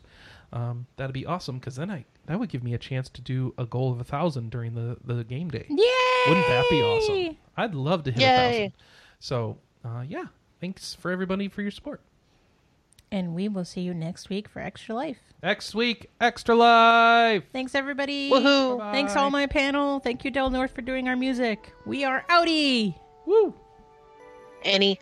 Um, 0.54 0.88
that'd 0.96 1.14
be 1.14 1.26
awesome 1.26 1.60
because 1.60 1.76
then 1.76 1.92
I 1.92 2.06
that 2.28 2.40
would 2.40 2.50
give 2.50 2.64
me 2.64 2.74
a 2.74 2.78
chance 2.78 3.10
to 3.10 3.22
do 3.22 3.54
a 3.58 3.66
goal 3.66 3.92
of 3.92 4.00
a 4.00 4.06
thousand 4.06 4.50
during 4.50 4.76
the 4.76 4.96
the 5.04 5.26
game 5.26 5.50
day. 5.50 5.66
Yay! 5.68 6.30
Wouldn't 6.30 6.48
that 6.48 6.66
be 6.70 6.82
awesome? 6.82 7.38
I'd 7.58 7.76
love 7.76 8.04
to 8.04 8.12
hit 8.12 8.24
a 8.24 8.26
thousand. 8.52 8.74
So 9.20 9.58
uh, 9.84 10.06
yeah, 10.08 10.26
thanks 10.60 10.94
for 10.96 11.12
everybody 11.12 11.48
for 11.48 11.62
your 11.62 11.72
support. 11.72 12.02
And 13.12 13.34
we 13.34 13.48
will 13.48 13.66
see 13.66 13.82
you 13.82 13.94
next 13.94 14.30
week 14.30 14.48
for 14.48 14.60
Extra 14.60 14.94
Life. 14.94 15.18
Next 15.42 15.74
week, 15.74 16.10
extra 16.20 16.54
life. 16.54 17.44
Thanks 17.54 17.74
everybody. 17.74 18.30
Woohoo! 18.30 18.92
Thanks 18.92 19.16
all 19.16 19.32
my 19.32 19.46
panel. 19.46 20.00
Thank 20.00 20.26
you 20.26 20.32
Del 20.32 20.50
North 20.50 20.72
for 20.76 20.82
doing 20.82 21.08
our 21.08 21.16
music. 21.16 21.74
We 21.86 22.04
are 22.04 22.26
outie. 22.30 22.94
Woo. 23.26 23.54
Any 24.64 25.00